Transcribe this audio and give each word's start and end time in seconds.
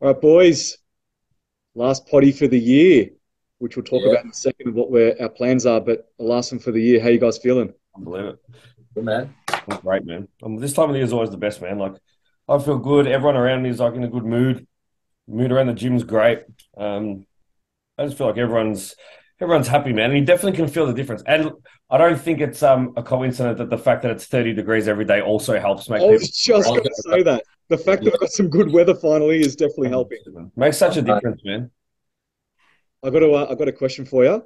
All 0.00 0.12
right, 0.12 0.20
boys. 0.20 0.78
Last 1.74 2.06
potty 2.06 2.32
for 2.32 2.46
the 2.46 2.58
year, 2.58 3.10
which 3.58 3.76
we'll 3.76 3.84
talk 3.84 4.02
Yeah. 4.02 4.10
about 4.12 4.24
in 4.24 4.30
a 4.30 4.34
second 4.34 4.68
of 4.68 4.74
what 4.74 4.90
we're, 4.90 5.16
our 5.20 5.28
plans 5.28 5.66
are. 5.66 5.80
But 5.80 6.08
the 6.18 6.24
last 6.24 6.52
one 6.52 6.58
for 6.60 6.70
the 6.72 6.80
year. 6.80 7.00
How 7.00 7.08
you 7.08 7.18
guys 7.18 7.38
feeling? 7.38 7.72
I 7.96 8.00
believe 8.00 8.24
it. 8.26 8.38
Good 8.94 9.04
man. 9.04 9.34
I'm 9.48 9.80
great, 9.80 10.04
man. 10.04 10.28
Um, 10.42 10.56
this 10.56 10.72
time 10.72 10.84
of 10.88 10.90
the 10.92 10.98
year 10.98 11.04
is 11.04 11.12
always 11.12 11.30
the 11.30 11.36
best, 11.36 11.60
man. 11.60 11.78
Like, 11.78 11.94
I 12.48 12.58
feel 12.58 12.78
good. 12.78 13.06
Everyone 13.06 13.36
around 13.36 13.62
me 13.62 13.70
is 13.70 13.80
like 13.80 13.94
in 13.94 14.04
a 14.04 14.08
good 14.08 14.24
mood. 14.24 14.66
Mood 15.26 15.52
around 15.52 15.66
the 15.66 15.74
gym's 15.74 16.04
great. 16.04 16.44
Um, 16.76 17.26
I 17.98 18.04
just 18.06 18.16
feel 18.16 18.28
like 18.28 18.38
everyone's 18.38 18.94
everyone's 19.40 19.68
happy, 19.68 19.92
man. 19.92 20.10
And 20.10 20.18
you 20.18 20.24
definitely 20.24 20.56
can 20.56 20.68
feel 20.68 20.86
the 20.86 20.92
difference. 20.92 21.22
And 21.26 21.52
I 21.90 21.98
don't 21.98 22.20
think 22.20 22.40
it's 22.40 22.62
um 22.62 22.92
a 22.96 23.02
coincidence 23.02 23.58
that 23.58 23.70
the 23.70 23.78
fact 23.78 24.02
that 24.02 24.10
it's 24.10 24.26
30 24.26 24.54
degrees 24.54 24.88
every 24.88 25.04
day 25.04 25.20
also 25.20 25.58
helps 25.58 25.88
make 25.88 26.02
I 26.02 26.06
was 26.06 26.22
people 26.22 26.62
just 26.62 26.68
going 26.68 26.82
to 26.82 27.02
say 27.02 27.22
that. 27.22 27.44
The 27.68 27.78
fact 27.78 28.02
that 28.04 28.12
we've 28.12 28.20
got 28.20 28.30
some 28.30 28.48
good 28.48 28.72
weather 28.72 28.94
finally 28.94 29.40
is 29.40 29.54
definitely 29.54 29.90
helping. 29.90 30.18
makes 30.56 30.78
such 30.78 30.96
a 30.96 31.02
difference, 31.02 31.42
man. 31.44 31.70
I 33.02 33.10
got 33.10 33.20
to. 33.20 33.32
Uh, 33.32 33.46
I 33.50 33.54
got 33.54 33.68
a 33.68 33.72
question 33.72 34.04
for 34.04 34.24
you. 34.24 34.42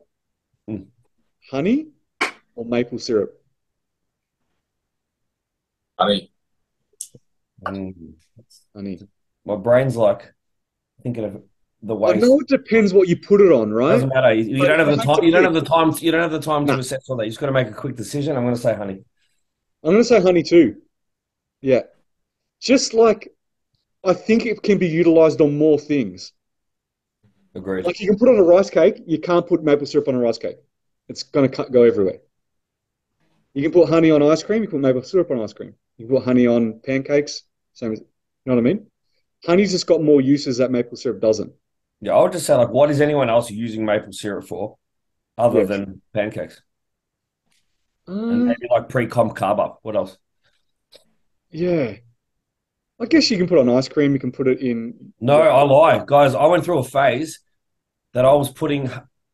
Hmm. 0.68 0.82
Honey 1.50 1.88
or 2.54 2.64
maple 2.64 2.98
syrup? 2.98 3.32
Honey. 5.98 6.32
Mm. 7.66 8.14
Honey. 8.74 9.00
My 9.44 9.56
brain's 9.56 9.96
like 9.96 10.32
thinking 11.02 11.24
of 11.24 11.42
the 11.82 11.94
I 11.94 11.98
way. 12.12 12.18
know 12.18 12.38
it 12.40 12.48
depends 12.48 12.94
what 12.94 13.08
you 13.08 13.16
put 13.16 13.40
it 13.40 13.50
on, 13.52 13.72
right? 13.72 13.92
Doesn't 13.92 14.08
matter. 14.10 14.32
You, 14.32 14.56
you 14.56 14.66
don't 14.66 14.78
have 14.78 14.88
the 14.96 15.02
time. 15.02 15.16
to 15.16 15.26
You 15.26 15.32
don't 15.32 15.44
have 15.44 15.54
the 15.54 15.60
time. 15.62 15.92
You 16.00 16.12
don't 16.12 16.22
have 16.22 16.30
the 16.32 16.40
time 16.40 16.66
to 16.66 16.74
No. 16.74 16.78
assess 16.78 17.08
all 17.08 17.16
that. 17.16 17.24
You 17.24 17.30
just 17.30 17.40
got 17.40 17.46
to 17.46 17.52
make 17.52 17.68
a 17.68 17.72
quick 17.72 17.96
decision. 17.96 18.36
I'm 18.36 18.44
going 18.44 18.54
to 18.54 18.60
say 18.60 18.74
honey. 18.74 19.04
I'm 19.84 19.90
going 19.92 19.96
to 19.98 20.04
say 20.04 20.20
honey 20.20 20.42
too. 20.42 20.76
Yeah. 21.60 21.82
Just 22.60 22.94
like 22.94 23.32
I 24.04 24.14
think 24.14 24.46
it 24.46 24.62
can 24.62 24.78
be 24.78 24.88
utilized 24.88 25.40
on 25.40 25.56
more 25.56 25.78
things. 25.78 26.32
Agreed. 27.54 27.84
Like 27.84 28.00
you 28.00 28.08
can 28.08 28.18
put 28.18 28.28
on 28.28 28.36
a 28.38 28.42
rice 28.42 28.70
cake, 28.70 29.02
you 29.06 29.18
can't 29.18 29.46
put 29.46 29.62
maple 29.62 29.86
syrup 29.86 30.08
on 30.08 30.14
a 30.14 30.18
rice 30.18 30.38
cake. 30.38 30.56
It's 31.08 31.22
going 31.22 31.50
to 31.50 31.64
go 31.70 31.82
everywhere. 31.82 32.18
You 33.54 33.62
can 33.62 33.72
put 33.72 33.88
honey 33.88 34.10
on 34.10 34.22
ice 34.22 34.42
cream, 34.42 34.62
you 34.62 34.68
can 34.68 34.80
put 34.80 34.86
maple 34.86 35.02
syrup 35.02 35.30
on 35.30 35.40
ice 35.40 35.52
cream. 35.52 35.74
You 35.98 36.06
can 36.06 36.16
put 36.16 36.24
honey 36.24 36.46
on 36.46 36.80
pancakes, 36.80 37.42
same 37.74 37.92
as, 37.92 38.00
you 38.00 38.06
know 38.46 38.54
what 38.54 38.60
I 38.60 38.62
mean? 38.62 38.86
Honey's 39.44 39.72
just 39.72 39.86
got 39.86 40.02
more 40.02 40.20
uses 40.20 40.56
that 40.58 40.70
maple 40.70 40.96
syrup 40.96 41.20
doesn't. 41.20 41.52
Yeah, 42.02 42.14
I 42.14 42.22
would 42.22 42.32
just 42.32 42.46
say 42.46 42.54
like, 42.56 42.68
what 42.70 42.90
is 42.90 43.00
anyone 43.00 43.30
else 43.30 43.50
using 43.50 43.84
maple 43.84 44.12
syrup 44.12 44.46
for, 44.48 44.76
other 45.38 45.60
Yes. 45.60 45.68
than 45.68 46.02
pancakes 46.12 46.60
and 48.08 48.42
Um, 48.42 48.46
maybe 48.48 48.66
like 48.70 48.88
pre-comp 48.88 49.36
carb 49.36 49.60
up? 49.60 49.78
What 49.82 49.94
else? 49.96 50.18
yeah. 51.50 51.96
I 53.00 53.06
guess 53.06 53.30
you 53.30 53.36
can 53.38 53.48
put 53.48 53.58
it 53.58 53.62
on 53.62 53.70
ice 53.70 53.88
cream, 53.88 54.12
you 54.12 54.18
can 54.20 54.32
put 54.32 54.48
it 54.48 54.60
in. 54.60 55.12
No, 55.20 55.40
I 55.40 55.62
lie, 55.62 56.04
guys. 56.06 56.34
I 56.34 56.46
went 56.46 56.64
through 56.64 56.78
a 56.78 56.84
phase 56.84 57.40
that 58.14 58.24
I 58.24 58.32
was 58.32 58.50
putting 58.50 58.90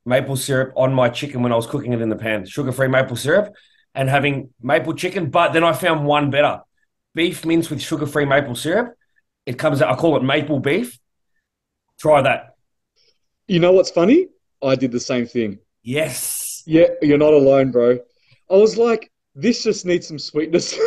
maple 0.07 0.37
syrup 0.37 0.73
on 0.77 0.95
my 0.95 1.09
chicken 1.09 1.43
when 1.43 1.53
I 1.53 1.57
was 1.57 1.67
cooking 1.67 1.93
it 1.93 2.01
in 2.01 2.09
the 2.09 2.17
pan, 2.17 2.47
sugar-free 2.47 2.89
maple 2.89 3.17
syrup, 3.17 3.55
and 3.95 4.09
having 4.09 4.51
maple 4.61 4.95
chicken. 4.95 5.31
But 5.31 5.53
then 5.53 5.65
I 5.65 5.73
found 5.73 6.07
one 6.07 6.31
better: 6.31 6.61
beef 7.15 7.45
mince 7.45 7.71
with 7.71 7.81
sugar-free 7.83 8.27
maple 8.27 8.55
syrup. 8.55 8.95
It 9.47 9.59
comes 9.59 9.83
out. 9.83 9.93
I 9.93 9.97
call 9.97 10.17
it 10.17 10.23
maple 10.23 10.61
beef. 10.61 10.99
Try 11.99 12.23
that. 12.23 12.55
You 13.49 13.61
know 13.61 13.73
what's 13.73 13.91
funny? 13.91 14.29
I 14.63 14.75
did 14.75 14.93
the 14.93 15.01
same 15.01 15.27
thing. 15.27 15.59
Yes. 15.83 16.63
Yeah, 16.67 16.89
you're 17.01 17.17
not 17.17 17.33
alone, 17.33 17.71
bro. 17.71 17.99
I 18.51 18.55
was 18.55 18.77
like, 18.77 19.11
this 19.35 19.63
just 19.63 19.87
needs 19.87 20.07
some 20.07 20.19
sweetness. 20.19 20.79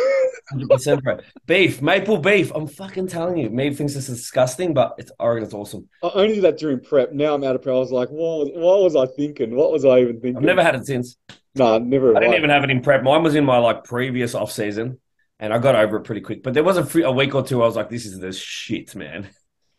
100% 0.52 1.02
bro. 1.02 1.18
Beef, 1.46 1.82
maple 1.82 2.18
beef. 2.18 2.52
I'm 2.54 2.68
fucking 2.68 3.08
telling 3.08 3.38
you. 3.38 3.50
Maeve 3.50 3.76
thinks 3.76 3.94
this 3.94 4.08
is 4.08 4.18
disgusting, 4.18 4.74
but 4.74 4.94
it's 4.96 5.10
I 5.18 5.26
reckon 5.26 5.42
it's 5.42 5.54
awesome. 5.54 5.88
I 6.04 6.10
only 6.14 6.36
did 6.36 6.44
that 6.44 6.58
during 6.58 6.78
prep. 6.78 7.12
Now 7.12 7.34
I'm 7.34 7.42
out 7.42 7.56
of 7.56 7.62
prep. 7.62 7.74
I 7.74 7.78
was 7.78 7.90
like, 7.90 8.10
what 8.10 8.46
was, 8.46 8.50
what 8.54 8.82
was 8.82 8.94
I 8.94 9.12
thinking? 9.12 9.56
What 9.56 9.72
was 9.72 9.84
I 9.84 9.98
even 9.98 10.20
thinking? 10.20 10.36
I've 10.36 10.44
never 10.44 10.62
had 10.62 10.76
it 10.76 10.86
since. 10.86 11.16
Nah, 11.56 11.78
never. 11.78 12.16
I 12.16 12.20
didn't 12.20 12.36
even 12.36 12.50
have 12.50 12.62
it 12.62 12.70
in 12.70 12.80
prep. 12.80 13.02
Mine 13.02 13.24
was 13.24 13.34
in 13.34 13.44
my 13.44 13.58
like 13.58 13.82
previous 13.82 14.36
off 14.36 14.52
season, 14.52 15.00
and 15.40 15.52
I 15.52 15.58
got 15.58 15.74
over 15.74 15.96
it 15.96 16.04
pretty 16.04 16.20
quick. 16.20 16.44
But 16.44 16.54
there 16.54 16.64
was 16.64 16.76
a, 16.76 16.86
few, 16.86 17.06
a 17.06 17.12
week 17.12 17.34
or 17.34 17.42
two 17.42 17.60
I 17.60 17.66
was 17.66 17.74
like, 17.74 17.90
"This 17.90 18.06
is 18.06 18.20
the 18.20 18.32
shit, 18.32 18.94
man." 18.94 19.28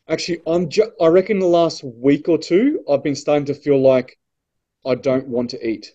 Actually, 0.10 0.42
I'm. 0.46 0.70
Ju- 0.70 0.92
I 1.02 1.08
reckon 1.08 1.40
the 1.40 1.48
last 1.48 1.84
week 1.84 2.28
or 2.28 2.38
two, 2.38 2.84
I've 2.90 3.04
been 3.04 3.16
starting 3.16 3.46
to 3.46 3.54
feel 3.54 3.82
like 3.82 4.18
I 4.86 4.96
don't 4.96 5.28
want 5.28 5.50
to 5.52 5.68
eat. 5.68 5.94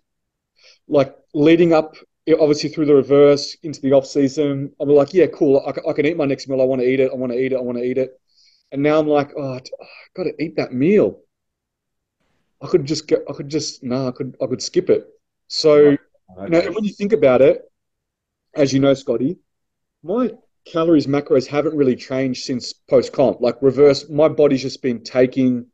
Like 0.89 1.15
leading 1.35 1.75
up, 1.75 1.95
obviously 2.41 2.71
through 2.71 2.87
the 2.87 2.95
reverse 2.95 3.57
into 3.63 3.81
the 3.83 3.93
off 3.93 4.07
season, 4.07 4.73
I'm 4.81 4.89
like, 4.89 5.13
yeah, 5.13 5.27
cool. 5.27 5.63
I, 5.67 5.91
I 5.91 5.93
can 5.93 6.07
eat 6.07 6.17
my 6.17 6.25
next 6.25 6.49
meal. 6.49 6.61
I 6.61 6.65
want 6.65 6.81
to 6.81 6.89
eat 6.89 7.01
it. 7.01 7.11
I 7.13 7.17
want 7.17 7.33
to 7.33 7.39
eat 7.39 7.53
it. 7.53 7.57
I 7.57 7.61
want 7.61 7.79
to 7.79 7.85
eat 7.85 7.99
it. 7.99 8.19
And 8.73 8.83
now 8.83 8.99
I'm 8.99 9.09
like, 9.09 9.33
oh, 9.37 9.55
I 9.55 9.61
oh, 9.81 9.87
got 10.17 10.25
to 10.25 10.43
eat 10.43 10.57
that 10.57 10.73
meal. 10.73 11.21
I 12.63 12.67
could 12.67 12.87
just 12.87 13.07
get. 13.07 13.21
I 13.29 13.33
could 13.35 13.49
just. 13.49 13.85
Nah, 13.85 14.09
I 14.09 14.13
could. 14.13 14.37
I 14.43 14.47
could 14.47 14.63
skip 14.63 14.91
it. 14.91 15.07
So. 15.49 15.97
Now, 16.37 16.61
when 16.71 16.85
you 16.85 16.93
think 16.93 17.15
about 17.15 17.41
it, 17.41 17.63
as 18.55 18.73
you 18.73 18.81
know, 18.81 18.93
Scotty, 18.93 19.39
my 20.03 20.31
calories, 20.71 21.07
macros 21.07 21.47
haven't 21.47 21.77
really 21.77 21.97
changed 21.97 22.45
since 22.45 22.73
post 22.73 23.13
comp. 23.13 23.41
Like 23.41 23.57
reverse, 23.63 24.09
my 24.09 24.29
body's 24.29 24.63
just 24.63 24.83
been 24.83 25.03
taking 25.03 25.67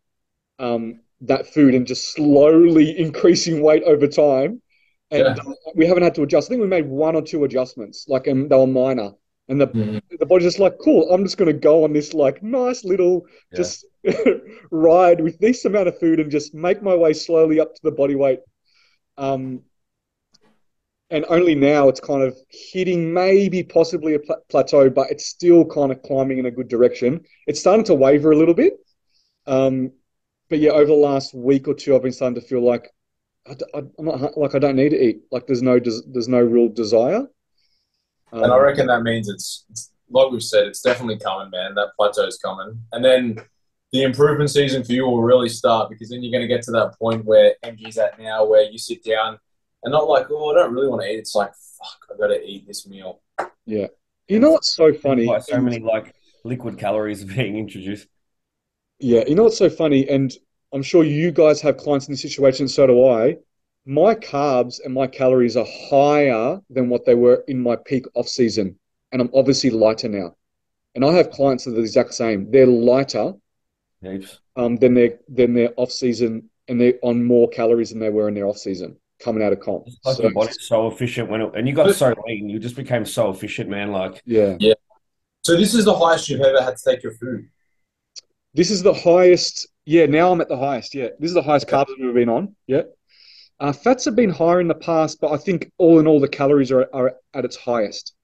um, 0.59 1.01
that 1.23 1.47
food 1.49 1.75
and 1.75 1.87
just 1.87 2.13
slowly 2.15 2.99
increasing 2.99 3.63
weight 3.63 3.83
over 3.85 4.07
time. 4.07 4.63
And 5.11 5.37
Yeah. 5.37 5.55
we 5.75 5.87
haven't 5.87 6.03
had 6.03 6.15
to 6.17 6.23
adjust. 6.23 6.49
I 6.49 6.51
think 6.51 6.63
we 6.63 6.69
made 6.69 6.87
one 6.87 7.17
or 7.17 7.23
two 7.23 7.45
adjustments, 7.45 8.07
like, 8.09 8.27
and 8.27 8.51
they 8.51 8.57
were 8.57 8.67
minor. 8.67 9.13
And 9.49 9.61
the, 9.61 9.75
Mhm. 9.75 10.01
the 10.19 10.27
body's 10.27 10.47
just 10.49 10.59
like, 10.59 10.79
cool, 10.83 11.11
I'm 11.13 11.25
just 11.25 11.39
going 11.39 11.53
to 11.53 11.59
go 11.59 11.85
on 11.85 11.93
this, 11.93 12.15
like, 12.15 12.43
nice 12.43 12.85
little 12.85 13.27
Yeah. 13.53 13.59
just 13.59 13.87
ride 14.71 15.21
with 15.21 15.39
this 15.39 15.65
amount 15.65 15.89
of 15.89 15.99
food 15.99 16.21
and 16.21 16.31
just 16.31 16.55
make 16.55 16.83
my 16.83 16.95
way 16.95 17.13
slowly 17.13 17.61
up 17.61 17.75
to 17.75 17.81
the 17.83 17.93
body 17.93 18.15
weight. 18.17 18.41
Um, 19.19 19.63
and 21.15 21.25
only 21.29 21.55
now 21.55 21.89
it's 21.89 22.01
kind 22.01 22.25
of 22.25 22.37
hitting 22.51 23.15
maybe 23.15 23.63
possibly 23.63 24.15
a 24.15 24.19
pla- 24.19 24.35
plateau, 24.51 24.91
but 24.91 25.13
it's 25.13 25.27
still 25.27 25.65
kind 25.65 25.93
of 25.93 26.03
climbing 26.03 26.39
in 26.39 26.47
a 26.47 26.51
good 26.51 26.67
direction. 26.67 27.21
It's 27.47 27.61
starting 27.61 27.85
to 27.85 27.95
waver 27.95 28.33
a 28.33 28.37
little 28.37 28.53
bit. 28.53 28.75
Um, 29.47 29.93
but 30.51 30.59
yeah, 30.59 30.73
over 30.73 30.87
the 30.87 30.93
last 30.95 31.33
week 31.33 31.69
or 31.69 31.75
two, 31.75 31.95
I've 31.95 32.03
been 32.03 32.11
starting 32.11 32.35
to 32.41 32.47
feel 32.47 32.63
like 32.65 32.91
I, 33.47 33.55
am 33.79 33.93
not 34.01 34.37
like 34.37 34.57
I 34.57 34.59
don't 34.59 34.75
need 34.75 34.89
to 34.89 35.01
eat. 35.01 35.21
Like 35.31 35.47
there's 35.47 35.63
no 35.63 35.79
des- 35.79 36.03
there's 36.13 36.27
no 36.29 36.41
real 36.41 36.69
desire. 36.69 37.29
And 38.43 38.53
I 38.53 38.57
Um, 38.57 38.61
reckon 38.65 38.87
that 38.89 39.03
means 39.03 39.29
it's, 39.29 39.67
it's 39.71 39.93
like 40.11 40.33
we've 40.33 40.43
said, 40.43 40.67
it's 40.67 40.83
definitely 40.83 41.19
coming, 41.19 41.51
man. 41.51 41.77
That 41.77 41.93
plateau's 41.97 42.39
coming. 42.39 42.81
And 42.93 43.05
then 43.05 43.39
the 43.93 44.03
improvement 44.03 44.51
season 44.51 44.83
for 44.83 44.93
you 44.93 45.07
will 45.07 45.23
really 45.23 45.49
start 45.49 45.91
because 45.91 46.09
then 46.09 46.25
you're 46.25 46.33
going 46.33 46.43
to 46.43 46.53
get 46.53 46.65
to 46.65 46.73
that 46.73 46.99
point 46.99 47.25
where 47.25 47.55
MG's 47.63 47.99
at 47.99 48.19
now 48.19 48.45
where 48.45 48.65
you 48.65 48.79
sit 48.79 49.05
down 49.05 49.39
and 49.85 49.93
not 49.93 50.09
like, 50.09 50.27
oh, 50.31 50.51
I 50.51 50.55
don't 50.55 50.73
really 50.73 50.89
want 50.89 51.03
to 51.03 51.09
eat. 51.09 51.19
It's 51.19 51.35
like, 51.35 51.53
fuck, 51.79 51.99
I 52.13 52.19
got 52.19 52.29
to 52.29 52.43
eat 52.43 52.67
this 52.67 52.89
meal. 52.89 53.21
yeah. 53.67 53.87
You 54.27 54.41
know 54.41 54.53
what's 54.53 54.75
so 54.75 54.93
funny? 54.93 55.27
Why 55.27 55.39
so 55.39 55.61
many 55.61 55.79
like 55.79 56.15
liquid 56.45 56.79
calories 56.79 57.23
are 57.23 57.35
being 57.35 57.59
introduced. 57.59 58.09
Yeah, 58.99 59.25
you 59.27 59.35
know 59.35 59.45
what's 59.45 59.59
so 59.59 59.69
funny, 59.69 60.09
and 60.09 60.33
I'm 60.73 60.83
sure 60.83 61.05
you 61.05 61.31
guys 61.31 61.61
have 61.61 61.77
clients 61.77 62.07
in 62.09 62.13
this 62.13 62.23
situation, 62.23 62.69
so 62.69 62.87
do 62.87 63.07
I. 63.07 63.37
My 63.85 64.15
carbs 64.15 64.81
and 64.83 64.95
my 64.95 65.07
calories 65.07 65.59
are 65.59 65.67
higher 65.91 66.59
than 66.71 66.89
what 66.89 67.05
they 67.05 67.15
were 67.15 67.45
in 67.49 67.61
my 67.61 67.77
peak 67.77 68.07
off 68.15 68.29
season, 68.29 68.79
and 69.13 69.21
I'm 69.21 69.31
obviously 69.35 69.69
lighter 69.69 70.09
now. 70.09 70.37
And 70.95 71.05
I 71.05 71.13
have 71.13 71.31
clients 71.31 71.65
that 71.65 71.73
are 71.73 71.75
the 71.75 71.81
exact 71.81 72.15
same. 72.15 72.51
They're 72.51 72.67
lighter 72.67 73.35
um, 74.57 74.77
than 74.77 74.95
their 74.95 75.19
than 75.29 75.53
their 75.53 75.75
off 75.77 75.91
season, 75.91 76.49
and 76.69 76.81
they're 76.81 76.99
on 77.03 77.25
more 77.25 77.49
calories 77.49 77.91
than 77.91 77.99
they 77.99 78.11
were 78.11 78.29
in 78.29 78.35
their 78.35 78.47
off 78.47 78.57
season 78.57 78.97
coming 79.23 79.43
out 79.43 79.53
of 79.53 79.61
comp. 79.61 79.85
It's 79.87 79.99
like 80.05 80.17
So, 80.17 80.23
your 80.25 80.33
body's 80.33 80.67
so 80.67 80.87
efficient 80.89 81.31
when 81.31 81.41
it, 81.43 81.53
and 81.55 81.67
you 81.69 81.75
got 81.75 81.95
so 81.95 82.15
lean, 82.27 82.49
you 82.49 82.59
just 82.59 82.77
became 82.77 83.05
so 83.05 83.31
efficient, 83.31 83.71
man. 83.71 83.93
Like 83.93 84.23
yeah, 84.27 84.57
yeah. 84.61 84.75
So 85.43 85.57
this 85.57 85.75
is 85.75 85.85
the 85.85 85.95
highest 85.95 86.29
you've 86.29 86.41
ever 86.41 86.63
had 86.63 86.77
to 86.77 86.91
take 86.91 87.03
your 87.03 87.13
food. 87.15 87.49
this 88.55 88.71
is 88.71 88.83
the 88.83 88.95
highest. 88.95 89.69
Yeah, 89.87 90.07
now 90.07 90.33
I'm 90.33 90.41
at 90.41 90.49
the 90.49 90.57
highest. 90.57 90.95
Yeah, 90.95 91.09
this 91.19 91.29
is 91.29 91.35
the 91.35 91.43
highest 91.43 91.67
Okay. 91.67 91.77
carbs 91.77 91.95
I've 91.95 92.03
ever 92.03 92.13
been 92.13 92.29
on. 92.31 92.57
Yeah. 92.67 92.83
Uh, 93.61 93.73
fats 93.73 94.05
have 94.07 94.17
been 94.17 94.31
higher 94.31 94.61
in 94.61 94.67
the 94.69 94.75
past, 94.75 95.21
but 95.21 95.31
I 95.31 95.37
think 95.37 95.71
all 95.79 96.01
in 96.01 96.07
all, 96.07 96.19
the 96.21 96.29
calories 96.29 96.73
are, 96.73 96.89
are 96.93 97.15
at 97.35 97.45
its 97.45 97.57
highest. 97.57 98.15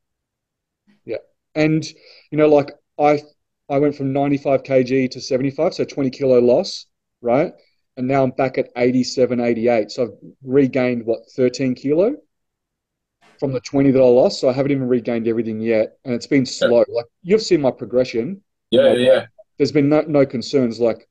Yeah. 1.05 1.19
And, 1.55 1.85
you 2.31 2.39
know, 2.39 2.49
like 2.49 2.73
I 2.99 3.23
I 3.69 3.79
went 3.79 3.95
from 3.95 4.13
95 4.13 4.63
kg 4.65 5.11
to 5.13 5.21
75, 5.21 5.75
so 5.75 5.85
20 5.85 6.11
kilo 6.11 6.41
loss, 6.41 6.87
right? 7.21 7.53
And 7.97 8.09
now 8.09 8.23
I'm 8.23 8.31
back 8.31 8.57
at 8.57 8.71
87, 8.77 9.41
88. 9.41 9.91
So 9.91 10.03
I've 10.05 10.33
regained 10.43 11.05
what, 11.05 11.31
13 11.37 11.75
kilo 11.75 12.17
from 13.39 13.53
the 13.53 13.61
20 13.61 13.91
that 13.91 14.01
I 14.01 14.05
lost. 14.05 14.41
So 14.41 14.49
I 14.49 14.53
haven't 14.53 14.73
even 14.73 14.87
regained 14.89 15.27
everything 15.27 15.61
yet. 15.61 15.99
And 16.05 16.15
it's 16.15 16.27
been 16.27 16.47
slow. 16.47 16.85
Like 16.89 17.07
you've 17.23 17.43
seen 17.43 17.61
my 17.61 17.71
progression. 17.71 18.43
Yeah, 18.71 18.93
yeah. 18.93 19.27
There's 19.59 19.73
been 19.73 19.89
no, 19.89 20.03
no 20.03 20.25
concerns. 20.25 20.81
Like 20.81 21.09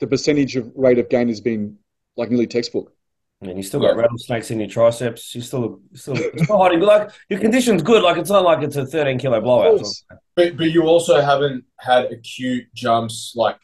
the 0.00 0.06
percentage 0.06 0.56
of 0.56 0.70
rate 0.76 0.98
of 0.98 1.08
gain 1.08 1.28
has 1.28 1.40
been 1.40 1.78
like 2.16 2.30
nearly 2.30 2.46
textbook. 2.46 2.92
And 3.40 3.56
you 3.56 3.62
still 3.62 3.80
got 3.80 3.94
yeah. 3.94 4.02
rattlesnakes 4.02 4.50
in 4.50 4.58
your 4.58 4.68
triceps. 4.68 5.32
You 5.32 5.42
still 5.42 5.80
still 5.94 6.16
still 6.16 6.58
hiding. 6.58 6.80
Like 6.80 7.10
your 7.28 7.38
condition's 7.38 7.82
good. 7.82 8.02
Like 8.02 8.16
it's 8.16 8.30
not 8.30 8.42
like 8.42 8.64
it's 8.64 8.74
a 8.74 8.84
13 8.84 9.18
kilo 9.18 9.40
blowout. 9.40 9.86
But 10.34 10.56
but 10.56 10.70
you 10.70 10.82
also 10.82 11.20
haven't 11.20 11.64
had 11.78 12.06
acute 12.06 12.64
jumps 12.74 13.34
like 13.36 13.56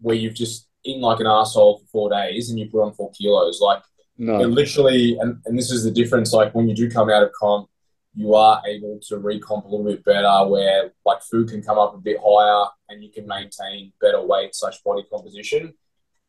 where 0.00 0.16
you've 0.16 0.34
just 0.34 0.65
eaten 0.86 1.02
like 1.02 1.20
an 1.20 1.26
asshole 1.26 1.78
for 1.78 1.86
four 1.86 2.10
days 2.10 2.50
and 2.50 2.58
you 2.58 2.70
put 2.70 2.82
on 2.82 2.92
four 2.92 3.10
kilos. 3.12 3.60
Like 3.60 3.82
no. 4.18 4.38
literally, 4.38 5.18
and, 5.18 5.40
and 5.44 5.58
this 5.58 5.70
is 5.70 5.84
the 5.84 5.90
difference. 5.90 6.32
Like 6.32 6.54
when 6.54 6.68
you 6.68 6.74
do 6.74 6.90
come 6.90 7.10
out 7.10 7.22
of 7.22 7.32
comp, 7.32 7.68
you 8.14 8.34
are 8.34 8.62
able 8.66 8.98
to 9.08 9.16
recomp 9.16 9.64
a 9.64 9.68
little 9.68 9.84
bit 9.84 10.02
better 10.04 10.46
where 10.48 10.92
like 11.04 11.22
food 11.22 11.50
can 11.50 11.62
come 11.62 11.78
up 11.78 11.94
a 11.94 11.98
bit 11.98 12.16
higher 12.24 12.66
and 12.88 13.02
you 13.04 13.10
can 13.10 13.26
maintain 13.26 13.92
better 14.00 14.22
weight 14.22 14.54
slash 14.54 14.80
body 14.82 15.04
composition 15.12 15.74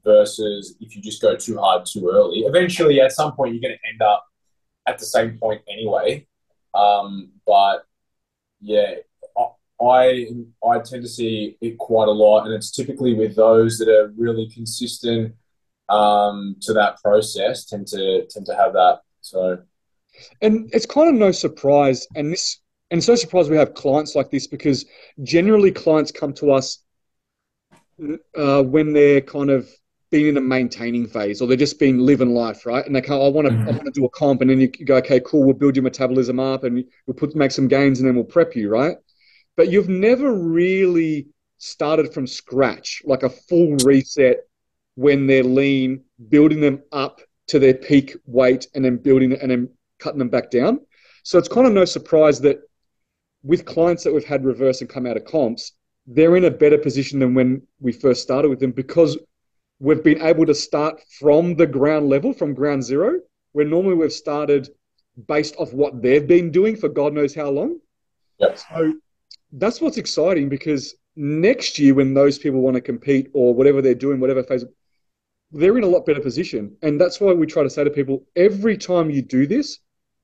versus 0.04 0.76
if 0.82 0.96
you 0.96 1.02
just 1.02 1.22
go 1.22 1.36
too 1.36 1.58
hard 1.58 1.86
too 1.86 2.10
early. 2.12 2.40
Eventually, 2.40 3.00
at 3.00 3.14
some 3.14 3.34
point, 3.34 3.54
you're 3.54 3.62
going 3.62 3.78
to 3.78 3.90
end 3.90 4.02
up 4.02 4.26
at 4.86 4.98
the 5.00 5.06
same 5.06 5.38
point 5.38 5.62
anyway. 5.70 6.28
Um, 6.74 7.32
but 7.46 7.86
yeah, 8.60 8.96
I 9.82 10.28
I 10.66 10.80
tend 10.80 11.04
to 11.04 11.08
see 11.08 11.58
it 11.62 11.78
quite 11.78 12.08
a 12.08 12.12
lot, 12.12 12.46
and 12.46 12.54
it's 12.54 12.72
typically 12.72 13.14
with 13.14 13.36
those 13.36 13.78
that 13.78 13.90
are 13.90 14.14
really 14.18 14.50
consistent 14.50 15.36
um, 15.90 16.56
to 16.62 16.74
that 16.74 17.02
process 17.02 17.66
tend 17.66 17.88
to 17.88 18.26
tend 18.30 18.46
to 18.48 18.56
have 18.56 18.74
that. 18.74 19.02
So, 19.22 19.60
and 20.42 20.70
it's 20.74 20.86
kind 20.86 21.10
of 21.10 21.16
no 21.16 21.32
surprise, 21.32 22.08
and 22.16 22.32
this 22.32 22.60
and 22.90 23.00
it's 23.00 23.08
no 23.08 23.16
surprise 23.16 23.50
we 23.50 23.58
have 23.58 23.74
clients 23.74 24.16
like 24.16 24.32
this 24.32 24.48
because 24.48 24.86
generally 25.24 25.72
clients 25.72 26.12
come 26.12 26.34
to 26.34 26.52
us 26.52 26.80
uh, 28.36 28.64
when 28.64 28.94
they're 28.94 29.22
kind 29.22 29.50
of 29.50 29.70
being 30.10 30.28
in 30.28 30.38
a 30.38 30.42
maintaining 30.42 31.06
phase 31.06 31.42
or 31.42 31.48
they're 31.48 31.58
just 31.58 31.80
being 31.80 31.98
living 32.00 32.34
life, 32.34 32.66
right? 32.66 32.86
And 32.86 32.96
they 32.96 33.02
come, 33.02 33.22
I 33.22 33.28
want 33.28 33.48
to, 33.48 33.54
mm-hmm. 33.54 33.68
I 33.68 33.72
want 33.72 33.86
to 33.86 33.92
do 33.92 34.06
a 34.06 34.10
comp, 34.10 34.42
and 34.42 34.50
then 34.50 34.62
you 34.62 34.68
go, 34.70 34.96
okay, 34.98 35.20
cool, 35.20 35.44
we'll 35.44 35.54
build 35.54 35.76
your 35.76 35.84
metabolism 35.84 36.40
up, 36.40 36.64
and 36.64 36.86
we'll 37.06 37.16
put 37.16 37.36
make 37.36 37.52
some 37.52 37.68
gains, 37.68 38.00
and 38.00 38.08
then 38.08 38.16
we'll 38.16 38.24
prep 38.24 38.56
you, 38.56 38.70
right? 38.70 38.98
But 39.58 39.70
you've 39.70 39.90
never 39.90 40.34
really 40.34 41.28
started 41.58 42.14
from 42.14 42.28
scratch, 42.28 43.02
like 43.04 43.24
a 43.24 43.30
full 43.30 43.76
reset 43.84 44.48
when 44.96 45.28
they're 45.28 45.44
lean, 45.44 46.04
building 46.30 46.62
them 46.62 46.84
up 46.92 47.20
to 47.48 47.60
their 47.60 47.74
peak 47.74 48.16
weight, 48.26 48.68
and 48.74 48.86
then 48.86 48.98
building 48.98 49.34
and 49.34 49.52
then 49.52 49.70
cutting 50.00 50.20
them 50.20 50.30
back 50.30 50.50
down. 50.50 50.80
So 51.24 51.38
it's 51.38 51.48
kind 51.48 51.68
of 51.68 51.74
no 51.74 51.86
surprise 51.86 52.40
that 52.42 52.60
with 53.44 53.66
clients 53.66 54.04
that 54.04 54.14
we've 54.14 54.24
had 54.24 54.46
reverse 54.46 54.82
and 54.82 54.90
come 54.90 55.06
out 55.06 55.18
of 55.18 55.26
comps, 55.26 55.74
they're 56.06 56.38
in 56.38 56.46
a 56.46 56.52
better 56.52 56.78
position 56.78 57.20
than 57.20 57.34
when 57.34 57.62
we 57.80 57.92
first 57.92 58.22
started 58.22 58.50
with 58.50 58.60
them 58.60 58.72
because 58.72 59.18
we've 59.80 60.04
been 60.04 60.22
able 60.22 60.46
to 60.46 60.56
start 60.56 61.02
from 61.20 61.56
the 61.56 61.68
ground 61.68 62.10
level, 62.10 62.34
from 62.34 62.54
ground 62.54 62.84
zero, 62.84 63.20
where 63.52 63.66
normally 63.66 63.96
we've 63.96 64.14
started 64.14 64.70
based 65.28 65.56
off 65.58 65.74
what 65.74 66.02
they've 66.02 66.28
been 66.28 66.52
doing 66.52 66.76
for 66.76 66.90
God 66.90 67.14
knows 67.14 67.34
how 67.34 67.50
long. 67.50 67.80
Yep. 68.40 68.58
So 68.58 68.94
that's 69.52 69.82
what's 69.82 69.98
exciting 69.98 70.50
because 70.50 70.96
next 71.16 71.80
year, 71.80 71.94
when 71.94 72.14
those 72.14 72.38
people 72.38 72.62
want 72.62 72.76
to 72.76 72.82
compete 72.82 73.30
or 73.34 73.54
whatever 73.54 73.82
they're 73.82 73.96
doing, 73.96 74.20
whatever 74.20 74.44
phase, 74.44 74.66
they're 75.52 75.78
in 75.78 75.84
a 75.84 75.88
lot 75.88 76.06
better 76.06 76.22
position. 76.22 76.76
And 76.82 77.00
that's 77.00 77.20
why 77.22 77.34
we 77.34 77.48
try 77.48 77.64
to 77.64 77.70
say 77.70 77.84
to 77.84 77.90
people 77.90 78.26
every 78.36 78.78
time 78.78 79.10
you 79.10 79.22
do 79.22 79.48
this, 79.48 79.80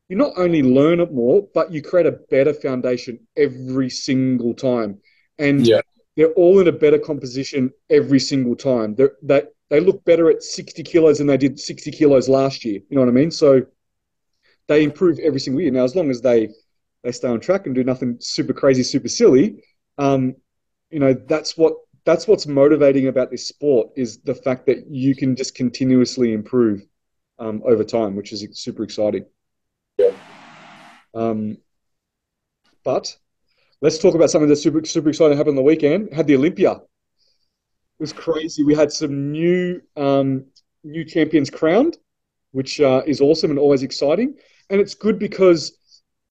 you 0.09 0.17
not 0.17 0.33
only 0.37 0.61
learn 0.61 0.99
it 0.99 1.13
more, 1.13 1.47
but 1.53 1.71
you 1.71 1.81
create 1.81 2.05
a 2.05 2.11
better 2.11 2.53
foundation 2.53 3.19
every 3.37 3.89
single 3.89 4.53
time. 4.53 4.99
And 5.39 5.65
yeah 5.65 5.81
they're 6.15 6.33
all 6.33 6.59
in 6.59 6.67
a 6.67 6.71
better 6.71 6.99
composition 6.99 7.71
every 7.89 8.19
single 8.19 8.55
time. 8.55 8.95
They're, 8.95 9.13
they 9.21 9.43
they 9.69 9.79
look 9.79 10.03
better 10.05 10.29
at 10.29 10.43
60 10.43 10.83
kilos 10.83 11.17
than 11.17 11.27
they 11.27 11.37
did 11.37 11.59
60 11.59 11.89
kilos 11.91 12.29
last 12.29 12.63
year. 12.63 12.79
You 12.89 12.95
know 12.95 13.01
what 13.01 13.09
I 13.09 13.13
mean? 13.13 13.31
So 13.31 13.65
they 14.67 14.83
improve 14.83 15.17
every 15.19 15.39
single 15.39 15.61
year. 15.61 15.71
Now, 15.71 15.83
as 15.83 15.95
long 15.95 16.11
as 16.11 16.21
they 16.21 16.49
they 17.03 17.11
stay 17.11 17.27
on 17.27 17.39
track 17.39 17.65
and 17.65 17.75
do 17.75 17.83
nothing 17.83 18.17
super 18.19 18.53
crazy, 18.53 18.83
super 18.83 19.07
silly, 19.07 19.63
um, 19.97 20.35
you 20.89 20.99
know 20.99 21.13
that's 21.13 21.57
what 21.57 21.73
that's 22.05 22.27
what's 22.27 22.47
motivating 22.47 23.07
about 23.07 23.31
this 23.31 23.47
sport 23.47 23.89
is 23.95 24.19
the 24.19 24.35
fact 24.35 24.65
that 24.65 24.87
you 24.87 25.15
can 25.15 25.35
just 25.35 25.55
continuously 25.55 26.33
improve 26.33 26.85
um, 27.39 27.61
over 27.65 27.83
time, 27.83 28.15
which 28.15 28.33
is 28.33 28.45
super 28.53 28.83
exciting. 28.83 29.25
Yeah. 29.97 30.11
Um, 31.13 31.57
but 32.83 33.15
Let's 33.83 33.97
talk 33.97 34.15
about 34.15 34.31
something 34.31 34.47
that's 34.47 34.63
super 34.63 34.85
super 34.85 35.09
exciting 35.09 35.35
happened 35.35 35.57
on 35.57 35.63
the 35.65 35.69
weekend. 35.69 36.13
Had 36.13 36.25
the 36.25 36.37
Olympia. 36.37 36.71
It 36.71 36.79
was 37.99 38.13
crazy. 38.13 38.63
We 38.63 38.73
had 38.73 38.93
some 38.93 39.29
new 39.29 39.81
um, 39.97 40.45
new 40.85 41.03
champions 41.03 41.49
crowned, 41.49 41.97
which 42.53 42.79
uh, 42.79 43.01
is 43.05 43.19
awesome 43.19 43.49
and 43.49 43.59
always 43.59 43.83
exciting. 43.83 44.35
And 44.69 44.79
it's 44.79 44.95
good 44.95 45.19
because 45.19 45.79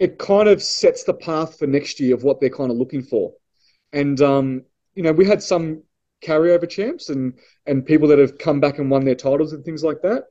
it 0.02 0.18
kind 0.18 0.48
of 0.48 0.60
sets 0.60 1.04
the 1.04 1.14
path 1.14 1.56
for 1.60 1.68
next 1.68 2.00
year 2.00 2.12
of 2.12 2.24
what 2.24 2.40
they're 2.40 2.50
kind 2.50 2.72
of 2.72 2.76
looking 2.76 3.04
for. 3.04 3.32
And 3.92 4.20
um, 4.20 4.62
you 4.96 5.02
know, 5.04 5.12
we 5.12 5.24
had 5.24 5.40
some 5.40 5.84
carryover 6.24 6.68
champs 6.68 7.08
and 7.08 7.34
and 7.66 7.86
people 7.86 8.08
that 8.08 8.18
have 8.18 8.36
come 8.36 8.58
back 8.58 8.78
and 8.78 8.90
won 8.90 9.04
their 9.04 9.14
titles 9.14 9.52
and 9.52 9.64
things 9.64 9.84
like 9.84 10.02
that. 10.02 10.24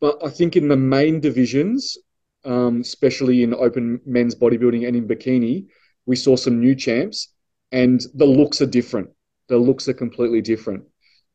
But 0.00 0.16
I 0.24 0.30
think 0.30 0.56
in 0.56 0.68
the 0.68 0.78
main 0.78 1.20
divisions, 1.20 1.98
um, 2.46 2.80
especially 2.80 3.42
in 3.42 3.52
open 3.52 4.00
men's 4.06 4.34
bodybuilding 4.34 4.86
and 4.86 4.96
in 4.96 5.06
bikini, 5.06 5.66
we 6.06 6.16
saw 6.16 6.34
some 6.34 6.58
new 6.58 6.74
champs, 6.74 7.34
and 7.70 8.00
the 8.14 8.24
looks 8.24 8.62
are 8.62 8.72
different. 8.78 9.10
The 9.48 9.58
looks 9.58 9.88
are 9.88 9.94
completely 10.04 10.40
different. 10.40 10.84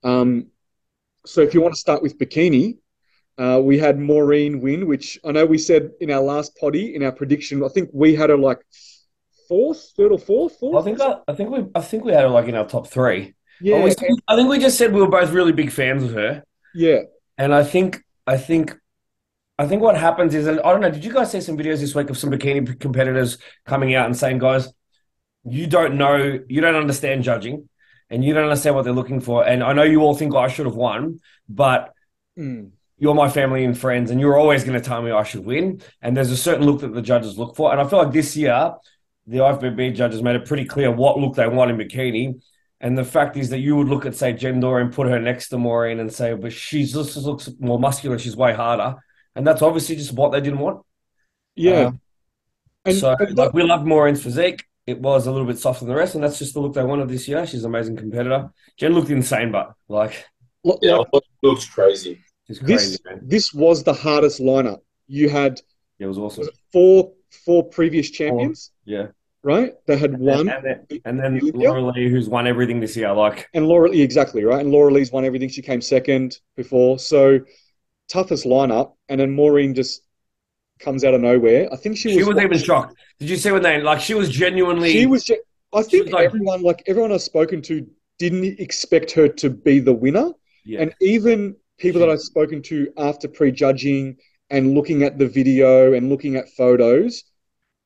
Um, 0.03 0.47
so 1.27 1.41
if 1.41 1.53
you 1.53 1.61
want 1.61 1.75
to 1.75 1.79
start 1.79 2.01
with 2.01 2.17
bikini, 2.17 2.79
uh, 3.37 3.59
we 3.63 3.77
had 3.77 3.99
Maureen 3.99 4.61
win, 4.61 4.87
which 4.87 5.19
I 5.25 5.31
know 5.31 5.45
we 5.45 5.57
said 5.57 5.91
in 5.99 6.11
our 6.11 6.21
last 6.21 6.55
poddy 6.57 6.95
in 6.95 7.03
our 7.03 7.11
prediction. 7.11 7.63
I 7.63 7.69
think 7.69 7.89
we 7.93 8.15
had 8.15 8.29
her 8.29 8.37
like 8.37 8.59
fourth, 9.47 9.91
third 9.97 10.11
or 10.11 10.19
fourth. 10.19 10.57
fourth? 10.59 10.81
I 10.81 10.83
think 10.83 11.01
I, 11.01 11.15
I, 11.27 11.33
think 11.33 11.49
we 11.49 11.65
I 11.75 11.81
think 11.81 12.03
we 12.03 12.11
had 12.11 12.23
her 12.23 12.29
like 12.29 12.47
in 12.47 12.55
our 12.55 12.67
top 12.67 12.87
three. 12.87 13.33
Yeah, 13.61 13.83
we, 13.83 13.91
I 14.27 14.35
think 14.35 14.49
we 14.49 14.59
just 14.59 14.77
said 14.77 14.93
we 14.93 15.01
were 15.01 15.09
both 15.09 15.31
really 15.31 15.51
big 15.51 15.71
fans 15.71 16.03
of 16.03 16.13
her. 16.13 16.43
Yeah, 16.75 17.01
and 17.37 17.53
I 17.53 17.63
think 17.63 18.03
I 18.27 18.37
think 18.37 18.75
I 19.57 19.67
think 19.67 19.81
what 19.81 19.97
happens 19.97 20.33
is, 20.33 20.47
and 20.47 20.59
I 20.61 20.71
don't 20.71 20.81
know, 20.81 20.89
did 20.89 21.05
you 21.05 21.13
guys 21.13 21.31
see 21.31 21.41
some 21.41 21.57
videos 21.57 21.79
this 21.79 21.93
week 21.93 22.09
of 22.09 22.17
some 22.17 22.31
bikini 22.31 22.79
competitors 22.79 23.37
coming 23.65 23.93
out 23.93 24.07
and 24.07 24.17
saying, 24.17 24.39
guys, 24.39 24.67
you 25.43 25.67
don't 25.67 25.95
know, 25.97 26.39
you 26.47 26.61
don't 26.61 26.75
understand 26.75 27.23
judging 27.23 27.69
and 28.09 28.23
you 28.23 28.33
don't 28.33 28.43
understand 28.45 28.75
what 28.75 28.83
they're 28.83 28.93
looking 28.93 29.21
for. 29.21 29.45
And 29.45 29.63
I 29.63 29.73
know 29.73 29.83
you 29.83 30.01
all 30.01 30.15
think 30.15 30.35
I 30.35 30.47
should 30.47 30.65
have 30.65 30.75
won, 30.75 31.19
but 31.47 31.93
mm. 32.37 32.71
You're 33.03 33.13
my 33.13 33.29
family 33.29 33.65
and 33.65 33.77
friends 33.77 34.11
and 34.11 34.19
you're 34.21 34.37
always 34.37 34.63
going 34.63 34.79
to 34.81 34.85
tell 34.85 35.01
me 35.01 35.11
I 35.11 35.23
should 35.23 35.43
win. 35.45 35.81
And 36.01 36.15
there's 36.15 36.31
a 36.31 36.37
certain 36.37 36.65
look 36.65 36.79
that 36.79 36.93
the 36.93 37.01
judges 37.01 37.37
look 37.37 37.57
for. 37.57 37.69
And 37.69 37.81
I 37.81 37.85
feel 37.85 37.99
like 37.99 38.13
this 38.13 38.37
year, 38.37 38.73
the 39.27 39.39
IFBB 39.39 39.93
judges 39.93 40.23
made 40.23 40.37
it 40.37 40.45
pretty 40.45 40.63
clear 40.63 40.89
what 40.89 41.19
look 41.19 41.35
they 41.35 41.47
want 41.47 41.69
in 41.69 41.77
bikini. 41.77 42.41
And 42.79 42.97
the 42.97 43.03
fact 43.03 43.35
is 43.35 43.49
that 43.49 43.59
you 43.59 43.75
would 43.75 43.89
look 43.89 44.05
at, 44.05 44.15
say, 44.15 44.31
Jen 44.31 44.61
Dorie 44.61 44.83
and 44.83 44.93
put 44.93 45.07
her 45.07 45.19
next 45.19 45.49
to 45.49 45.57
Maureen 45.57 45.99
and 45.99 46.13
say, 46.13 46.33
but 46.33 46.53
she 46.53 46.85
just 46.85 47.17
looks 47.17 47.49
more 47.59 47.77
muscular. 47.77 48.17
She's 48.17 48.37
way 48.37 48.53
harder 48.53 48.95
and 49.35 49.45
that's 49.45 49.61
obviously 49.61 49.95
just 49.95 50.13
what 50.13 50.31
they 50.31 50.41
didn't 50.41 50.59
want. 50.59 50.85
Yeah. 51.55 51.85
Um, 51.87 52.01
and, 52.85 52.95
so, 52.95 53.15
and 53.19 53.37
like, 53.37 53.53
we 53.53 53.63
love 53.63 53.85
Maureen's 53.85 54.21
physique. 54.21 54.65
It 54.85 54.99
was 54.99 55.27
a 55.27 55.31
little 55.31 55.47
bit 55.47 55.59
softer 55.59 55.85
than 55.85 55.93
the 55.93 55.99
rest, 55.99 56.15
and 56.15 56.23
that's 56.23 56.37
just 56.37 56.53
the 56.53 56.59
look 56.59 56.73
they 56.73 56.83
wanted 56.83 57.07
this 57.07 57.27
year. 57.27 57.45
She's 57.45 57.63
an 57.63 57.71
amazing 57.71 57.95
competitor. 57.95 58.51
Jen 58.77 58.93
looked 58.93 59.09
insane, 59.09 59.51
but 59.51 59.73
like, 59.87 60.25
yeah, 60.81 61.01
looks 61.41 61.65
crazy. 61.65 62.21
Crazy 62.47 62.65
this, 62.65 62.99
man. 63.05 63.19
this 63.23 63.53
was 63.53 63.83
the 63.83 63.93
hardest 63.93 64.41
lineup. 64.41 64.81
You 65.07 65.29
had 65.29 65.61
it 65.99 66.05
was 66.05 66.17
awesome. 66.17 66.47
Four 66.71 67.13
four 67.45 67.63
previous 67.63 68.09
champions. 68.09 68.71
Four. 68.85 68.93
Yeah. 68.93 69.07
Right? 69.43 69.73
They 69.87 69.97
had 69.97 70.17
one. 70.17 70.47
And 70.47 70.65
then, 70.65 70.87
and 71.03 71.19
then 71.19 71.39
Lauralie, 71.39 72.09
who's 72.09 72.29
won 72.29 72.47
everything 72.47 72.79
this 72.79 72.95
year. 72.95 73.11
Like 73.13 73.49
And 73.53 73.65
Lauralie, 73.65 74.01
exactly, 74.01 74.45
right? 74.45 74.61
And 74.61 74.73
Lauralie's 74.73 75.11
won 75.11 75.25
everything. 75.25 75.49
She 75.49 75.61
came 75.61 75.81
second 75.81 76.39
before. 76.55 76.97
So 76.97 77.41
toughest 78.07 78.45
lineup, 78.45 78.93
and 79.09 79.19
then 79.19 79.31
Maureen 79.31 79.73
just 79.73 80.01
comes 80.79 81.03
out 81.03 81.13
of 81.13 81.21
nowhere. 81.21 81.67
I 81.71 81.75
think 81.75 81.97
she 81.97 82.09
was. 82.09 82.17
She 82.17 82.23
was 82.23 82.37
even 82.37 82.57
shocked. 82.57 82.95
Did 83.19 83.29
you 83.29 83.37
see 83.37 83.51
when 83.51 83.63
they 83.63 83.81
like? 83.81 83.99
She 83.99 84.13
was 84.13 84.29
genuinely. 84.29 84.91
She 84.91 85.05
was. 85.05 85.25
Ge- 85.25 85.43
I 85.73 85.81
think 85.81 86.11
like, 86.11 86.25
everyone, 86.25 86.61
like 86.61 86.83
everyone 86.87 87.11
I've 87.11 87.21
spoken 87.21 87.61
to, 87.63 87.85
didn't 88.19 88.59
expect 88.59 89.11
her 89.11 89.27
to 89.27 89.49
be 89.49 89.79
the 89.79 89.93
winner, 89.93 90.31
yeah. 90.65 90.81
and 90.81 90.93
even 91.01 91.55
people 91.77 91.99
that 92.01 92.09
I've 92.09 92.21
spoken 92.21 92.61
to 92.63 92.91
after 92.97 93.27
prejudging 93.27 94.17
and 94.49 94.73
looking 94.73 95.03
at 95.03 95.17
the 95.17 95.27
video 95.27 95.93
and 95.93 96.09
looking 96.09 96.35
at 96.35 96.49
photos, 96.49 97.23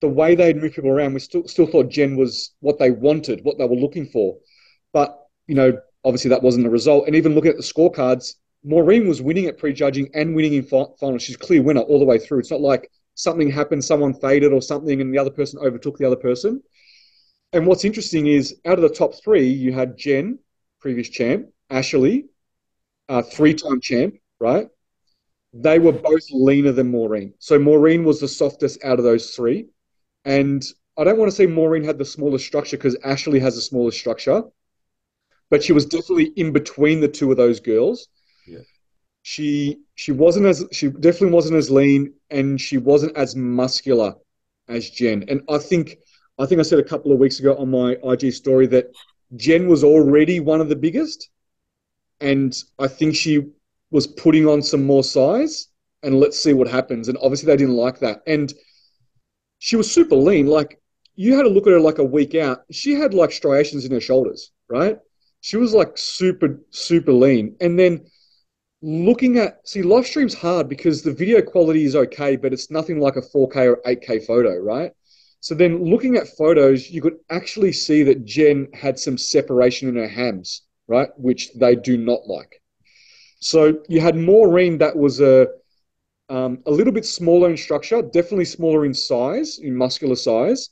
the 0.02 0.10
way 0.10 0.36
they'd 0.36 0.58
move 0.58 0.74
people 0.74 0.92
around, 0.92 1.14
we 1.14 1.20
still 1.20 1.48
still 1.48 1.68
thought 1.68 1.90
Jen 1.90 2.16
was 2.16 2.54
what 2.60 2.78
they 2.80 2.92
wanted, 2.92 3.44
what 3.44 3.58
they 3.58 3.66
were 3.66 3.76
looking 3.76 4.06
for. 4.06 4.38
But 4.94 5.18
you 5.48 5.56
know, 5.56 5.80
obviously 6.04 6.30
that 6.30 6.44
wasn't 6.44 6.66
the 6.66 6.70
result. 6.70 7.08
And 7.08 7.16
even 7.16 7.34
looking 7.34 7.52
at 7.52 7.58
the 7.58 7.64
scorecards, 7.64 8.36
Maureen 8.64 9.08
was 9.08 9.22
winning 9.22 9.46
at 9.46 9.58
prejudging 9.58 10.10
and 10.14 10.36
winning 10.36 10.54
in 10.54 10.64
final. 10.64 11.18
She's 11.18 11.38
clear 11.38 11.62
winner 11.62 11.82
all 11.82 12.00
the 12.00 12.06
way 12.06 12.20
through. 12.20 12.40
It's 12.40 12.52
not 12.52 12.62
like 12.62 12.90
something 13.16 13.50
happened, 13.50 13.84
someone 13.84 14.14
faded 14.14 14.52
or 14.52 14.62
something, 14.62 15.02
and 15.02 15.14
the 15.14 15.20
other 15.20 15.30
person 15.30 15.60
overtook 15.60 15.98
the 15.98 16.06
other 16.06 16.16
person. 16.16 16.62
And 17.54 17.66
what's 17.66 17.86
interesting 17.86 18.28
is 18.28 18.56
out 18.66 18.78
of 18.78 18.82
the 18.82 18.90
top 18.90 19.14
three, 19.24 19.48
you 19.48 19.72
had 19.72 19.98
Jen, 19.98 20.40
previous 20.82 21.10
champ, 21.10 21.48
Ashley, 21.70 22.26
uh, 23.10 23.22
three-time 23.22 23.82
champ, 23.82 24.16
right? 24.40 24.68
they 25.54 25.80
were 25.80 25.92
both 25.92 26.24
leaner 26.32 26.72
than 26.72 26.92
Maureen. 26.92 27.34
So 27.40 27.58
Maureen 27.58 28.04
was 28.04 28.20
the 28.20 28.28
softest 28.28 28.84
out 28.84 29.00
of 29.00 29.06
those 29.06 29.32
three. 29.32 29.68
And 30.26 30.64
I 30.98 31.04
don't 31.04 31.18
want 31.18 31.32
to 31.32 31.36
say 31.36 31.48
Maureen 31.48 31.84
had 31.84 31.98
the 31.98 32.06
smallest 32.06 32.46
structure 32.46 32.78
because 32.78 32.98
Ashley 33.04 33.40
has 33.40 33.56
the 33.56 33.62
smallest 33.62 33.98
structure, 33.98 34.44
but 35.50 35.64
she 35.64 35.74
was 35.74 35.86
definitely 35.86 36.32
in 36.36 36.52
between 36.52 37.00
the 37.00 37.08
two 37.08 37.32
of 37.32 37.38
those 37.38 37.60
girls. 37.60 38.08
Yeah. 38.48 38.60
She 39.24 39.80
she 39.96 40.12
wasn't 40.12 40.46
as 40.46 40.66
she 40.72 40.90
definitely 40.90 41.32
wasn't 41.32 41.58
as 41.58 41.70
lean 41.70 42.14
and 42.30 42.60
she 42.60 42.78
wasn't 42.78 43.16
as 43.18 43.36
muscular 43.36 44.16
as 44.68 44.90
Jen. 44.90 45.26
And 45.28 45.42
I 45.50 45.58
think 45.58 45.98
I 46.38 46.46
think 46.46 46.60
I 46.60 46.64
said 46.64 46.80
a 46.80 46.84
couple 46.84 47.12
of 47.12 47.20
weeks 47.20 47.40
ago 47.40 47.56
on 47.58 47.72
my 47.72 47.98
IG 48.04 48.34
story 48.34 48.68
that 48.68 48.88
Jen 49.36 49.68
was 49.68 49.84
already 49.84 50.40
one 50.40 50.62
of 50.62 50.70
the 50.70 50.76
biggest, 50.76 51.30
and 52.20 52.56
I 52.80 52.88
think 52.88 53.16
she 53.16 53.48
was 53.92 54.08
putting 54.08 54.48
on 54.48 54.62
some 54.62 54.84
more 54.84 55.04
size. 55.04 55.68
And 56.04 56.20
let's 56.20 56.40
see 56.40 56.54
what 56.54 56.68
happens. 56.68 57.08
And 57.08 57.18
obviously 57.22 57.48
they 57.48 57.58
didn't 57.58 57.76
like 57.76 58.00
that. 58.00 58.22
And 58.28 58.54
she 59.60 59.76
was 59.76 59.92
super 59.92 60.16
lean. 60.16 60.46
Like 60.48 60.80
you 61.16 61.36
had 61.36 61.44
to 61.44 61.50
look 61.50 61.66
at 61.66 61.74
her 61.74 61.80
like 61.80 61.98
a 61.98 62.04
week 62.04 62.36
out. 62.36 62.60
She 62.72 62.94
had 62.94 63.14
like 63.14 63.32
striations 63.32 63.86
in 63.86 63.92
her 63.92 64.00
shoulders, 64.00 64.52
right? 64.70 65.00
She 65.42 65.58
was 65.58 65.74
like 65.74 65.98
super 65.98 66.60
super 66.70 67.12
lean. 67.12 67.56
And 67.60 67.78
then 67.80 68.06
looking 68.82 69.38
at 69.38 69.68
see 69.68 69.82
live 69.82 70.06
stream's 70.06 70.36
hard 70.36 70.70
because 70.70 71.02
the 71.02 71.12
video 71.12 71.42
quality 71.42 71.86
is 71.86 71.96
okay, 71.96 72.36
but 72.36 72.54
it's 72.54 72.70
nothing 72.70 73.00
like 73.00 73.16
a 73.16 73.22
4K 73.22 73.56
or 73.74 73.82
8K 73.86 74.26
photo, 74.26 74.56
right? 74.58 74.92
So 75.40 75.56
then 75.56 75.84
looking 75.84 76.16
at 76.16 76.36
photos, 76.38 76.90
you 76.90 77.02
could 77.02 77.18
actually 77.30 77.72
see 77.72 78.04
that 78.04 78.26
Jen 78.26 78.68
had 78.74 79.00
some 79.00 79.18
separation 79.18 79.90
in 79.90 79.96
her 79.96 80.08
hams, 80.08 80.64
right? 80.88 81.10
Which 81.18 81.54
they 81.54 81.76
do 81.76 81.98
not 81.98 82.28
like. 82.28 82.62
So 83.40 83.82
you 83.88 84.00
had 84.02 84.16
Maureen 84.16 84.78
that 84.80 84.96
was 84.96 85.22
a 85.22 85.48
um, 86.30 86.60
a 86.66 86.72
little 86.72 86.92
bit 86.92 87.06
smaller 87.06 87.50
in 87.50 87.56
structure, 87.56 88.02
definitely 88.02 88.46
smaller 88.46 88.86
in 88.86 88.94
size, 88.94 89.60
in 89.60 89.74
muscular 89.76 90.16
size. 90.16 90.70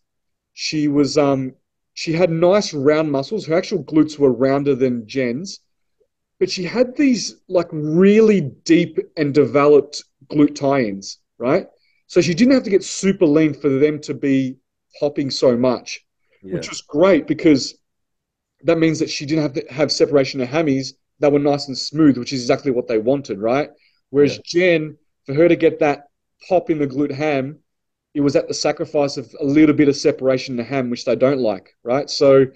She 0.53 0.87
was 0.87 1.17
um, 1.17 1.53
she 1.93 2.11
had 2.11 2.29
nice 2.29 2.73
round 2.73 3.11
muscles. 3.11 3.45
Her 3.45 3.55
actual 3.55 3.83
glutes 3.83 4.19
were 4.19 4.33
rounder 4.33 4.75
than 4.75 5.07
Jen's, 5.07 5.59
but 6.39 6.49
she 6.49 6.63
had 6.63 6.95
these 6.97 7.35
like 7.47 7.67
really 7.71 8.41
deep 8.41 8.99
and 9.15 9.33
developed 9.33 10.03
glute 10.27 10.55
tie-ins, 10.55 11.19
right? 11.37 11.67
So 12.07 12.19
she 12.21 12.33
didn't 12.33 12.53
have 12.53 12.63
to 12.63 12.69
get 12.69 12.83
super 12.83 13.25
lean 13.25 13.53
for 13.53 13.69
them 13.69 13.99
to 14.01 14.13
be 14.13 14.57
hopping 14.99 15.29
so 15.29 15.55
much, 15.57 16.01
Yeah. 16.43 16.55
which 16.55 16.69
was 16.69 16.81
great 16.81 17.27
because 17.27 17.75
that 18.65 18.77
means 18.77 18.99
that 18.99 19.09
she 19.09 19.25
didn't 19.25 19.43
have 19.43 19.53
to 19.53 19.73
have 19.73 19.91
separation 19.91 20.41
of 20.41 20.49
hammies 20.49 20.93
that 21.19 21.31
were 21.31 21.39
nice 21.39 21.67
and 21.67 21.77
smooth, 21.77 22.17
which 22.17 22.33
is 22.33 22.41
exactly 22.41 22.71
what 22.71 22.87
they 22.87 22.97
wanted, 22.97 23.39
right? 23.39 23.69
Whereas 24.09 24.39
Jen, 24.39 24.97
for 25.25 25.33
her 25.33 25.47
to 25.47 25.55
get 25.55 25.79
that 25.79 26.07
pop 26.47 26.69
in 26.69 26.79
the 26.79 26.87
glute 26.87 27.11
ham, 27.11 27.59
it 28.13 28.21
was 28.21 28.35
at 28.35 28.47
the 28.47 28.53
sacrifice 28.53 29.17
of 29.17 29.33
a 29.39 29.45
little 29.45 29.75
bit 29.75 29.87
of 29.87 29.95
separation 29.95 30.53
in 30.53 30.57
the 30.57 30.63
ham, 30.63 30.89
which 30.89 31.05
they 31.05 31.15
don't 31.15 31.39
like, 31.39 31.75
right? 31.83 32.09
So 32.09 32.47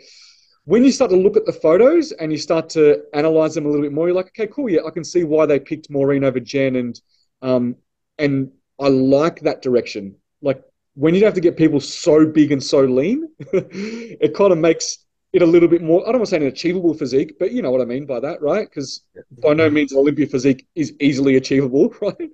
when 0.65 0.83
you 0.83 0.91
start 0.91 1.11
to 1.11 1.17
look 1.17 1.37
at 1.37 1.45
the 1.45 1.53
photos 1.53 2.11
and 2.11 2.31
you 2.31 2.37
start 2.37 2.69
to 2.69 3.03
analyze 3.13 3.55
them 3.55 3.65
a 3.65 3.69
little 3.69 3.83
bit 3.83 3.93
more, 3.93 4.07
you're 4.07 4.15
like, 4.15 4.27
okay, 4.27 4.47
cool, 4.47 4.69
yeah, 4.69 4.81
I 4.85 4.91
can 4.91 5.03
see 5.03 5.23
why 5.23 5.45
they 5.45 5.59
picked 5.59 5.89
Maureen 5.89 6.23
over 6.23 6.39
Jen, 6.39 6.75
and 6.75 7.01
um, 7.41 7.75
and 8.17 8.51
I 8.79 8.87
like 8.87 9.41
that 9.41 9.61
direction. 9.61 10.15
Like 10.41 10.63
when 10.95 11.13
you 11.13 11.25
have 11.25 11.33
to 11.35 11.41
get 11.41 11.57
people 11.57 11.79
so 11.79 12.25
big 12.25 12.51
and 12.51 12.63
so 12.63 12.81
lean, 12.81 13.29
it 13.39 14.33
kind 14.33 14.51
of 14.51 14.57
makes 14.57 14.99
it 15.31 15.41
a 15.41 15.45
little 15.45 15.69
bit 15.69 15.81
more. 15.81 16.01
I 16.03 16.11
don't 16.11 16.21
want 16.21 16.29
to 16.29 16.31
say 16.31 16.37
an 16.37 16.43
achievable 16.43 16.93
physique, 16.93 17.37
but 17.39 17.51
you 17.51 17.61
know 17.61 17.71
what 17.71 17.81
I 17.81 17.85
mean 17.85 18.05
by 18.05 18.19
that, 18.19 18.41
right? 18.41 18.67
Because 18.67 19.03
by 19.43 19.53
no 19.53 19.69
means 19.69 19.91
an 19.91 19.99
Olympia 19.99 20.27
physique 20.27 20.67
is 20.75 20.93
easily 20.99 21.35
achievable, 21.35 21.93
right? 22.01 22.29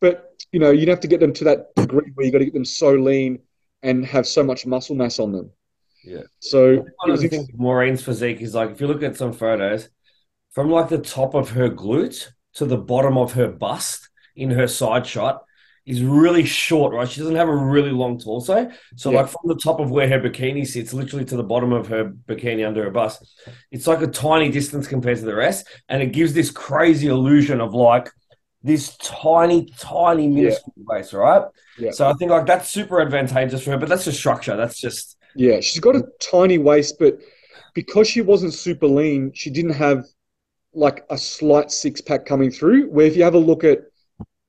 But 0.00 0.34
you 0.52 0.60
know, 0.60 0.70
you'd 0.70 0.88
have 0.88 1.00
to 1.00 1.08
get 1.08 1.20
them 1.20 1.32
to 1.34 1.44
that 1.44 1.74
degree 1.74 2.12
where 2.14 2.26
you 2.26 2.32
got 2.32 2.38
to 2.38 2.44
get 2.44 2.54
them 2.54 2.64
so 2.64 2.92
lean 2.92 3.40
and 3.82 4.04
have 4.04 4.26
so 4.26 4.42
much 4.42 4.66
muscle 4.66 4.94
mass 4.94 5.18
on 5.18 5.32
them. 5.32 5.50
Yeah. 6.04 6.22
So 6.40 6.84
One 6.98 7.10
of 7.10 7.20
the 7.20 7.28
things 7.28 7.48
Maureen's 7.54 8.02
physique 8.02 8.42
is 8.42 8.54
like 8.54 8.70
if 8.70 8.80
you 8.80 8.86
look 8.86 9.02
at 9.02 9.16
some 9.16 9.32
photos, 9.32 9.88
from 10.50 10.70
like 10.70 10.88
the 10.88 10.98
top 10.98 11.34
of 11.34 11.50
her 11.50 11.70
glute 11.70 12.28
to 12.54 12.66
the 12.66 12.76
bottom 12.76 13.16
of 13.16 13.32
her 13.32 13.48
bust 13.48 14.08
in 14.36 14.50
her 14.50 14.68
side 14.68 15.06
shot 15.06 15.43
is 15.86 16.02
really 16.02 16.44
short, 16.44 16.94
right? 16.94 17.08
She 17.08 17.20
doesn't 17.20 17.36
have 17.36 17.48
a 17.48 17.56
really 17.56 17.90
long 17.90 18.18
torso. 18.18 18.70
So 18.96 19.10
Yeah. 19.10 19.12
like 19.12 19.28
from 19.28 19.42
the 19.46 19.56
top 19.56 19.80
of 19.80 19.90
where 19.90 20.08
her 20.08 20.18
bikini 20.20 20.66
sits, 20.66 20.94
literally 20.94 21.24
to 21.26 21.36
the 21.36 21.42
bottom 21.42 21.72
of 21.72 21.88
her 21.88 22.06
bikini 22.06 22.66
under 22.66 22.84
her 22.84 22.90
bust, 22.90 23.22
it's 23.70 23.86
like 23.86 24.00
a 24.00 24.06
tiny 24.06 24.50
distance 24.50 24.86
compared 24.86 25.18
to 25.18 25.24
the 25.24 25.34
rest. 25.34 25.68
And 25.88 26.02
it 26.02 26.12
gives 26.12 26.32
this 26.32 26.50
crazy 26.50 27.08
illusion 27.08 27.60
of 27.60 27.74
like 27.74 28.10
this 28.62 28.96
tiny, 28.96 29.66
tiny 29.78 30.28
minuscule 30.28 30.74
waist, 30.86 31.12
right? 31.12 31.42
Yeah. 31.76 31.90
So 31.90 32.08
I 32.08 32.14
think 32.14 32.30
like 32.30 32.46
that's 32.46 32.70
super 32.70 33.00
advantageous 33.00 33.62
for 33.62 33.72
her, 33.72 33.78
but 33.78 33.88
that's 33.88 34.04
just 34.04 34.18
structure. 34.18 34.56
That's 34.56 34.80
just 34.80 35.16
Yeah, 35.34 35.60
she's 35.60 35.80
got 35.80 35.96
a 35.96 36.04
tiny 36.20 36.58
waist, 36.58 36.96
but 36.98 37.18
because 37.74 38.08
she 38.08 38.20
wasn't 38.20 38.54
super 38.54 38.86
lean, 38.86 39.32
she 39.34 39.50
didn't 39.50 39.72
have 39.74 40.04
like 40.74 41.04
a 41.10 41.18
slight 41.18 41.70
six 41.70 42.00
pack 42.00 42.26
coming 42.26 42.50
through. 42.50 42.90
Where 42.90 43.06
if 43.06 43.16
you 43.16 43.24
have 43.24 43.34
a 43.34 43.38
look 43.38 43.64
at 43.64 43.80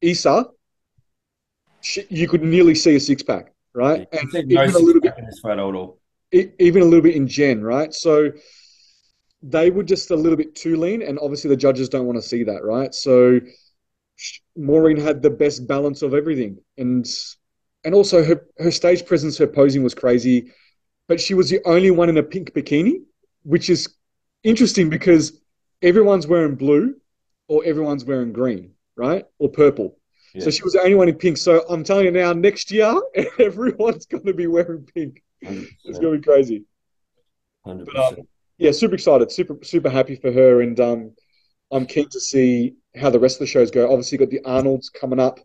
Issa, 0.01 0.45
she, 1.85 2.05
you 2.09 2.27
could 2.27 2.43
nearly 2.43 2.75
see 2.75 2.95
a 2.95 2.99
six 2.99 3.21
pack, 3.23 3.53
right? 3.73 4.07
I 4.11 4.17
And 4.17 4.31
think 4.31 4.47
no 4.47 4.61
even 4.61 4.75
a 4.75 4.79
little 4.79 5.01
bit, 5.01 5.13
in 5.17 5.25
this 5.25 5.39
photo 5.39 5.69
at 5.69 5.75
all. 5.75 5.99
even 6.31 6.81
a 6.81 6.85
little 6.85 7.01
bit 7.03 7.15
in 7.15 7.27
Jen, 7.27 7.61
right? 7.61 7.93
So 7.93 8.31
they 9.43 9.69
were 9.69 9.83
just 9.83 10.09
a 10.11 10.15
little 10.15 10.37
bit 10.37 10.55
too 10.55 10.75
lean, 10.77 11.01
and 11.01 11.19
obviously 11.19 11.49
the 11.49 11.55
judges 11.57 11.89
don't 11.89 12.05
want 12.07 12.17
to 12.17 12.21
see 12.27 12.43
that, 12.43 12.63
right? 12.63 12.93
So 12.93 13.39
Maureen 14.57 14.97
had 14.97 15.21
the 15.21 15.29
best 15.29 15.67
balance 15.67 16.01
of 16.01 16.13
everything, 16.13 16.57
and 16.77 17.05
and 17.83 17.93
also 17.93 18.23
her 18.23 18.45
her 18.57 18.71
stage 18.71 19.05
presence, 19.05 19.37
her 19.37 19.47
posing 19.47 19.83
was 19.83 19.93
crazy, 19.93 20.51
but 21.07 21.19
she 21.19 21.33
was 21.33 21.49
the 21.49 21.61
only 21.65 21.91
one 21.91 22.09
in 22.09 22.17
a 22.17 22.23
pink 22.23 22.53
bikini, 22.53 23.03
which 23.43 23.69
is 23.69 23.95
interesting 24.43 24.89
because 24.89 25.39
everyone's 25.81 26.27
wearing 26.27 26.55
blue 26.55 26.95
or 27.47 27.63
everyone's 27.65 28.05
wearing 28.05 28.33
green, 28.33 28.71
right? 28.95 29.25
Or 29.39 29.49
purple. 29.49 29.97
So 30.41 30.51
she 30.51 30.63
was 30.63 30.73
the 30.73 30.81
only 30.81 30.95
one 30.95 31.09
in 31.09 31.15
pink. 31.15 31.37
So 31.37 31.65
I'm 31.69 31.83
telling 31.83 32.05
you 32.05 32.11
now, 32.11 32.33
next 32.33 32.71
year 32.71 32.93
everyone's 33.39 34.05
going 34.05 34.25
to 34.25 34.33
be 34.33 34.47
wearing 34.47 34.87
pink. 34.93 35.23
It's 35.41 35.99
going 35.99 36.13
to 36.13 36.19
be 36.19 36.23
crazy. 36.23 36.65
Hundred 37.65 37.95
um. 37.95 38.17
Yeah, 38.57 38.71
super 38.71 38.95
excited, 38.95 39.31
super 39.31 39.57
super 39.63 39.89
happy 39.89 40.15
for 40.15 40.31
her, 40.31 40.61
and 40.61 40.79
um, 40.79 41.11
I'm 41.71 41.85
keen 41.85 42.07
to 42.09 42.19
see 42.19 42.75
how 42.95 43.09
the 43.09 43.19
rest 43.19 43.35
of 43.35 43.39
the 43.39 43.47
shows 43.47 43.71
go. 43.71 43.91
Obviously, 43.91 44.17
got 44.17 44.29
the 44.29 44.43
Arnold's 44.45 44.89
coming 44.89 45.19
up 45.19 45.39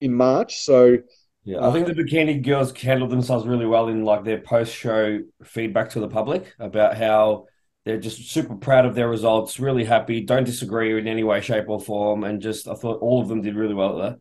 in 0.00 0.12
March, 0.12 0.58
so 0.58 0.98
Yeah, 1.44 1.66
I 1.66 1.72
think 1.72 1.86
the 1.86 1.92
bikini 1.94 2.42
girls 2.44 2.72
handled 2.78 3.10
themselves 3.10 3.46
really 3.46 3.66
well 3.66 3.88
in 3.88 4.04
like 4.04 4.24
their 4.24 4.40
post-show 4.40 5.20
feedback 5.44 5.90
to 5.90 6.00
the 6.00 6.08
public 6.08 6.54
about 6.58 6.96
how 6.96 7.46
they're 7.84 8.00
just 8.00 8.30
super 8.30 8.56
proud 8.56 8.84
of 8.84 8.96
their 8.96 9.08
results, 9.08 9.60
really 9.60 9.84
happy, 9.84 10.20
don't 10.20 10.42
disagree 10.44 10.98
in 10.98 11.06
any 11.06 11.22
way, 11.22 11.40
shape, 11.40 11.68
or 11.68 11.80
form, 11.80 12.24
and 12.24 12.42
just 12.42 12.66
I 12.66 12.74
thought 12.74 13.00
all 13.00 13.22
of 13.22 13.28
them 13.28 13.42
did 13.42 13.54
really 13.54 13.74
well 13.74 14.02
at 14.02 14.10
that. 14.10 14.18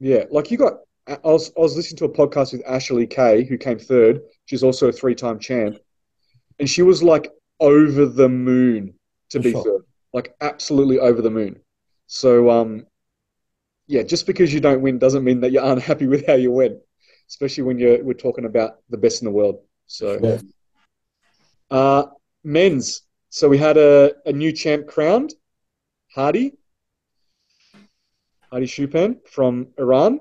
Yeah, 0.00 0.24
like 0.30 0.50
you 0.50 0.58
got. 0.58 0.74
I 1.08 1.18
was 1.22 1.52
I 1.56 1.60
was 1.60 1.76
listening 1.76 1.98
to 1.98 2.04
a 2.06 2.08
podcast 2.08 2.52
with 2.52 2.66
Ashley 2.66 3.06
Kay, 3.06 3.44
who 3.44 3.56
came 3.56 3.78
third. 3.78 4.20
She's 4.46 4.62
also 4.62 4.88
a 4.88 4.92
three-time 4.92 5.38
champ, 5.38 5.78
and 6.58 6.68
she 6.68 6.82
was 6.82 7.02
like 7.02 7.30
over 7.60 8.06
the 8.06 8.28
moon 8.28 8.94
to 9.30 9.40
be 9.40 9.52
sure. 9.52 9.62
third, 9.62 9.84
like 10.12 10.34
absolutely 10.40 10.98
over 10.98 11.22
the 11.22 11.30
moon. 11.30 11.60
So 12.08 12.50
um, 12.50 12.86
yeah, 13.86 14.02
just 14.02 14.26
because 14.26 14.52
you 14.52 14.60
don't 14.60 14.82
win 14.82 14.98
doesn't 14.98 15.24
mean 15.24 15.40
that 15.40 15.52
you 15.52 15.60
aren't 15.60 15.82
happy 15.90 16.06
with 16.06 16.26
how 16.26 16.34
you 16.34 16.50
went, 16.50 16.78
especially 17.28 17.64
when 17.64 17.78
you're 17.78 18.02
we're 18.02 18.14
talking 18.14 18.44
about 18.44 18.78
the 18.90 18.98
best 18.98 19.22
in 19.22 19.26
the 19.26 19.32
world. 19.32 19.60
So. 19.86 20.18
Yeah. 20.22 20.38
Uh, 21.70 22.06
men's. 22.46 23.02
So 23.28 23.48
we 23.48 23.58
had 23.58 23.76
a, 23.76 24.12
a 24.24 24.32
new 24.32 24.52
champ 24.52 24.86
crowned, 24.86 25.34
Hadi, 26.14 26.54
Hadi 28.52 28.66
Choopan 28.66 29.18
from 29.28 29.68
Iran. 29.78 30.20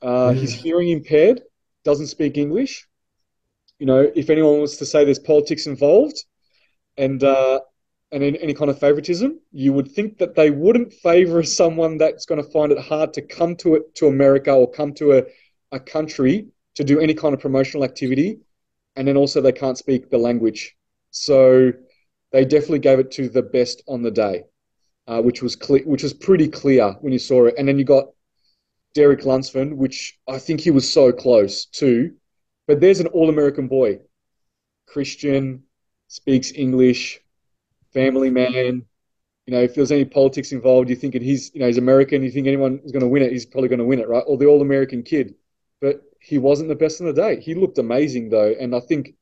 Uh, 0.00 0.32
he's 0.32 0.52
hearing 0.52 0.90
impaired, 0.90 1.42
doesn't 1.84 2.08
speak 2.08 2.36
English. 2.36 2.86
You 3.78 3.86
know, 3.86 4.10
if 4.14 4.30
anyone 4.30 4.58
wants 4.58 4.76
to 4.76 4.86
say 4.86 5.04
there's 5.04 5.18
politics 5.18 5.66
involved 5.66 6.24
and 6.96 7.22
uh, 7.22 7.60
and 8.12 8.22
any 8.22 8.54
kind 8.54 8.70
of 8.70 8.78
favoritism, 8.78 9.40
you 9.50 9.72
would 9.72 9.90
think 9.90 10.18
that 10.18 10.34
they 10.36 10.50
wouldn't 10.50 10.92
favor 10.92 11.42
someone 11.60 11.98
that's 11.98 12.26
going 12.26 12.42
to 12.42 12.50
find 12.50 12.70
it 12.70 12.78
hard 12.78 13.12
to 13.14 13.22
come 13.22 13.56
to 13.56 13.74
it 13.74 13.94
to 13.96 14.06
America 14.06 14.52
or 14.52 14.70
come 14.70 14.94
to 14.94 15.18
a, 15.18 15.22
a 15.72 15.80
country 15.80 16.46
to 16.76 16.84
do 16.84 17.00
any 17.00 17.14
kind 17.14 17.34
of 17.34 17.40
promotional 17.40 17.84
activity, 17.84 18.38
and 18.96 19.06
then 19.06 19.16
also 19.16 19.40
they 19.40 19.52
can't 19.52 19.78
speak 19.78 20.10
the 20.10 20.18
language. 20.18 20.76
So 21.10 21.72
they 22.32 22.44
definitely 22.44 22.80
gave 22.80 22.98
it 22.98 23.10
to 23.12 23.28
the 23.28 23.42
best 23.42 23.82
on 23.86 24.02
the 24.02 24.10
day, 24.10 24.44
uh, 25.06 25.20
which 25.20 25.42
was 25.42 25.56
clear, 25.56 25.82
which 25.84 26.02
was 26.02 26.14
pretty 26.14 26.48
clear 26.48 26.92
when 27.00 27.12
you 27.12 27.18
saw 27.18 27.46
it. 27.46 27.54
And 27.58 27.66
then 27.68 27.78
you 27.78 27.84
got 27.84 28.06
Derek 28.94 29.24
Lunsford, 29.24 29.72
which 29.72 30.18
I 30.28 30.38
think 30.38 30.60
he 30.60 30.70
was 30.70 30.90
so 30.90 31.12
close 31.12 31.66
to. 31.66 32.12
But 32.66 32.80
there's 32.80 33.00
an 33.00 33.08
all-American 33.08 33.68
boy, 33.68 34.00
Christian, 34.86 35.64
speaks 36.08 36.52
English, 36.52 37.20
family 37.92 38.30
man, 38.30 38.86
you 39.46 39.52
know, 39.52 39.60
if 39.60 39.74
there's 39.74 39.92
any 39.92 40.04
politics 40.06 40.52
involved, 40.52 40.88
you're 40.88 40.98
thinking 40.98 41.22
he's, 41.22 41.52
you 41.54 41.60
know, 41.60 41.66
he's 41.66 41.76
American. 41.78 42.22
You 42.22 42.30
think 42.30 42.46
anyone 42.46 42.80
is 42.84 42.92
going 42.92 43.02
to 43.02 43.08
win 43.08 43.22
it, 43.22 43.32
he's 43.32 43.44
probably 43.44 43.68
going 43.68 43.78
to 43.78 43.84
win 43.84 44.00
it, 44.00 44.08
right? 44.08 44.24
Or 44.26 44.38
the 44.38 44.46
All-American 44.46 45.02
kid. 45.02 45.34
But 45.80 46.02
he 46.20 46.38
wasn't 46.38 46.70
the 46.70 46.74
best 46.74 47.00
on 47.00 47.06
the 47.06 47.12
day. 47.12 47.40
He 47.40 47.54
looked 47.54 47.78
amazing 47.78 48.30
though, 48.30 48.54
and 48.58 48.74
I 48.74 48.80
think 48.80 49.14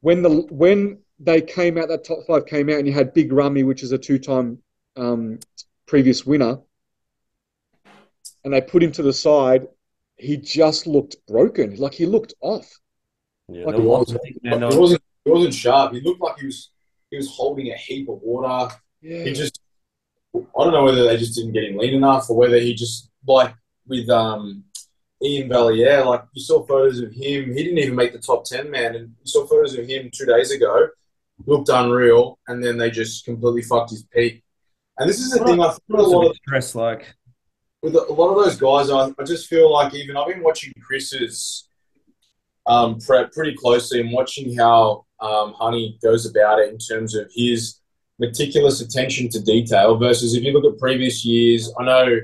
when 0.00 0.22
the 0.22 0.42
when 0.50 0.98
they 1.18 1.40
came 1.40 1.78
out, 1.78 1.88
that 1.88 2.04
top 2.04 2.18
five 2.26 2.44
came 2.44 2.68
out, 2.68 2.76
and 2.76 2.86
you 2.86 2.92
had 2.92 3.14
Big 3.14 3.32
Ramy, 3.32 3.62
which 3.62 3.82
is 3.82 3.92
a 3.92 3.98
two-time 3.98 4.58
um, 4.96 5.38
previous 5.86 6.26
winner, 6.26 6.58
and 8.44 8.52
they 8.52 8.60
put 8.60 8.82
him 8.82 8.92
to 8.92 9.02
the 9.02 9.12
side. 9.12 9.66
He 10.16 10.36
just 10.36 10.86
looked 10.86 11.16
broken, 11.26 11.76
like 11.76 11.94
he 11.94 12.06
looked 12.06 12.34
off. 12.40 12.66
Yeah, 13.48 13.66
Like 13.66 13.76
He 13.76 13.82
no, 13.82 13.88
wasn't, 13.88 14.20
I 14.24 14.48
man, 14.50 14.60
no, 14.60 14.70
he 14.70 14.78
wasn't. 14.78 15.02
He 15.24 15.30
wasn't 15.30 15.54
sharp. 15.54 15.92
He 15.92 16.00
looked 16.00 16.20
like 16.20 16.38
he 16.38 16.46
was. 16.46 16.70
He 17.10 17.16
was 17.16 17.28
holding 17.28 17.70
a 17.70 17.76
heap 17.76 18.08
of 18.08 18.20
water. 18.22 18.74
Yeah, 19.00 19.24
He 19.24 19.32
just. 19.32 19.60
I 20.34 20.64
don't 20.64 20.72
know 20.72 20.84
whether 20.84 21.04
they 21.04 21.16
just 21.16 21.34
didn't 21.34 21.52
get 21.52 21.64
him 21.64 21.78
lean 21.78 21.94
enough, 21.94 22.28
or 22.28 22.36
whether 22.36 22.58
he 22.58 22.74
just 22.74 23.10
like 23.26 23.54
with 23.86 24.08
um, 24.10 24.64
Iain 25.24 25.48
Valliere. 25.48 26.04
Like 26.04 26.24
you 26.32 26.42
saw 26.42 26.66
photos 26.66 27.00
of 27.00 27.12
him. 27.12 27.54
He 27.54 27.62
didn't 27.62 27.78
even 27.78 27.94
make 27.94 28.12
the 28.12 28.18
top 28.18 28.44
ten, 28.44 28.70
man. 28.70 28.96
And 28.96 29.08
you 29.08 29.26
saw 29.26 29.46
photos 29.46 29.76
of 29.76 29.86
him 29.86 30.10
two 30.12 30.26
days 30.26 30.50
ago. 30.50 30.88
Looked 31.44 31.68
unreal, 31.68 32.38
and 32.48 32.64
then 32.64 32.78
they 32.78 32.90
just 32.90 33.24
completely 33.24 33.62
fucked 33.62 33.90
his 33.90 34.04
peak. 34.04 34.42
And 34.98 35.08
this 35.08 35.20
is 35.20 35.32
the 35.32 35.44
thing. 35.44 35.60
I 35.60 35.76
feel 35.86 36.00
a 36.00 36.06
lot 36.06 36.30
of 36.30 36.36
stressed, 36.36 36.74
like 36.74 37.14
with 37.82 37.94
a 37.94 38.12
lot 38.12 38.30
of 38.30 38.44
those 38.44 38.56
guys, 38.56 38.90
I, 38.90 39.12
I 39.20 39.24
just 39.24 39.48
feel 39.48 39.72
like 39.72 39.94
even 39.94 40.16
I've 40.16 40.28
been 40.28 40.42
watching 40.42 40.72
Chris's 40.84 41.68
um, 42.66 42.98
prep 42.98 43.32
pretty 43.32 43.54
closely 43.54 44.00
and 44.00 44.12
watching 44.12 44.56
how 44.56 45.04
um, 45.20 45.54
Hany 45.60 45.98
goes 46.02 46.26
about 46.26 46.58
it 46.58 46.70
in 46.70 46.78
terms 46.78 47.14
of 47.14 47.30
his 47.34 47.80
meticulous 48.18 48.80
attention 48.80 49.28
to 49.28 49.40
detail 49.42 49.96
versus 49.98 50.34
if 50.34 50.42
you 50.42 50.52
look 50.52 50.64
at 50.64 50.78
previous 50.78 51.24
years, 51.24 51.72
I 51.78 51.84
know 51.84 52.20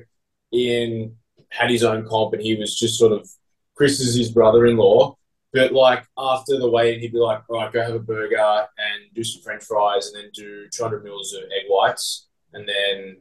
Iain 0.55 1.15
had 1.51 1.71
his 1.71 1.85
own 1.85 2.07
comp 2.09 2.33
and 2.33 2.43
he 2.43 2.57
was 2.57 2.79
just 2.79 2.99
sort 2.99 3.13
of 3.13 3.29
Chris 3.77 4.01
is 4.01 4.15
his 4.15 4.31
brother-in-law. 4.31 5.17
But 5.53 5.73
like 5.73 6.07
after 6.17 6.59
the 6.59 6.71
weigh-in, 6.71 7.01
he'd 7.01 7.13
be 7.13 7.19
like, 7.19 7.43
"All 7.49 7.59
right, 7.59 7.71
go 7.71 7.83
have 7.83 7.95
a 7.95 7.99
burger 7.99 8.67
and 8.79 9.15
do 9.15 9.23
some 9.23 9.43
French 9.43 9.65
fries, 9.65 10.07
and 10.09 10.25
then 10.25 10.31
do 10.33 10.67
200 10.71 11.05
mils 11.05 11.35
of 11.35 11.43
egg 11.45 11.67
whites, 11.69 12.29
and 12.55 12.69
then 12.69 13.17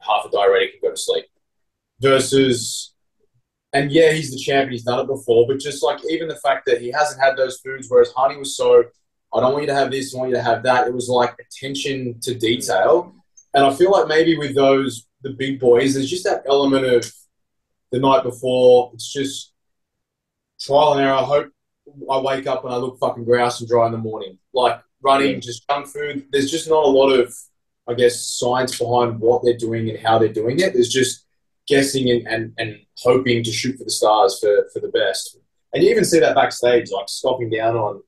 half 0.00 0.24
a 0.26 0.30
diuretic 0.30 0.74
and 0.74 0.82
go 0.82 0.90
to 0.90 0.96
sleep." 0.96 1.26
versus 2.00 2.94
and 3.72 3.90
yeah, 3.90 4.12
he's 4.12 4.30
the 4.30 4.38
champion, 4.38 4.70
he's 4.70 4.84
done 4.84 5.00
it 5.00 5.08
before, 5.08 5.48
but 5.48 5.58
just 5.58 5.82
like 5.82 5.98
even 6.08 6.28
the 6.28 6.36
fact 6.36 6.64
that 6.66 6.80
he 6.80 6.92
hasn't 6.92 7.20
had 7.20 7.36
those 7.36 7.58
foods, 7.58 7.88
whereas 7.90 8.12
Hany 8.16 8.36
was 8.36 8.56
so 8.56 8.84
I 9.34 9.40
don't 9.40 9.52
want 9.52 9.62
you 9.62 9.68
to 9.68 9.74
have 9.74 9.90
this, 9.90 10.14
I 10.14 10.18
want 10.18 10.30
you 10.30 10.36
to 10.36 10.42
have 10.42 10.62
that. 10.62 10.86
It 10.86 10.94
was 10.94 11.08
like 11.08 11.34
attention 11.40 12.20
to 12.20 12.36
detail. 12.36 13.12
And 13.52 13.64
I 13.64 13.74
feel 13.74 13.90
like 13.90 14.06
maybe 14.06 14.38
with 14.38 14.54
those 14.54 15.08
the 15.22 15.30
big 15.30 15.58
boys, 15.58 15.94
there's 15.94 16.10
just 16.10 16.24
that 16.24 16.44
element 16.46 16.86
of 16.86 17.12
the 17.90 17.98
night 17.98 18.22
before, 18.22 18.90
it's 18.94 19.12
just 19.12 19.52
trial 20.60 20.92
and 20.92 21.00
error. 21.00 21.14
I 21.14 21.24
hope 21.24 21.50
I 22.08 22.18
wake 22.18 22.46
up 22.46 22.64
and 22.64 22.72
I 22.72 22.76
look 22.76 23.00
fucking 23.00 23.24
grouse 23.24 23.58
and 23.58 23.68
dry 23.68 23.86
in 23.86 23.92
the 23.92 23.98
morning. 23.98 24.38
Like 24.52 24.80
running, 25.02 25.40
just 25.40 25.68
junk 25.68 25.88
food. 25.88 26.26
There's 26.30 26.50
just 26.50 26.68
not 26.68 26.84
a 26.84 26.88
lot 26.88 27.10
of, 27.10 27.34
I 27.88 27.94
guess, 27.94 28.26
science 28.26 28.78
behind 28.78 29.20
what 29.20 29.42
they're 29.44 29.56
doing 29.56 29.90
and 29.90 29.98
how 29.98 30.18
they're 30.18 30.32
doing 30.32 30.60
it. 30.60 30.72
There's 30.72 30.88
just 30.88 31.26
guessing 31.66 32.10
and, 32.10 32.26
and, 32.26 32.52
and 32.58 32.78
hoping 32.98 33.42
to 33.42 33.52
shoot 33.52 33.76
for 33.76 33.84
the 33.84 33.90
stars 33.90 34.38
for, 34.38 34.68
for 34.72 34.80
the 34.80 34.88
best. 34.88 35.38
And 35.72 35.82
you 35.82 35.90
even 35.90 36.04
see 36.04 36.20
that 36.20 36.34
backstage, 36.34 36.90
like 36.90 37.08
stopping 37.08 37.50
down 37.50 37.76
on 37.76 38.02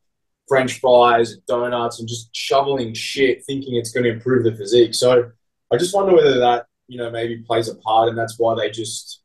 French 0.49 0.79
fries 0.79 1.33
and 1.33 1.45
donuts 1.47 1.99
and 1.99 2.09
just 2.09 2.29
shoveling 2.35 2.95
shit, 2.95 3.45
thinking 3.45 3.75
it's 3.75 3.91
going 3.91 4.05
to 4.05 4.13
improve 4.13 4.45
the 4.45 4.55
physique. 4.55 4.95
So 4.95 5.31
I 5.73 5.77
just 5.77 5.95
wonder 5.95 6.15
whether 6.15 6.39
that, 6.39 6.67
you 6.87 6.99
know, 6.99 7.11
maybe 7.11 7.39
plays 7.39 7.69
a 7.69 7.75
part 7.77 8.09
and 8.09 8.17
that's 8.17 8.39
why 8.39 8.55
they 8.55 8.71
just 8.71 9.23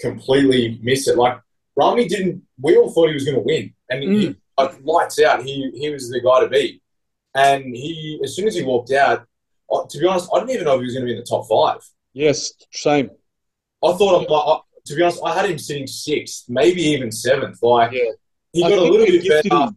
completely 0.00 0.80
miss 0.82 1.06
it. 1.06 1.18
Like 1.18 1.38
Rami 1.76 2.08
didn't, 2.08 2.42
we 2.60 2.76
all 2.76 2.90
thought 2.90 3.08
he 3.08 3.14
was 3.14 3.24
going 3.24 3.36
to 3.36 3.42
win. 3.42 3.74
And 3.90 4.02
he, 4.02 4.28
mm. 4.28 4.36
like, 4.56 4.82
lights 4.82 5.20
out, 5.20 5.44
he, 5.44 5.70
he 5.74 5.90
was 5.90 6.08
the 6.08 6.20
guy 6.20 6.40
to 6.40 6.48
beat. 6.48 6.82
And 7.34 7.64
he, 7.76 8.20
as 8.24 8.34
soon 8.34 8.46
as 8.46 8.54
he 8.54 8.62
walked 8.62 8.92
out, 8.92 9.26
to 9.88 9.98
be 9.98 10.06
honest, 10.06 10.30
I 10.34 10.38
didn't 10.38 10.50
even 10.52 10.64
know 10.64 10.74
if 10.74 10.80
he 10.80 10.86
was 10.86 10.94
going 10.94 11.06
to 11.06 11.12
be 11.12 11.16
in 11.16 11.18
the 11.20 11.26
top 11.26 11.46
five. 11.48 11.80
yes, 12.12 12.52
same. 12.72 13.10
I 13.82 13.92
thought, 13.92 14.26
I, 14.30 14.34
I, 14.34 14.60
to 14.86 14.94
be 14.94 15.02
honest, 15.02 15.20
I 15.24 15.34
had 15.34 15.50
him 15.50 15.58
sitting 15.58 15.86
sixth, 15.86 16.44
maybe 16.48 16.82
even 16.82 17.10
seventh. 17.12 17.58
Like 17.62 17.92
Yeah. 17.92 18.10
he 18.52 18.62
got 18.62 18.72
a 18.72 18.82
little 18.82 19.06
bit 19.06 19.28
better, 19.28 19.64
him. 19.64 19.76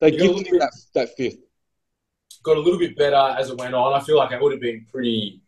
They 0.00 0.10
got 0.12 0.18
gifted 0.20 0.46
him 0.46 0.58
that, 0.60 0.72
that 0.94 1.08
fifth. 1.16 1.38
got 2.42 2.56
a 2.56 2.60
little 2.60 2.78
bit 2.78 2.96
better 2.96 3.16
as 3.38 3.50
it 3.50 3.58
went 3.58 3.74
on. 3.74 3.92
I 3.92 4.04
feel 4.04 4.16
like 4.16 4.30
it 4.32 4.40
would 4.40 4.52
have 4.52 4.60
been 4.60 4.86
pretty, 4.92 5.40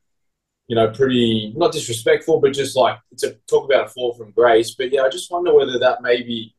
you 0.66 0.76
know, 0.76 0.88
pretty 0.90 1.52
not 1.56 1.72
disrespectful, 1.72 2.40
but 2.40 2.52
just 2.52 2.76
like 2.76 2.98
to 3.18 3.36
talk 3.48 3.64
about 3.70 3.86
a 3.86 3.88
fall 3.88 4.14
from 4.14 4.32
grace. 4.32 4.72
But 4.74 4.92
yeah, 4.92 5.02
I 5.02 5.08
just 5.08 5.30
wonder 5.30 5.54
whether 5.54 5.78
that 5.78 6.02
maybe 6.02 6.54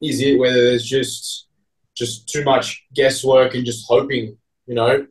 is 0.00 0.20
it, 0.20 0.38
whether 0.38 0.62
there's 0.70 0.84
just 0.84 1.48
just 1.94 2.28
too 2.28 2.44
much 2.44 2.84
guesswork 2.94 3.54
and 3.54 3.64
just 3.64 3.86
hoping, 3.88 4.36
you 4.66 4.74
know, 4.74 5.06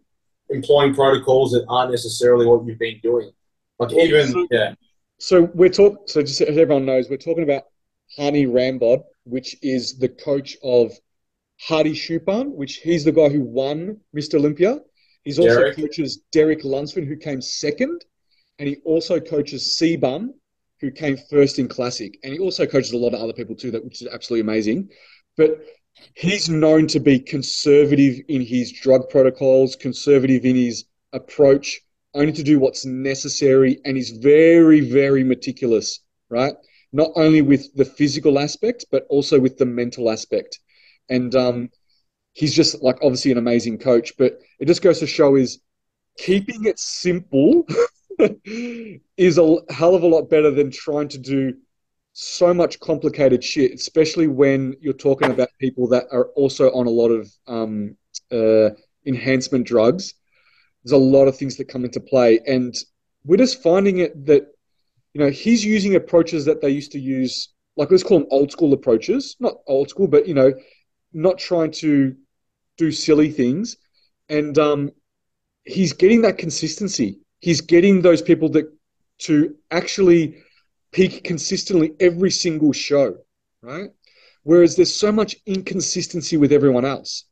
employing 0.55 0.93
protocols 0.93 1.51
that 1.51 1.65
aren't 1.69 1.91
necessarily 1.91 2.45
what 2.45 2.65
you've 2.65 2.79
been 2.79 2.99
doing. 3.03 3.31
Like 3.79 3.91
even 3.93 4.31
So- 4.31 4.47
yeah, 4.51 4.73
So 5.17 5.43
we're 5.53 5.69
talking. 5.69 5.97
So 6.07 6.21
just 6.21 6.41
as 6.41 6.57
everyone 6.57 6.85
knows, 6.85 7.09
we're 7.09 7.17
talking 7.17 7.43
about 7.43 7.63
Hany 8.17 8.45
Rambod, 8.45 9.03
which 9.23 9.55
is 9.61 9.97
the 9.97 10.09
coach 10.09 10.57
of 10.63 10.91
Hadi 11.61 11.93
Choopan, 11.93 12.51
which 12.51 12.77
he's 12.77 13.03
the 13.05 13.11
guy 13.11 13.29
who 13.29 13.41
won 13.41 13.99
Mr. 14.15 14.35
Olympia. 14.35 14.79
He's 15.23 15.39
also 15.39 15.61
Derek. 15.61 15.77
coaches 15.77 16.21
Derek 16.31 16.63
Lunsford, 16.63 17.05
who 17.07 17.15
came 17.15 17.41
second, 17.41 18.05
and 18.59 18.67
he 18.69 18.75
also 18.85 19.19
coaches 19.19 19.77
CBum, 19.79 20.29
who 20.81 20.91
came 20.91 21.17
first 21.29 21.57
in 21.57 21.67
Classic, 21.67 22.17
and 22.23 22.33
he 22.33 22.39
also 22.39 22.65
coaches 22.65 22.91
a 22.91 22.97
lot 22.97 23.13
of 23.13 23.21
other 23.21 23.33
people 23.33 23.55
too, 23.55 23.71
that 23.71 23.83
which 23.83 24.01
is 24.01 24.07
absolutely 24.07 24.41
amazing. 24.41 24.89
But 25.37 25.65
he's 26.13 26.49
known 26.49 26.87
to 26.87 26.99
be 26.99 27.19
conservative 27.19 28.19
in 28.27 28.41
his 28.41 28.71
drug 28.71 29.09
protocols, 29.09 29.75
conservative 29.75 30.45
in 30.45 30.55
his 30.55 30.85
approach, 31.13 31.81
only 32.13 32.31
to 32.33 32.43
do 32.43 32.59
what's 32.59 32.85
necessary, 32.85 33.79
and 33.85 33.97
he's 33.97 34.11
very, 34.11 34.79
very 34.79 35.23
meticulous, 35.23 35.99
right? 36.29 36.55
Not 36.93 37.11
only 37.15 37.41
with 37.41 37.73
the 37.75 37.85
physical 37.85 38.39
aspect, 38.39 38.85
but 38.91 39.05
also 39.09 39.39
with 39.39 39.57
the 39.57 39.65
mental 39.65 40.09
aspect. 40.09 40.59
And 41.09 41.35
um, 41.35 41.69
he's 42.33 42.53
just 42.53 42.81
like 42.81 42.97
obviously 43.01 43.31
an 43.31 43.37
amazing 43.37 43.79
coach, 43.79 44.13
but 44.17 44.39
it 44.59 44.65
just 44.65 44.81
goes 44.81 44.99
to 44.99 45.07
show 45.07 45.35
is 45.35 45.59
keeping 46.17 46.65
it 46.65 46.79
simple 46.79 47.65
is 48.45 49.37
a 49.37 49.57
hell 49.69 49.95
of 49.95 50.03
a 50.03 50.07
lot 50.07 50.29
better 50.29 50.51
than 50.51 50.71
trying 50.71 51.09
to 51.09 51.17
do 51.17 51.53
so 52.17 52.53
much 52.53 52.79
complicated 52.79 53.43
shit, 53.43 53.73
especially 53.73 54.27
when 54.27 54.73
you're 54.79 54.93
talking 54.93 55.31
about 55.31 55.49
people 55.59 55.85
that 55.89 56.05
are 56.13 56.27
also 56.27 56.71
on 56.71 56.87
a 56.87 56.89
lot 56.89 57.09
of 57.09 57.29
um, 57.45 57.97
uh, 58.31 58.69
enhancement 59.05 59.67
drugs. 59.67 60.13
There's 60.83 60.93
a 60.93 60.97
lot 60.97 61.27
of 61.27 61.35
things 61.35 61.57
that 61.57 61.67
come 61.67 61.83
into 61.83 61.99
play, 61.99 62.39
and 62.47 62.73
we're 63.25 63.35
just 63.35 63.61
finding 63.61 63.97
it 63.97 64.25
that 64.27 64.47
you 65.13 65.19
know 65.19 65.29
he's 65.29 65.65
using 65.65 65.95
approaches 65.95 66.45
that 66.45 66.61
they 66.61 66.69
used 66.69 66.93
to 66.93 66.99
use, 66.99 67.49
like 67.75 67.91
let's 67.91 68.03
call 68.03 68.19
them 68.19 68.27
old 68.31 68.49
school 68.49 68.71
approaches, 68.71 69.35
not 69.41 69.55
old 69.67 69.89
school, 69.89 70.07
but 70.07 70.25
you 70.25 70.33
know, 70.33 70.53
not 71.11 71.37
trying 71.37 71.71
to 71.71 72.15
do 72.77 72.93
silly 72.93 73.29
things, 73.29 73.75
and 74.29 74.57
um, 74.57 74.89
he's 75.65 75.91
getting 75.91 76.21
that 76.21 76.37
consistency. 76.37 77.19
He's 77.39 77.59
getting 77.59 78.01
those 78.01 78.21
people 78.21 78.47
that 78.49 78.71
to 79.17 79.55
actually 79.69 80.44
peak 80.95 81.25
consistently 81.25 81.93
every 81.99 82.31
single 82.31 82.71
show, 82.71 83.17
right? 83.61 83.89
Whereas 84.43 84.77
there's 84.77 84.95
so 84.95 85.11
much 85.11 85.35
inconsistency 85.45 86.37
with 86.37 86.53
everyone 86.53 86.85
else, 86.85 87.25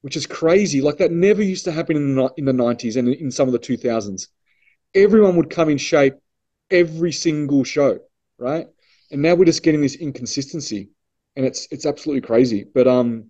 which 0.00 0.16
is 0.16 0.26
crazy. 0.26 0.80
Like 0.80 0.96
that 0.96 1.12
never 1.12 1.42
used 1.42 1.66
to 1.66 1.72
happen 1.72 1.96
in 1.96 2.14
the, 2.14 2.30
in 2.38 2.46
the 2.46 2.54
90s 2.54 2.96
and 2.96 3.08
in 3.08 3.30
some 3.30 3.48
of 3.48 3.52
the 3.52 3.58
2000s. 3.58 4.28
Everyone 4.94 5.36
would 5.36 5.50
come 5.50 5.68
in 5.68 5.76
shape 5.76 6.14
every 6.70 7.12
single 7.12 7.64
show, 7.64 7.98
right? 8.38 8.66
And 9.10 9.20
now 9.20 9.34
we're 9.34 9.44
just 9.44 9.62
getting 9.62 9.82
this 9.82 9.96
inconsistency, 9.96 10.88
and 11.36 11.44
it's 11.44 11.68
it's 11.70 11.84
absolutely 11.84 12.22
crazy. 12.22 12.64
But 12.64 12.88
um, 12.88 13.26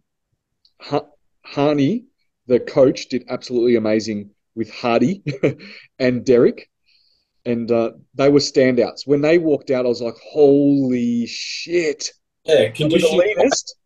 ha- 0.80 1.10
Hany, 1.44 2.04
the 2.46 2.60
coach, 2.60 3.08
did 3.08 3.24
absolutely 3.28 3.74
amazing 3.74 4.30
with 4.54 4.70
Hadi 4.70 5.24
and 5.98 6.24
Derek 6.24 6.68
and 7.44 7.70
uh, 7.70 7.92
they 8.14 8.28
were 8.28 8.38
standouts. 8.40 9.06
When 9.06 9.20
they 9.20 9.38
walked 9.38 9.70
out, 9.70 9.84
I 9.86 9.88
was 9.88 10.02
like, 10.02 10.14
"Holy 10.32 11.26
shit!" 11.26 12.10
yeah, 12.44 12.54
They 12.56 12.66
the 12.68 12.72
conditioning. 12.72 13.18
leanest. 13.36 13.76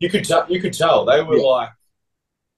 You 0.00 0.10
could 0.10 0.24
tell. 0.24 0.46
You 0.48 0.60
could 0.60 0.72
tell 0.74 1.04
they 1.04 1.22
were 1.22 1.36
Yeah. 1.38 1.42
like 1.44 1.68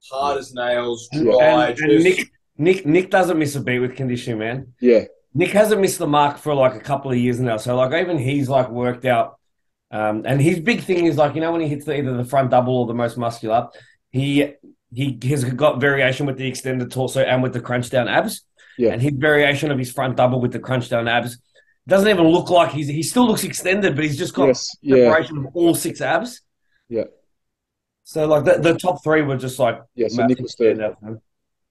hard 0.09 0.37
as 0.39 0.53
nails, 0.53 1.07
dry. 1.13 1.67
and 1.69 1.77
just, 1.77 2.03
Nick, 2.03 2.27
Nick, 2.57 2.85
Nick 2.85 3.09
doesn't 3.11 3.37
miss 3.37 3.55
a 3.55 3.61
beat 3.61 3.79
with 3.79 3.95
conditioning, 3.95 4.39
man. 4.39 4.73
Yeah, 4.79 5.05
Nick 5.33 5.51
hasn't 5.51 5.79
missed 5.81 5.99
the 5.99 6.07
mark 6.07 6.37
for 6.37 6.53
like 6.53 6.75
a 6.75 6.79
couple 6.79 7.11
of 7.11 7.17
years 7.17 7.39
now. 7.39 7.57
So 7.57 7.75
like 7.75 7.93
even 7.93 8.17
he's 8.17 8.49
like 8.49 8.69
worked 8.69 9.05
out. 9.05 9.37
Um, 9.93 10.23
and 10.25 10.41
his 10.41 10.59
big 10.59 10.81
thing 10.83 11.05
is 11.05 11.17
like 11.17 11.35
you 11.35 11.41
know 11.41 11.51
when 11.51 11.61
he 11.61 11.67
hits 11.67 11.85
the, 11.85 11.97
either 11.97 12.15
the 12.15 12.23
front 12.25 12.49
double 12.51 12.77
or 12.77 12.85
the 12.87 12.93
most 12.93 13.17
muscular, 13.17 13.67
he 14.09 14.53
he 14.93 15.17
has 15.29 15.43
got 15.43 15.79
variation 15.81 16.25
with 16.25 16.37
the 16.37 16.47
extended 16.47 16.91
torso 16.91 17.21
and 17.21 17.41
with 17.43 17.53
the 17.53 17.59
crunch 17.61 17.89
down 17.89 18.07
abs. 18.07 18.41
Yeah. 18.77 18.91
and 18.93 19.01
his 19.01 19.13
variation 19.13 19.71
of 19.71 19.77
his 19.77 19.91
front 19.91 20.17
double 20.17 20.39
with 20.41 20.51
the 20.53 20.59
crunch 20.59 20.89
down 20.89 21.07
abs 21.07 21.37
doesn't 21.87 22.07
even 22.07 22.27
look 22.27 22.49
like 22.49 22.71
he's 22.71 22.87
he 22.87 23.03
still 23.03 23.27
looks 23.27 23.43
extended, 23.43 23.95
but 23.95 24.03
he's 24.05 24.17
just 24.17 24.33
got 24.33 24.47
Yes, 24.47 24.75
yeah, 24.81 24.95
separation 25.05 25.37
of 25.39 25.47
all 25.55 25.73
six 25.75 25.99
abs. 26.01 26.41
Yeah. 26.89 27.05
So 28.03 28.27
like 28.27 28.43
the, 28.45 28.57
the 28.59 28.77
top 28.77 29.03
three 29.03 29.21
were 29.21 29.37
just 29.37 29.59
like 29.59 29.81
yeah. 29.95 30.07
So 30.07 30.17
massive 30.17 30.29
Nick 30.29 30.39
was 30.39 30.55
third. 30.55 30.77
standouts. 30.77 31.21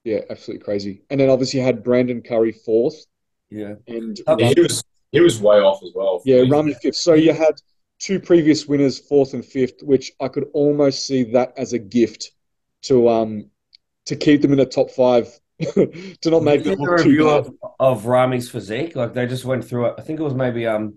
Yeah, 0.05 0.21
absolutely 0.31 0.65
crazy. 0.65 1.03
And 1.11 1.21
then 1.21 1.29
obviously 1.29 1.61
you 1.61 1.67
had 1.67 1.85
Brandon 1.85 2.23
Curry 2.23 2.53
fourth, 2.53 2.97
Yeah. 3.51 3.75
and 3.87 4.19
Yeah, 4.39 4.53
he 4.55 4.61
was 4.61 4.83
he 5.13 5.21
was 5.21 5.41
way 5.41 5.57
off 5.57 5.83
as 5.83 5.91
well. 5.95 6.23
yeah, 6.25 6.43
Rami 6.49 6.75
fifth. 6.83 6.97
So 6.97 7.15
you 7.15 7.33
had 7.33 7.55
two 7.99 8.19
previous 8.21 8.67
winners, 8.67 8.99
fourth 8.99 9.35
and 9.35 9.45
fifth, 9.45 9.83
which 9.83 10.13
I 10.21 10.29
could 10.29 10.47
almost 10.55 11.07
see 11.07 11.25
that 11.33 11.53
as 11.57 11.73
a 11.73 11.79
gift 11.79 12.31
to 12.83 13.09
um 13.09 13.51
to 14.07 14.17
keep 14.17 14.41
them 14.43 14.53
in 14.53 14.59
the 14.59 14.67
top 14.67 14.91
five, 14.91 15.29
to 15.61 16.31
not 16.31 16.43
make 16.43 16.63
Did 16.63 16.79
them 16.79 16.81
you 16.81 16.87
look 16.87 16.99
see 16.99 17.05
the 17.05 17.11
review 17.11 17.29
of, 17.29 17.51
of 17.79 18.03
Rami's 18.05 18.51
physique? 18.51 18.97
Like 18.97 19.15
they 19.15 19.27
just 19.27 19.45
went 19.45 19.65
through 19.65 19.87
it. 19.87 19.95
I 19.99 20.03
think 20.03 20.21
it 20.21 20.23
was 20.23 20.35
maybe 20.35 20.67
um 20.67 20.95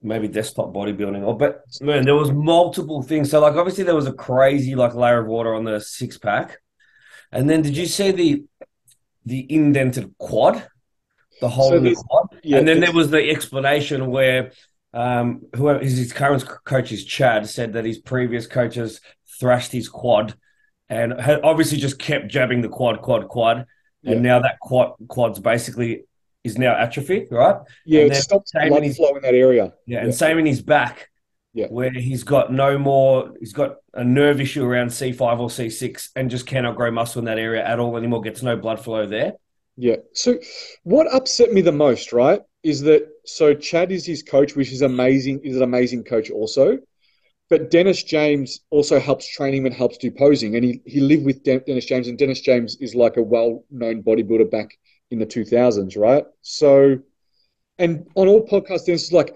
maybe 0.00 0.28
desktop 0.28 0.72
bodybuilding 0.72 1.24
or 1.24 1.36
but 1.36 1.62
man, 1.80 2.04
there 2.04 2.14
was 2.14 2.30
multiple 2.30 3.02
things. 3.02 3.30
So 3.30 3.40
like 3.40 3.54
obviously 3.54 3.84
there 3.84 3.94
was 3.94 4.06
a 4.06 4.12
crazy 4.12 4.74
like 4.74 4.94
layer 4.94 5.20
of 5.20 5.26
water 5.26 5.54
on 5.54 5.64
the 5.64 5.80
six 5.80 6.18
pack. 6.18 6.58
And 7.32 7.48
then 7.48 7.62
did 7.62 7.76
you 7.76 7.86
see 7.86 8.10
the 8.10 8.44
the 9.24 9.46
indented 9.52 10.14
quad? 10.18 10.66
The 11.40 11.48
hole 11.48 11.70
So 11.70 11.76
in 11.76 11.84
the 11.84 11.94
quad? 11.94 12.28
Yeah, 12.42 12.58
and 12.58 12.68
then 12.68 12.80
there 12.80 12.92
was 12.92 13.10
the 13.10 13.30
explanation 13.30 14.06
where 14.10 14.52
um, 14.92 15.42
whoever 15.54 15.80
his, 15.80 15.98
his 15.98 16.12
current 16.12 16.44
coach 16.64 16.92
is 16.92 17.04
Chad 17.04 17.48
said 17.48 17.74
that 17.74 17.84
his 17.84 17.98
previous 17.98 18.46
coaches 18.46 19.00
thrashed 19.38 19.72
his 19.72 19.88
quad 19.88 20.34
and 20.88 21.20
had 21.20 21.42
obviously 21.42 21.78
just 21.78 21.98
kept 21.98 22.28
jabbing 22.28 22.62
the 22.62 22.68
quad, 22.68 23.02
quad, 23.02 23.28
quad, 23.28 23.66
and 24.04 24.22
now 24.22 24.38
that 24.40 24.58
quad 24.60 24.94
quad's 25.08 25.38
basically 25.38 26.04
is 26.44 26.56
now 26.56 26.74
atrophied, 26.74 27.28
right? 27.30 27.56
yeah, 27.84 28.02
and 28.02 28.12
it 28.12 28.14
same 28.46 28.68
blood 28.68 28.82
his- 28.82 28.96
flow 28.96 29.14
in 29.16 29.22
that 29.22 29.34
area. 29.34 29.72
Yeah, 29.86 29.98
and 29.98 30.08
Yeah. 30.08 30.12
same 30.14 30.38
in 30.38 30.46
his 30.46 30.62
back, 30.62 31.08
Yeah. 31.52 31.66
where 31.66 31.90
he's 31.90 32.22
got 32.24 32.52
no 32.52 32.78
more, 32.78 33.32
he's 33.40 33.52
got 33.52 33.76
a 33.94 34.04
nerve 34.04 34.40
issue 34.40 34.64
around 34.64 34.90
C 34.92 35.12
five 35.12 35.40
or 35.40 35.50
C 35.50 35.68
six, 35.68 36.10
and 36.16 36.30
just 36.30 36.46
cannot 36.46 36.76
grow 36.76 36.90
muscle 36.90 37.18
in 37.18 37.24
that 37.26 37.38
area 37.38 37.64
at 37.64 37.78
all 37.80 37.96
anymore. 37.96 38.20
Gets 38.22 38.42
no 38.42 38.56
blood 38.56 38.80
flow 38.80 39.06
there. 39.06 39.34
Yeah. 39.76 39.96
So 40.12 40.38
what 40.84 41.12
upset 41.12 41.52
me 41.52 41.60
the 41.60 41.72
most, 41.72 42.12
right, 42.12 42.40
is 42.62 42.82
that 42.82 43.08
so 43.24 43.54
Chad 43.54 43.92
is 43.92 44.06
his 44.06 44.22
coach, 44.22 44.56
which 44.56 44.72
is 44.72 44.82
amazing, 44.82 45.40
is 45.44 45.56
an 45.56 45.62
amazing 45.62 46.04
coach 46.04 46.30
also. 46.30 46.78
But 47.50 47.70
Dennis 47.70 48.02
James 48.02 48.60
also 48.70 49.00
helps 49.00 49.28
train 49.28 49.54
him 49.54 49.66
and 49.66 49.74
helps 49.74 49.96
do 49.98 50.10
posing. 50.10 50.56
And 50.56 50.64
he, 50.64 50.82
he 50.84 51.00
lived 51.00 51.24
with 51.24 51.42
Den- 51.44 51.62
Dennis 51.66 51.86
James, 51.86 52.08
and 52.08 52.18
Dennis 52.18 52.40
James 52.40 52.76
is 52.76 52.94
like 52.94 53.16
a 53.16 53.22
well 53.22 53.64
known 53.70 54.02
bodybuilder 54.02 54.50
back 54.50 54.78
in 55.10 55.18
the 55.18 55.26
2000s, 55.26 55.96
right? 55.96 56.24
So, 56.42 56.98
and 57.78 58.06
on 58.14 58.28
all 58.28 58.46
podcasts, 58.46 58.84
Dennis 58.84 59.04
is 59.04 59.12
like, 59.12 59.34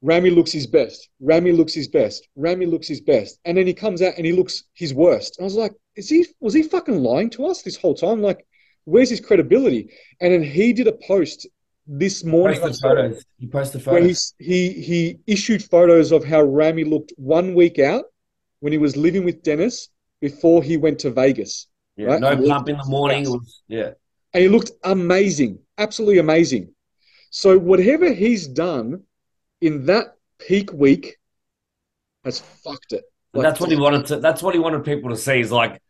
Rami 0.00 0.30
looks 0.30 0.50
his 0.50 0.66
best. 0.66 1.08
Rami 1.20 1.52
looks 1.52 1.74
his 1.74 1.88
best. 1.88 2.26
Rami 2.34 2.66
looks 2.66 2.88
his 2.88 3.00
best. 3.00 3.38
And 3.44 3.56
then 3.56 3.66
he 3.66 3.74
comes 3.74 4.02
out 4.02 4.14
and 4.16 4.26
he 4.26 4.32
looks 4.32 4.64
his 4.74 4.92
worst. 4.92 5.38
And 5.38 5.44
I 5.44 5.46
was 5.46 5.54
like, 5.54 5.72
is 5.94 6.08
he, 6.08 6.26
was 6.40 6.54
he 6.54 6.62
fucking 6.62 7.02
lying 7.02 7.30
to 7.30 7.46
us 7.46 7.62
this 7.62 7.76
whole 7.76 7.94
time? 7.94 8.20
Like, 8.20 8.44
where's 8.84 9.10
his 9.10 9.20
credibility? 9.20 9.92
And 10.20 10.32
then 10.32 10.42
he 10.42 10.72
did 10.72 10.88
a 10.88 10.92
post 11.06 11.46
this 11.86 12.24
morning 12.24 12.60
Posted 12.60 12.68
on 12.70 12.74
Saturday 12.74 13.08
photos. 13.10 13.24
He 13.38 13.46
posted 13.48 13.82
photos. 13.82 14.34
he 14.38 14.68
he 14.72 14.82
he 14.82 15.18
issued 15.26 15.62
photos 15.64 16.12
of 16.12 16.24
how 16.24 16.42
Rami 16.42 16.84
looked 16.84 17.12
one 17.16 17.54
week 17.54 17.78
out 17.78 18.04
when 18.60 18.72
he 18.72 18.78
was 18.78 18.96
living 18.96 19.24
with 19.24 19.42
Dennis 19.42 19.88
before 20.20 20.62
he 20.62 20.76
went 20.76 21.00
to 21.00 21.10
Vegas, 21.10 21.66
Yeah, 21.96 22.06
right? 22.06 22.20
no 22.20 22.48
pump 22.48 22.68
in 22.68 22.76
the 22.76 22.84
morning. 22.84 23.24
Was, 23.24 23.62
yeah. 23.66 23.90
and 24.32 24.42
he 24.42 24.48
looked 24.48 24.70
amazing, 24.84 25.58
absolutely 25.78 26.18
amazing. 26.18 26.72
So 27.30 27.58
whatever 27.58 28.12
he's 28.12 28.46
done 28.46 29.02
in 29.60 29.86
that 29.86 30.14
peak 30.38 30.72
week 30.72 31.16
has 32.24 32.38
fucked 32.38 32.92
it. 32.92 33.02
And 33.34 33.42
that's 33.44 33.58
what 33.58 33.70
he 33.70 33.76
wanted 33.76 34.06
to. 34.06 34.16
That's 34.18 34.42
what 34.42 34.54
he 34.54 34.60
wanted 34.60 34.84
people 34.84 35.10
to 35.10 35.16
see. 35.16 35.40
Is 35.40 35.50
like, 35.50 35.80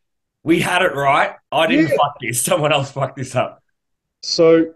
we 0.45 0.61
had 0.61 0.81
it 0.83 0.95
right. 0.95 1.35
I 1.51 1.67
didn't 1.67 1.89
Yeah. 1.91 1.97
fuck 1.97 2.15
this. 2.21 2.41
Someone 2.51 2.73
else 2.73 2.91
fucked 2.93 3.17
this 3.17 3.35
up. 3.35 3.63
So 4.23 4.73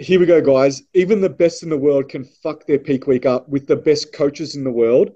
here 0.00 0.18
we 0.18 0.24
go, 0.24 0.40
guys. 0.40 0.82
Even 0.94 1.20
the 1.20 1.28
best 1.28 1.62
in 1.62 1.68
the 1.68 1.76
world 1.76 2.08
can 2.08 2.24
fuck 2.24 2.66
their 2.66 2.78
peak 2.78 3.06
week 3.06 3.26
up 3.26 3.48
with 3.48 3.66
the 3.66 3.76
best 3.76 4.14
coaches 4.14 4.56
in 4.56 4.64
the 4.64 4.70
world. 4.70 5.10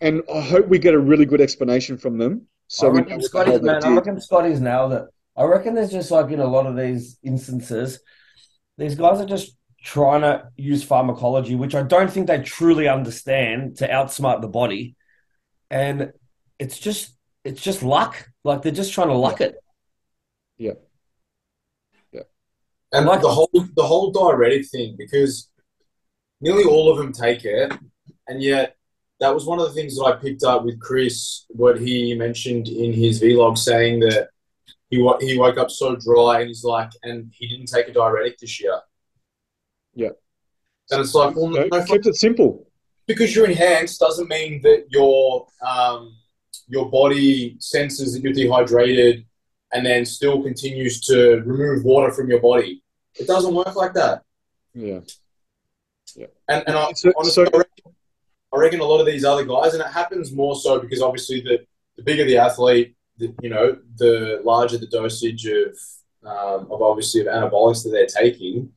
And 0.00 0.22
I 0.32 0.40
hope 0.40 0.66
we 0.66 0.80
get 0.80 0.94
a 0.94 0.98
really 0.98 1.24
good 1.24 1.40
explanation 1.40 1.96
from 1.96 2.18
them. 2.18 2.48
So 2.66 2.88
I 2.88 2.90
reckon 2.90 3.08
know 3.08 3.14
what 3.14 3.22
the 3.22 3.28
Scotty's 3.28 3.62
man. 3.62 3.84
I 3.84 3.94
reckon 3.94 4.20
Scotty's 4.20 4.60
nailed 4.60 4.92
it. 4.94 5.04
I 5.36 5.44
reckon 5.44 5.74
there's 5.74 5.92
just 5.92 6.10
like 6.10 6.30
in 6.30 6.40
a 6.40 6.46
lot 6.46 6.66
of 6.66 6.76
these 6.76 7.18
instances, 7.22 8.00
these 8.78 8.96
guys 8.96 9.20
are 9.20 9.26
just 9.26 9.56
trying 9.82 10.22
to 10.22 10.48
use 10.56 10.82
pharmacology, 10.82 11.54
which 11.54 11.76
I 11.76 11.82
don't 11.82 12.10
think 12.10 12.26
they 12.26 12.42
truly 12.42 12.88
understand 12.88 13.76
to 13.76 13.88
outsmart 13.88 14.40
the 14.40 14.48
body, 14.48 14.96
and 15.70 16.12
it's 16.58 16.78
just 16.78 17.16
it's 17.44 17.62
just 17.62 17.84
luck. 17.84 18.28
Like 18.42 18.62
they're 18.62 18.72
just 18.72 18.92
trying 18.92 19.08
to 19.08 19.14
luck 19.14 19.40
it. 19.40 19.54
And 22.96 23.06
Like- 23.06 23.20
the 23.20 23.28
whole 23.30 23.50
the 23.74 23.86
whole 23.86 24.10
diuretic 24.10 24.66
thing, 24.68 24.94
because 24.96 25.50
nearly 26.40 26.64
all 26.64 26.90
of 26.90 26.96
them 26.98 27.12
take 27.12 27.44
it, 27.44 27.72
and 28.28 28.42
yet 28.42 28.76
that 29.20 29.32
was 29.34 29.44
one 29.46 29.58
of 29.58 29.66
the 29.68 29.74
things 29.74 29.96
that 29.96 30.04
I 30.04 30.12
picked 30.16 30.44
up 30.44 30.64
with 30.64 30.80
Chris, 30.80 31.44
what 31.48 31.80
he 31.80 32.14
mentioned 32.14 32.68
in 32.68 32.92
his 32.92 33.20
vlog, 33.22 33.58
saying 33.58 34.00
that 34.00 34.28
he 34.90 34.96
he 35.20 35.38
woke 35.38 35.58
up 35.58 35.70
so 35.70 35.96
dry, 35.96 36.40
and 36.40 36.48
he's 36.48 36.64
like, 36.64 36.90
and 37.02 37.30
he 37.36 37.46
didn't 37.48 37.66
take 37.66 37.88
a 37.88 37.92
diuretic 37.92 38.38
this 38.38 38.60
year. 38.60 38.80
Yeah. 39.94 40.10
And 40.90 41.00
it's 41.00 41.14
like, 41.14 41.34
well, 41.36 41.48
No, 41.48 41.66
no, 41.66 41.84
kept 41.84 42.06
it 42.06 42.14
simple. 42.16 42.66
because 43.06 43.34
you're 43.34 43.46
enhanced 43.50 43.98
doesn't 44.00 44.28
mean 44.28 44.62
that 44.62 44.86
your 44.90 45.46
um, 45.66 46.16
your 46.68 46.90
body 46.90 47.56
senses 47.60 48.12
that 48.12 48.22
you're 48.22 48.32
dehydrated 48.32 49.24
and 49.72 49.84
then 49.84 50.04
still 50.04 50.42
continues 50.42 51.00
to 51.02 51.42
remove 51.44 51.84
water 51.84 52.12
from 52.12 52.28
your 52.30 52.40
body. 52.40 52.82
It 53.18 53.26
doesn't 53.26 53.54
work 53.54 53.74
like 53.76 53.94
that. 53.94 54.22
Yeah. 54.74 55.00
And, 56.48 56.64
and 56.66 56.76
I, 56.76 56.92
So- 56.92 57.12
honestly, 57.16 57.44
so- 57.44 57.50
I, 57.52 57.58
reckon, 57.58 57.94
I 58.54 58.58
reckon 58.58 58.80
a 58.80 58.84
lot 58.84 59.00
of 59.00 59.06
these 59.06 59.24
other 59.24 59.44
guys, 59.44 59.74
and 59.74 59.82
it 59.82 59.88
happens 59.88 60.32
more 60.32 60.56
so 60.56 60.78
because 60.80 61.02
obviously 61.02 61.40
the, 61.40 61.60
the 61.96 62.02
bigger 62.02 62.24
the 62.24 62.38
athlete, 62.38 62.96
the, 63.18 63.34
you 63.42 63.48
know, 63.50 63.76
the 63.96 64.40
larger 64.44 64.78
the 64.78 64.86
dosage 64.86 65.46
of 65.46 65.76
um, 66.24 66.70
of 66.70 66.82
obviously 66.82 67.20
of 67.20 67.26
anabolics 67.28 67.82
that 67.84 67.90
they're 67.90 68.06
taking. 68.06 68.70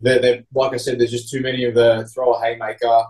They're, 0.00 0.20
they're 0.20 0.44
like 0.54 0.72
I 0.72 0.76
said, 0.76 0.98
there's 0.98 1.10
just 1.10 1.30
too 1.30 1.40
many 1.40 1.64
of 1.64 1.74
the 1.74 2.08
throw 2.12 2.34
a 2.34 2.40
haymaker. 2.40 3.04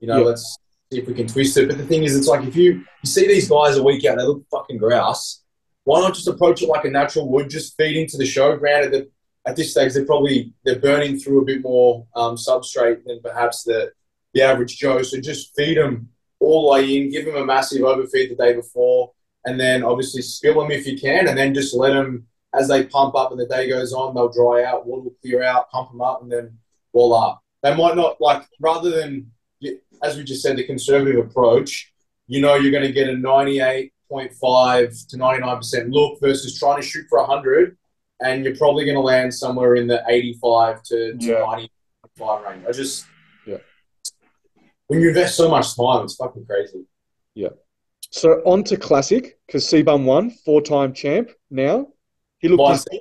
You 0.00 0.08
know, 0.08 0.18
Yeah. 0.20 0.24
let's 0.26 0.58
see 0.92 0.98
if 1.00 1.08
we 1.08 1.14
can 1.14 1.26
twist 1.26 1.56
it. 1.56 1.68
But 1.68 1.78
the 1.78 1.84
thing 1.86 2.04
is, 2.04 2.16
it's 2.16 2.28
like 2.28 2.44
if 2.46 2.54
you, 2.56 2.72
you 3.02 3.06
see 3.06 3.26
these 3.26 3.48
guys 3.48 3.76
a 3.76 3.82
week 3.82 4.04
out, 4.04 4.16
they 4.18 4.24
look 4.24 4.44
fucking 4.50 4.78
grouse. 4.78 5.42
Why 5.84 6.00
not 6.00 6.14
just 6.14 6.28
approach 6.28 6.62
it 6.62 6.68
like 6.68 6.84
a 6.84 6.90
natural 6.90 7.28
would? 7.30 7.48
Just 7.50 7.76
feed 7.76 7.96
into 7.96 8.16
the 8.16 8.26
show. 8.26 8.56
Granted 8.56 8.92
that 8.92 9.10
at 9.46 9.56
this 9.56 9.70
stage 9.70 9.94
they're 9.94 10.04
probably 10.04 10.52
they're 10.64 10.78
burning 10.78 11.18
through 11.18 11.40
a 11.40 11.44
bit 11.44 11.62
more 11.62 12.06
um, 12.16 12.36
substrate 12.36 13.04
than 13.04 13.20
perhaps 13.22 13.62
the 13.62 13.92
the 14.36 14.42
average 14.42 14.76
Joe. 14.76 15.02
So 15.02 15.18
just 15.20 15.56
feed 15.56 15.78
them 15.78 16.10
all 16.40 16.66
the 16.66 16.72
way 16.72 16.96
in, 16.96 17.10
give 17.10 17.24
them 17.24 17.36
a 17.36 17.44
massive 17.44 17.82
overfeed 17.82 18.30
the 18.30 18.36
day 18.36 18.52
before, 18.52 19.12
and 19.46 19.58
then 19.58 19.82
obviously 19.82 20.20
spill 20.20 20.60
them 20.60 20.70
if 20.70 20.86
you 20.86 20.98
can, 20.98 21.28
and 21.28 21.38
then 21.38 21.54
just 21.54 21.74
let 21.74 21.94
them 21.94 22.26
as 22.54 22.68
they 22.68 22.84
pump 22.84 23.14
up 23.14 23.30
and 23.32 23.40
the 23.40 23.46
day 23.46 23.68
goes 23.68 23.92
on, 23.92 24.14
they'll 24.14 24.28
dry 24.28 24.64
out, 24.64 24.86
water 24.86 25.02
will 25.02 25.16
clear 25.22 25.42
out, 25.42 25.70
pump 25.70 25.90
them 25.90 26.00
up, 26.00 26.22
and 26.22 26.30
then 26.30 26.56
voila. 26.92 27.38
They 27.62 27.74
might 27.74 27.96
not 27.96 28.20
like 28.20 28.42
rather 28.60 28.90
than 28.90 29.32
as 30.02 30.16
we 30.16 30.24
just 30.24 30.42
said 30.42 30.56
the 30.56 30.64
conservative 30.64 31.24
approach. 31.24 31.92
You 32.26 32.40
know 32.40 32.56
you're 32.56 32.72
going 32.72 32.82
to 32.86 32.92
get 32.92 33.08
a 33.08 33.12
98.5 33.12 35.08
to 35.08 35.16
99 35.16 35.56
percent 35.56 35.90
look 35.90 36.20
versus 36.20 36.58
trying 36.58 36.80
to 36.80 36.86
shoot 36.86 37.06
for 37.08 37.20
100 37.20 37.76
and 38.20 38.44
you're 38.44 38.56
probably 38.56 38.84
going 38.84 38.96
to 38.96 39.00
land 39.02 39.32
somewhere 39.32 39.74
in 39.74 39.86
the 39.86 40.02
85 40.08 40.82
to, 40.84 41.16
to 41.18 41.26
Yeah. 41.26 41.44
95 42.18 42.44
range. 42.44 42.64
I 42.68 42.72
just, 42.72 43.06
Yeah. 43.46 43.58
when 44.86 45.00
you 45.00 45.08
invest 45.08 45.36
so 45.36 45.48
much 45.48 45.76
time, 45.76 46.04
it's 46.04 46.14
fucking 46.16 46.46
crazy. 46.46 46.84
Yeah. 47.34 47.50
So 48.10 48.40
on 48.46 48.64
to 48.64 48.76
classic 48.76 49.38
because 49.46 49.66
CBum 49.66 50.04
won, 50.04 50.30
four-time 50.30 50.94
champ. 50.94 51.30
Now 51.50 51.88
he 52.38 52.48
looked 52.48 52.70
his, 52.90 53.00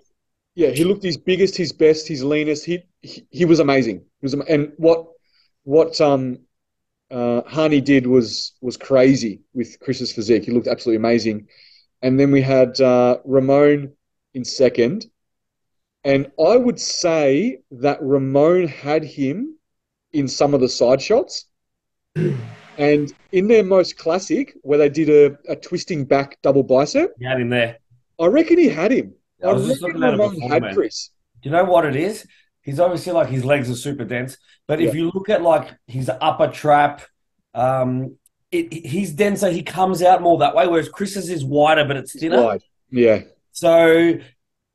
yeah, 0.55 0.69
he 0.69 0.83
looked 0.83 1.03
his 1.03 1.17
biggest, 1.17 1.55
his 1.55 1.71
best, 1.71 2.07
his 2.07 2.23
leanest. 2.23 2.65
He 2.65 2.83
he, 3.01 3.25
he 3.29 3.45
was 3.45 3.59
amazing. 3.59 3.99
He 4.19 4.25
was 4.25 4.33
and 4.33 4.73
what 4.77 5.07
what 5.63 5.99
um 6.01 6.39
uh, 7.11 7.43
Hany 7.47 7.81
did 7.81 8.07
was 8.07 8.53
was 8.61 8.77
crazy 8.77 9.41
with 9.53 9.79
Chris's 9.79 10.11
physique. 10.11 10.43
He 10.43 10.51
looked 10.51 10.67
absolutely 10.67 10.97
amazing. 10.97 11.47
And 12.01 12.19
then 12.19 12.31
we 12.31 12.41
had 12.41 12.81
uh, 12.81 13.19
Ramon 13.25 13.93
in 14.35 14.45
second, 14.45 15.07
and 16.03 16.31
I 16.39 16.55
would 16.55 16.79
say 16.79 17.61
that 17.71 17.97
Ramon 18.01 18.67
had 18.67 19.03
him 19.03 19.57
in 20.13 20.27
some 20.27 20.53
of 20.53 20.61
the 20.61 20.69
side 20.69 21.01
shots. 21.01 21.45
And 22.77 23.13
in 23.31 23.47
their 23.47 23.63
most 23.63 23.97
classic, 23.97 24.53
where 24.61 24.77
they 24.77 24.89
did 24.89 25.09
a, 25.09 25.37
a 25.51 25.55
twisting 25.55 26.03
back 26.03 26.37
double 26.43 26.61
bicep, 26.61 27.13
He 27.17 27.25
had 27.25 27.39
him 27.39 27.49
there. 27.49 27.77
I 28.19 28.25
reckon 28.25 28.57
he 28.57 28.67
had 28.67 28.91
him. 28.91 29.13
I 29.41 29.47
I, 29.47 29.53
was 29.53 29.65
just 29.65 29.81
looking 29.81 30.03
at 30.03 30.13
it 30.13 30.17
Ramon 30.17 30.35
before, 30.35 30.49
had 30.49 30.61
man. 30.61 30.75
Chris. 30.75 31.09
you 31.41 31.51
know 31.51 31.63
what 31.63 31.85
it 31.85 31.95
is? 31.95 32.27
He's 32.61 32.79
obviously 32.79 33.13
like 33.13 33.29
his 33.29 33.45
legs 33.45 33.69
are 33.69 33.75
super 33.75 34.03
dense, 34.03 34.37
but 34.67 34.81
if 34.81 34.93
you 34.93 35.11
look 35.13 35.29
at 35.29 35.41
like 35.41 35.73
his 35.87 36.09
upper 36.19 36.49
trap, 36.49 37.03
um, 37.53 38.17
it, 38.51 38.73
he's 38.73 39.11
denser. 39.11 39.49
He 39.49 39.63
comes 39.63 40.01
out 40.01 40.21
more 40.21 40.39
that 40.39 40.55
way, 40.55 40.67
whereas 40.67 40.89
Chris's 40.89 41.29
is 41.29 41.45
wider, 41.45 41.85
but 41.85 41.95
it's 41.95 42.19
thinner. 42.19 42.43
Wide. 42.43 42.63
Yeah. 42.89 43.21
So, 43.55 44.19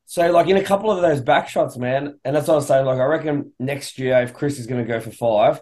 so 0.07 0.31
like 0.31 0.47
in 0.47 0.57
a 0.57 0.63
couple 0.63 0.89
of 0.91 1.01
those 1.03 1.21
back 1.21 1.47
shots, 1.47 1.77
man, 1.77 2.19
and 2.25 2.35
that's 2.35 2.47
what 2.47 2.55
I 2.55 2.57
was 2.57 2.67
saying. 2.67 2.85
Like 2.87 2.97
I 2.99 3.03
reckon 3.05 3.53
next 3.59 3.99
year, 3.99 4.19
if 4.23 4.33
Chris 4.33 4.57
is 4.57 4.65
going 4.65 4.83
to 4.83 4.87
go 4.87 4.99
for 4.99 5.11
five, 5.11 5.61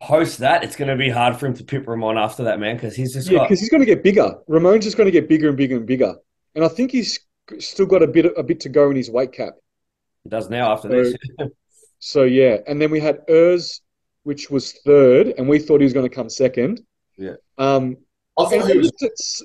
post 0.00 0.38
that, 0.38 0.62
it's 0.62 0.76
going 0.76 0.88
to 0.88 0.96
be 0.96 1.10
hard 1.10 1.36
for 1.36 1.46
him 1.46 1.54
to 1.54 1.64
pip 1.64 1.88
Ramon 1.88 2.16
after 2.16 2.44
that, 2.44 2.60
man, 2.60 2.76
because 2.76 2.94
he's 2.94 3.12
just 3.14 3.28
Yeah, 3.28 3.38
got. 3.38 3.48
because 3.48 3.58
he's 3.58 3.68
going 3.68 3.80
to 3.80 3.86
get 3.86 4.04
bigger. 4.04 4.36
Ramon's 4.46 4.84
just 4.84 4.96
going 4.96 5.06
to 5.08 5.10
get 5.10 5.28
bigger 5.28 5.48
and 5.48 5.56
bigger 5.56 5.76
and 5.76 5.86
bigger. 5.86 6.14
And 6.54 6.64
I 6.64 6.68
think 6.68 6.92
he's 6.92 7.18
still 7.58 7.86
got 7.86 8.00
a 8.02 8.06
bit 8.06 8.26
a 8.36 8.42
bit 8.44 8.60
to 8.60 8.68
go 8.68 8.90
in 8.90 8.96
his 8.96 9.10
weight 9.10 9.32
cap. 9.32 9.54
He 10.22 10.30
does 10.30 10.48
now 10.48 10.70
after 10.72 10.88
So- 10.88 11.02
this. 11.38 11.50
So 11.98 12.22
yeah, 12.22 12.58
and 12.68 12.80
then 12.80 12.90
we 12.92 13.00
had 13.00 13.26
Urs, 13.28 13.80
which 14.22 14.50
was 14.50 14.72
third, 14.84 15.34
and 15.36 15.48
we 15.48 15.58
thought 15.58 15.80
he 15.80 15.84
was 15.84 15.92
going 15.92 16.08
to 16.08 16.14
come 16.14 16.28
second. 16.30 16.80
Yeah. 17.16 17.34
Um, 17.58 17.96
I 18.38 18.42
and 18.44 18.50
thought 18.62 18.70
he 18.70 18.78
was. 18.78 18.86
looked 18.86 19.02
at 19.02 19.10
s- 19.12 19.42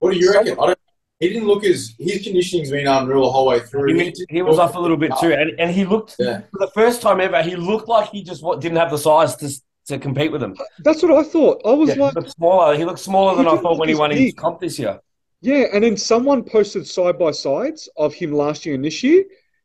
What 0.00 0.12
do 0.12 0.18
you 0.18 0.32
reckon? 0.32 0.52
I 0.60 0.66
don't. 0.66 0.78
He 1.20 1.28
didn't 1.28 1.46
look 1.46 1.64
as 1.64 1.94
his 1.98 2.22
conditioning's 2.24 2.70
been 2.70 2.86
unreal 2.86 3.22
the 3.22 3.30
whole 3.30 3.46
way 3.46 3.60
through. 3.60 3.94
He, 3.94 4.14
he 4.30 4.40
was 4.42 4.58
off 4.58 4.74
a 4.74 4.80
little 4.80 4.96
bit 4.96 5.12
too, 5.20 5.32
and, 5.32 5.52
and 5.60 5.70
he 5.70 5.84
looked 5.84 6.16
Yeah. 6.18 6.40
for 6.50 6.58
the 6.58 6.70
first 6.72 7.02
time 7.02 7.20
ever. 7.20 7.42
He 7.42 7.56
looked 7.56 7.88
like 7.88 8.08
he 8.08 8.22
just 8.22 8.42
wa- 8.42 8.56
didn't 8.56 8.78
have 8.78 8.90
the 8.90 8.98
size 8.98 9.36
to 9.36 9.50
to 9.86 9.98
compete 9.98 10.30
with 10.30 10.42
him. 10.42 10.56
that's 10.80 11.02
what 11.02 11.12
I 11.12 11.22
thought. 11.28 11.60
I 11.64 11.72
was 11.72 11.88
Yeah, 11.88 11.94
he 11.96 12.00
like, 12.00 12.14
looked 12.14 12.30
smaller. 12.30 12.76
He 12.76 12.84
looked 12.84 12.98
smaller 13.00 13.32
He 13.32 13.36
than 13.38 13.48
I 13.48 13.56
thought 13.60 13.78
when 13.78 13.88
he 13.88 13.92
as 13.94 13.98
won 13.98 14.10
his 14.12 14.20
big. 14.20 14.36
comp 14.36 14.60
this 14.60 14.78
year. 14.78 15.00
yeah. 15.40 15.64
And 15.72 15.82
then 15.84 15.96
someone 15.96 16.42
posted 16.44 16.86
side 16.86 17.18
by 17.18 17.32
sides 17.32 17.88
of 17.96 18.14
him 18.14 18.32
last 18.32 18.64
year 18.64 18.74
and 18.76 18.84
this 18.84 19.02
year. 19.02 19.24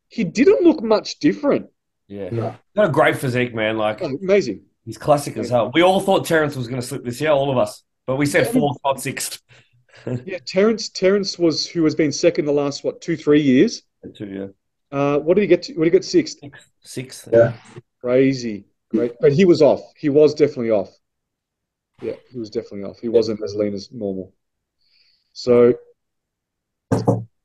He 0.10 0.24
didn't 0.24 0.62
look 0.64 0.82
much 0.84 1.20
different. 1.20 1.68
Yeah, 2.08 2.30
No. 2.32 2.56
got 2.76 2.86
a 2.90 2.92
great 2.92 3.18
physique, 3.18 3.54
man. 3.54 3.78
Like 3.78 4.02
Oh, 4.02 4.18
amazing. 4.22 4.62
he's 4.86 4.98
classic 4.98 5.38
as 5.38 5.50
hell. 5.50 5.72
We 5.74 5.82
all 5.84 6.00
thought 6.00 6.26
Terrence 6.26 6.56
was 6.56 6.68
going 6.68 6.82
to 6.82 6.88
slip 6.88 7.04
this 7.04 7.20
year, 7.22 7.32
all 7.32 7.52
of 7.52 7.58
us, 7.58 7.84
but 8.08 8.16
we 8.18 8.26
said 8.26 8.46
Yeah. 8.48 8.52
fourth, 8.54 8.78
not 8.86 9.00
sixth. 9.02 9.42
Yeah, 10.26 10.40
Terrence. 10.46 10.90
Terrence 10.90 11.40
was 11.40 11.68
who 11.68 11.84
has 11.84 11.96
been 11.96 12.12
second 12.12 12.46
the 12.46 12.52
last 12.52 12.84
what 12.84 13.02
two 13.02 13.16
three 13.16 13.42
years. 13.42 13.84
Two, 14.16 14.28
yeah, 14.28 14.98
Uh, 14.98 15.20
what 15.20 15.36
did 15.36 15.42
he 15.42 15.48
get? 15.48 15.64
To, 15.64 15.74
what 15.74 15.86
did 15.86 15.94
he 15.94 15.98
get 15.98 16.06
sixth? 16.06 16.40
sixth. 16.82 17.28
Yeah. 17.32 17.54
Crazy, 18.02 18.66
great. 18.90 19.14
But 19.20 19.34
he 19.34 19.46
was 19.46 19.62
off. 19.62 19.82
He 19.98 20.10
was 20.10 20.34
definitely 20.34 20.72
off. 20.72 20.92
Yeah, 22.02 22.14
he 22.30 22.38
was 22.38 22.50
definitely 22.50 22.84
off. 22.84 23.00
He 23.00 23.10
wasn't 23.10 23.42
as 23.44 23.56
lean 23.56 23.74
as 23.74 23.90
normal. 23.92 24.34
So, 25.34 25.74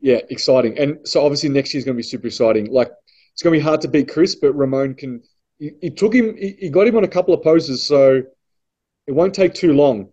yeah, 0.00 0.20
exciting. 0.30 0.78
And 0.78 1.06
so 1.06 1.24
obviously 1.24 1.48
next 1.48 1.74
year's 1.74 1.84
going 1.84 1.94
to 1.94 1.98
be 1.98 2.02
super 2.02 2.26
exciting. 2.26 2.66
Like 2.70 2.90
it's 3.32 3.42
going 3.42 3.54
to 3.54 3.58
be 3.58 3.64
hard 3.64 3.80
to 3.82 3.88
beat 3.88 4.08
Chris, 4.08 4.34
but 4.34 4.52
Ramon 4.52 4.94
can. 4.94 5.22
He, 5.58 5.72
he 5.80 5.90
took 5.90 6.14
him. 6.14 6.36
He, 6.36 6.56
he 6.58 6.68
got 6.70 6.86
him 6.86 6.96
on 6.96 7.04
a 7.04 7.08
couple 7.08 7.34
of 7.34 7.42
poses, 7.42 7.86
so 7.86 8.22
it 9.06 9.12
won't 9.12 9.34
take 9.34 9.54
too 9.54 9.72
long 9.72 10.10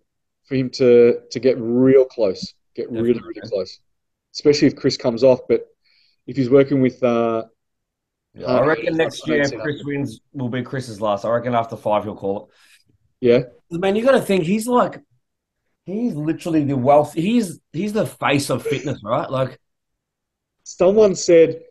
for 0.48 0.54
him 0.56 0.70
to 0.70 1.20
to 1.30 1.38
get 1.40 1.56
real 1.58 2.04
close. 2.04 2.54
Get 2.74 2.90
really 2.90 3.14
Definitely. 3.14 3.34
really 3.36 3.48
close, 3.50 3.80
especially 4.34 4.68
if 4.68 4.76
Chris 4.76 4.96
comes 4.96 5.22
off. 5.24 5.40
But 5.48 5.66
if 6.26 6.36
he's 6.36 6.50
working 6.50 6.80
with 6.80 7.02
uh, 7.02 7.44
Yeah, 8.34 8.46
I 8.46 8.64
reckon 8.64 8.94
Uh, 8.94 8.96
next 8.96 9.26
year 9.28 9.42
if 9.42 9.52
Chris 9.60 9.82
wins 9.84 10.20
will 10.32 10.48
be 10.48 10.62
Chris's 10.62 11.00
last. 11.00 11.24
I 11.24 11.30
reckon 11.30 11.54
after 11.54 11.76
five 11.76 12.04
he'll 12.04 12.14
call 12.16 12.36
it. 12.42 12.46
yeah, 13.20 13.42
Man, 13.70 13.96
you 13.96 14.04
got 14.04 14.12
to 14.12 14.22
think 14.22 14.44
he's 14.44 14.66
like, 14.66 15.00
he's 15.86 16.14
literally 16.14 16.64
the 16.64 16.76
wealth. 16.76 17.14
He's 17.14 17.60
he's 17.72 17.92
the 17.92 18.06
face 18.06 18.50
of 18.50 18.62
fitness, 18.62 19.00
right? 19.04 19.28
Like, 19.30 19.58
Someone 20.64 21.14
said 21.14 21.62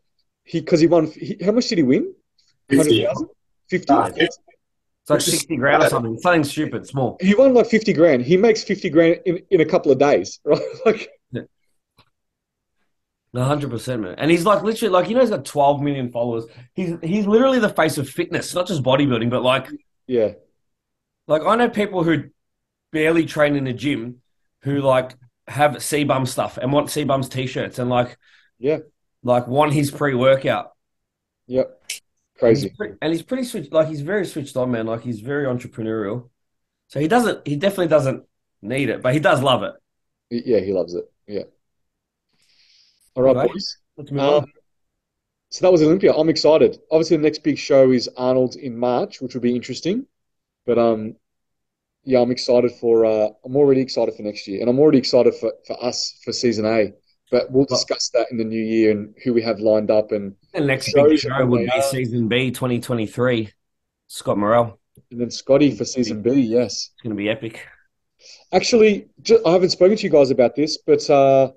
he 0.43 0.59
because 0.59 0.79
he 0.79 0.87
won. 0.87 1.05
He, 1.11 1.37
how 1.43 1.51
much 1.51 1.67
did 1.69 1.77
he 1.77 1.83
win? 1.83 2.13
50. 2.69 3.05
100,000? 3.05 3.29
50? 3.69 3.93
Fifty. 5.07 5.13
it's 5.15 5.27
like 5.27 5.33
is- 5.33 5.39
sixty 5.39 5.55
grand 5.57 5.83
or 5.83 5.89
something. 5.89 6.17
Something 6.19 6.43
stupid, 6.43 6.87
small. 6.87 7.17
He 7.21 7.33
won 7.35 7.53
like 7.53 7.67
50 7.67 7.93
grand. 7.93 8.23
He 8.23 8.37
makes 8.37 8.63
50 8.63 8.89
grand 8.89 9.19
in, 9.25 9.39
in 9.49 9.61
a 9.61 9.65
couple 9.65 9.91
of 9.91 9.99
days, 9.99 10.39
right? 10.45 10.61
Like, 10.85 11.09
hundred 13.35 13.69
percent, 13.69 14.01
man. 14.01 14.15
And 14.17 14.31
he's 14.31 14.45
like 14.45 14.63
literally 14.63 14.91
like 14.91 15.09
you 15.09 15.15
know 15.15 15.21
he's 15.21 15.29
got 15.29 15.45
twelve 15.45 15.81
million 15.81 16.09
followers. 16.09 16.45
He's 16.73 16.95
he's 17.03 17.27
literally 17.27 17.59
the 17.59 17.69
face 17.69 17.97
of 17.97 18.09
fitness, 18.09 18.53
not 18.55 18.67
just 18.67 18.81
bodybuilding, 18.83 19.29
but 19.29 19.43
like 19.43 19.67
yeah, 20.07 20.31
like 21.27 21.43
I 21.43 21.55
know 21.55 21.69
people 21.69 22.03
who 22.03 22.23
barely 22.91 23.25
train 23.25 23.55
in 23.55 23.65
the 23.65 23.73
gym 23.73 24.21
who 24.63 24.79
like 24.81 25.13
have 25.47 25.73
CBum 25.75 26.27
stuff 26.27 26.57
and 26.57 26.71
want 26.73 26.87
CBum's 26.87 27.29
t-shirts 27.29 27.77
and 27.79 27.89
like 27.89 28.17
Yeah. 28.59 28.79
like 29.23 29.47
want 29.47 29.71
his 29.73 29.91
pre-workout. 29.91 30.71
yep. 31.45 31.76
And 32.39 32.49
Crazy. 32.49 32.67
he's, 32.69 32.77
pretty, 32.77 32.95
and 33.01 33.11
he's 33.11 33.23
pretty 33.23 33.43
switched. 33.43 33.73
Like 33.73 33.87
he's 33.87 34.01
very 34.01 34.25
switched 34.25 34.55
on, 34.57 34.71
man. 34.71 34.85
Like 34.85 35.01
he's 35.01 35.21
very 35.21 35.45
entrepreneurial. 35.45 36.29
So 36.87 36.99
he 36.99 37.07
doesn't. 37.07 37.47
He 37.47 37.55
definitely 37.55 37.87
doesn't 37.87 38.23
need 38.61 38.89
it, 38.89 39.01
but 39.01 39.13
he 39.13 39.19
does 39.19 39.41
love 39.41 39.63
it. 39.63 39.73
Yeah, 40.29 40.59
he 40.59 40.71
loves 40.71 40.93
it. 40.93 41.05
Yeah. 41.25 41.43
All 43.15 43.23
right, 43.23 43.47
boys. 43.47 43.77
Um, 43.97 44.45
so 45.49 45.65
that 45.65 45.71
was 45.71 45.81
Olympia. 45.81 46.13
I'm 46.13 46.29
excited. 46.29 46.77
Obviously, 46.91 47.17
the 47.17 47.23
next 47.23 47.39
big 47.39 47.57
show 47.57 47.91
is 47.91 48.09
Arnold 48.15 48.55
in 48.55 48.77
March, 48.77 49.21
which 49.21 49.33
will 49.33 49.41
be 49.41 49.55
interesting. 49.55 50.05
But 50.65 50.77
um, 50.77 51.15
yeah, 52.03 52.19
I'm 52.19 52.31
excited 52.31 52.71
for. 52.73 53.05
Uh, 53.05 53.29
I'm 53.43 53.55
already 53.55 53.81
excited 53.81 54.15
for 54.15 54.21
next 54.21 54.47
year, 54.47 54.61
and 54.61 54.69
I'm 54.69 54.79
already 54.79 54.99
excited 54.99 55.33
for, 55.35 55.53
for 55.65 55.83
us 55.83 56.19
for 56.23 56.31
season 56.31 56.65
A. 56.65 56.93
But 57.29 57.51
we'll 57.51 57.65
discuss 57.65 58.09
that 58.13 58.27
in 58.31 58.37
the 58.37 58.43
new 58.45 58.61
year 58.63 58.91
and 58.91 59.13
who 59.23 59.33
we 59.33 59.41
have 59.41 59.59
lined 59.59 59.91
up, 59.91 60.11
and 60.11 60.35
The 60.53 60.61
next 60.61 60.93
big 60.93 61.19
show 61.19 61.45
would 61.45 61.65
be 61.65 61.81
season 61.81 62.27
B, 62.27 62.51
2023. 62.51 63.51
Scott 64.07 64.37
Morrell. 64.37 64.79
and 65.11 65.19
then 65.19 65.29
Scotty 65.29 65.75
for 65.75 65.83
season 65.83 66.21
B. 66.21 66.31
Yes. 66.39 66.91
It's 66.93 67.01
going 67.03 67.15
to 67.15 67.17
be 67.21 67.29
epic. 67.29 67.67
Actually, 68.53 69.07
I 69.45 69.51
haven't 69.51 69.71
spoken 69.71 69.97
to 69.97 70.03
you 70.03 70.09
guys 70.09 70.31
about 70.31 70.55
this, 70.55 70.77
but 70.77 71.07
uh, 71.09 71.51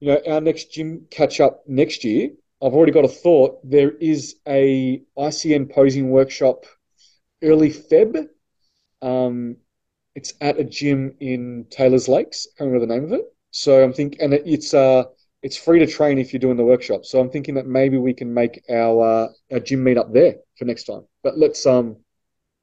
you 0.00 0.08
know, 0.08 0.20
our 0.26 0.40
next 0.40 0.72
gym 0.72 1.06
catch 1.10 1.40
up 1.40 1.62
next 1.66 2.04
year. 2.04 2.30
I've 2.62 2.72
already 2.74 2.92
got 2.92 3.04
a 3.04 3.08
thought. 3.08 3.58
There 3.68 3.90
is 3.90 4.36
a 4.48 5.02
ICN 5.18 5.70
posing 5.72 6.10
workshop 6.10 6.64
early 7.42 7.70
Feb. 7.70 8.28
Um, 9.02 9.56
it's 10.14 10.34
at 10.40 10.58
a 10.58 10.64
gym 10.64 11.14
in 11.20 11.66
Taylor's 11.70 12.08
Lakes. 12.08 12.46
I 12.46 12.58
can't 12.58 12.70
remember 12.72 12.86
the 12.86 13.00
name 13.00 13.04
of 13.04 13.12
it. 13.12 13.31
So 13.52 13.84
I'm 13.84 13.92
thinking, 13.92 14.20
and 14.20 14.34
it's 14.34 14.74
uh, 14.74 15.04
it's 15.42 15.56
free 15.56 15.78
to 15.78 15.86
train 15.86 16.18
if 16.18 16.32
you're 16.32 16.40
doing 16.40 16.56
the 16.56 16.64
workshop. 16.64 17.04
So 17.04 17.20
I'm 17.20 17.30
thinking 17.30 17.54
that 17.54 17.66
maybe 17.66 17.98
we 17.98 18.14
can 18.14 18.32
make 18.32 18.64
our 18.70 19.02
uh, 19.02 19.28
our 19.52 19.60
gym 19.60 19.84
meet 19.84 19.98
up 19.98 20.12
there 20.12 20.36
for 20.58 20.64
next 20.64 20.84
time. 20.84 21.04
But 21.22 21.38
let's 21.38 21.64
um 21.66 21.96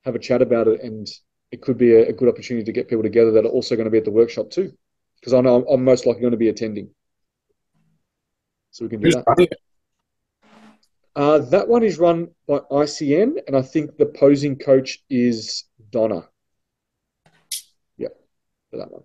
have 0.03 0.15
a 0.15 0.19
chat 0.19 0.41
about 0.41 0.67
it 0.67 0.81
and 0.81 1.07
it 1.51 1.61
could 1.61 1.77
be 1.77 1.93
a, 1.93 2.09
a 2.09 2.13
good 2.13 2.29
opportunity 2.29 2.63
to 2.63 2.71
get 2.71 2.87
people 2.87 3.03
together 3.03 3.31
that 3.31 3.45
are 3.45 3.49
also 3.49 3.75
going 3.75 3.85
to 3.85 3.91
be 3.91 3.97
at 3.97 4.05
the 4.05 4.11
workshop 4.11 4.49
too, 4.49 4.71
because 5.19 5.33
I 5.33 5.41
know 5.41 5.57
I'm, 5.57 5.73
I'm 5.73 5.83
most 5.83 6.05
likely 6.05 6.21
going 6.21 6.31
to 6.31 6.37
be 6.37 6.49
attending. 6.49 6.89
So 8.71 8.85
we 8.85 8.89
can 8.89 9.01
do 9.01 9.07
Who's 9.07 9.15
that. 9.15 9.49
Uh, 11.15 11.39
that 11.39 11.67
one 11.67 11.83
is 11.83 11.97
run 11.97 12.29
by 12.47 12.59
ICN, 12.71 13.41
and 13.47 13.55
I 13.55 13.61
think 13.61 13.97
the 13.97 14.05
posing 14.05 14.57
coach 14.57 14.99
is 15.09 15.65
Donna. 15.91 16.29
Yeah, 17.97 18.09
for 18.71 18.77
that 18.77 18.91
one. 18.91 19.03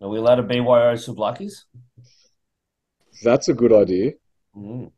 Are 0.00 0.08
we 0.08 0.18
allowed 0.18 0.36
to 0.36 0.42
BYO 0.42 0.94
Souvlakis? 0.94 1.64
That's 3.22 3.48
a 3.48 3.54
good 3.54 3.72
idea. 3.72 4.12
Mm. 4.56 4.90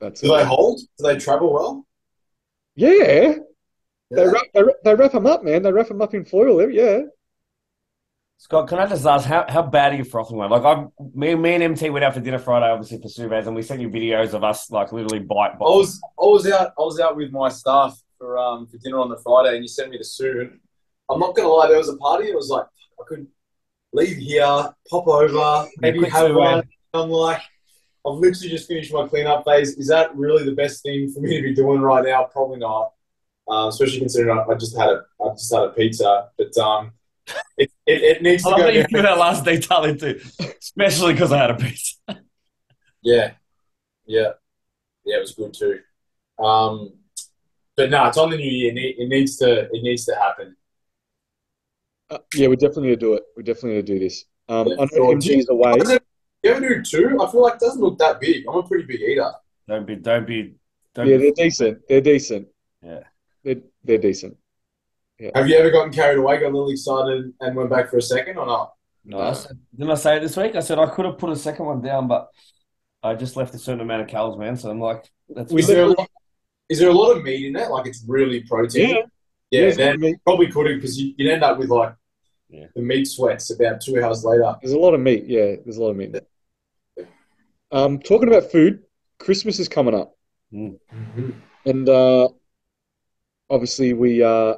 That's 0.00 0.20
Do 0.20 0.28
they 0.28 0.44
hold? 0.44 0.78
Do 0.98 1.04
they 1.04 1.18
travel 1.18 1.52
well? 1.52 1.86
yeah. 2.76 3.34
They 4.10 4.22
Yeah. 4.22 4.30
wrap, 4.30 4.44
they, 4.54 4.62
wrap, 4.62 4.76
they 4.84 4.94
wrap 4.94 5.12
them 5.12 5.26
up, 5.26 5.44
man. 5.44 5.62
They 5.62 5.72
wrap 5.72 5.88
them 5.88 6.00
up 6.00 6.14
in 6.14 6.24
foil. 6.24 6.70
Yeah. 6.70 7.00
Scott, 8.38 8.68
can 8.68 8.78
I 8.78 8.86
just 8.86 9.04
ask 9.04 9.26
how, 9.26 9.44
how 9.48 9.62
bad 9.62 9.92
are 9.92 9.96
you 9.96 10.04
frothing, 10.04 10.38
mate? 10.38 10.48
Like, 10.48 10.62
I, 10.62 10.86
me, 11.12 11.34
me 11.34 11.54
and 11.54 11.62
MT 11.64 11.90
went 11.90 12.04
out 12.04 12.14
for 12.14 12.20
dinner 12.20 12.38
Friday, 12.38 12.70
obviously 12.70 12.98
for 13.02 13.08
Subas, 13.08 13.46
and 13.48 13.56
we 13.56 13.62
sent 13.62 13.80
you 13.80 13.88
videos 13.90 14.32
of 14.32 14.44
us 14.44 14.70
like 14.70 14.92
literally 14.92 15.18
bite. 15.18 15.54
I 15.54 15.56
was 15.58 16.00
I 16.18 16.22
was 16.24 16.46
out 16.48 16.68
I 16.78 16.82
was 16.82 17.00
out 17.00 17.16
with 17.16 17.32
my 17.32 17.48
staff 17.48 18.00
for 18.16 18.38
um 18.38 18.68
for 18.68 18.78
dinner 18.78 19.00
on 19.00 19.08
the 19.10 19.18
Friday, 19.18 19.56
and 19.56 19.64
you 19.64 19.68
sent 19.68 19.90
me 19.90 19.98
the 19.98 20.04
suit. 20.04 20.52
I'm 21.10 21.18
not 21.18 21.34
gonna 21.34 21.48
lie, 21.48 21.66
there 21.66 21.78
was 21.78 21.88
a 21.88 21.96
party. 21.96 22.28
It 22.28 22.36
was 22.36 22.48
like 22.48 22.64
I 23.00 23.02
could 23.08 23.26
leave 23.92 24.16
here, 24.16 24.74
pop 24.90 25.06
over, 25.06 25.68
maybe 25.78 26.08
have 26.08 26.34
one. 26.34 26.58
man. 26.58 26.68
I'm 26.94 27.10
like, 27.10 27.42
I've 28.06 28.14
literally 28.14 28.48
just 28.48 28.68
finished 28.68 28.92
my 28.92 29.06
cleanup 29.06 29.44
phase. 29.44 29.76
Is 29.76 29.88
that 29.88 30.14
really 30.16 30.44
the 30.44 30.54
best 30.54 30.82
thing 30.82 31.10
for 31.12 31.20
me 31.20 31.36
to 31.36 31.42
be 31.42 31.54
doing 31.54 31.80
right 31.80 32.04
now? 32.04 32.24
Probably 32.24 32.58
not. 32.58 32.92
Um, 33.48 33.68
especially 33.68 34.00
considering 34.00 34.38
I, 34.38 34.42
I 34.42 34.54
just 34.56 34.76
had 34.76 34.90
a 34.90 35.04
I 35.24 35.30
just 35.30 35.52
had 35.52 35.62
a 35.64 35.70
pizza, 35.70 36.28
but 36.36 36.56
um, 36.58 36.92
it, 37.56 37.70
it, 37.86 38.02
it 38.02 38.22
needs 38.22 38.44
I 38.44 38.50
to 38.50 38.56
love 38.56 38.60
go. 38.60 38.68
you 38.68 38.84
threw 38.84 39.02
that 39.02 39.16
last 39.16 39.44
detail 39.44 39.84
into, 39.84 40.20
especially 40.60 41.14
because 41.14 41.32
I 41.32 41.38
had 41.38 41.50
a 41.52 41.54
piece. 41.54 41.98
Yeah, 43.00 43.32
yeah, 44.04 44.32
yeah. 45.06 45.16
It 45.16 45.20
was 45.20 45.32
good 45.34 45.54
too. 45.54 45.78
Um, 46.44 46.92
but 47.74 47.88
no, 47.88 48.06
it's 48.06 48.18
on 48.18 48.30
the 48.30 48.36
new 48.36 48.50
year. 48.50 48.72
It 48.76 49.08
needs 49.08 49.38
to. 49.38 49.60
It 49.72 49.82
needs 49.82 50.04
to 50.06 50.14
happen. 50.14 50.56
Uh, 52.10 52.18
yeah, 52.34 52.48
we 52.48 52.56
definitely 52.56 52.88
need 52.88 53.00
to 53.00 53.06
do 53.06 53.14
it. 53.14 53.22
We 53.36 53.42
definitely 53.42 53.76
need 53.76 53.86
to 53.86 53.92
do 53.94 53.98
this. 53.98 54.24
Um, 54.48 54.68
Yeah, 54.68 54.74
I 54.74 54.80
know 54.80 54.88
sure. 54.88 55.14
MG 55.14 55.38
is 55.38 55.48
away. 55.48 55.74
You 56.42 56.50
ever 56.50 56.60
do 56.60 56.82
two? 56.82 57.18
I 57.20 57.30
feel 57.30 57.42
like 57.42 57.54
it 57.54 57.60
doesn't 57.60 57.80
look 57.80 57.98
that 57.98 58.20
big. 58.20 58.44
I'm 58.48 58.56
a 58.56 58.62
pretty 58.62 58.84
big 58.86 59.00
eater. 59.00 59.32
Don't 59.66 59.86
be, 59.86 59.96
don't 59.96 60.26
be, 60.26 60.54
don't 60.94 61.06
Yeah, 61.06 61.16
be. 61.16 61.24
they're 61.24 61.44
decent. 61.46 61.80
They're 61.88 62.00
decent. 62.00 62.48
Yeah. 62.82 63.00
They're 63.44 63.56
they're 63.84 63.98
decent. 63.98 64.36
Have 65.34 65.48
you 65.48 65.56
ever 65.56 65.70
gotten 65.70 65.92
carried 65.92 66.18
away, 66.18 66.38
got 66.38 66.46
a 66.46 66.54
little 66.54 66.70
excited, 66.70 67.32
and 67.40 67.56
went 67.56 67.70
back 67.70 67.90
for 67.90 67.98
a 67.98 68.02
second 68.02 68.38
or 68.38 68.46
not? 68.46 68.72
No, 69.04 69.20
I 69.20 69.32
said, 69.32 69.58
didn't 69.76 69.90
I 69.90 69.94
say 69.96 70.16
it 70.16 70.20
this 70.20 70.36
week? 70.36 70.54
I 70.54 70.60
said 70.60 70.78
I 70.78 70.86
could 70.86 71.06
have 71.06 71.18
put 71.18 71.30
a 71.30 71.36
second 71.36 71.66
one 71.66 71.80
down, 71.80 72.06
but 72.06 72.28
I 73.02 73.14
just 73.14 73.36
left 73.36 73.54
a 73.54 73.58
certain 73.58 73.80
amount 73.80 74.02
of 74.02 74.08
calories, 74.08 74.38
man. 74.38 74.56
So 74.56 74.70
I'm 74.70 74.80
like, 74.80 75.10
that's 75.28 75.52
We 75.52 75.60
Is 75.60 75.66
there, 75.66 75.82
a 75.82 75.88
lot, 75.88 76.08
is 76.68 76.78
there 76.78 76.90
a 76.90 76.92
lot 76.92 77.16
of 77.16 77.22
meat 77.24 77.46
in 77.46 77.52
that? 77.54 77.70
Like 77.70 77.86
it's 77.86 78.04
really 78.06 78.42
protein? 78.42 78.90
Yeah. 78.90 79.02
Yeah, 79.50 79.60
There's 79.62 79.76
then 79.78 80.14
probably 80.24 80.52
could 80.52 80.66
have 80.66 80.76
because 80.76 81.00
you, 81.00 81.14
you'd 81.16 81.32
end 81.32 81.42
up 81.42 81.58
with 81.58 81.70
like 81.70 81.94
Yeah. 82.50 82.66
the 82.74 82.82
meat 82.82 83.04
sweats 83.04 83.50
about 83.50 83.80
two 83.80 84.02
hours 84.02 84.24
later. 84.24 84.56
There's 84.62 84.72
a 84.72 84.78
lot 84.78 84.94
of 84.94 85.00
meat. 85.00 85.24
Yeah, 85.26 85.56
there's 85.64 85.76
a 85.76 85.82
lot 85.82 85.90
of 85.90 85.96
meat. 85.96 86.16
Um, 87.70 87.98
talking 87.98 88.28
about 88.28 88.50
food, 88.50 88.84
Christmas 89.18 89.58
is 89.58 89.68
coming 89.68 89.94
up, 89.94 90.16
and 90.50 91.88
uh, 91.88 92.28
obviously 93.50 93.92
we 93.92 94.22
uh, 94.22 94.54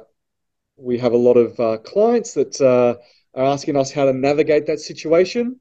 we 0.77 0.97
have 0.97 1.11
a 1.11 1.17
lot 1.17 1.35
of 1.35 1.59
uh, 1.59 1.77
clients 1.79 2.33
that 2.35 2.59
uh, 2.61 2.95
are 3.37 3.45
asking 3.45 3.75
us 3.75 3.91
how 3.91 4.05
to 4.05 4.13
navigate 4.13 4.65
that 4.67 4.79
situation. 4.79 5.59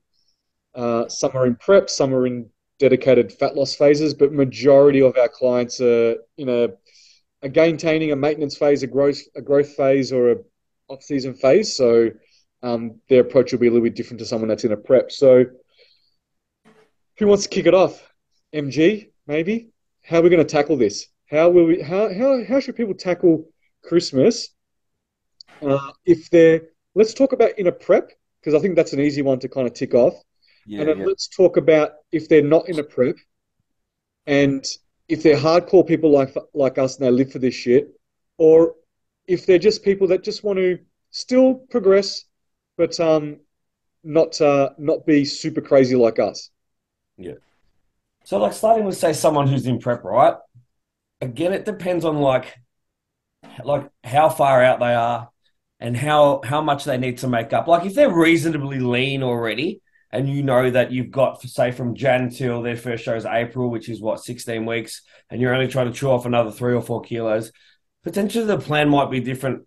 Uh, 0.75 1.09
some 1.09 1.33
are 1.35 1.47
in 1.47 1.57
prep, 1.57 1.91
some 1.91 2.15
are 2.15 2.27
in 2.27 2.49
dedicated 2.79 3.33
fat 3.33 3.57
loss 3.57 3.75
phases, 3.75 4.15
but 4.15 4.33
majority 4.33 5.03
of 5.03 5.17
our 5.17 5.29
clients 5.29 5.81
are 5.81 6.17
in 6.39 6.49
a 6.49 6.69
a 7.43 7.49
maintaining 7.49 8.13
a 8.13 8.17
maintenance 8.17 8.57
phase, 8.57 8.83
a 8.83 8.87
growth 8.87 9.21
a 9.35 9.43
growth 9.43 9.75
phase, 9.75 10.13
or 10.13 10.33
a 10.33 10.37
off 10.91 11.03
season 11.03 11.35
phase. 11.35 11.77
So 11.77 12.11
um, 12.63 13.01
their 13.09 13.21
approach 13.21 13.53
will 13.53 13.61
be 13.61 13.69
a 13.69 13.71
little 13.71 13.85
bit 13.85 13.95
different 13.95 14.19
to 14.21 14.27
someone 14.27 14.49
that's 14.49 14.65
in 14.65 14.73
a 14.73 14.77
prep. 14.77 15.11
So 15.13 15.47
who 17.19 17.27
wants 17.27 17.45
to 17.45 17.49
kick 17.49 17.67
it 17.67 17.75
off? 17.75 18.03
MG, 18.55 19.11
maybe. 19.27 19.71
How 20.05 20.19
are 20.19 20.23
we 20.23 20.31
going 20.31 20.45
to 20.45 20.51
tackle 20.51 20.77
this? 20.77 21.07
How 21.31 21.49
will 21.49 21.67
we? 21.67 21.81
How 21.81 22.13
how 22.13 22.43
how 22.45 22.59
should 22.59 22.77
people 22.77 22.95
tackle 22.95 23.49
Christmas? 23.85 24.49
Uh, 25.63 25.93
if 26.05 26.29
they're, 26.31 26.63
let's 26.95 27.15
talk 27.15 27.33
about 27.33 27.59
in 27.59 27.67
a 27.67 27.73
prep 27.73 28.11
because 28.41 28.55
I 28.55 28.63
think 28.63 28.75
that's 28.75 28.95
an 28.95 29.01
easy 29.01 29.23
one 29.23 29.39
to 29.41 29.49
kind 29.49 29.67
of 29.67 29.75
tick 29.75 29.95
off. 29.95 30.15
yeah, 30.67 30.81
And 30.81 30.89
then 30.89 30.99
yeah. 31.01 31.05
let's 31.05 31.29
talk 31.29 31.59
about 31.59 31.93
if 32.11 32.29
they're 32.29 32.43
not 32.43 32.69
in 32.69 32.79
a 32.79 32.83
prep 32.83 33.17
and 34.27 34.65
if 35.09 35.23
they're 35.23 35.37
hardcore 35.37 35.87
people 35.87 36.11
like 36.11 36.35
like 36.55 36.79
us 36.79 36.97
and 36.97 37.07
they 37.07 37.11
live 37.11 37.31
for 37.31 37.39
this 37.39 37.55
shit, 37.55 37.89
or 38.39 38.75
if 39.27 39.47
they're 39.47 39.59
just 39.59 39.85
people 39.85 40.09
that 40.09 40.25
just 40.25 40.45
want 40.45 40.59
to 40.59 40.79
still 41.11 41.55
progress, 41.71 42.25
but 42.77 42.99
um, 43.01 43.41
not 44.03 44.41
uh, 44.41 44.71
not 44.79 45.07
be 45.07 45.25
super 45.25 45.61
crazy 45.61 45.97
like 45.97 46.19
us. 46.19 46.51
Yeah. 47.17 47.35
So, 48.25 48.39
like, 48.39 48.53
starting 48.53 48.85
with 48.85 48.97
say 48.97 49.13
someone 49.13 49.47
who's 49.47 49.67
in 49.67 49.79
prep, 49.79 50.05
right? 50.05 50.35
Again, 51.21 51.53
it 51.53 51.65
depends 51.65 52.05
on 52.05 52.19
like, 52.19 52.55
like 53.65 53.89
how 54.05 54.29
far 54.29 54.63
out 54.63 54.79
they 54.79 54.95
are, 54.95 55.31
and 55.79 55.97
how 55.97 56.41
how 56.45 56.61
much 56.63 56.85
they 56.85 56.99
need 56.99 57.19
to 57.19 57.29
make 57.29 57.53
up. 57.53 57.67
Like, 57.67 57.87
if 57.87 57.95
they're 57.95 58.15
reasonably 58.15 58.79
lean 58.79 59.23
already, 59.23 59.81
and 60.11 60.29
you 60.29 60.43
know 60.43 60.71
that 60.71 60.93
you've 60.93 61.11
got, 61.11 61.41
for 61.41 61.49
say, 61.49 61.73
from 61.73 61.95
Jan 61.95 62.31
till 62.31 62.63
their 62.63 62.77
first 62.77 63.05
show 63.05 63.17
is 63.17 63.27
April, 63.27 63.71
which 63.71 63.89
is 63.89 64.01
what 64.01 64.21
sixteen 64.21 64.67
weeks, 64.67 65.03
and 65.29 65.41
you're 65.41 65.55
only 65.55 65.69
trying 65.69 65.93
to 65.93 65.99
chew 65.99 66.11
off 66.11 66.27
another 66.27 66.51
three 66.51 66.75
or 66.75 66.83
four 66.83 67.01
kilos, 67.01 67.53
potentially 68.03 68.45
the 68.45 68.59
plan 68.59 68.89
might 68.89 69.11
be 69.11 69.21
different 69.21 69.67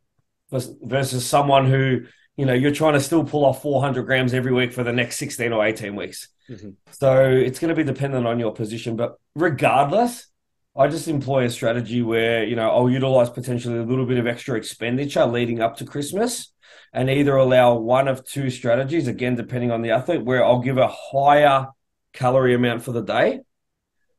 versus 0.51 1.25
someone 1.25 1.65
who 1.69 2.01
you 2.37 2.45
know 2.45 2.53
you're 2.53 2.71
trying 2.71 2.93
to 2.93 2.99
still 2.99 3.23
pull 3.23 3.45
off 3.45 3.61
400 3.61 4.03
grams 4.05 4.33
every 4.33 4.53
week 4.53 4.73
for 4.73 4.83
the 4.83 4.93
next 4.93 5.17
16 5.17 5.51
or 5.53 5.65
18 5.65 5.95
weeks 5.95 6.27
Mhm. 6.49 6.75
so 6.91 7.29
it's 7.31 7.59
going 7.59 7.69
to 7.69 7.75
be 7.75 7.83
dependent 7.85 8.27
on 8.27 8.39
your 8.39 8.51
position 8.53 8.95
but 8.95 9.15
regardless 9.35 10.27
i 10.75 10.87
just 10.87 11.07
employ 11.07 11.45
a 11.45 11.49
strategy 11.49 12.01
where 12.01 12.43
you 12.43 12.55
know 12.55 12.69
i'll 12.69 12.89
utilize 12.89 13.29
potentially 13.29 13.77
a 13.77 13.83
little 13.83 14.05
bit 14.05 14.17
of 14.17 14.27
extra 14.27 14.57
expenditure 14.57 15.25
leading 15.25 15.61
up 15.61 15.77
to 15.77 15.85
christmas 15.85 16.51
and 16.91 17.09
either 17.09 17.35
allow 17.37 17.75
one 17.75 18.07
of 18.07 18.25
two 18.25 18.49
strategies 18.49 19.07
again 19.07 19.35
depending 19.35 19.71
on 19.71 19.81
the 19.81 19.91
athlete 19.91 20.23
where 20.23 20.43
i'll 20.43 20.59
give 20.59 20.77
a 20.77 20.87
higher 20.87 21.67
calorie 22.13 22.53
amount 22.55 22.83
for 22.83 22.91
the 22.91 23.01
day 23.01 23.39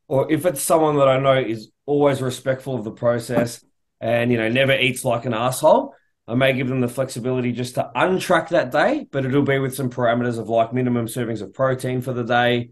or 0.09 0.31
if 0.33 0.47
it's 0.47 0.63
someone 0.63 0.97
that 0.97 1.09
i 1.09 1.19
know 1.19 1.39
is 1.39 1.71
always 1.87 2.23
respectful 2.23 2.75
of 2.75 2.85
the 2.85 2.91
process 2.91 3.63
and 4.01 4.31
you 4.31 4.39
know 4.39 4.49
never 4.49 4.77
eats 4.77 5.05
like 5.05 5.25
an 5.25 5.35
asshole 5.35 5.95
I 6.27 6.35
may 6.35 6.55
give 6.55 6.69
them 6.69 6.81
the 6.81 6.89
flexibility 6.89 7.53
just 7.53 7.75
to 7.75 7.91
untrack 7.95 8.49
that 8.49 8.71
day, 8.71 9.07
but 9.11 9.27
it'll 9.27 9.43
be 9.43 9.59
with 9.59 9.75
some 9.75 9.91
parameters 9.91 10.39
of 10.39 10.49
like 10.49 10.73
minimum 10.73 11.07
servings 11.07 11.43
of 11.43 11.53
protein 11.53 12.01
for 12.01 12.15
the 12.15 12.25
day, 12.25 12.71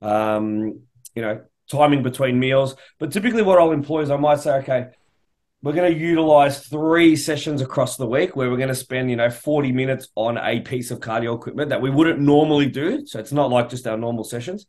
um, 0.00 0.80
you 1.14 1.22
know, 1.22 1.42
timing 1.70 2.02
between 2.02 2.38
meals. 2.38 2.76
But 2.98 3.12
typically, 3.12 3.42
what 3.42 3.58
I'll 3.58 3.72
employ 3.72 4.00
is 4.00 4.10
I 4.10 4.16
might 4.16 4.40
say, 4.40 4.54
okay, 4.56 4.86
we're 5.60 5.74
going 5.74 5.92
to 5.92 5.98
utilize 5.98 6.66
three 6.66 7.14
sessions 7.16 7.60
across 7.60 7.98
the 7.98 8.06
week 8.06 8.36
where 8.36 8.50
we're 8.50 8.56
going 8.56 8.68
to 8.68 8.74
spend, 8.74 9.10
you 9.10 9.16
know, 9.16 9.30
40 9.30 9.72
minutes 9.72 10.08
on 10.14 10.38
a 10.38 10.60
piece 10.60 10.90
of 10.90 11.00
cardio 11.00 11.34
equipment 11.36 11.70
that 11.70 11.82
we 11.82 11.90
wouldn't 11.90 12.20
normally 12.20 12.70
do. 12.70 13.06
So 13.06 13.18
it's 13.18 13.32
not 13.32 13.50
like 13.50 13.68
just 13.68 13.86
our 13.86 13.98
normal 13.98 14.24
sessions. 14.24 14.66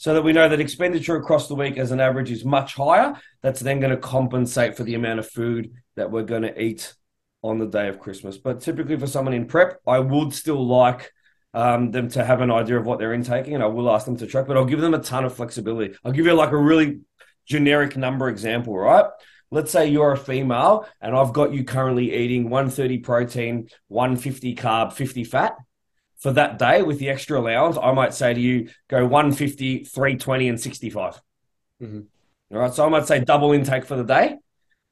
So 0.00 0.14
that 0.14 0.22
we 0.22 0.32
know 0.32 0.48
that 0.48 0.60
expenditure 0.60 1.16
across 1.16 1.46
the 1.46 1.54
week 1.54 1.76
as 1.76 1.90
an 1.90 2.00
average 2.00 2.30
is 2.30 2.42
much 2.42 2.74
higher. 2.74 3.20
That's 3.42 3.60
then 3.60 3.80
going 3.80 3.90
to 3.90 3.98
compensate 3.98 4.74
for 4.74 4.82
the 4.82 4.94
amount 4.94 5.18
of 5.18 5.28
food 5.28 5.74
that 5.94 6.10
we're 6.10 6.22
going 6.22 6.40
to 6.40 6.58
eat 6.58 6.94
on 7.42 7.58
the 7.58 7.66
day 7.66 7.86
of 7.86 7.98
Christmas. 7.98 8.38
But 8.38 8.62
typically 8.62 8.96
for 8.96 9.06
someone 9.06 9.34
in 9.34 9.44
prep, 9.44 9.78
I 9.86 9.98
would 9.98 10.32
still 10.32 10.66
like 10.66 11.12
um, 11.52 11.90
them 11.90 12.08
to 12.12 12.24
have 12.24 12.40
an 12.40 12.50
idea 12.50 12.78
of 12.78 12.86
what 12.86 12.98
they're 12.98 13.12
intaking 13.12 13.54
and 13.54 13.62
I 13.62 13.66
will 13.66 13.90
ask 13.90 14.06
them 14.06 14.16
to 14.16 14.26
track, 14.26 14.46
but 14.46 14.56
I'll 14.56 14.64
give 14.64 14.80
them 14.80 14.94
a 14.94 15.00
ton 15.00 15.26
of 15.26 15.34
flexibility. 15.34 15.94
I'll 16.02 16.12
give 16.12 16.24
you 16.24 16.32
like 16.32 16.52
a 16.52 16.56
really 16.56 17.00
generic 17.46 17.94
number 17.94 18.30
example, 18.30 18.78
right? 18.78 19.04
Let's 19.50 19.70
say 19.70 19.88
you're 19.88 20.12
a 20.12 20.16
female 20.16 20.88
and 21.02 21.14
I've 21.14 21.34
got 21.34 21.52
you 21.52 21.62
currently 21.62 22.14
eating 22.14 22.44
130 22.44 23.00
protein, 23.00 23.68
150 23.88 24.54
carb, 24.54 24.94
50 24.94 25.24
fat. 25.24 25.56
For 26.20 26.32
that 26.32 26.58
day 26.58 26.82
with 26.82 26.98
the 26.98 27.08
extra 27.08 27.40
allowance, 27.40 27.78
I 27.82 27.92
might 27.92 28.12
say 28.12 28.34
to 28.34 28.40
you, 28.40 28.68
go 28.88 29.06
150, 29.06 29.84
320, 29.84 30.48
and 30.48 30.60
65. 30.60 31.20
Mhm. 31.82 32.06
All 32.52 32.58
right. 32.58 32.74
So 32.74 32.84
I 32.84 32.88
might 32.88 33.06
say 33.06 33.20
double 33.20 33.52
intake 33.52 33.86
for 33.86 33.96
the 33.96 34.04
day 34.04 34.36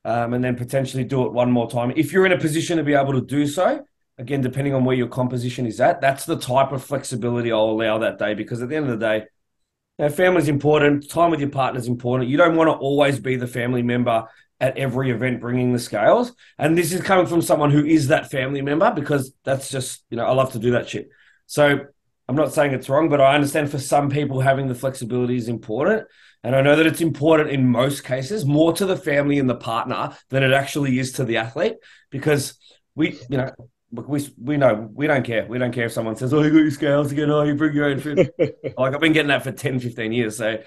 um, 0.04 0.32
and 0.32 0.42
then 0.42 0.56
potentially 0.56 1.04
do 1.04 1.26
it 1.26 1.32
one 1.32 1.50
more 1.50 1.68
time. 1.70 1.92
If 1.96 2.12
you're 2.12 2.24
in 2.24 2.32
a 2.32 2.38
position 2.38 2.78
to 2.78 2.84
be 2.84 2.94
able 2.94 3.12
to 3.12 3.20
do 3.20 3.46
so, 3.46 3.84
again, 4.16 4.40
depending 4.40 4.74
on 4.74 4.84
where 4.84 4.96
your 4.96 5.08
composition 5.08 5.66
is 5.66 5.80
at, 5.80 6.00
that's 6.00 6.24
the 6.24 6.36
type 6.36 6.72
of 6.72 6.82
flexibility 6.82 7.52
I'll 7.52 7.70
allow 7.70 7.98
that 7.98 8.18
day 8.18 8.34
because 8.34 8.62
at 8.62 8.68
the 8.68 8.76
end 8.76 8.88
of 8.88 8.98
the 8.98 9.06
day, 9.06 9.26
you 9.98 10.04
know, 10.04 10.08
family's 10.08 10.48
important, 10.48 11.10
time 11.10 11.30
with 11.30 11.40
your 11.40 11.50
partner 11.50 11.78
is 11.78 11.88
important. 11.88 12.30
You 12.30 12.36
don't 12.36 12.56
want 12.56 12.68
to 12.68 12.74
always 12.74 13.18
be 13.18 13.36
the 13.36 13.48
family 13.48 13.82
member 13.82 14.28
at 14.60 14.78
every 14.78 15.10
event 15.10 15.40
bringing 15.40 15.72
the 15.72 15.78
scales. 15.78 16.32
And 16.58 16.76
this 16.76 16.92
is 16.92 17.00
coming 17.00 17.26
from 17.26 17.42
someone 17.42 17.70
who 17.70 17.84
is 17.84 18.08
that 18.08 18.30
family 18.30 18.62
member 18.62 18.92
because 18.92 19.32
that's 19.44 19.70
just, 19.70 20.04
you 20.10 20.16
know, 20.16 20.24
I 20.24 20.32
love 20.32 20.52
to 20.52 20.58
do 20.58 20.72
that 20.72 20.88
shit. 20.88 21.10
So 21.48 21.80
I'm 22.28 22.36
not 22.36 22.52
saying 22.52 22.74
it's 22.74 22.90
wrong, 22.90 23.08
but 23.08 23.22
I 23.22 23.34
understand 23.34 23.70
for 23.70 23.78
some 23.78 24.10
people 24.10 24.40
having 24.40 24.68
the 24.68 24.74
flexibility 24.74 25.36
is 25.36 25.48
important. 25.48 26.06
And 26.44 26.54
I 26.54 26.60
know 26.60 26.76
that 26.76 26.86
it's 26.86 27.00
important 27.00 27.50
in 27.50 27.66
most 27.66 28.04
cases, 28.04 28.44
more 28.44 28.72
to 28.74 28.86
the 28.86 28.96
family 28.96 29.38
and 29.38 29.48
the 29.48 29.56
partner 29.56 30.16
than 30.28 30.42
it 30.42 30.52
actually 30.52 30.98
is 30.98 31.12
to 31.12 31.24
the 31.24 31.38
athlete, 31.38 31.76
because 32.10 32.56
we, 32.94 33.18
you 33.28 33.38
know, 33.38 33.50
we 33.90 34.28
we 34.40 34.56
know 34.58 34.88
we 34.92 35.06
don't 35.06 35.24
care. 35.24 35.46
We 35.46 35.58
don't 35.58 35.72
care 35.72 35.86
if 35.86 35.92
someone 35.92 36.16
says, 36.16 36.34
"Oh, 36.34 36.42
you 36.42 36.50
got 36.50 36.58
your 36.58 36.70
scales 36.70 37.10
again. 37.10 37.30
Oh, 37.30 37.42
you 37.42 37.54
bring 37.54 37.74
your 37.74 37.86
own 37.86 37.98
food." 37.98 38.30
like 38.38 38.94
I've 38.94 39.00
been 39.00 39.14
getting 39.14 39.28
that 39.28 39.42
for 39.42 39.50
10, 39.50 39.80
15 39.80 40.12
years. 40.12 40.36
So 40.36 40.62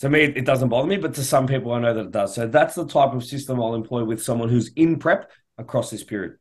to 0.00 0.08
me, 0.08 0.22
it 0.22 0.46
doesn't 0.46 0.70
bother 0.70 0.88
me, 0.88 0.96
but 0.96 1.14
to 1.14 1.22
some 1.22 1.46
people, 1.46 1.72
I 1.72 1.80
know 1.80 1.92
that 1.92 2.06
it 2.06 2.10
does. 2.10 2.34
So 2.34 2.48
that's 2.48 2.74
the 2.74 2.86
type 2.86 3.12
of 3.12 3.22
system 3.22 3.60
I'll 3.60 3.74
employ 3.74 4.02
with 4.04 4.22
someone 4.22 4.48
who's 4.48 4.72
in 4.74 4.98
prep 4.98 5.30
across 5.58 5.90
this 5.90 6.02
period. 6.02 6.38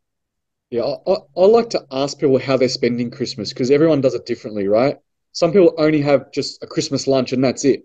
Yeah, 0.71 0.83
I, 1.05 1.15
I, 1.35 1.45
like 1.45 1.69
to 1.71 1.85
ask 1.91 2.17
people 2.17 2.39
how 2.39 2.55
they're 2.55 2.69
spending 2.69 3.11
Christmas 3.11 3.51
because 3.51 3.69
everyone 3.69 3.99
does 3.99 4.13
it 4.13 4.25
differently, 4.25 4.69
right? 4.69 4.97
Some 5.33 5.51
people 5.51 5.73
only 5.77 6.01
have 6.01 6.31
just 6.31 6.63
a 6.63 6.67
Christmas 6.67 7.07
lunch 7.07 7.33
and 7.33 7.43
that's 7.43 7.65
it. 7.65 7.83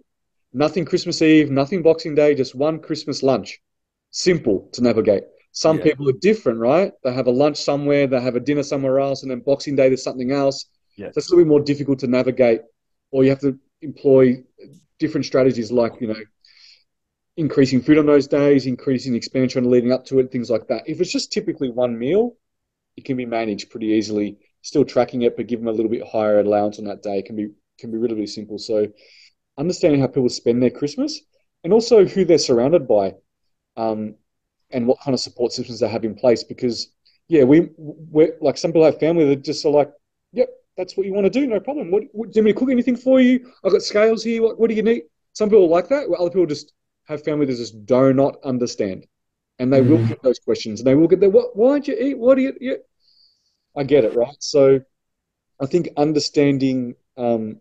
Nothing 0.53 0.85
Christmas 0.85 1.21
Eve, 1.21 1.51
nothing 1.51 1.83
Boxing 1.83 2.15
Day, 2.15 2.37
just 2.37 2.55
one 2.55 2.79
Christmas 2.79 3.25
lunch. 3.25 3.59
Simple 4.13 4.69
to 4.73 4.83
navigate. 4.83 5.25
Some 5.51 5.79
Yeah. 5.79 5.85
people 5.85 6.09
are 6.09 6.19
different, 6.21 6.61
right? 6.61 6.93
They 7.03 7.13
have 7.13 7.27
a 7.27 7.33
lunch 7.33 7.57
somewhere, 7.57 8.07
they 8.07 8.21
have 8.21 8.37
a 8.37 8.41
dinner 8.41 8.63
somewhere 8.63 9.01
else, 9.01 9.23
and 9.23 9.31
then 9.33 9.41
Boxing 9.41 9.75
Day 9.75 9.89
there's 9.89 10.05
something 10.05 10.31
else. 10.31 10.67
Yeah. 10.97 11.11
So 11.11 11.19
it's 11.19 11.29
a 11.29 11.33
little 11.33 11.45
bit 11.45 11.51
more 11.51 11.61
difficult 11.61 11.99
to 12.01 12.07
navigate, 12.07 12.61
or 13.11 13.25
you 13.25 13.31
have 13.31 13.41
to 13.41 13.59
employ 13.83 14.45
different 15.01 15.27
strategies 15.27 15.73
like, 15.73 15.95
you 16.01 16.07
know, 16.07 16.23
increasing 17.37 17.83
food 17.83 17.99
on 17.99 18.07
those 18.07 18.29
days, 18.29 18.67
increasing 18.67 19.17
expenditure 19.17 19.59
and 19.59 19.69
leading 19.69 19.93
up 19.93 20.05
to 20.07 20.21
it, 20.21 20.31
things 20.31 20.51
like 20.51 20.69
that. 20.69 20.85
If 20.89 21.01
it's 21.01 21.11
just 21.11 21.33
typically 21.33 21.69
one 21.69 21.99
meal, 21.99 22.37
it 22.97 23.05
can 23.05 23.17
be 23.17 23.27
managed 23.27 23.71
pretty 23.71 23.89
easily. 23.89 24.39
Still 24.63 24.85
tracking 24.85 25.23
it, 25.23 25.37
but 25.37 25.47
give 25.47 25.61
them 25.61 25.69
a 25.69 25.73
little 25.73 25.91
bit 25.91 26.07
higher 26.07 26.41
allowance 26.41 26.79
on 26.79 26.87
that 26.87 27.03
day 27.03 27.23
can 27.23 27.37
be 27.37 27.51
can 27.79 27.91
be 27.91 27.99
really, 27.99 28.15
really 28.15 28.27
simple. 28.27 28.59
So 28.59 28.89
understanding 29.59 30.01
how 30.01 30.07
people 30.07 30.29
spend 30.29 30.63
their 30.63 30.71
Christmas 30.71 31.21
and 31.65 31.73
also 31.73 32.05
who 32.05 32.25
they're 32.25 32.39
surrounded 32.39 32.87
by, 32.89 33.15
um, 33.77 34.15
and 34.71 34.87
what 34.87 35.01
kind 35.01 35.15
of 35.15 35.21
support 35.21 35.53
systems 35.53 35.81
they 35.81 35.89
have 35.89 36.05
in 36.05 36.15
place. 36.15 36.45
Because 36.45 36.89
yeah, 37.29 37.45
we 37.45 37.71
we're 37.77 38.37
like 38.41 38.59
some 38.59 38.73
people 38.73 38.85
have 38.85 38.99
family 38.99 39.27
that 39.29 39.45
just 39.45 39.65
are 39.65 39.71
like, 39.73 39.91
yep, 40.33 40.49
that's 40.77 40.97
what 40.97 41.07
you 41.07 41.15
want 41.15 41.27
to 41.27 41.31
do, 41.31 41.47
no 41.47 41.61
problem. 41.61 41.91
What, 41.91 42.05
what 42.13 42.33
do 42.33 42.39
you 42.39 42.43
want 42.43 42.47
me 42.47 42.53
to 42.53 42.59
cook 42.59 42.71
anything 42.71 42.97
for 42.97 43.21
you? 43.21 43.53
I've 43.65 43.73
got 43.73 43.83
scales 43.83 44.23
here. 44.25 44.43
What 44.43 44.59
what 44.59 44.71
do 44.71 44.77
you 44.77 44.83
need? 44.83 45.03
Some 45.33 45.49
people 45.49 45.69
like 45.69 45.89
that. 45.89 46.09
Other 46.19 46.31
people 46.31 46.47
just 46.47 46.73
have 47.07 47.23
family 47.25 47.47
that 47.47 47.57
just 47.57 47.87
do 47.87 48.13
not 48.13 48.37
understand, 48.45 49.07
and 49.59 49.73
they 49.73 49.83
will 49.83 49.99
Mhm. 49.99 50.07
get 50.07 50.23
those 50.23 50.39
questions, 50.39 50.81
and 50.81 50.87
they 50.87 50.95
will 50.95 51.09
get 51.09 51.21
the 51.21 51.31
what? 51.31 51.57
Why 51.57 51.75
don't 51.75 51.89
you 51.89 51.97
eat? 51.99 52.19
What 52.19 52.37
do 52.37 52.43
you? 52.43 52.79
You? 53.77 53.81
I 53.81 53.85
get 53.85 54.05
it, 54.05 54.15
right? 54.17 54.37
So, 54.41 54.81
I 55.61 55.67
think 55.67 55.89
understanding 55.97 56.95
um, 57.17 57.59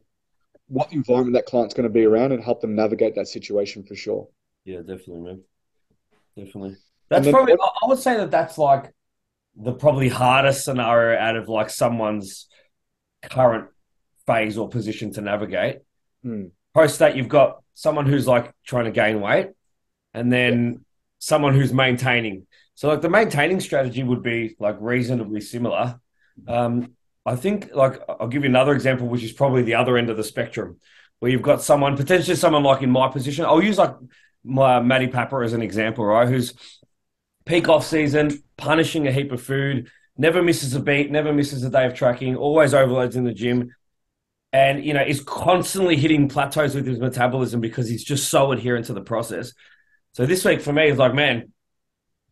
what 0.67 0.91
environment 0.91 1.35
that 1.35 1.45
client's 1.45 1.73
going 1.73 1.87
to 1.87 1.93
be 1.93 2.05
around 2.05 2.31
and 2.31 2.43
help 2.43 2.61
them 2.61 2.75
navigate 2.75 3.15
that 3.15 3.27
situation 3.27 3.83
for 3.83 3.95
sure. 3.95 4.27
Yeah, 4.65 4.79
definitely, 4.79 5.21
man. 5.21 5.41
Definitely. 6.35 6.77
That's 7.09 7.25
then 7.25 7.33
probably, 7.33 7.53
what- 7.53 7.73
I 7.81 7.85
I 7.85 7.89
would 7.89 7.99
say 7.99 8.17
that 8.17 8.31
that's 8.31 8.57
like 8.57 8.91
the 9.55 9.73
probably 9.73 10.09
hardest 10.09 10.65
scenario 10.65 11.17
out 11.19 11.37
of 11.37 11.47
like 11.47 11.69
someone's 11.69 12.47
current 13.23 13.69
phase 14.27 14.57
or 14.57 14.67
position 14.67 15.13
to 15.13 15.21
navigate. 15.21 15.77
Hmm. 16.23 16.47
Post 16.73 16.99
that, 16.99 17.15
you've 17.15 17.29
got 17.29 17.63
someone 17.73 18.05
who's 18.05 18.27
like 18.27 18.51
trying 18.65 18.85
to 18.85 18.91
gain 18.91 19.21
weight 19.21 19.49
and 20.13 20.33
then 20.33 20.83
someone 21.19 21.53
who's 21.53 21.71
maintaining. 21.71 22.47
So, 22.73 22.89
like, 22.89 23.01
the 23.01 23.09
maintaining 23.09 23.61
strategy 23.61 24.03
would 24.03 24.23
be 24.23 24.55
like 24.59 24.75
reasonably 24.81 25.39
similar. 25.39 26.01
Um, 26.47 26.91
I 27.25 27.35
think, 27.35 27.71
like, 27.73 28.01
I'll 28.07 28.27
give 28.27 28.43
you 28.43 28.49
another 28.49 28.73
example, 28.73 29.07
which 29.07 29.23
is 29.23 29.31
probably 29.31 29.63
the 29.63 29.75
other 29.75 29.97
end 29.97 30.09
of 30.09 30.17
the 30.17 30.23
spectrum, 30.23 30.79
where 31.19 31.31
you've 31.31 31.41
got 31.41 31.61
someone, 31.61 31.97
potentially 31.97 32.35
someone 32.35 32.63
like 32.63 32.81
in 32.81 32.91
my 32.91 33.07
position. 33.09 33.45
I'll 33.45 33.63
use 33.63 33.77
like 33.77 33.95
my 34.43 34.79
Matty 34.79 35.07
Papper 35.07 35.43
as 35.43 35.53
an 35.53 35.61
example, 35.61 36.05
right? 36.05 36.27
Who's 36.27 36.53
peak 37.45 37.69
off 37.69 37.85
season, 37.85 38.43
punishing 38.57 39.07
a 39.07 39.11
heap 39.11 39.31
of 39.31 39.41
food, 39.41 39.89
never 40.17 40.41
misses 40.41 40.73
a 40.75 40.79
beat, 40.79 41.11
never 41.11 41.33
misses 41.33 41.63
a 41.63 41.69
day 41.69 41.85
of 41.85 41.93
tracking, 41.93 42.35
always 42.35 42.73
overloads 42.73 43.15
in 43.15 43.23
the 43.23 43.33
gym, 43.33 43.73
and 44.53 44.85
you 44.85 44.93
know 44.93 45.03
is 45.03 45.21
constantly 45.21 45.95
hitting 45.95 46.29
plateaus 46.29 46.75
with 46.75 46.85
his 46.85 46.99
metabolism 46.99 47.59
because 47.59 47.89
he's 47.89 48.03
just 48.03 48.29
so 48.29 48.51
adherent 48.51 48.85
to 48.85 48.93
the 48.93 49.01
process. 49.01 49.53
So 50.13 50.25
this 50.25 50.45
week 50.45 50.61
for 50.61 50.71
me 50.71 50.87
is 50.87 50.97
like, 50.97 51.13
man, 51.13 51.51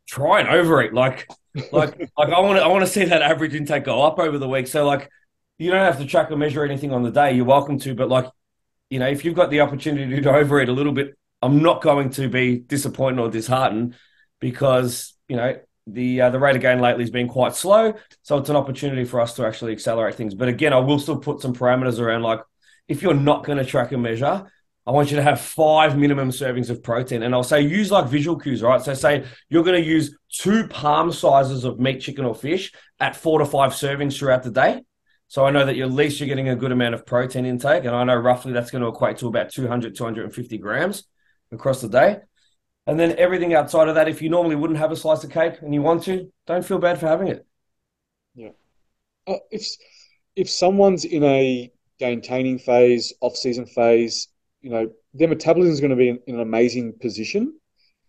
try 0.08 0.40
and 0.40 0.50
overeat. 0.50 0.94
Like, 0.94 1.28
like, 1.72 1.98
like 2.18 2.30
I 2.30 2.40
want 2.40 2.58
to, 2.58 2.64
I 2.64 2.68
want 2.68 2.86
to 2.86 2.92
see 2.92 3.06
that 3.06 3.22
average 3.22 3.54
intake 3.54 3.86
go 3.86 4.04
up 4.04 4.20
over 4.20 4.38
the 4.38 4.48
week. 4.48 4.68
So 4.68 4.86
like, 4.86 5.10
you 5.58 5.70
don't 5.72 5.80
have 5.80 6.00
to 6.00 6.06
track 6.06 6.32
or 6.32 6.38
measure 6.38 6.64
anything 6.64 6.92
on 6.92 7.04
the 7.04 7.12
day. 7.12 7.34
You're 7.34 7.46
welcome 7.46 7.80
to, 7.80 7.94
but 7.94 8.10
like, 8.10 8.26
you 8.90 9.00
know, 9.00 9.08
if 9.08 9.24
you've 9.24 9.36
got 9.36 9.50
the 9.50 9.62
opportunity 9.62 10.22
to 10.22 10.32
overeat 10.32 10.70
a 10.70 10.74
little 10.74 10.94
bit, 10.94 11.16
I'm 11.42 11.62
not 11.62 11.82
going 11.82 12.10
to 12.12 12.30
be 12.30 12.58
disappointed 12.58 13.20
or 13.20 13.30
disheartened 13.30 13.96
because 14.40 15.14
you 15.28 15.36
know 15.36 15.60
the 15.88 16.22
uh, 16.22 16.30
the 16.30 16.40
rate 16.40 16.56
of 16.56 16.62
gain 16.62 16.80
lately 16.80 17.04
has 17.04 17.10
been 17.10 17.28
quite 17.28 17.56
slow. 17.56 17.94
So 18.22 18.38
it's 18.38 18.50
an 18.50 18.56
opportunity 18.56 19.04
for 19.04 19.20
us 19.20 19.36
to 19.36 19.46
actually 19.46 19.74
accelerate 19.74 20.16
things. 20.16 20.36
But 20.36 20.48
again, 20.48 20.74
I 20.74 20.80
will 20.80 21.00
still 21.00 21.18
put 21.18 21.42
some 21.42 21.54
parameters 21.54 22.00
around 22.00 22.24
like 22.24 22.40
if 22.88 23.02
you're 23.02 23.14
not 23.14 23.44
going 23.44 23.58
to 23.58 23.66
track 23.66 23.92
and 23.92 24.02
measure, 24.02 24.52
I 24.86 24.92
want 24.92 25.12
you 25.12 25.18
to 25.18 25.24
have 25.24 25.40
five 25.40 25.98
minimum 25.98 26.30
servings 26.30 26.70
of 26.70 26.84
protein. 26.84 27.24
And 27.24 27.34
I'll 27.34 27.44
say 27.44 27.62
use 27.62 27.90
like 27.90 28.08
visual 28.08 28.38
cues, 28.38 28.62
right? 28.62 28.82
So 28.82 28.94
say 28.94 29.26
you're 29.50 29.64
going 29.64 29.82
to 29.82 29.88
use 29.88 30.18
two 30.30 30.68
palm 30.68 31.12
sizes 31.12 31.64
of 31.64 31.80
meat, 31.80 32.02
chicken, 32.02 32.26
or 32.26 32.36
fish 32.36 32.72
at 33.00 33.16
four 33.16 33.40
to 33.40 33.46
five 33.46 33.72
servings 33.72 34.18
throughout 34.18 34.44
the 34.44 34.52
day. 34.52 34.84
So 35.30 35.46
I 35.46 35.52
know 35.52 35.66
that 35.66 35.78
at 35.78 35.92
least 35.92 36.20
you're 36.20 36.28
getting 36.28 36.50
a 36.50 36.56
good 36.56 36.72
amount 36.72 36.96
of 36.96 37.06
protein 37.06 37.46
intake. 37.46 37.86
And 37.86 37.96
I 37.96 38.04
know 38.04 38.16
roughly 38.16 38.52
that's 38.52 38.72
going 38.72 38.82
to 38.82 38.90
equate 38.90 39.18
to 39.20 39.28
about 39.28 39.52
200, 39.52 39.96
250 39.96 40.58
grams 40.58 41.06
across 41.52 41.82
the 41.82 41.90
day. 41.90 42.18
And 42.86 43.00
then 43.00 43.16
everything 43.18 43.54
outside 43.54 43.88
of 43.88 43.96
that, 43.96 44.10
if 44.10 44.22
you 44.22 44.30
normally 44.30 44.58
wouldn't 44.58 44.80
have 44.80 44.92
a 44.92 44.98
slice 44.98 45.24
of 45.24 45.32
cake 45.32 45.62
and 45.62 45.74
you 45.74 45.82
want 45.82 46.04
to, 46.04 46.32
don't 46.46 46.66
feel 46.66 46.80
bad 46.80 47.00
for 47.00 47.08
having 47.08 47.30
it. 47.30 47.46
Uh, 49.26 49.38
if 49.52 49.66
if 50.36 50.50
someone's 50.50 51.06
in 51.06 51.24
a 51.24 51.72
maintaining 52.02 52.60
phase, 52.60 53.14
off-season 53.22 53.66
phase, 53.68 54.28
you 54.64 54.70
know, 54.70 54.90
their 55.14 55.28
metabolism 55.28 55.74
is 55.74 55.82
going 55.82 55.92
to 55.92 55.98
be 55.98 56.10
in, 56.10 56.20
in 56.26 56.36
an 56.36 56.42
amazing 56.42 56.94
position, 56.94 57.54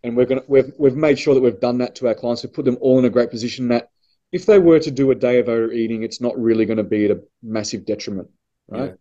and 0.02 0.16
we're 0.16 0.24
going 0.24 0.40
to 0.40 0.46
we've 0.48 0.72
we've 0.78 0.96
made 0.96 1.18
sure 1.18 1.34
that 1.34 1.42
we've 1.42 1.60
done 1.60 1.78
that 1.78 1.96
to 1.96 2.08
our 2.08 2.14
clients. 2.14 2.42
We've 2.42 2.52
put 2.52 2.64
them 2.64 2.78
all 2.80 2.98
in 2.98 3.04
a 3.04 3.10
great 3.10 3.30
position 3.30 3.68
that 3.68 3.88
if 4.32 4.46
they 4.46 4.58
were 4.58 4.78
to 4.78 4.90
do 4.90 5.10
a 5.10 5.14
day 5.14 5.40
of 5.40 5.48
overeating, 5.48 6.04
it's 6.04 6.20
not 6.20 6.40
really 6.40 6.64
going 6.64 6.78
to 6.78 6.84
be 6.84 7.06
at 7.06 7.10
a 7.10 7.22
massive 7.42 7.84
detriment, 7.84 8.28
right? 8.68 8.90
Yeah. 8.90 8.94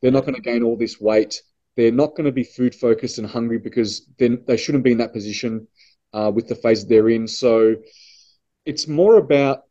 They're 0.00 0.12
not 0.12 0.24
going 0.24 0.36
to 0.36 0.40
gain 0.42 0.62
all 0.62 0.76
this 0.76 1.00
weight. 1.00 1.42
They're 1.76 1.90
not 1.90 2.10
going 2.10 2.26
to 2.26 2.32
be 2.32 2.44
food 2.44 2.74
focused 2.74 3.18
and 3.18 3.26
hungry 3.26 3.58
because 3.58 4.06
then 4.18 4.44
they 4.46 4.56
shouldn't 4.56 4.84
be 4.84 4.92
in 4.92 4.98
that 4.98 5.12
position 5.12 5.66
uh, 6.12 6.30
with 6.34 6.48
the 6.48 6.54
phase 6.54 6.86
they're 6.86 7.08
in. 7.08 7.26
So 7.26 7.76
it's 8.64 8.86
more 8.86 9.16
about 9.16 9.62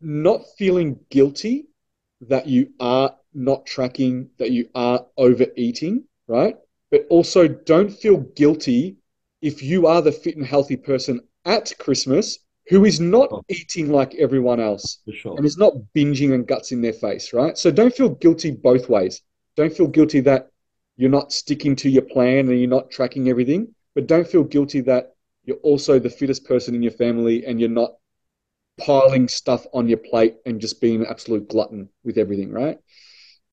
not 0.00 0.42
feeling 0.56 0.98
guilty 1.10 1.66
that 2.22 2.46
you 2.48 2.72
are 2.80 3.14
not 3.34 3.66
tracking, 3.66 4.30
that 4.38 4.50
you 4.50 4.68
are 4.74 5.06
overeating, 5.16 6.04
right? 6.28 6.56
But 6.90 7.06
also 7.10 7.48
don't 7.48 7.90
feel 7.90 8.18
guilty 8.36 8.96
if 9.42 9.62
you 9.62 9.86
are 9.86 10.02
the 10.02 10.12
fit 10.12 10.36
and 10.36 10.46
healthy 10.46 10.76
person 10.76 11.20
at 11.44 11.72
Christmas 11.78 12.38
who 12.68 12.84
is 12.84 13.00
not 13.00 13.30
Oh. 13.32 13.42
eating 13.48 13.90
like 13.90 14.14
everyone 14.16 14.60
else 14.60 14.98
For 15.04 15.12
sure. 15.12 15.36
and 15.36 15.46
is 15.46 15.56
not 15.56 15.74
binging 15.94 16.34
and 16.34 16.46
guts 16.46 16.72
in 16.72 16.80
their 16.82 16.92
face, 16.92 17.32
right? 17.32 17.56
So 17.56 17.70
don't 17.70 17.94
feel 17.94 18.10
guilty 18.10 18.50
both 18.50 18.88
ways. 18.88 19.22
Don't 19.56 19.72
feel 19.72 19.86
guilty 19.88 20.20
that 20.20 20.50
you're 20.96 21.10
not 21.10 21.32
sticking 21.32 21.76
to 21.76 21.88
your 21.88 22.02
plan 22.02 22.48
and 22.48 22.58
you're 22.60 22.68
not 22.68 22.90
tracking 22.90 23.28
everything, 23.28 23.74
but 23.94 24.06
don't 24.06 24.26
feel 24.28 24.44
guilty 24.44 24.80
that 24.82 25.14
you're 25.44 25.56
also 25.58 25.98
the 25.98 26.10
fittest 26.10 26.44
person 26.44 26.74
in 26.74 26.82
your 26.82 26.92
family 26.92 27.46
and 27.46 27.58
you're 27.60 27.68
not 27.70 27.94
piling 28.78 29.28
stuff 29.28 29.66
on 29.72 29.88
your 29.88 29.98
plate 29.98 30.36
and 30.46 30.60
just 30.60 30.80
being 30.80 31.00
an 31.00 31.06
absolute 31.06 31.48
glutton 31.48 31.88
with 32.04 32.18
everything, 32.18 32.52
right? 32.52 32.78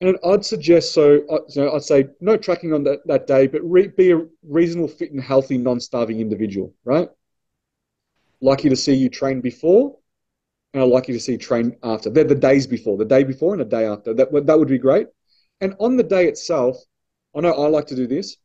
And 0.00 0.18
I'd 0.24 0.44
suggest 0.44 0.92
so, 0.92 1.26
uh, 1.30 1.40
you 1.48 1.62
know, 1.62 1.72
I'd 1.72 1.82
say 1.82 2.08
no 2.20 2.36
tracking 2.36 2.74
on 2.74 2.84
that, 2.84 3.06
that 3.06 3.26
day, 3.26 3.46
but 3.46 3.62
re- 3.62 3.88
be 3.88 4.10
a 4.10 4.26
reasonable, 4.42 4.88
fit, 4.88 5.10
and 5.10 5.22
healthy, 5.22 5.56
non-starving 5.56 6.20
individual, 6.20 6.74
right? 6.84 7.08
Likely 8.42 8.68
to 8.68 8.76
see 8.76 8.92
you 8.94 9.08
train 9.08 9.40
before, 9.40 9.96
and 10.74 10.82
I'd 10.82 10.90
like 10.90 11.08
you 11.08 11.14
to 11.14 11.20
see 11.20 11.38
train 11.38 11.76
after. 11.82 12.10
They're 12.10 12.24
the 12.24 12.34
days 12.34 12.66
before, 12.66 12.98
the 12.98 13.06
day 13.06 13.24
before 13.24 13.54
and 13.54 13.60
the 13.60 13.64
day 13.64 13.86
after. 13.86 14.12
That 14.12 14.30
that 14.46 14.58
would 14.58 14.68
be 14.68 14.78
great. 14.78 15.06
And 15.62 15.74
on 15.80 15.96
the 15.96 16.02
day 16.02 16.28
itself, 16.28 16.76
I 17.34 17.40
know 17.40 17.52
I 17.52 17.68
like 17.68 17.86
to 17.86 17.96
do 17.96 18.06
this. 18.06 18.36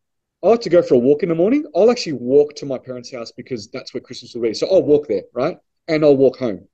I 0.42 0.48
like 0.48 0.62
to 0.62 0.70
go 0.70 0.82
for 0.82 0.96
a 0.96 1.00
walk 1.00 1.24
in 1.24 1.30
the 1.30 1.36
morning. 1.36 1.66
I'll 1.76 1.92
actually 1.92 2.14
walk 2.14 2.56
to 2.56 2.66
my 2.66 2.78
parents' 2.78 3.12
house 3.12 3.34
because 3.34 3.68
that's 3.68 3.94
where 3.94 4.02
Christmas 4.02 4.34
will 4.34 4.44
be. 4.44 4.54
So 4.54 4.68
I'll 4.68 4.84
walk 4.84 5.08
there, 5.08 5.24
right? 5.34 5.58
And 5.90 6.06
I'll 6.06 6.16
walk 6.16 6.38
home. 6.38 6.68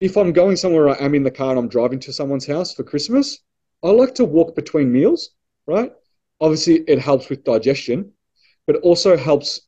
If 0.00 0.16
I'm 0.16 0.32
going 0.32 0.56
somewhere, 0.56 0.88
I 0.88 1.04
am 1.04 1.14
in 1.14 1.24
the 1.24 1.30
car 1.30 1.50
and 1.50 1.58
I'm 1.58 1.68
driving 1.68 1.98
to 2.00 2.12
someone's 2.12 2.46
house 2.46 2.72
for 2.72 2.84
Christmas, 2.84 3.40
I 3.84 3.90
like 3.90 4.14
to 4.16 4.24
walk 4.24 4.54
between 4.54 4.92
meals, 4.92 5.30
right? 5.66 5.92
Obviously, 6.40 6.84
it 6.88 6.98
helps 6.98 7.28
with 7.28 7.44
digestion, 7.44 8.12
but 8.66 8.76
also 8.76 9.16
helps 9.16 9.62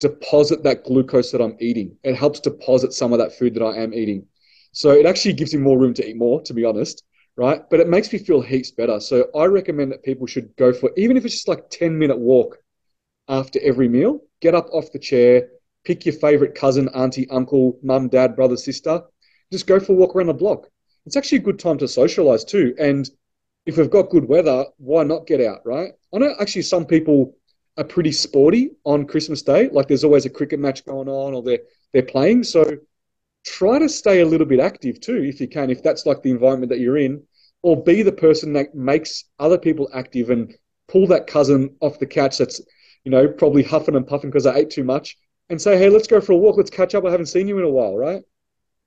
deposit 0.00 0.62
that 0.62 0.84
glucose 0.84 1.32
that 1.32 1.40
I'm 1.40 1.56
eating. 1.60 1.96
It 2.04 2.14
helps 2.14 2.40
deposit 2.40 2.92
some 2.92 3.12
of 3.12 3.18
that 3.18 3.36
food 3.36 3.54
that 3.54 3.64
I 3.64 3.76
am 3.76 3.92
eating. 3.92 4.26
So 4.72 4.90
it 4.90 5.06
actually 5.06 5.34
gives 5.34 5.54
me 5.54 5.60
more 5.60 5.78
room 5.78 5.94
to 5.94 6.08
eat 6.08 6.16
more, 6.16 6.40
to 6.42 6.54
be 6.54 6.64
honest, 6.64 7.04
right? 7.36 7.62
But 7.70 7.80
it 7.80 7.88
makes 7.88 8.12
me 8.12 8.18
feel 8.18 8.40
heaps 8.40 8.70
better. 8.70 9.00
So 9.00 9.28
I 9.34 9.46
recommend 9.46 9.90
that 9.92 10.04
people 10.04 10.26
should 10.26 10.54
go 10.56 10.72
for, 10.72 10.90
even 10.96 11.16
if 11.16 11.24
it's 11.24 11.34
just 11.34 11.48
like 11.48 11.68
10 11.70 11.98
minute 11.98 12.18
walk 12.18 12.58
after 13.28 13.58
every 13.62 13.88
meal, 13.88 14.20
get 14.40 14.54
up 14.54 14.68
off 14.72 14.92
the 14.92 14.98
chair, 14.98 15.48
pick 15.84 16.06
your 16.06 16.14
favorite 16.14 16.54
cousin, 16.54 16.88
auntie, 16.94 17.28
uncle, 17.30 17.78
mum, 17.82 18.08
dad, 18.08 18.36
brother, 18.36 18.56
sister, 18.56 19.02
just 19.52 19.66
go 19.66 19.80
for 19.80 19.92
a 19.92 19.96
walk 19.96 20.14
around 20.14 20.26
the 20.26 20.34
block. 20.34 20.68
It's 21.06 21.16
actually 21.16 21.38
a 21.38 21.42
good 21.42 21.58
time 21.58 21.78
to 21.78 21.88
socialize 21.88 22.44
too. 22.44 22.74
And 22.78 23.08
if 23.68 23.76
we've 23.76 23.90
got 23.90 24.08
good 24.08 24.26
weather, 24.26 24.64
why 24.78 25.04
not 25.04 25.26
get 25.26 25.42
out, 25.42 25.60
right? 25.66 25.92
I 26.14 26.18
know 26.18 26.34
actually 26.40 26.62
some 26.62 26.86
people 26.86 27.36
are 27.76 27.84
pretty 27.84 28.12
sporty 28.12 28.70
on 28.84 29.06
Christmas 29.06 29.42
Day. 29.42 29.68
Like 29.68 29.88
there's 29.88 30.04
always 30.04 30.24
a 30.24 30.30
cricket 30.30 30.58
match 30.58 30.86
going 30.86 31.06
on 31.06 31.34
or 31.34 31.42
they're 31.42 31.60
they're 31.92 32.02
playing. 32.02 32.44
So 32.44 32.64
try 33.44 33.78
to 33.78 33.88
stay 33.90 34.20
a 34.20 34.26
little 34.26 34.46
bit 34.46 34.58
active 34.58 35.02
too, 35.02 35.22
if 35.22 35.38
you 35.38 35.48
can, 35.48 35.68
if 35.68 35.82
that's 35.82 36.06
like 36.06 36.22
the 36.22 36.30
environment 36.30 36.70
that 36.70 36.80
you're 36.80 36.96
in, 36.96 37.22
or 37.60 37.82
be 37.82 38.00
the 38.02 38.10
person 38.10 38.54
that 38.54 38.74
makes 38.74 39.24
other 39.38 39.58
people 39.58 39.90
active 39.92 40.30
and 40.30 40.54
pull 40.88 41.06
that 41.08 41.26
cousin 41.26 41.76
off 41.80 41.98
the 41.98 42.06
couch 42.06 42.38
that's, 42.38 42.62
you 43.04 43.10
know, 43.10 43.28
probably 43.28 43.62
huffing 43.62 43.96
and 43.96 44.06
puffing 44.06 44.30
because 44.30 44.46
I 44.46 44.56
ate 44.56 44.70
too 44.70 44.84
much 44.84 45.18
and 45.50 45.60
say, 45.60 45.76
hey, 45.76 45.90
let's 45.90 46.08
go 46.08 46.22
for 46.22 46.32
a 46.32 46.36
walk. 46.36 46.56
Let's 46.56 46.70
catch 46.70 46.94
up. 46.94 47.04
I 47.04 47.10
haven't 47.10 47.26
seen 47.26 47.48
you 47.48 47.58
in 47.58 47.64
a 47.64 47.70
while, 47.70 47.98
right? 47.98 48.22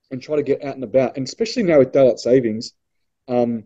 And 0.10 0.20
try 0.20 0.38
to 0.38 0.44
get 0.44 0.64
out 0.64 0.74
and 0.74 0.84
about. 0.84 1.18
And 1.18 1.28
especially 1.28 1.62
now 1.62 1.78
with 1.78 1.92
daylight 1.92 2.18
savings, 2.18 2.74
um, 3.28 3.66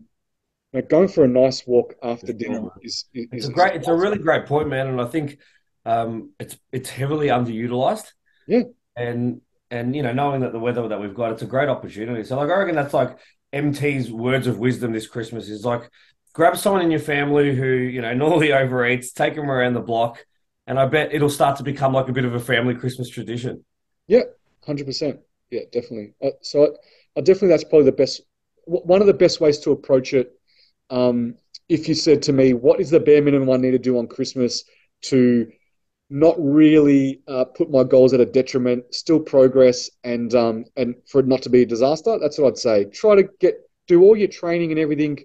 know, 0.76 0.82
going 0.82 1.08
for 1.08 1.24
a 1.24 1.28
nice 1.28 1.66
walk 1.66 1.94
after 2.02 2.32
dinner 2.32 2.68
is, 2.82 3.06
is, 3.14 3.26
It's 3.32 3.44
is 3.44 3.48
a 3.48 3.52
great, 3.52 3.74
it's 3.74 3.88
a 3.88 3.94
really 3.94 4.18
great 4.18 4.46
point, 4.46 4.68
man, 4.68 4.86
and 4.88 5.00
I 5.00 5.06
think 5.06 5.38
um, 5.84 6.30
it's 6.38 6.56
it's 6.72 6.90
heavily 6.90 7.28
underutilized. 7.28 8.06
Yeah. 8.46 8.62
and 8.96 9.40
and 9.70 9.96
you 9.96 10.02
know, 10.02 10.12
knowing 10.12 10.42
that 10.42 10.52
the 10.52 10.58
weather 10.58 10.86
that 10.88 11.00
we've 11.00 11.14
got, 11.14 11.32
it's 11.32 11.42
a 11.42 11.46
great 11.46 11.68
opportunity. 11.68 12.24
So, 12.24 12.36
like, 12.36 12.50
I 12.50 12.56
reckon 12.56 12.74
that's 12.74 12.94
like 12.94 13.18
MT's 13.52 14.10
words 14.10 14.46
of 14.46 14.58
wisdom 14.58 14.92
this 14.92 15.06
Christmas 15.06 15.48
is 15.48 15.64
like, 15.64 15.90
grab 16.34 16.56
someone 16.56 16.82
in 16.82 16.90
your 16.90 17.00
family 17.00 17.54
who 17.54 17.66
you 17.66 18.00
know 18.02 18.14
normally 18.24 18.48
overeats, 18.48 19.12
take 19.12 19.34
them 19.34 19.50
around 19.50 19.74
the 19.74 19.80
block, 19.80 20.24
and 20.66 20.78
I 20.78 20.86
bet 20.86 21.14
it'll 21.14 21.30
start 21.30 21.56
to 21.58 21.64
become 21.64 21.92
like 21.92 22.08
a 22.08 22.12
bit 22.12 22.24
of 22.24 22.34
a 22.34 22.40
family 22.40 22.74
Christmas 22.74 23.08
tradition. 23.08 23.64
Yeah, 24.06 24.22
Hundred 24.64 24.86
percent. 24.86 25.20
Yeah, 25.50 25.60
definitely. 25.72 26.14
Uh, 26.22 26.30
so, 26.42 26.64
I, 26.64 27.20
I 27.20 27.20
definitely 27.20 27.48
that's 27.48 27.64
probably 27.64 27.84
the 27.84 27.92
best. 27.92 28.22
w- 28.66 28.84
One 28.84 29.00
of 29.00 29.06
the 29.06 29.14
best 29.14 29.40
ways 29.40 29.58
to 29.60 29.70
approach 29.72 30.12
it. 30.12 30.32
Um, 30.90 31.34
if 31.68 31.88
you 31.88 31.94
said 31.94 32.22
to 32.22 32.32
me, 32.32 32.52
"What 32.52 32.80
is 32.80 32.90
the 32.90 33.00
bare 33.00 33.22
minimum 33.22 33.50
I 33.50 33.56
need 33.56 33.72
to 33.72 33.78
do 33.78 33.98
on 33.98 34.06
Christmas 34.06 34.64
to 35.02 35.46
not 36.08 36.36
really 36.38 37.22
uh, 37.26 37.44
put 37.44 37.70
my 37.70 37.82
goals 37.82 38.12
at 38.14 38.20
a 38.20 38.26
detriment, 38.26 38.94
still 38.94 39.18
progress, 39.18 39.90
and 40.04 40.34
um, 40.34 40.64
and 40.76 40.94
for 41.06 41.20
it 41.20 41.26
not 41.26 41.42
to 41.42 41.50
be 41.50 41.62
a 41.62 41.66
disaster. 41.66 42.18
That's 42.20 42.38
what 42.38 42.48
I'd 42.48 42.58
say. 42.58 42.84
Try 42.86 43.16
to 43.16 43.28
get 43.40 43.56
do 43.88 44.02
all 44.02 44.16
your 44.16 44.28
training 44.28 44.70
and 44.70 44.80
everything 44.80 45.18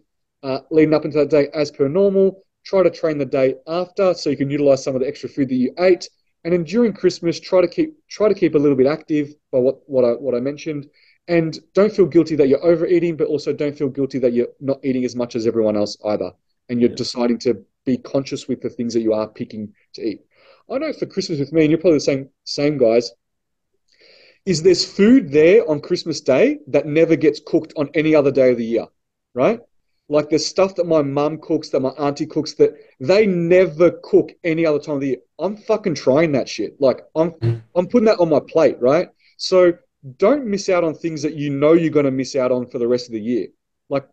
uh, 0.43 0.59
leading 0.71 0.93
up 0.93 1.05
into 1.05 1.17
that 1.19 1.29
day 1.29 1.49
as 1.53 1.71
per 1.71 1.87
normal. 1.87 2.43
Try 2.65 2.83
to 2.83 2.89
train 2.89 3.17
the 3.17 3.25
day 3.25 3.55
after 3.67 4.13
so 4.13 4.29
you 4.29 4.37
can 4.37 4.49
utilize 4.49 4.83
some 4.83 4.95
of 4.95 5.01
the 5.01 5.07
extra 5.07 5.29
food 5.29 5.49
that 5.49 5.55
you 5.55 5.73
ate. 5.79 6.09
And 6.43 6.53
then 6.53 6.63
during 6.63 6.93
Christmas, 6.93 7.39
try 7.39 7.61
to 7.61 7.67
keep 7.67 7.95
try 8.09 8.27
to 8.27 8.35
keep 8.35 8.55
a 8.55 8.57
little 8.57 8.77
bit 8.77 8.87
active 8.87 9.33
by 9.51 9.59
what 9.59 9.81
what 9.87 10.03
I 10.03 10.11
what 10.13 10.35
I 10.35 10.39
mentioned. 10.39 10.87
And 11.27 11.57
don't 11.73 11.93
feel 11.93 12.07
guilty 12.07 12.35
that 12.35 12.47
you're 12.47 12.65
overeating, 12.65 13.15
but 13.15 13.27
also 13.27 13.53
don't 13.53 13.77
feel 13.77 13.89
guilty 13.89 14.19
that 14.19 14.33
you're 14.33 14.49
not 14.59 14.79
eating 14.83 15.05
as 15.05 15.15
much 15.15 15.35
as 15.35 15.47
everyone 15.47 15.77
else 15.77 15.97
either. 16.05 16.31
And 16.69 16.81
you're 16.81 16.89
yeah. 16.89 16.95
deciding 16.95 17.39
to 17.39 17.63
be 17.85 17.97
conscious 17.97 18.47
with 18.47 18.61
the 18.61 18.69
things 18.69 18.93
that 18.93 19.01
you 19.01 19.13
are 19.13 19.27
picking 19.27 19.73
to 19.93 20.01
eat. 20.01 20.21
I 20.69 20.77
know 20.77 20.93
for 20.93 21.05
Christmas 21.05 21.39
with 21.39 21.51
me, 21.51 21.61
and 21.61 21.71
you're 21.71 21.79
probably 21.79 21.97
the 21.97 22.01
same 22.01 22.29
same 22.45 22.77
guys, 22.77 23.11
is 24.45 24.63
there's 24.63 24.85
food 24.85 25.31
there 25.31 25.69
on 25.69 25.81
Christmas 25.81 26.21
Day 26.21 26.59
that 26.67 26.85
never 26.85 27.15
gets 27.15 27.41
cooked 27.45 27.73
on 27.77 27.89
any 27.93 28.15
other 28.15 28.31
day 28.31 28.51
of 28.51 28.57
the 28.57 28.65
year, 28.65 28.87
right? 29.33 29.59
Like 30.09 30.29
there's 30.29 30.45
stuff 30.45 30.75
that 30.75 30.87
my 30.87 31.01
mum 31.01 31.37
cooks, 31.37 31.69
that 31.69 31.79
my 31.79 31.89
auntie 31.89 32.25
cooks, 32.25 32.53
that 32.55 32.73
they 32.99 33.25
never 33.25 33.91
cook 34.03 34.31
any 34.43 34.65
other 34.65 34.79
time 34.79 34.95
of 34.95 35.01
the 35.01 35.07
year. 35.07 35.17
I'm 35.39 35.55
fucking 35.55 35.95
trying 35.95 36.33
that 36.33 36.49
shit. 36.49 36.79
Like 36.79 37.01
I'm 37.15 37.31
mm. 37.31 37.61
I'm 37.75 37.87
putting 37.87 38.05
that 38.05 38.19
on 38.19 38.29
my 38.29 38.41
plate, 38.45 38.77
right? 38.81 39.09
So 39.37 39.73
don't 40.17 40.45
miss 40.45 40.69
out 40.69 40.83
on 40.83 40.93
things 40.95 41.21
that 41.21 41.35
you 41.35 41.49
know 41.49 41.73
you're 41.73 41.91
going 41.91 42.05
to 42.05 42.11
miss 42.11 42.35
out 42.35 42.51
on 42.51 42.67
for 42.67 42.79
the 42.79 42.87
rest 42.87 43.07
of 43.07 43.13
the 43.13 43.21
year. 43.21 43.47
Like, 43.89 44.07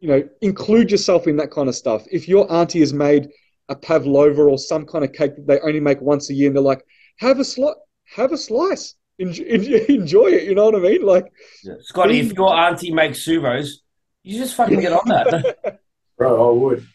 you 0.00 0.08
know, 0.08 0.28
include 0.40 0.90
yourself 0.90 1.26
in 1.26 1.36
that 1.36 1.50
kind 1.50 1.68
of 1.68 1.74
stuff. 1.74 2.04
If 2.10 2.28
your 2.28 2.50
auntie 2.52 2.80
has 2.80 2.92
made 2.92 3.28
a 3.68 3.76
pavlova 3.76 4.42
or 4.42 4.58
some 4.58 4.84
kind 4.84 5.04
of 5.04 5.12
cake 5.12 5.36
that 5.36 5.46
they 5.46 5.60
only 5.60 5.80
make 5.80 6.00
once 6.00 6.28
a 6.30 6.34
year, 6.34 6.48
and 6.48 6.56
they're 6.56 6.62
like, 6.62 6.84
have 7.18 7.38
a 7.38 7.44
slice, 7.44 7.76
have 8.04 8.32
a 8.32 8.36
slice, 8.36 8.94
enjoy, 9.18 9.44
enjoy 9.88 10.26
it. 10.26 10.44
You 10.44 10.54
know 10.54 10.66
what 10.66 10.76
I 10.76 10.80
mean? 10.80 11.04
Like, 11.04 11.32
yeah. 11.62 11.74
Scotty, 11.80 12.20
if 12.20 12.32
your 12.32 12.54
auntie 12.54 12.92
makes 12.92 13.26
churros, 13.26 13.68
you 14.22 14.38
just 14.38 14.54
fucking 14.54 14.80
get 14.80 14.92
on 14.92 15.08
that, 15.08 15.80
bro. 16.18 16.50
I 16.50 16.58
would. 16.58 16.86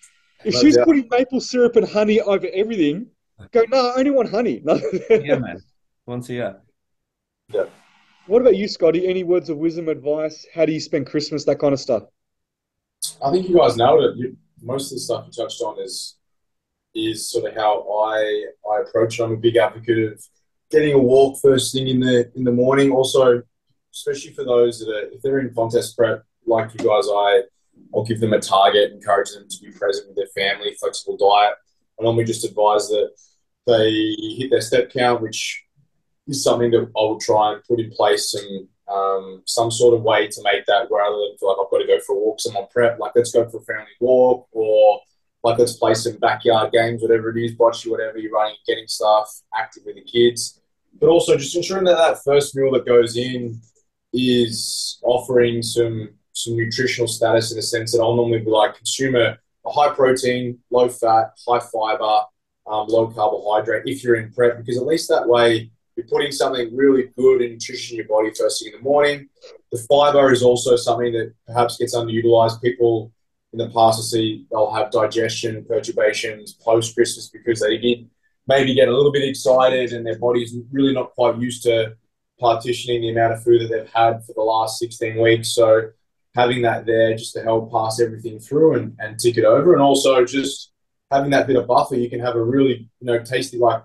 If 0.44 0.54
no 0.54 0.60
she's 0.62 0.76
doubt. 0.76 0.86
putting 0.86 1.08
maple 1.10 1.42
syrup 1.42 1.76
and 1.76 1.88
honey 1.88 2.22
over 2.22 2.48
everything, 2.54 3.08
go 3.52 3.66
no, 3.70 3.90
I 3.90 4.00
only 4.00 4.12
want 4.12 4.30
honey. 4.30 4.62
No. 4.64 4.80
yeah, 5.10 5.40
man. 5.40 5.60
Once 6.06 6.30
a 6.30 6.34
year. 6.34 6.62
Yeah. 7.52 7.66
What 8.28 8.42
about 8.42 8.58
you, 8.58 8.68
Scotty? 8.68 9.08
Any 9.08 9.24
words 9.24 9.50
of 9.50 9.58
wisdom, 9.58 9.88
advice? 9.88 10.46
How 10.54 10.66
do 10.66 10.74
you 10.74 10.82
spend 10.82 11.08
Christmas? 11.08 11.46
That 11.46 11.60
kind 11.60 11.74
of 11.74 11.80
stuff. 11.80 12.04
I 13.24 13.32
think 13.32 13.48
you 13.48 13.58
guys 13.58 13.78
nailed 13.78 14.04
it. 14.04 14.18
You, 14.18 14.38
most 14.62 14.92
of 14.92 14.98
the 14.98 15.00
stuff 15.00 15.26
you 15.28 15.32
touched 15.32 15.62
on 15.62 15.80
is 15.80 16.18
is 16.94 17.32
sort 17.32 17.50
of 17.50 17.56
how 17.56 17.88
I 18.06 18.46
I 18.70 18.82
approach 18.82 19.20
it. 19.20 19.24
I'm 19.24 19.32
a 19.32 19.38
big 19.38 19.56
advocate 19.56 20.12
of 20.12 20.22
getting 20.70 20.94
a 20.94 21.00
walk 21.00 21.40
first 21.42 21.74
thing 21.74 21.88
in 21.88 22.02
the 22.02 22.30
in 22.36 22.44
the 22.44 22.52
morning. 22.52 22.92
Also, 22.92 23.44
especially 23.94 24.34
for 24.34 24.44
those 24.44 24.80
that 24.80 24.90
are 24.90 25.08
if 25.10 25.22
they're 25.22 25.40
in 25.40 25.54
contest 25.54 25.96
prep 25.96 26.24
like 26.46 26.74
you 26.74 26.86
guys, 26.86 27.08
I 27.08 27.44
I'll 27.96 28.04
give 28.04 28.20
them 28.20 28.34
a 28.34 28.40
target, 28.40 28.92
encourage 28.92 29.32
them 29.32 29.48
to 29.48 29.58
be 29.62 29.72
present 29.72 30.08
with 30.08 30.18
their 30.18 30.28
family, 30.36 30.76
flexible 30.78 31.16
diet. 31.16 31.56
I 31.98 32.04
normally 32.04 32.26
just 32.26 32.44
advise 32.44 32.90
that 32.90 33.12
they 33.68 34.16
hit 34.38 34.50
their 34.50 34.62
step 34.62 34.92
count, 34.92 35.22
which 35.22 35.64
is 36.28 36.44
something 36.44 36.72
that 36.72 36.82
I 36.82 37.02
will 37.02 37.20
try 37.20 37.54
and 37.54 37.64
put 37.64 37.80
in 37.80 37.92
place 37.92 38.34
and 38.34 38.68
um, 38.88 39.42
some 39.46 39.72
sort 39.72 39.94
of 39.94 40.04
way 40.04 40.28
to 40.28 40.42
make 40.44 40.66
that 40.66 40.88
rather 40.90 41.16
than 41.16 41.38
feel 41.38 41.50
like 41.50 41.58
I've 41.60 41.72
got 41.72 41.80
to 41.80 41.88
go 41.88 42.00
for 42.06 42.16
a 42.16 42.20
walk, 42.20 42.40
someone 42.40 42.68
prep, 42.72 43.00
like 43.00 43.12
let's 43.16 43.32
go 43.32 43.48
for 43.50 43.58
a 43.58 43.62
family 43.62 43.92
walk 44.00 44.48
or 44.52 45.02
like 45.44 45.60
let's 45.60 45.74
play 45.74 45.94
some 45.94 46.18
backyard 46.18 46.72
games, 46.72 47.02
whatever 47.02 47.30
it 47.30 47.44
is, 47.44 47.56
bocce, 47.56 47.90
whatever 47.90 48.18
you're 48.18 48.32
running, 48.32 48.56
getting 48.66 48.88
stuff, 48.88 49.30
active 49.56 49.84
with 49.86 49.96
the 49.96 50.02
kids. 50.02 50.60
But 51.00 51.10
also 51.10 51.38
just 51.38 51.56
ensuring 51.56 51.86
that 51.86 51.98
that 51.98 52.24
first 52.24 52.56
meal 52.56 52.72
that 52.72 52.86
goes 52.86 53.18
in 53.18 53.60
is 54.14 55.00
offering 55.04 55.62
some 55.62 56.10
some 56.34 56.56
nutritional 56.56 57.08
status 57.08 57.52
in 57.52 57.58
the 57.58 57.64
sense 57.64 57.92
that 57.92 58.02
I'll 58.02 58.16
normally 58.16 58.40
be 58.40 58.52
like 58.52 58.76
consumer 58.76 59.20
a, 59.66 59.68
a 59.68 59.72
high 59.72 59.94
protein, 59.94 60.60
low 60.70 60.88
fat, 60.88 61.32
high 61.48 61.60
fiber, 61.60 62.26
um, 62.68 62.88
low 62.88 63.08
carbohydrate 63.08 63.84
if 63.86 64.04
you're 64.04 64.16
in 64.16 64.32
prep, 64.32 64.58
because 64.58 64.78
at 64.78 64.86
least 64.86 65.10
that 65.10 65.28
way 65.28 65.72
you're 65.98 66.08
putting 66.08 66.32
something 66.32 66.76
really 66.76 67.10
good 67.18 67.42
and 67.42 67.54
nutritious 67.54 67.92
in 67.92 67.98
your 67.98 68.08
body 68.08 68.32
first 68.34 68.64
thing 68.64 68.72
in 68.72 68.80
the 68.80 68.84
morning. 68.84 69.28
The 69.72 69.86
fiber 69.90 70.32
is 70.32 70.44
also 70.44 70.76
something 70.76 71.12
that 71.14 71.34
perhaps 71.48 71.78
gets 71.78 71.96
underutilized. 71.96 72.62
People 72.62 73.12
in 73.52 73.60
the 73.60 73.70
past, 73.70 74.00
I 74.00 74.04
see 74.04 74.46
they'll 74.52 74.72
have 74.72 74.92
digestion 74.92 75.66
perturbations 75.66 76.54
post 76.54 76.96
Christmas 76.96 77.30
because 77.30 77.60
they 77.60 77.78
did 77.78 78.10
maybe 78.48 78.76
get 78.76 78.88
a 78.88 78.96
little 78.96 79.12
bit 79.12 79.28
excited 79.28 79.92
and 79.92 80.06
their 80.06 80.20
body's 80.20 80.56
really 80.72 80.94
not 80.94 81.12
quite 81.16 81.38
used 81.38 81.64
to 81.64 81.96
partitioning 82.40 83.02
the 83.02 83.10
amount 83.10 83.34
of 83.34 83.44
food 83.44 83.62
that 83.62 83.70
they've 83.70 83.94
had 83.94 84.24
for 84.24 84.34
the 84.34 84.42
last 84.42 84.78
16 84.80 85.20
weeks. 85.20 85.54
So 85.54 85.90
having 86.36 86.62
that 86.62 86.86
there 86.86 87.16
just 87.16 87.34
to 87.34 87.42
help 87.42 87.72
pass 87.72 88.00
everything 88.00 88.40
through 88.40 88.76
and, 88.76 88.96
and 89.00 89.18
tick 89.18 89.38
it 89.38 89.46
over. 89.46 89.74
And 89.74 89.82
also 89.82 90.24
just 90.24 90.72
having 91.10 91.32
that 91.32 91.48
bit 91.48 91.56
of 91.56 91.68
buffer, 91.68 91.96
you 91.96 92.10
can 92.10 92.20
have 92.20 92.36
a 92.36 92.44
really, 92.44 92.90
you 93.00 93.08
know, 93.08 93.20
tasty, 93.24 93.58
like 93.58 93.82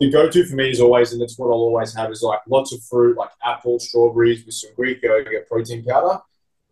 the 0.00 0.10
go-to 0.10 0.44
for 0.44 0.56
me 0.56 0.70
is 0.70 0.80
always, 0.80 1.12
and 1.12 1.22
that's 1.22 1.38
what 1.38 1.46
I'll 1.46 1.52
always 1.52 1.94
have, 1.94 2.10
is 2.10 2.22
like 2.22 2.40
lots 2.48 2.72
of 2.72 2.82
fruit, 2.84 3.16
like 3.16 3.30
apple, 3.42 3.78
strawberries 3.78 4.44
with 4.44 4.54
some 4.54 4.70
Greek 4.74 5.02
yogurt, 5.02 5.48
protein 5.48 5.84
powder, 5.84 6.20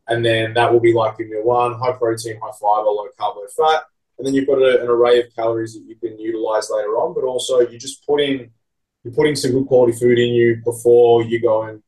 and 0.09 0.25
then 0.25 0.55
that 0.55 0.73
will 0.73 0.81
be 0.81 0.93
like 0.93 1.21
in 1.21 1.29
your 1.29 1.45
one 1.45 1.79
high 1.79 1.93
protein, 1.93 2.41
high 2.43 2.53
fiber, 2.61 2.89
low 2.89 3.07
carb, 3.19 3.37
low 3.37 3.47
fat, 3.57 3.85
and 4.19 4.27
then 4.27 4.35
you've 4.35 4.49
got 4.49 4.59
a, 4.59 4.83
an 4.83 4.89
array 4.89 5.21
of 5.21 5.35
calories 5.35 5.75
that 5.75 5.85
you 5.87 5.97
can 5.97 6.19
utilize 6.19 6.71
later 6.71 6.97
on. 6.97 7.15
But 7.15 7.25
also, 7.25 7.61
you're 7.61 7.79
just 7.79 8.05
putting 8.07 8.51
you're 9.05 9.15
putting 9.15 9.37
some 9.37 9.53
good 9.53 9.67
quality 9.67 9.99
food 9.99 10.19
in 10.19 10.35
you 10.35 10.61
before 10.65 11.23
you 11.25 11.41
go 11.41 11.63
and 11.65 11.83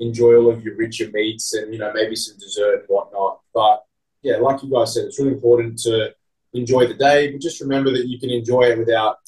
enjoy 0.00 0.36
all 0.36 0.50
of 0.50 0.62
your 0.62 0.76
richer 0.76 1.10
meats 1.12 1.54
and 1.54 1.72
you 1.72 1.78
know 1.78 1.92
maybe 1.92 2.16
some 2.16 2.38
dessert 2.38 2.80
and 2.80 2.88
whatnot. 2.88 3.40
But 3.52 3.84
yeah, 4.22 4.36
like 4.36 4.62
you 4.62 4.70
guys 4.70 4.94
said, 4.94 5.04
it's 5.04 5.18
really 5.18 5.32
important 5.32 5.78
to 5.80 6.14
enjoy 6.54 6.86
the 6.86 6.94
day, 6.94 7.30
but 7.30 7.40
just 7.40 7.60
remember 7.60 7.90
that 7.92 8.06
you 8.06 8.18
can 8.18 8.30
enjoy 8.30 8.62
it 8.62 8.78
without 8.78 9.18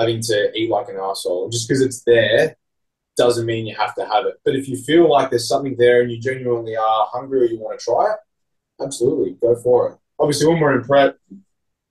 having 0.00 0.20
to 0.22 0.50
eat 0.56 0.70
like 0.70 0.88
an 0.88 0.96
asshole. 0.96 1.50
Just 1.50 1.68
because 1.68 1.82
it's 1.82 2.02
there 2.04 2.56
doesn't 3.16 3.46
mean 3.46 3.66
you 3.66 3.76
have 3.76 3.94
to 3.94 4.06
have 4.06 4.24
it. 4.26 4.40
But 4.44 4.56
if 4.56 4.66
you 4.68 4.76
feel 4.76 5.08
like 5.10 5.30
there's 5.30 5.48
something 5.48 5.76
there 5.76 6.00
and 6.00 6.10
you 6.10 6.18
genuinely 6.18 6.76
are 6.76 7.06
hungry 7.12 7.42
or 7.42 7.44
you 7.44 7.58
want 7.58 7.78
to 7.78 7.84
try 7.84 8.12
it, 8.12 8.18
absolutely 8.82 9.32
go 9.32 9.54
for 9.56 9.90
it. 9.90 9.98
Obviously, 10.18 10.48
when 10.48 10.60
we're 10.60 10.78
in 10.78 10.84
prep, 10.84 11.18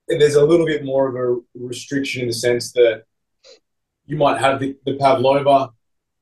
there's 0.07 0.35
a 0.35 0.45
little 0.45 0.65
bit 0.65 0.83
more 0.83 1.07
of 1.07 1.15
a 1.15 1.39
restriction 1.67 2.23
in 2.23 2.27
the 2.27 2.33
sense 2.33 2.71
that 2.73 3.03
you 4.05 4.17
might 4.17 4.39
have 4.39 4.59
the, 4.59 4.75
the 4.85 4.97
pavlova, 4.97 5.69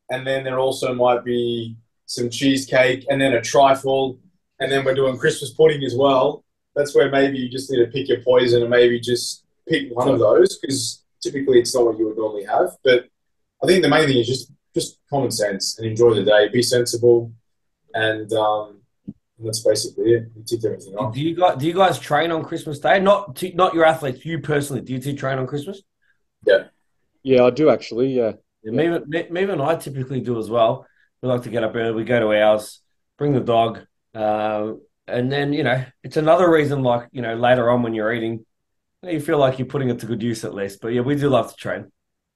and 0.09 0.27
then 0.27 0.43
there 0.43 0.59
also 0.59 0.93
might 0.93 1.23
be 1.23 1.77
some 2.05 2.29
cheesecake, 2.29 3.05
and 3.09 3.21
then 3.21 3.33
a 3.33 3.41
trifle, 3.41 4.19
and 4.59 4.71
then 4.71 4.83
we're 4.83 4.95
doing 4.95 5.17
Christmas 5.17 5.51
pudding 5.51 5.83
as 5.83 5.95
well. 5.95 6.43
That's 6.75 6.93
where 6.93 7.09
maybe 7.09 7.37
you 7.37 7.49
just 7.49 7.71
need 7.71 7.79
to 7.79 7.91
pick 7.91 8.09
your 8.09 8.21
poison 8.21 8.61
and 8.61 8.69
maybe 8.69 8.99
just 8.99 9.45
pick 9.67 9.89
one 9.91 10.09
of 10.09 10.19
those 10.19 10.57
because 10.57 11.03
typically 11.21 11.59
it's 11.59 11.75
not 11.75 11.85
what 11.85 11.97
you 11.97 12.07
would 12.07 12.17
normally 12.17 12.45
have. 12.45 12.71
But 12.83 13.05
I 13.63 13.67
think 13.67 13.81
the 13.81 13.89
main 13.89 14.07
thing 14.07 14.17
is 14.17 14.27
just 14.27 14.51
just 14.73 14.99
common 15.09 15.31
sense 15.31 15.77
and 15.77 15.87
enjoy 15.87 16.13
the 16.13 16.23
day, 16.23 16.49
be 16.49 16.61
sensible, 16.61 17.31
and 17.93 18.31
um, 18.33 18.81
and 19.37 19.47
that's 19.47 19.59
basically 19.59 20.13
it. 20.13 20.31
We 20.35 20.43
ticked 20.43 20.65
everything 20.65 20.95
off. 20.95 21.13
Do 21.13 21.21
you 21.21 21.35
guys 21.35 21.57
do 21.57 21.67
you 21.67 21.73
guys 21.73 21.99
train 21.99 22.31
on 22.31 22.43
Christmas 22.43 22.79
Day? 22.79 22.99
Not 22.99 23.35
to, 23.37 23.53
not 23.53 23.73
your 23.73 23.85
athletes, 23.85 24.25
you 24.25 24.39
personally. 24.39 24.81
Do 24.81 24.93
you 24.93 24.99
two 24.99 25.15
train 25.15 25.37
on 25.37 25.47
Christmas? 25.47 25.81
Yeah, 26.45 26.65
yeah, 27.23 27.43
I 27.43 27.49
do 27.49 27.69
actually. 27.69 28.13
Yeah, 28.13 28.33
yeah, 28.63 28.71
yeah. 28.71 28.99
Me, 29.07 29.29
me, 29.29 29.43
and 29.43 29.61
I 29.61 29.75
typically 29.75 30.21
do 30.21 30.39
as 30.39 30.49
well. 30.49 30.87
We 31.21 31.29
like 31.29 31.43
to 31.43 31.49
get 31.49 31.63
up 31.63 31.75
early. 31.75 31.93
We 31.93 32.03
go 32.03 32.19
to 32.19 32.41
ours, 32.41 32.81
bring 33.17 33.33
the 33.33 33.39
dog, 33.39 33.79
uh, 34.13 34.73
and 35.07 35.31
then 35.31 35.53
you 35.53 35.63
know 35.63 35.83
it's 36.03 36.17
another 36.17 36.49
reason. 36.49 36.83
Like 36.83 37.09
you 37.11 37.21
know 37.21 37.35
later 37.35 37.69
on 37.69 37.83
when 37.83 37.93
you're 37.93 38.13
eating, 38.13 38.45
you 39.03 39.19
feel 39.19 39.37
like 39.37 39.59
you're 39.59 39.67
putting 39.67 39.89
it 39.89 39.99
to 39.99 40.05
good 40.05 40.23
use 40.23 40.43
at 40.43 40.53
least. 40.53 40.81
But 40.81 40.89
yeah, 40.89 41.01
we 41.01 41.15
do 41.15 41.29
love 41.29 41.51
to 41.51 41.55
train. 41.55 41.91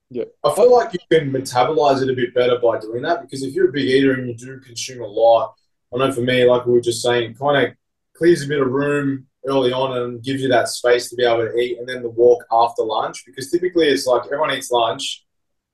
Yeah. 0.09 0.25
I 0.43 0.53
feel 0.53 0.71
like 0.71 0.93
you 0.93 0.99
can 1.09 1.31
metabolize 1.31 2.01
it 2.01 2.09
a 2.09 2.13
bit 2.13 2.33
better 2.33 2.59
by 2.59 2.79
doing 2.79 3.01
that 3.03 3.21
because 3.21 3.43
if 3.43 3.53
you're 3.53 3.69
a 3.69 3.71
big 3.71 3.87
eater 3.87 4.13
and 4.13 4.27
you 4.27 4.35
do 4.35 4.59
consume 4.59 5.01
a 5.01 5.07
lot, 5.07 5.53
I 5.93 5.97
know 5.97 6.11
for 6.11 6.21
me, 6.21 6.45
like 6.45 6.65
we 6.65 6.73
were 6.73 6.81
just 6.81 7.01
saying, 7.01 7.35
kind 7.35 7.65
of 7.65 7.73
clears 8.13 8.43
a 8.43 8.47
bit 8.47 8.61
of 8.61 8.67
room 8.67 9.27
early 9.47 9.71
on 9.71 9.97
and 9.97 10.23
gives 10.23 10.41
you 10.41 10.49
that 10.49 10.67
space 10.67 11.09
to 11.09 11.15
be 11.15 11.23
able 11.23 11.47
to 11.47 11.57
eat 11.57 11.79
and 11.79 11.87
then 11.87 12.03
the 12.03 12.09
walk 12.09 12.45
after 12.51 12.83
lunch 12.83 13.25
because 13.25 13.49
typically 13.49 13.87
it's 13.87 14.05
like 14.05 14.23
everyone 14.25 14.51
eats 14.51 14.69
lunch 14.69 15.25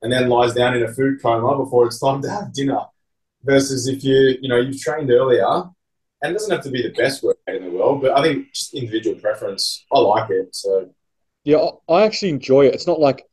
and 0.01 0.11
then 0.11 0.29
lies 0.29 0.53
down 0.53 0.75
in 0.75 0.83
a 0.83 0.93
food 0.93 1.21
coma 1.21 1.57
before 1.57 1.85
it's 1.85 1.99
time 1.99 2.21
to 2.21 2.29
have 2.29 2.53
dinner 2.53 2.79
versus 3.43 3.87
if 3.87 4.03
you 4.03 4.37
you 4.41 4.47
know 4.47 4.57
you've 4.57 4.79
trained 4.79 5.11
earlier 5.11 5.63
and 6.21 6.31
it 6.31 6.33
doesn't 6.33 6.51
have 6.51 6.63
to 6.63 6.71
be 6.71 6.81
the 6.81 6.93
best 6.93 7.23
workout 7.23 7.55
in 7.55 7.63
the 7.63 7.71
world 7.71 8.01
but 8.01 8.17
i 8.17 8.21
think 8.21 8.51
just 8.53 8.73
individual 8.73 9.19
preference 9.19 9.85
i 9.93 9.99
like 9.99 10.29
it 10.29 10.53
so 10.55 10.89
yeah 11.43 11.69
i 11.89 12.03
actually 12.03 12.29
enjoy 12.29 12.65
it 12.65 12.73
it's 12.73 12.87
not 12.87 12.99
like 12.99 13.27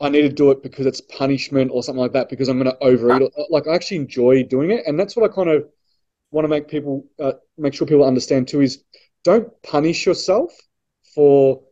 I 0.00 0.08
need 0.08 0.22
to 0.22 0.28
do 0.28 0.50
it 0.52 0.62
because 0.62 0.86
it's 0.86 1.00
punishment 1.00 1.70
or 1.72 1.82
something 1.82 2.00
like 2.00 2.12
that 2.12 2.28
because 2.28 2.48
I'm 2.48 2.58
going 2.58 2.70
to 2.70 2.84
overeat. 2.84 3.32
Like 3.50 3.66
I 3.66 3.74
actually 3.74 3.96
enjoy 3.98 4.44
doing 4.44 4.70
it, 4.70 4.86
and 4.86 4.98
that's 4.98 5.16
what 5.16 5.28
I 5.28 5.34
kind 5.34 5.50
of 5.50 5.68
want 6.30 6.44
to 6.44 6.48
make 6.48 6.68
people 6.68 7.06
uh, 7.18 7.32
make 7.56 7.74
sure 7.74 7.86
people 7.86 8.04
understand 8.04 8.46
too 8.46 8.60
is 8.60 8.84
don't 9.24 9.50
punish 9.62 10.06
yourself 10.06 10.52
for 11.14 11.62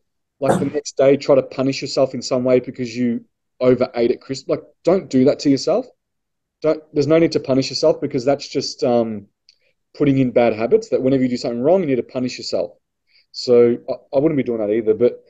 like 0.40 0.58
the 0.58 0.66
next 0.66 0.96
day 0.96 1.16
try 1.16 1.34
to 1.36 1.42
punish 1.42 1.80
yourself 1.80 2.14
in 2.14 2.22
some 2.22 2.42
way 2.42 2.58
because 2.58 2.96
you 2.96 3.24
overate 3.60 4.10
at 4.10 4.20
Christmas. 4.20 4.58
Like, 4.58 4.64
don't 4.82 5.08
do 5.08 5.24
that 5.26 5.38
to 5.40 5.50
yourself. 5.50 5.86
Don't. 6.62 6.82
There's 6.92 7.06
no 7.06 7.18
need 7.18 7.32
to 7.32 7.40
punish 7.40 7.70
yourself 7.70 8.00
because 8.00 8.24
that's 8.24 8.48
just 8.48 8.82
um, 8.82 9.26
putting 9.96 10.18
in 10.18 10.30
bad 10.30 10.52
habits. 10.52 10.88
That 10.90 11.02
whenever 11.02 11.22
you 11.22 11.28
do 11.28 11.36
something 11.36 11.62
wrong, 11.62 11.80
you 11.80 11.86
need 11.86 11.96
to 11.96 12.02
punish 12.02 12.38
yourself. 12.38 12.72
So 13.32 13.76
I, 13.88 14.16
I 14.16 14.18
wouldn't 14.18 14.36
be 14.36 14.42
doing 14.42 14.60
that 14.60 14.72
either. 14.72 14.94
But 14.94 15.22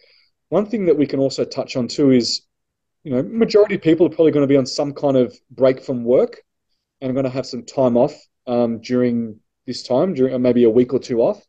one 0.49 0.67
thing 0.67 0.87
that 0.87 0.97
we 0.97 1.07
can 1.07 1.21
also 1.21 1.45
touch 1.45 1.77
on 1.77 1.89
too 1.89 2.11
is, 2.11 2.43
you 3.05 3.12
know, 3.12 3.23
majority 3.23 3.77
of 3.77 3.83
people 3.83 4.07
are 4.07 4.11
probably 4.11 4.33
going 4.33 4.45
to 4.45 4.53
be 4.53 4.57
on 4.57 4.67
some 4.67 4.93
kind 4.93 5.17
of 5.17 5.37
break 5.51 5.83
from 5.83 6.05
work 6.05 6.43
and 7.01 7.11
are 7.11 7.14
going 7.14 7.25
to 7.25 7.31
have 7.31 7.47
some 7.47 7.64
time 7.64 7.97
off 7.97 8.14
um, 8.47 8.81
during 8.81 9.41
this 9.67 9.83
time, 9.83 10.14
during 10.14 10.41
maybe 10.41 10.64
a 10.64 10.71
week 10.71 10.93
or 10.93 10.99
two 10.99 11.21
off. 11.21 11.45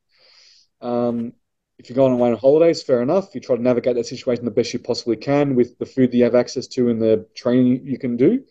Um, 0.82 1.34
if 1.80 1.90
you're 1.90 1.96
going 1.96 2.14
away 2.14 2.32
on 2.32 2.38
holidays, 2.38 2.82
fair 2.82 3.02
enough. 3.02 3.36
You 3.36 3.42
try 3.42 3.56
to 3.56 3.62
navigate 3.62 3.96
that 3.96 4.06
situation 4.06 4.46
the 4.46 4.52
best 4.52 4.74
you 4.74 4.80
possibly 4.80 5.16
can 5.16 5.56
with 5.56 5.78
the 5.78 5.86
food 5.86 6.12
that 6.12 6.18
you 6.18 6.24
have 6.24 6.36
access 6.36 6.68
to 6.70 6.90
and 6.90 7.02
the 7.02 7.28
training 7.36 7.86
you 7.86 8.00
can 8.00 8.18
do. 8.18 8.44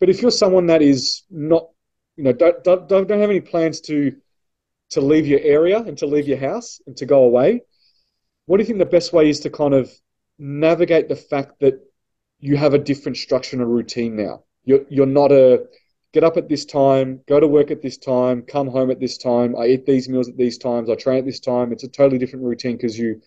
But 0.00 0.08
if 0.08 0.20
you're 0.20 0.32
someone 0.32 0.66
that 0.66 0.82
is 0.82 1.22
not, 1.30 1.68
you 2.16 2.24
know, 2.24 2.32
don't 2.32 2.62
don't, 2.64 2.88
don't 2.88 3.10
have 3.10 3.30
any 3.30 3.40
plans 3.40 3.80
to 3.82 4.16
to 4.90 5.00
leave 5.00 5.26
your 5.26 5.40
area 5.40 5.78
and 5.78 5.96
to 5.98 6.06
leave 6.06 6.28
your 6.28 6.38
house 6.38 6.80
and 6.86 6.96
to 6.98 7.06
go 7.06 7.24
away, 7.24 7.62
what 8.46 8.58
do 8.58 8.62
you 8.62 8.66
think 8.66 8.78
the 8.78 8.84
best 8.84 9.12
way 9.12 9.30
is 9.30 9.40
to 9.40 9.50
kind 9.50 9.74
of 9.74 9.90
navigate 10.38 11.08
the 11.08 11.16
fact 11.16 11.60
that 11.60 11.80
you 12.40 12.56
have 12.56 12.74
a 12.74 12.78
different 12.78 13.16
structure 13.16 13.56
and 13.56 13.62
a 13.62 13.66
routine 13.66 14.16
now? 14.16 14.44
You're 14.64 14.84
you're 14.88 15.06
not 15.06 15.32
a 15.32 15.64
get 16.12 16.24
up 16.24 16.36
at 16.36 16.48
this 16.48 16.66
time, 16.66 17.20
go 17.26 17.40
to 17.40 17.48
work 17.48 17.70
at 17.70 17.80
this 17.80 17.96
time, 17.96 18.42
come 18.42 18.68
home 18.68 18.90
at 18.90 19.00
this 19.00 19.16
time. 19.16 19.56
I 19.56 19.66
eat 19.68 19.86
these 19.86 20.08
meals 20.08 20.28
at 20.28 20.36
these 20.36 20.58
times. 20.58 20.90
I 20.90 20.94
train 20.94 21.18
at 21.18 21.24
this 21.24 21.40
time. 21.40 21.72
It's 21.72 21.84
a 21.84 21.88
totally 21.88 22.18
different 22.18 22.44
routine 22.44 22.76
because 22.76 22.98
you 22.98 23.22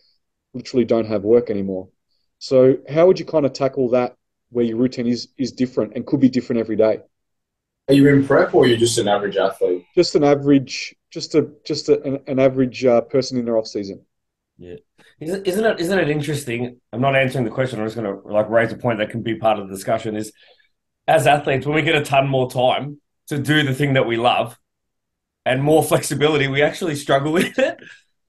literally 0.54 0.86
don't 0.86 1.08
have 1.08 1.24
work 1.24 1.50
anymore. 1.50 1.90
So 2.38 2.78
how 2.88 3.08
would 3.08 3.20
you 3.20 3.26
kind 3.26 3.46
of 3.46 3.54
tackle 3.54 3.90
that 3.90 4.16
where 4.52 4.66
your 4.66 4.78
routine 4.78 5.08
is 5.08 5.30
is 5.38 5.52
different 5.52 5.94
and 5.96 6.06
could 6.06 6.20
be 6.20 6.30
different 6.30 6.60
every 6.60 6.76
day? 6.76 7.00
Are 7.88 7.94
you 7.94 8.08
in 8.10 8.26
prep 8.26 8.54
or 8.54 8.64
are 8.64 8.68
you 8.68 8.78
just 8.78 8.98
an 8.98 9.08
average 9.08 9.38
athlete? 9.38 9.86
Just 9.94 10.16
an 10.16 10.24
average, 10.24 10.96
just 11.12 11.36
a 11.36 11.50
just 11.66 11.90
a, 11.90 12.02
an, 12.02 12.20
an 12.28 12.40
average 12.40 12.84
uh, 12.84 13.02
person 13.02 13.38
in 13.38 13.46
their 13.46 13.58
off 13.58 13.68
season. 13.68 14.04
Yeah, 14.58 14.76
isn't 15.20 15.46
it 15.66 15.80
isn't 15.80 16.00
it 16.00 16.10
interesting? 16.10 16.82
I'm 16.92 17.02
not 17.02 17.16
answering 17.16 17.46
the 17.46 17.52
question. 17.52 17.80
I'm 17.80 17.86
just 17.86 17.96
going 17.96 18.08
to 18.08 18.28
like 18.28 18.50
raise 18.50 18.72
a 18.72 18.78
point 18.78 19.00
that 19.00 19.12
can 19.12 19.22
be 19.22 19.36
part 19.36 19.60
of 19.60 19.68
the 19.68 19.74
discussion. 19.74 20.16
Is 20.16 20.32
as 21.08 21.28
athletes, 21.28 21.66
when 21.66 21.76
we 21.76 21.84
get 21.84 21.96
a 21.96 22.04
ton 22.04 22.28
more 22.28 22.50
time 22.50 23.00
to 23.28 23.38
do 23.38 23.64
the 23.64 23.74
thing 23.74 23.94
that 23.94 24.08
we 24.08 24.18
love 24.18 24.58
and 25.46 25.62
more 25.62 25.84
flexibility, 25.84 26.48
we 26.48 26.64
actually 26.64 26.96
struggle 26.96 27.32
with 27.32 27.60
it. 27.60 27.80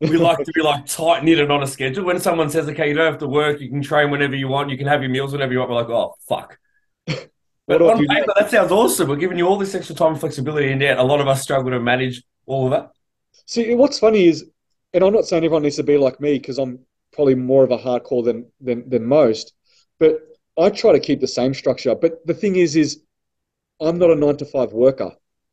We 0.00 0.16
like 0.18 0.38
to 0.38 0.52
be 0.52 0.62
like 0.62 0.84
tight 0.84 1.24
knitted 1.24 1.50
on 1.50 1.62
a 1.62 1.66
schedule. 1.66 2.04
When 2.04 2.20
someone 2.20 2.50
says, 2.50 2.68
okay, 2.68 2.88
you 2.88 2.94
don't 2.94 3.10
have 3.10 3.20
to 3.20 3.28
work, 3.28 3.60
you 3.60 3.70
can 3.70 3.82
train 3.82 4.10
whenever 4.10 4.36
you 4.36 4.48
want, 4.48 4.68
you 4.68 4.76
can 4.76 4.86
have 4.86 5.00
your 5.00 5.10
meals 5.10 5.32
whenever 5.32 5.52
you 5.52 5.58
want, 5.60 5.70
we're 5.70 5.76
like, 5.76 5.88
oh, 5.88 6.14
fuck. 6.28 6.58
But 7.66 7.82
on 7.82 8.06
paper, 8.06 8.32
that 8.36 8.50
sounds 8.50 8.70
awesome. 8.70 9.08
We're 9.08 9.16
giving 9.16 9.38
you 9.38 9.46
all 9.46 9.58
this 9.58 9.74
extra 9.74 9.94
time 9.94 10.12
and 10.12 10.20
flexibility, 10.20 10.70
and 10.70 10.80
yet 10.80 10.98
a 10.98 11.02
lot 11.02 11.20
of 11.20 11.26
us 11.26 11.42
struggle 11.42 11.72
to 11.72 11.80
manage 11.80 12.22
all 12.46 12.66
of 12.66 12.70
that. 12.70 12.92
See, 13.46 13.74
what's 13.74 13.98
funny 13.98 14.28
is, 14.28 14.44
and 14.92 15.02
I'm 15.02 15.12
not 15.12 15.26
saying 15.26 15.44
everyone 15.44 15.62
needs 15.62 15.76
to 15.76 15.82
be 15.82 15.98
like 15.98 16.20
me 16.20 16.38
because 16.38 16.58
I'm 16.58 16.78
probably 17.12 17.34
more 17.34 17.64
of 17.64 17.70
a 17.70 17.78
hardcore 17.78 18.24
than, 18.24 18.46
than 18.60 18.88
than 18.88 19.04
most, 19.04 19.52
but 19.98 20.20
I 20.58 20.70
try 20.70 20.92
to 20.92 21.00
keep 21.00 21.20
the 21.20 21.26
same 21.26 21.54
structure, 21.54 21.94
but 21.94 22.24
the 22.26 22.34
thing 22.34 22.56
is, 22.56 22.76
is 22.76 23.02
I'm 23.80 23.98
not 23.98 24.10
a 24.10 24.14
nine 24.14 24.36
to 24.38 24.44
five 24.44 24.72
worker, 24.72 25.12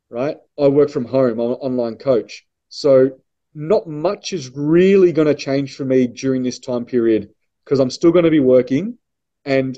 right? 0.10 0.38
I 0.60 0.68
work 0.68 0.90
from 0.90 1.06
home. 1.06 1.40
I'm 1.40 1.52
an 1.52 1.58
online 1.58 1.96
coach, 1.96 2.46
so 2.70 3.12
not 3.54 3.88
much 3.88 4.34
is 4.34 4.50
really 4.56 5.12
going 5.12 5.28
to 5.28 5.36
change 5.36 5.76
for 5.76 5.86
me 5.86 6.08
during 6.08 6.44
this 6.44 6.60
time 6.60 6.86
period 6.86 7.30
because 7.64 7.80
I'm 7.80 7.90
still 7.90 8.12
going 8.12 8.26
to 8.26 8.32
be 8.32 8.40
working, 8.40 8.98
and 9.46 9.78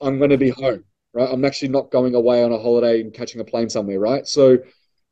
I'm 0.00 0.18
going 0.18 0.30
to 0.30 0.38
be 0.38 0.50
home, 0.50 0.84
right? 1.18 1.28
I'm 1.30 1.44
actually 1.44 1.68
not 1.68 1.90
going 1.90 2.14
away 2.14 2.44
on 2.44 2.52
a 2.52 2.58
holiday 2.58 3.00
and 3.00 3.12
catching 3.12 3.40
a 3.40 3.44
plane 3.44 3.68
somewhere, 3.68 3.98
right? 3.98 4.26
So 4.26 4.58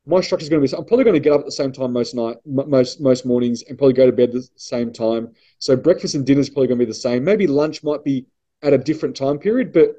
my 0.07 0.21
structure 0.21 0.45
is 0.45 0.49
going 0.49 0.63
to 0.63 0.69
be. 0.69 0.77
I'm 0.77 0.85
probably 0.85 1.05
going 1.05 1.15
to 1.15 1.21
get 1.21 1.33
up 1.33 1.41
at 1.41 1.47
the 1.47 1.53
same 1.53 1.73
time 1.73 1.93
most 1.93 2.15
night, 2.15 2.37
most 2.47 3.01
most 3.01 3.27
mornings, 3.27 3.63
and 3.63 3.77
probably 3.77 3.95
go 3.95 4.07
to 4.07 4.13
bed 4.13 4.29
at 4.29 4.35
the 4.35 4.49
same 4.55 4.93
time. 4.93 5.33
So 5.59 5.77
breakfast 5.77 6.15
and 6.15 6.25
dinner 6.25 6.41
is 6.41 6.49
probably 6.49 6.69
going 6.69 6.79
to 6.79 6.85
be 6.85 6.89
the 6.89 6.95
same. 6.95 7.25
Maybe 7.25 7.49
lunch 7.49 7.83
might 7.83 8.05
be 8.05 8.27
at 8.63 8.73
a 8.73 8.79
different 8.79 9.17
time 9.17 9.39
period, 9.39 9.73
but 9.73 9.97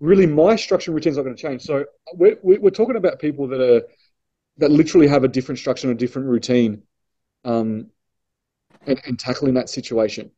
really 0.00 0.26
my 0.26 0.56
structure 0.56 0.92
routine 0.92 1.10
is 1.10 1.16
not 1.18 1.24
going 1.24 1.36
to 1.36 1.42
change. 1.42 1.62
So 1.62 1.84
we're, 2.14 2.38
we're 2.42 2.70
talking 2.70 2.96
about 2.96 3.18
people 3.18 3.46
that 3.48 3.60
are 3.60 3.82
that 4.58 4.70
literally 4.70 5.08
have 5.08 5.24
a 5.24 5.28
different 5.28 5.58
structure 5.58 5.88
and 5.88 5.96
a 5.96 5.98
different 5.98 6.28
routine, 6.28 6.82
um, 7.44 7.88
and, 8.86 8.98
and 9.06 9.18
tackling 9.18 9.54
that 9.54 9.68
situation. 9.68 10.30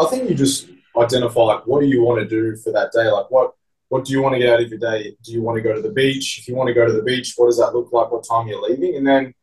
I 0.00 0.06
think 0.06 0.28
you 0.28 0.34
just 0.34 0.68
identify 0.96 1.40
like 1.40 1.66
what 1.66 1.80
do 1.80 1.86
you 1.86 2.02
want 2.02 2.20
to 2.20 2.26
do 2.26 2.56
for 2.56 2.72
that 2.72 2.92
day, 2.92 3.10
like 3.10 3.30
what 3.30 3.54
what 3.88 4.04
do 4.04 4.12
you 4.12 4.22
want 4.22 4.34
to 4.34 4.38
get 4.38 4.52
out 4.52 4.60
of 4.60 4.68
your 4.68 4.78
day? 4.78 5.16
Do 5.22 5.32
you 5.32 5.42
want 5.42 5.56
to 5.56 5.62
go 5.62 5.74
to 5.74 5.80
the 5.80 5.92
beach? 5.92 6.38
If 6.38 6.48
you 6.48 6.54
want 6.54 6.68
to 6.68 6.74
go 6.74 6.86
to 6.86 6.92
the 6.92 7.02
beach, 7.02 7.34
what 7.36 7.46
does 7.46 7.58
that 7.58 7.74
look 7.74 7.92
like? 7.92 8.10
What 8.10 8.26
time 8.28 8.48
you're 8.48 8.60
leaving? 8.60 8.96
And 8.96 9.06
then 9.06 9.34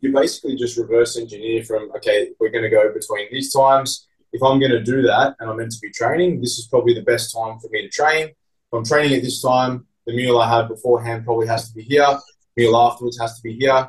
you 0.00 0.12
basically 0.12 0.56
just 0.56 0.76
reverse 0.76 1.16
engineer 1.16 1.64
from 1.64 1.90
okay, 1.96 2.30
we're 2.38 2.50
going 2.50 2.64
to 2.64 2.70
go 2.70 2.92
between 2.92 3.28
these 3.30 3.52
times 3.52 4.06
if 4.34 4.42
I'm 4.42 4.58
going 4.58 4.72
to 4.72 4.82
do 4.82 5.00
that 5.02 5.36
and 5.38 5.48
I'm 5.48 5.56
meant 5.56 5.70
to 5.70 5.80
be 5.80 5.90
training, 5.90 6.40
this 6.40 6.58
is 6.58 6.66
probably 6.66 6.92
the 6.92 7.02
best 7.02 7.32
time 7.32 7.58
for 7.60 7.68
me 7.70 7.82
to 7.82 7.88
train. 7.88 8.26
If 8.26 8.72
I'm 8.72 8.84
training 8.84 9.16
at 9.16 9.22
this 9.22 9.40
time, 9.40 9.86
the 10.06 10.14
meal 10.14 10.38
I 10.38 10.54
had 10.54 10.68
beforehand 10.68 11.24
probably 11.24 11.46
has 11.46 11.68
to 11.68 11.74
be 11.74 11.82
here. 11.82 12.18
Meal 12.56 12.76
afterwards 12.76 13.18
has 13.20 13.36
to 13.36 13.42
be 13.42 13.56
here, 13.56 13.88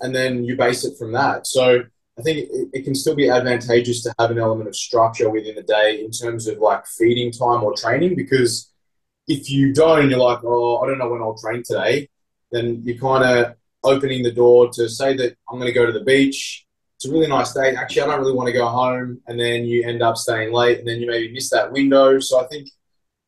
and 0.00 0.14
then 0.14 0.42
you 0.42 0.56
base 0.56 0.84
it 0.84 0.96
from 0.98 1.12
that. 1.12 1.46
So 1.46 1.82
I 2.18 2.22
think 2.22 2.38
it, 2.38 2.68
it 2.72 2.84
can 2.84 2.94
still 2.94 3.14
be 3.14 3.28
advantageous 3.28 4.02
to 4.04 4.14
have 4.18 4.30
an 4.30 4.38
element 4.38 4.68
of 4.68 4.76
structure 4.76 5.28
within 5.28 5.54
the 5.54 5.62
day 5.62 6.02
in 6.02 6.10
terms 6.10 6.46
of 6.46 6.58
like 6.58 6.86
feeding 6.86 7.30
time 7.30 7.62
or 7.62 7.74
training 7.74 8.16
because 8.16 8.72
if 9.26 9.50
you 9.50 9.72
don't, 9.72 10.00
and 10.00 10.10
you're 10.10 10.20
like, 10.20 10.40
oh, 10.44 10.78
I 10.78 10.86
don't 10.86 10.98
know 10.98 11.08
when 11.08 11.22
I'll 11.22 11.38
train 11.38 11.62
today. 11.64 12.08
Then 12.52 12.82
you're 12.84 12.98
kind 12.98 13.24
of 13.24 13.56
opening 13.82 14.22
the 14.22 14.32
door 14.32 14.70
to 14.72 14.88
say 14.88 15.16
that 15.16 15.36
I'm 15.48 15.58
going 15.58 15.70
to 15.70 15.74
go 15.74 15.86
to 15.86 15.92
the 15.92 16.04
beach 16.04 16.64
it's 17.04 17.10
a 17.10 17.12
really 17.12 17.26
nice 17.26 17.52
day. 17.52 17.74
Actually, 17.74 18.02
I 18.02 18.06
don't 18.06 18.20
really 18.20 18.32
want 18.32 18.46
to 18.46 18.52
go 18.52 18.66
home, 18.66 19.20
and 19.26 19.38
then 19.38 19.64
you 19.64 19.84
end 19.84 20.02
up 20.02 20.16
staying 20.16 20.52
late, 20.52 20.78
and 20.78 20.88
then 20.88 21.00
you 21.00 21.06
maybe 21.06 21.32
miss 21.32 21.50
that 21.50 21.70
window. 21.70 22.18
So 22.18 22.42
I 22.42 22.46
think 22.46 22.68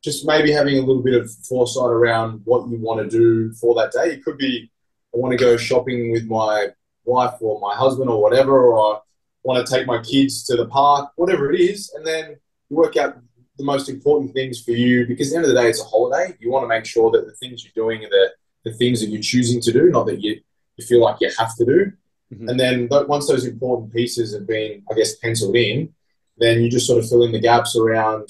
just 0.02 0.26
maybe 0.26 0.50
having 0.50 0.78
a 0.78 0.80
little 0.80 1.02
bit 1.02 1.20
of 1.20 1.30
foresight 1.48 1.90
around 1.90 2.40
what 2.44 2.68
you 2.68 2.78
want 2.78 3.02
to 3.02 3.18
do 3.18 3.52
for 3.54 3.74
that 3.74 3.92
day. 3.92 4.14
It 4.14 4.24
could 4.24 4.38
be 4.38 4.70
I 5.14 5.18
want 5.18 5.32
to 5.32 5.38
go 5.38 5.58
shopping 5.58 6.10
with 6.10 6.26
my 6.26 6.68
wife 7.04 7.34
or 7.40 7.60
my 7.60 7.74
husband 7.74 8.08
or 8.08 8.22
whatever, 8.22 8.58
or 8.58 8.96
I 8.96 8.98
want 9.42 9.66
to 9.66 9.72
take 9.72 9.86
my 9.86 10.00
kids 10.02 10.44
to 10.44 10.56
the 10.56 10.66
park, 10.66 11.10
whatever 11.16 11.52
it 11.52 11.60
is, 11.60 11.92
and 11.94 12.06
then 12.06 12.36
you 12.70 12.76
work 12.76 12.96
out 12.96 13.18
the 13.58 13.64
most 13.64 13.88
important 13.88 14.32
things 14.34 14.62
for 14.62 14.72
you 14.72 15.06
because 15.06 15.28
at 15.28 15.30
the 15.30 15.36
end 15.36 15.44
of 15.46 15.54
the 15.54 15.60
day, 15.60 15.68
it's 15.68 15.80
a 15.80 15.84
holiday. 15.84 16.36
You 16.40 16.50
want 16.50 16.64
to 16.64 16.68
make 16.68 16.84
sure 16.84 17.10
that 17.10 17.26
the 17.26 17.32
things 17.32 17.64
you're 17.64 17.84
doing 17.84 18.04
are 18.04 18.08
the, 18.08 18.30
the 18.64 18.72
things 18.72 19.00
that 19.00 19.08
you're 19.08 19.22
choosing 19.22 19.60
to 19.62 19.72
do, 19.72 19.90
not 19.90 20.06
that 20.06 20.20
you, 20.20 20.40
you 20.76 20.84
feel 20.84 21.00
like 21.00 21.20
you 21.20 21.30
have 21.38 21.54
to 21.56 21.64
do. 21.64 21.92
Mm-hmm. 22.32 22.48
And 22.48 22.60
then 22.60 22.88
once 22.90 23.28
those 23.28 23.46
important 23.46 23.92
pieces 23.92 24.34
have 24.34 24.46
been, 24.46 24.82
I 24.90 24.94
guess, 24.94 25.16
penciled 25.16 25.56
in, 25.56 25.94
then 26.38 26.60
you 26.60 26.70
just 26.70 26.86
sort 26.86 27.02
of 27.02 27.08
fill 27.08 27.22
in 27.22 27.32
the 27.32 27.40
gaps 27.40 27.76
around 27.76 28.28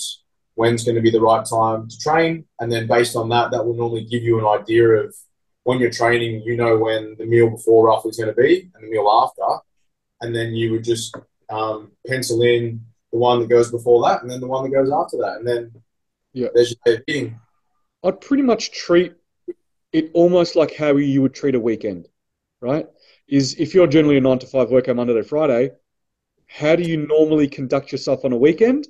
when's 0.55 0.85
going 0.85 0.95
to 0.95 1.03
be 1.03 1.11
the 1.11 1.21
right 1.21 1.45
time 1.45 1.89
to 1.89 1.99
train. 1.99 2.45
And 2.61 2.71
then 2.71 2.87
based 2.87 3.17
on 3.17 3.29
that, 3.31 3.51
that 3.51 3.65
will 3.65 3.75
normally 3.75 4.05
give 4.05 4.23
you 4.23 4.39
an 4.39 4.47
idea 4.47 4.89
of 4.89 5.15
when 5.65 5.81
you're 5.81 5.91
training, 5.91 6.43
you 6.43 6.57
know 6.57 6.79
when 6.79 7.17
the 7.19 7.27
meal 7.27 7.51
before 7.51 7.87
roughly 7.87 8.11
is 8.11 8.17
going 8.17 8.35
to 8.35 8.41
be 8.41 8.71
and 8.75 8.85
the 8.85 8.89
meal 8.89 9.09
after. 9.11 9.63
And 10.21 10.35
then 10.35 10.55
you 10.55 10.73
would 10.73 10.85
just 10.85 11.17
um, 11.51 11.93
pencil 12.07 12.43
in 12.43 12.83
the 13.17 13.23
one 13.23 13.41
that 13.41 13.49
goes 13.49 13.71
before 13.71 14.07
that 14.09 14.23
and 14.23 14.31
then 14.31 14.41
the 14.41 14.47
one 14.47 14.65
that 14.65 14.77
goes 14.77 14.91
after 14.93 15.17
that. 15.19 15.39
And 15.39 15.47
then 15.49 15.73
yeah. 16.33 16.49
there's 16.55 16.75
your 16.85 17.01
thing. 17.01 17.41
I'd 18.05 18.21
pretty 18.21 18.43
much 18.43 18.71
treat 18.73 19.15
it 19.93 20.11
almost 20.13 20.57
like 20.57 20.77
how 20.77 20.97
you 20.97 21.23
would 21.23 21.35
treat 21.35 21.55
a 21.55 21.61
weekend, 21.61 22.09
right? 22.61 22.87
is 23.29 23.57
if 23.59 23.75
you're 23.75 23.87
generally 23.87 24.17
a 24.17 24.21
nine 24.21 24.39
to 24.39 24.47
five 24.47 24.71
worker 24.71 24.95
Monday 24.95 25.15
to 25.15 25.23
Friday, 25.25 25.71
how 26.47 26.77
do 26.77 26.83
you 26.83 26.97
normally 26.97 27.49
conduct 27.49 27.91
yourself 27.91 28.25
on 28.25 28.33
a 28.33 28.37
weekend 28.37 28.87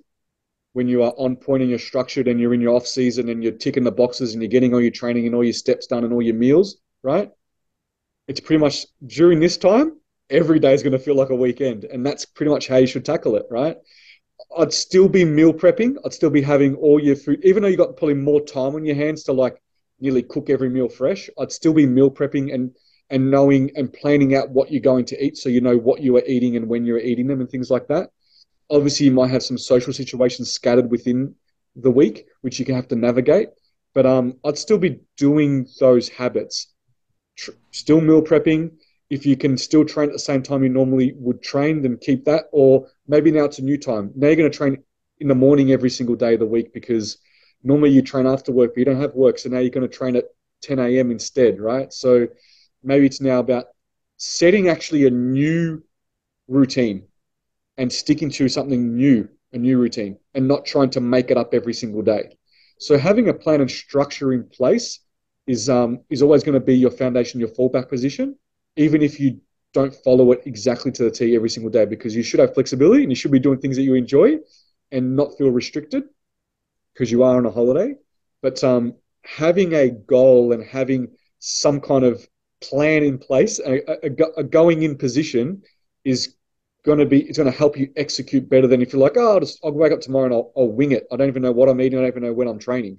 when 0.75 0.89
you 0.89 1.03
are 1.03 1.15
on 1.17 1.37
point 1.37 1.63
and 1.63 1.71
you're 1.71 1.79
structured 1.79 2.29
and 2.29 2.39
you're 2.39 2.53
in 2.53 2.61
your 2.61 2.75
off 2.75 2.87
season 2.87 3.31
and 3.31 3.43
you're 3.43 3.53
ticking 3.53 3.85
the 3.85 3.93
boxes 3.93 4.35
and 4.35 4.43
you're 4.43 4.51
getting 4.51 4.75
all 4.75 4.81
your 4.81 4.91
training 4.91 5.27
and 5.27 5.35
all 5.35 5.45
your 5.45 5.55
steps 5.55 5.87
done 5.87 6.05
and 6.05 6.13
all 6.13 6.21
your 6.21 6.35
meals, 6.35 6.77
right? 7.03 7.31
It's 8.29 8.41
pretty 8.41 8.61
much 8.61 8.87
during 9.07 9.41
this 9.41 9.57
time, 9.57 9.99
every 10.29 10.59
day 10.59 10.75
is 10.75 10.83
going 10.83 10.93
to 10.93 10.99
feel 10.99 11.17
like 11.17 11.31
a 11.31 11.37
weekend. 11.37 11.85
And 11.85 12.05
that's 12.05 12.27
pretty 12.27 12.51
much 12.51 12.69
how 12.69 12.77
you 12.77 12.87
should 12.87 13.07
tackle 13.07 13.37
it, 13.37 13.47
right? 13.51 13.79
I'd 14.57 14.73
still 14.73 15.09
be 15.09 15.25
meal 15.25 15.53
prepping. 15.53 15.97
I'd 16.05 16.15
still 16.15 16.31
be 16.31 16.43
having 16.43 16.75
all 16.77 17.01
your 17.03 17.17
food, 17.17 17.45
even 17.45 17.63
though 17.63 17.69
you 17.69 17.77
got 17.77 17.97
probably 17.97 18.15
more 18.15 18.41
time 18.41 18.75
on 18.75 18.85
your 18.85 18.97
hands 18.97 19.23
to 19.25 19.33
like 19.33 19.61
nearly 20.01 20.23
cook 20.23 20.51
every 20.51 20.69
meal 20.69 20.89
fresh. 20.89 21.29
I'd 21.39 21.53
still 21.53 21.75
be 21.75 21.87
meal 21.87 22.11
prepping 22.11 22.53
and 22.55 22.75
and 23.11 23.31
knowing 23.31 23.71
and 23.77 23.93
planning 23.93 24.35
out 24.35 24.51
what 24.51 24.73
you're 24.73 24.81
going 24.81 25.05
to 25.05 25.25
eat 25.25 25.37
so 25.37 25.49
you 25.49 25.61
know 25.61 25.77
what 25.77 26.03
you 26.03 26.17
are 26.17 26.25
eating 26.27 26.57
and 26.57 26.69
when 26.69 26.85
you're 26.85 26.99
eating 26.99 27.29
them 27.29 27.41
and 27.41 27.49
things 27.49 27.71
like 27.71 27.87
that. 27.87 28.11
Obviously, 28.69 29.07
you 29.07 29.13
might 29.13 29.31
have 29.31 29.45
some 29.45 29.59
social 29.59 29.93
situations 29.93 30.51
scattered 30.51 30.91
within 30.91 31.35
the 31.77 31.91
week, 31.91 32.27
which 32.41 32.59
you 32.59 32.65
can 32.65 32.75
have 32.75 32.89
to 32.89 32.97
navigate. 32.97 33.51
But 33.95 34.07
um, 34.07 34.39
I'd 34.45 34.59
still 34.59 34.79
be 34.79 35.01
doing 35.17 35.69
those 35.79 36.09
habits, 36.09 36.75
Tr- 37.37 37.53
still 37.71 38.01
meal 38.01 38.23
prepping, 38.23 38.73
if 39.11 39.25
you 39.25 39.37
can 39.37 39.57
still 39.57 39.85
train 39.85 40.09
at 40.09 40.13
the 40.13 40.19
same 40.19 40.43
time 40.43 40.63
you 40.63 40.69
normally 40.69 41.13
would 41.17 41.43
train, 41.43 41.83
then 41.83 41.97
keep 41.99 42.25
that. 42.25 42.47
Or 42.53 42.89
maybe 43.07 43.31
now 43.31 43.45
it's 43.45 43.59
a 43.59 43.63
new 43.63 43.79
time. 43.79 44.11
Now 44.15 44.29
you're 44.29 44.37
going 44.37 44.51
to 44.51 44.57
train 44.57 44.83
in 45.21 45.29
the 45.29 45.35
morning 45.35 45.73
every 45.73 45.91
single 45.91 46.17
day 46.17 46.35
of 46.35 46.41
the 46.41 46.47
week 46.47 46.73
because 46.73 47.19
normally 47.63 47.91
you 47.91 48.03
train 48.03 48.27
after 48.27 48.53
work, 48.53 48.73
but 48.75 48.79
you 48.79 48.85
don't 48.85 49.01
have 49.01 49.15
work. 49.15 49.39
So 49.39 49.49
now 49.49 49.59
you're 49.59 49.71
going 49.71 49.89
to 49.89 49.97
train 49.97 50.17
at 50.17 50.25
10 50.63 50.79
a.m. 50.79 51.11
instead, 51.11 51.61
right? 51.61 51.93
So 51.93 52.27
maybe 52.83 53.07
it's 53.07 53.21
now 53.21 53.39
about 53.39 53.67
setting 54.17 54.69
actually 54.69 55.07
a 55.07 55.11
new 55.11 55.83
routine 56.49 57.05
and 57.77 57.93
sticking 57.93 58.31
to 58.31 58.49
something 58.49 58.97
new, 58.97 59.29
a 59.53 59.59
new 59.59 59.79
routine, 59.79 60.19
and 60.35 60.49
not 60.49 60.65
trying 60.65 60.91
to 60.91 61.01
make 61.01 61.31
it 61.31 61.37
up 61.37 61.55
every 61.55 61.75
single 61.75 62.03
day. 62.03 62.37
So 62.79 62.99
having 62.99 63.29
a 63.29 63.35
plan 63.35 63.61
and 63.61 63.71
structure 63.71 64.33
in 64.33 64.45
place 64.45 65.01
is 65.47 65.71
um, 65.71 66.01
is 66.11 66.23
always 66.23 66.43
going 66.43 66.55
to 66.55 66.65
be 66.65 66.77
your 66.77 66.91
foundation, 66.91 67.41
your 67.41 67.51
fallback 67.51 67.89
position, 67.89 68.37
even 68.77 69.03
if 69.03 69.19
you 69.19 69.41
don't 69.73 69.95
follow 69.95 70.33
it 70.33 70.43
exactly 70.47 70.91
to 70.93 71.05
the 71.05 71.11
T 71.11 71.35
every 71.35 71.51
single 71.51 71.71
day, 71.71 71.85
because 71.85 72.15
you 72.15 72.23
should 72.23 72.41
have 72.41 72.55
flexibility 72.55 73.03
and 73.03 73.13
you 73.13 73.17
should 73.17 73.31
be 73.31 73.39
doing 73.39 73.59
things 73.59 73.77
that 73.77 73.83
you 73.83 73.95
enjoy 73.95 74.39
and 74.93 75.17
not 75.17 75.37
feel 75.37 75.51
restricted 75.51 76.05
because 76.95 77.11
you 77.11 77.23
are 77.23 77.37
on 77.37 77.47
a 77.47 77.51
holiday. 77.51 77.95
But 78.43 78.63
um, 78.65 78.95
having 79.25 79.75
a 79.75 79.91
goal 79.91 80.53
and 80.53 80.65
having 80.65 81.09
some 81.39 81.81
kind 81.81 82.05
of 82.05 82.27
plan 82.63 83.03
in 83.03 83.19
place, 83.19 83.59
a, 83.59 84.07
a, 84.07 84.11
a 84.39 84.45
going 84.45 84.83
in 84.83 84.97
position 84.97 85.63
is 86.05 86.35
going 86.85 86.99
to 86.99 87.07
be 87.07 87.21
it's 87.23 87.37
going 87.37 87.51
to 87.51 87.57
help 87.57 87.77
you 87.77 87.93
execute 87.97 88.49
better 88.49 88.67
than 88.67 88.81
if 88.81 88.93
you're 88.93 89.03
like, 89.03 89.17
oh, 89.17 89.35
I'll 89.35 89.41
just 89.41 89.59
I'll 89.65 89.73
wake 89.73 89.93
up 89.93 90.01
tomorrow 90.01 90.27
and 90.27 90.35
I'll, 90.35 90.53
I'll 90.57 90.69
wing 90.69 90.93
it. 90.93 91.07
I 91.13 91.17
don't 91.17 91.29
even 91.29 91.43
know 91.43 91.53
what 91.53 91.69
I'm 91.69 91.81
eating. 91.81 91.99
I 91.99 92.03
don't 92.03 92.11
even 92.11 92.23
know 92.23 92.33
when 92.33 92.49
I'm 92.49 92.59
training. 92.59 92.99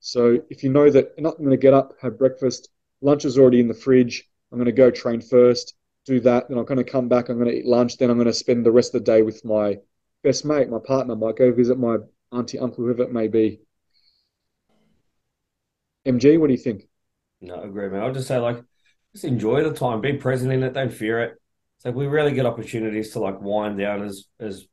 So 0.00 0.40
if 0.48 0.64
you 0.64 0.70
know 0.70 0.90
that 0.90 1.12
I'm 1.16 1.24
not 1.24 1.36
going 1.36 1.50
to 1.50 1.56
get 1.58 1.74
up, 1.74 1.92
have 2.00 2.18
breakfast, 2.18 2.70
lunch 3.02 3.26
is 3.26 3.38
already 3.38 3.60
in 3.60 3.68
the 3.68 3.74
fridge. 3.74 4.29
I'm 4.50 4.58
going 4.58 4.66
to 4.66 4.72
go 4.72 4.90
train 4.90 5.20
first, 5.20 5.74
do 6.06 6.20
that, 6.20 6.48
then 6.48 6.58
I'm 6.58 6.64
going 6.64 6.78
to 6.78 6.84
come 6.84 7.08
back. 7.08 7.28
I'm 7.28 7.38
going 7.38 7.50
to 7.50 7.56
eat 7.56 7.66
lunch. 7.66 7.96
Then 7.96 8.10
I'm 8.10 8.16
going 8.16 8.26
to 8.26 8.32
spend 8.32 8.64
the 8.64 8.72
rest 8.72 8.94
of 8.94 9.04
the 9.04 9.12
day 9.12 9.22
with 9.22 9.44
my 9.44 9.78
best 10.22 10.44
mate, 10.44 10.68
my 10.68 10.78
partner. 10.84 11.14
Might 11.14 11.36
go 11.36 11.52
visit 11.52 11.78
my 11.78 11.98
auntie, 12.32 12.58
uncle, 12.58 12.84
whoever 12.84 13.02
it 13.02 13.12
may 13.12 13.28
be. 13.28 13.60
MG, 16.06 16.38
what 16.38 16.46
do 16.46 16.52
you 16.52 16.58
think? 16.58 16.84
No, 17.40 17.56
I 17.56 17.64
agree, 17.64 17.88
man. 17.88 18.02
I'll 18.02 18.12
just 18.12 18.28
say 18.28 18.38
like, 18.38 18.62
just 19.12 19.24
enjoy 19.24 19.62
the 19.62 19.74
time, 19.74 20.00
be 20.00 20.14
present 20.14 20.52
in 20.52 20.62
it, 20.62 20.72
don't 20.72 20.92
fear 20.92 21.20
it. 21.20 21.36
So 21.78 21.90
we 21.90 22.06
really 22.06 22.32
get 22.32 22.46
opportunities 22.46 23.12
to 23.12 23.20
like 23.20 23.40
wind 23.40 23.78
down 23.78 24.02
as 24.02 24.26
as 24.38 24.66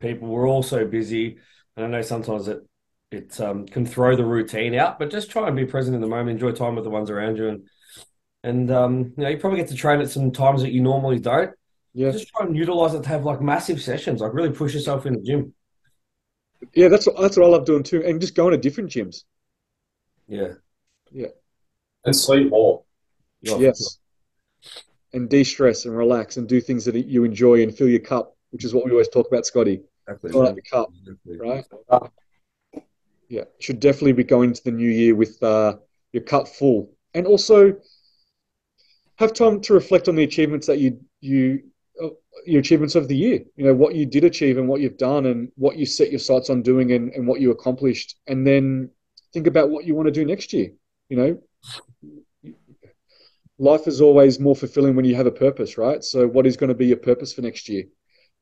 people. 0.00 0.28
We're 0.28 0.48
all 0.48 0.62
so 0.62 0.86
busy, 0.86 1.38
and 1.76 1.84
I 1.84 1.88
know 1.88 2.02
sometimes 2.02 2.48
it 2.48 2.60
it 3.10 3.40
um, 3.40 3.66
can 3.66 3.86
throw 3.86 4.16
the 4.16 4.24
routine 4.24 4.74
out, 4.74 4.98
but 4.98 5.10
just 5.10 5.30
try 5.30 5.46
and 5.48 5.56
be 5.56 5.64
present 5.64 5.94
in 5.94 6.00
the 6.00 6.06
moment, 6.06 6.30
enjoy 6.30 6.52
time 6.52 6.74
with 6.74 6.84
the 6.84 6.90
ones 6.90 7.10
around 7.10 7.36
you, 7.36 7.48
and 7.48 7.66
and 8.46 8.70
um, 8.70 9.12
you 9.16 9.24
know 9.24 9.28
you 9.28 9.38
probably 9.38 9.58
get 9.58 9.68
to 9.68 9.74
train 9.74 10.00
at 10.00 10.08
some 10.08 10.30
times 10.30 10.62
that 10.62 10.70
you 10.70 10.80
normally 10.80 11.18
don't. 11.18 11.50
Yeah. 11.92 12.12
Just 12.12 12.28
try 12.28 12.46
and 12.46 12.56
utilize 12.56 12.94
it 12.94 13.02
to 13.02 13.08
have 13.08 13.24
like 13.24 13.40
massive 13.40 13.82
sessions, 13.82 14.20
like 14.20 14.32
really 14.32 14.52
push 14.52 14.72
yourself 14.72 15.04
in 15.04 15.14
the 15.14 15.20
gym. 15.20 15.52
Yeah, 16.72 16.88
that's 16.88 17.06
what, 17.06 17.20
that's 17.20 17.36
what 17.36 17.46
I 17.46 17.48
love 17.48 17.64
doing 17.64 17.82
too, 17.82 18.04
and 18.04 18.20
just 18.20 18.36
going 18.36 18.52
to 18.52 18.58
different 18.58 18.90
gyms. 18.90 19.24
Yeah, 20.28 20.52
yeah, 21.10 21.28
and 22.04 22.14
sleep 22.14 22.50
more. 22.50 22.84
yes, 23.42 23.98
and 25.12 25.28
de-stress 25.28 25.84
and 25.84 25.96
relax 25.96 26.36
and 26.36 26.48
do 26.48 26.60
things 26.60 26.84
that 26.84 26.94
you 26.94 27.24
enjoy 27.24 27.62
and 27.62 27.76
fill 27.76 27.88
your 27.88 28.00
cup, 28.00 28.36
which 28.50 28.64
is 28.64 28.72
what 28.74 28.84
we 28.84 28.92
always 28.92 29.08
talk 29.08 29.26
about, 29.26 29.44
Scotty. 29.44 29.82
Exactly. 30.06 30.30
Fill 30.30 30.46
up 30.46 30.54
your 30.54 30.62
cup, 30.70 30.88
exactly. 31.04 31.38
right? 31.38 32.10
Yeah, 33.28 33.44
should 33.58 33.80
definitely 33.80 34.12
be 34.12 34.24
going 34.24 34.50
into 34.50 34.62
the 34.62 34.70
new 34.70 34.90
year 34.90 35.16
with 35.16 35.42
uh, 35.42 35.76
your 36.12 36.22
cup 36.22 36.46
full, 36.46 36.92
and 37.12 37.26
also 37.26 37.76
have 39.18 39.32
time 39.32 39.60
to 39.62 39.74
reflect 39.74 40.08
on 40.08 40.16
the 40.16 40.24
achievements 40.24 40.66
that 40.66 40.78
you 40.78 41.00
you 41.20 41.62
uh, 42.02 42.08
your 42.44 42.60
achievements 42.60 42.94
of 42.94 43.08
the 43.08 43.16
year. 43.16 43.40
You 43.56 43.66
know 43.66 43.74
what 43.74 43.94
you 43.94 44.06
did 44.06 44.24
achieve 44.24 44.58
and 44.58 44.68
what 44.68 44.80
you've 44.80 44.98
done, 44.98 45.26
and 45.26 45.50
what 45.56 45.76
you 45.76 45.86
set 45.86 46.10
your 46.10 46.18
sights 46.18 46.50
on 46.50 46.62
doing, 46.62 46.92
and, 46.92 47.12
and 47.12 47.26
what 47.26 47.40
you 47.40 47.50
accomplished, 47.50 48.16
and 48.26 48.46
then 48.46 48.90
think 49.32 49.46
about 49.46 49.70
what 49.70 49.84
you 49.84 49.94
want 49.94 50.06
to 50.06 50.12
do 50.12 50.24
next 50.24 50.52
year. 50.52 50.70
You 51.08 51.16
know, 51.16 52.52
life 53.58 53.86
is 53.86 54.00
always 54.00 54.38
more 54.40 54.56
fulfilling 54.56 54.96
when 54.96 55.04
you 55.04 55.14
have 55.14 55.26
a 55.26 55.32
purpose, 55.32 55.78
right? 55.78 56.02
So, 56.02 56.26
what 56.26 56.46
is 56.46 56.56
going 56.56 56.68
to 56.68 56.74
be 56.74 56.86
your 56.86 56.96
purpose 56.98 57.32
for 57.32 57.42
next 57.42 57.68
year? 57.68 57.84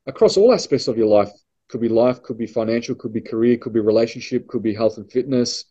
Across 0.07 0.37
all 0.37 0.53
aspects 0.53 0.89
of 0.89 0.99
your 0.99 1.07
life, 1.07 1.31
could 1.69 1.81
be 1.81 1.89
life, 1.89 2.23
could 2.23 2.39
be 2.39 2.47
financial, 2.47 2.95
could 2.95 3.13
be 3.13 3.21
career, 3.21 3.57
could 3.57 3.73
be 3.73 3.81
relationship, 3.81 4.47
could 4.49 4.63
be 4.63 4.75
health 4.75 4.99
and 4.99 5.11
fitness, 5.11 5.65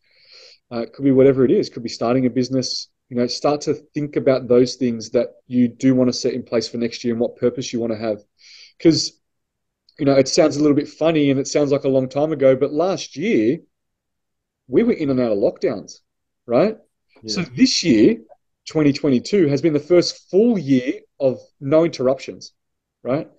uh, 0.71 0.85
could 0.93 1.05
be 1.05 1.11
whatever 1.11 1.45
it 1.45 1.51
is, 1.51 1.69
could 1.69 1.83
be 1.83 1.89
starting 1.89 2.25
a 2.25 2.29
business. 2.29 2.89
You 3.14 3.20
know, 3.20 3.28
start 3.28 3.61
to 3.61 3.76
think 3.76 4.16
about 4.16 4.47
those 4.47 4.74
things 4.74 5.11
that 5.11 5.36
you 5.45 5.68
do 5.68 5.93
want 5.93 6.07
to 6.07 6.14
set 6.14 6.34
in 6.34 6.41
place 6.41 6.68
for 6.68 6.78
next 6.78 7.03
year 7.03 7.14
and 7.14 7.22
what 7.22 7.36
purpose 7.36 7.72
you 7.72 7.80
want 7.80 7.93
to 7.93 7.99
have. 7.99 8.24
Because, 8.76 9.22
you 9.99 10.05
know, 10.05 10.16
it 10.16 10.28
sounds 10.28 10.57
a 10.57 10.61
little 10.61 10.76
bit 10.76 10.88
funny 10.88 11.30
and 11.30 11.39
it 11.39 11.47
sounds 11.47 11.72
like 11.72 11.84
a 11.84 11.89
long 11.89 12.09
time 12.09 12.32
ago, 12.32 12.55
but 12.55 12.74
last 12.74 13.16
year 13.16 13.59
we 14.68 14.82
were 14.82 14.93
in 14.93 15.11
and 15.11 15.20
out 15.20 15.32
of 15.32 15.38
lockdowns, 15.38 15.99
right? 16.47 16.76
Yeah. 17.22 17.36
So 17.36 17.41
this 17.43 17.84
year 17.84 18.16
2022 18.66 19.45
has 19.45 19.61
been 19.61 19.74
the 19.74 19.80
first 19.80 20.32
full 20.32 20.57
year 20.57 21.01
of 21.20 21.39
no 21.59 21.86
interruptions, 21.86 22.53
right? 23.03 23.30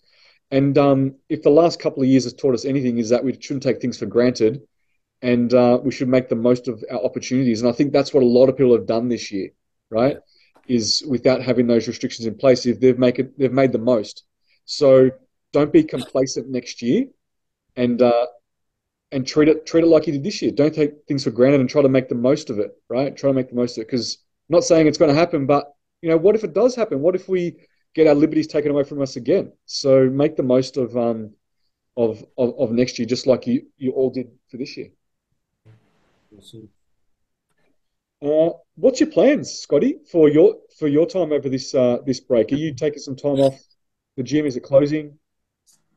And 0.52 0.78
um, 0.78 1.16
if 1.28 1.42
the 1.42 1.50
last 1.50 1.80
couple 1.80 2.04
of 2.04 2.08
years 2.08 2.22
has 2.22 2.34
taught 2.34 2.54
us 2.54 2.64
anything, 2.64 2.98
is 2.98 3.08
that 3.08 3.24
we 3.24 3.36
shouldn't 3.40 3.64
take 3.64 3.80
things 3.80 3.98
for 3.98 4.06
granted, 4.06 4.62
and 5.20 5.52
uh, 5.52 5.80
we 5.82 5.90
should 5.90 6.08
make 6.08 6.28
the 6.28 6.36
most 6.36 6.68
of 6.68 6.84
our 6.92 7.04
opportunities. 7.04 7.60
And 7.60 7.68
I 7.68 7.72
think 7.72 7.92
that's 7.92 8.14
what 8.14 8.22
a 8.22 8.26
lot 8.38 8.48
of 8.48 8.56
people 8.56 8.76
have 8.76 8.86
done 8.86 9.08
this 9.08 9.32
year, 9.32 9.48
right? 9.90 10.16
Is 10.66 11.02
without 11.08 11.42
having 11.42 11.66
those 11.66 11.86
restrictions 11.88 12.26
in 12.26 12.34
place, 12.36 12.66
if 12.66 12.80
they've 12.80 12.98
make 12.98 13.18
it, 13.18 13.38
they've 13.38 13.52
made 13.52 13.72
the 13.72 13.78
most. 13.78 14.24
So 14.64 15.10
don't 15.52 15.72
be 15.72 15.84
complacent 15.84 16.48
next 16.48 16.80
year, 16.82 17.06
and 17.76 18.00
uh, 18.00 18.26
and 19.12 19.26
treat 19.26 19.48
it 19.48 19.66
treat 19.66 19.84
it 19.84 19.88
like 19.88 20.06
you 20.06 20.12
did 20.12 20.24
this 20.24 20.42
year. 20.42 20.50
Don't 20.50 20.74
take 20.74 20.92
things 21.06 21.24
for 21.24 21.30
granted 21.30 21.60
and 21.60 21.68
try 21.68 21.82
to 21.82 21.88
make 21.88 22.08
the 22.08 22.14
most 22.14 22.50
of 22.50 22.58
it, 22.58 22.72
right? 22.88 23.16
Try 23.16 23.30
to 23.30 23.34
make 23.34 23.48
the 23.48 23.54
most 23.54 23.76
of 23.76 23.82
it 23.82 23.86
because 23.86 24.18
not 24.48 24.64
saying 24.64 24.86
it's 24.86 24.98
going 24.98 25.12
to 25.12 25.18
happen, 25.18 25.46
but 25.46 25.72
you 26.02 26.10
know, 26.10 26.16
what 26.16 26.34
if 26.34 26.44
it 26.44 26.52
does 26.52 26.74
happen? 26.74 27.00
What 27.00 27.14
if 27.14 27.28
we 27.28 27.56
get 27.94 28.06
our 28.06 28.14
liberties 28.14 28.46
taken 28.46 28.70
away 28.70 28.84
from 28.84 29.00
us 29.00 29.16
again? 29.16 29.52
So 29.66 30.10
make 30.10 30.36
the 30.36 30.42
most 30.42 30.76
of 30.76 30.96
um 30.96 31.30
of 31.96 32.24
of, 32.36 32.54
of 32.58 32.72
next 32.72 32.98
year, 32.98 33.06
just 33.06 33.26
like 33.26 33.46
you 33.46 33.66
you 33.76 33.92
all 33.92 34.10
did 34.10 34.30
for 34.50 34.56
this 34.56 34.76
year. 34.76 34.88
Awesome. 36.36 36.68
Uh, 38.24 38.50
what's 38.76 39.00
your 39.00 39.10
plans, 39.10 39.52
Scotty, 39.52 39.98
for 40.10 40.30
your 40.30 40.56
for 40.78 40.88
your 40.88 41.06
time 41.06 41.30
over 41.30 41.48
this 41.50 41.74
uh, 41.74 41.98
this 42.06 42.20
break? 42.20 42.52
Are 42.52 42.56
you 42.56 42.74
taking 42.74 43.00
some 43.00 43.16
time 43.16 43.38
off 43.38 43.60
the 44.16 44.22
gym? 44.22 44.46
Is 44.46 44.56
it 44.56 44.62
closing? 44.62 45.18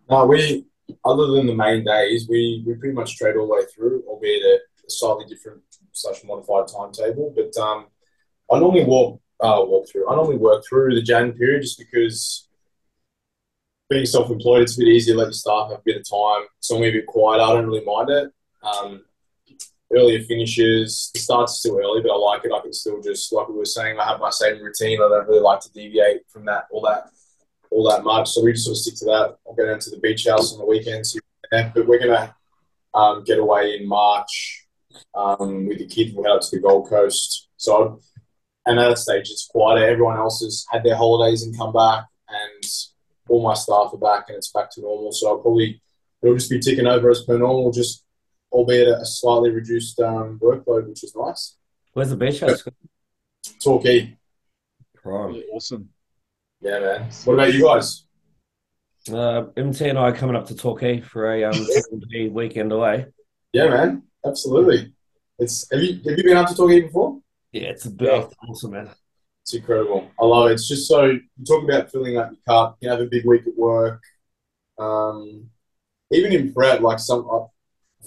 No, 0.10 0.26
we 0.26 0.66
other 1.06 1.28
than 1.28 1.48
the 1.48 1.56
main 1.56 1.86
days, 1.86 2.28
we, 2.30 2.64
we 2.66 2.74
pretty 2.76 2.94
much 2.94 3.18
trade 3.18 3.36
all 3.38 3.48
the 3.48 3.54
way 3.54 3.62
through, 3.74 4.04
albeit 4.08 4.44
a, 4.44 4.56
a 4.56 4.90
slightly 4.90 5.26
different 5.26 5.62
slash 5.94 6.24
modified 6.26 6.68
timetable. 6.68 7.34
But 7.36 7.58
um, 7.62 7.88
I 8.52 8.60
normally 8.60 8.84
walk 8.84 9.22
uh, 9.40 9.64
walk 9.66 9.88
through. 9.90 10.10
I 10.10 10.16
normally 10.16 10.38
work 10.38 10.64
through 10.68 10.96
the 10.96 11.02
Jan 11.02 11.32
period 11.32 11.62
just 11.62 11.78
because 11.78 12.50
being 13.90 14.06
self-employed, 14.06 14.64
it's 14.64 14.76
a 14.76 14.82
bit 14.82 14.90
easier. 14.90 15.16
Let 15.16 15.26
your 15.26 15.32
staff 15.32 15.70
have 15.70 15.80
a 15.80 15.84
bit 15.86 15.96
of 15.96 16.10
time. 16.10 16.46
It's 16.58 16.70
normally 16.70 16.90
a 16.90 16.94
bit 16.94 17.06
quieter. 17.06 17.44
I 17.44 17.54
don't 17.54 17.68
really 17.68 17.86
mind 17.86 18.10
it. 18.10 18.32
Um, 18.64 19.06
earlier 19.96 20.22
finishes. 20.24 21.12
The 21.14 21.20
start's 21.20 21.62
too 21.62 21.80
early, 21.80 22.02
but 22.02 22.12
I 22.12 22.18
like 22.18 22.46
it. 22.46 22.52
I 22.54 22.62
can 22.62 22.74
still 22.74 23.02
just 23.02 23.32
like 23.32 23.48
we 23.48 23.56
were 23.56 23.66
saying. 23.66 24.00
I 24.00 24.08
have 24.08 24.20
my 24.20 24.30
same 24.30 24.62
routine. 24.62 25.00
I 25.02 25.10
don't 25.10 25.28
really 25.28 25.42
like 25.42 25.62
to 25.62 25.72
deviate 25.72 26.22
from 26.30 26.46
that 26.46 26.66
all 26.72 26.82
that 26.82 27.10
all 27.72 27.90
that 27.90 28.04
much. 28.04 28.30
So 28.30 28.44
we 28.44 28.54
just 28.54 28.66
sort 28.66 28.76
of 28.76 28.80
stick 28.80 28.96
to 28.96 29.06
that. 29.06 29.38
I'll 29.48 29.56
go 29.56 29.66
down 29.66 29.80
to 29.80 29.90
the 29.90 30.00
beach 30.00 30.26
house 30.28 30.54
on 30.54 30.60
the 30.60 30.66
weekends. 30.66 31.18
But 31.52 31.88
we're 31.88 32.00
gonna 32.00 32.36
um, 32.94 33.24
get 33.24 33.40
away 33.40 33.78
in 33.78 33.88
March 33.88 34.68
um, 35.16 35.68
with 35.68 35.80
the 35.80 35.88
kids. 35.88 36.14
We'll 36.14 36.26
head 36.26 36.36
up 36.36 36.42
to 36.42 36.56
the 36.56 36.62
Gold 36.62 36.90
Coast. 36.90 37.48
So 37.58 38.02
and 38.68 38.80
at 38.80 38.90
that 38.90 38.98
stage, 38.98 39.30
it's 39.30 39.48
quieter. 39.50 39.88
Everyone 39.88 40.18
else 40.18 40.42
has 40.42 40.66
had 40.70 40.84
their 40.84 40.98
holidays 40.98 41.44
and 41.44 41.58
come 41.58 41.72
back, 41.72 42.06
and 42.28 42.64
all 43.30 43.42
my 43.42 43.54
staff 43.54 43.92
are 43.94 43.98
back, 43.98 44.26
and 44.28 44.38
it's 44.38 44.52
back 44.52 44.70
to 44.72 44.82
normal. 44.82 45.14
So 45.14 45.30
I'll 45.30 45.38
probably 45.38 45.82
it'll 46.22 46.36
just 46.36 46.50
be 46.50 46.60
ticking 46.60 46.86
over 46.86 47.10
as 47.10 47.24
per 47.24 47.38
normal, 47.38 47.72
just 47.72 48.04
albeit 48.58 48.88
a 48.88 49.06
slightly 49.06 49.52
reduced 49.52 50.00
um, 50.00 50.40
workload, 50.42 50.88
which 50.88 51.04
is 51.04 51.16
nice. 51.16 51.58
Where's 51.94 52.10
the 52.10 52.18
beach 52.18 52.40
house? 52.40 52.64
Torquay. 53.64 54.18
Prime. 54.96 55.42
Awesome. 55.54 55.90
Yeah, 56.60 56.80
man. 56.80 57.10
What 57.26 57.34
about 57.36 57.54
you 57.54 57.64
guys? 57.64 58.06
Uh, 59.12 59.46
MT 59.56 59.90
and 59.90 60.00
I 60.00 60.10
are 60.10 60.16
coming 60.16 60.36
up 60.36 60.48
to 60.48 60.56
Torquay 60.56 61.02
for 61.02 61.32
a 61.32 61.44
um, 61.44 62.34
weekend 62.34 62.72
away. 62.72 63.06
Yeah, 63.54 63.70
man. 63.70 64.04
Absolutely. 64.26 64.92
It's 65.40 65.68
have 65.72 65.82
you 65.82 66.02
have 66.10 66.18
you 66.18 66.24
been 66.24 66.38
up 66.38 66.50
to 66.50 66.56
Torquay 66.56 66.82
before? 66.82 67.20
Yeah, 67.52 67.68
it's 67.70 67.86
a 67.86 67.92
bit 67.92 68.10
yeah. 68.12 68.50
awesome, 68.50 68.72
man. 68.72 68.90
It's 69.44 69.54
incredible. 69.54 70.10
I 70.20 70.26
love 70.26 70.50
it. 70.50 70.54
It's 70.54 70.68
just 70.68 70.88
so 70.88 71.06
you 71.06 71.22
talk 71.48 71.64
about 71.64 71.92
filling 71.92 72.18
up 72.18 72.32
your 72.32 72.40
cup. 72.48 72.78
You 72.82 72.90
have 72.90 73.02
a 73.02 73.06
big 73.06 73.26
week 73.26 73.44
at 73.48 73.56
work. 73.56 74.02
Um, 74.80 75.50
even 76.12 76.34
in 76.34 76.54
prep, 76.54 76.82
like 76.82 77.00
some 77.00 77.30
I 77.32 77.46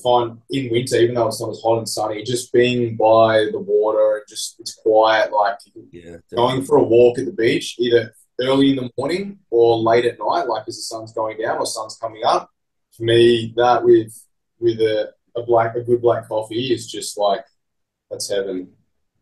find 0.03 0.41
in 0.51 0.71
winter, 0.71 0.97
even 0.97 1.15
though 1.15 1.29
it's 1.29 1.41
not 1.41 1.51
as 1.51 1.61
hot 1.63 1.79
and 1.79 1.89
sunny, 1.89 2.23
just 2.23 2.53
being 2.53 2.97
by 2.97 3.47
the 3.53 3.59
water 3.59 4.17
and 4.17 4.25
just 4.29 4.59
it's 4.61 4.75
quiet. 4.75 5.33
Like 5.33 5.59
yeah, 5.91 6.17
going 6.35 6.65
for 6.65 6.77
a 6.77 6.83
walk 6.83 7.19
at 7.19 7.27
the 7.27 7.33
beach, 7.33 7.77
either 7.79 8.15
early 8.41 8.71
in 8.71 8.77
the 8.77 8.91
morning 8.97 9.39
or 9.51 9.79
late 9.79 10.05
at 10.05 10.19
night, 10.19 10.49
like 10.49 10.65
as 10.69 10.77
the 10.77 10.83
sun's 10.83 11.13
going 11.13 11.39
down 11.39 11.59
or 11.59 11.67
sun's 11.67 11.97
coming 11.97 12.23
up. 12.25 12.51
For 12.97 13.05
me, 13.05 13.53
that 13.57 13.85
with 13.85 14.13
with 14.59 14.81
a, 14.81 15.13
a 15.37 15.43
black 15.43 15.75
a 15.77 15.81
good 15.81 16.03
black 16.03 16.29
coffee 16.29 16.73
is 16.73 16.91
just 16.91 17.19
like 17.19 17.45
that's 18.11 18.31
heaven. 18.31 18.73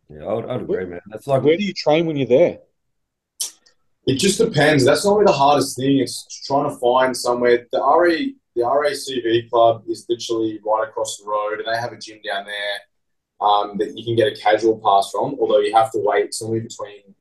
Yeah, 0.09 0.25
I 0.25 0.35
would, 0.35 0.49
I'd 0.49 0.63
agree, 0.63 0.87
man. 0.87 1.01
That's 1.09 1.27
like 1.27 1.43
Where 1.43 1.57
do 1.57 1.65
you 1.65 1.75
train 1.75 2.07
when 2.07 2.17
you're 2.17 2.27
there? 2.27 2.61
It 4.07 4.15
just 4.15 4.39
depends. 4.39 4.87
That's 4.87 5.05
not 5.05 5.17
really 5.17 5.27
the 5.27 5.33
hardest 5.33 5.77
thing. 5.77 5.99
It's 5.99 6.27
trying 6.47 6.71
to 6.71 6.77
find 6.79 7.15
somewhere. 7.15 7.67
The 7.71 7.79
RA 7.79 8.33
the 8.59 8.65
RACV 8.65 9.49
club 9.49 9.85
is 9.89 10.05
literally 10.09 10.61
right 10.67 10.89
across 10.89 11.17
the 11.17 11.29
road, 11.29 11.61
and 11.61 11.67
they 11.67 11.81
have 11.81 11.93
a 11.93 11.97
gym 11.97 12.19
down 12.27 12.45
there 12.45 13.47
um, 13.47 13.79
that 13.79 13.97
you 13.97 14.05
can 14.05 14.17
get 14.17 14.33
a 14.33 14.41
casual 14.41 14.81
pass 14.85 15.11
from. 15.11 15.37
Although 15.41 15.61
you 15.61 15.75
have 15.75 15.93
to 15.93 16.01
wait 16.03 16.35
somewhere 16.35 16.61
between 16.61 17.15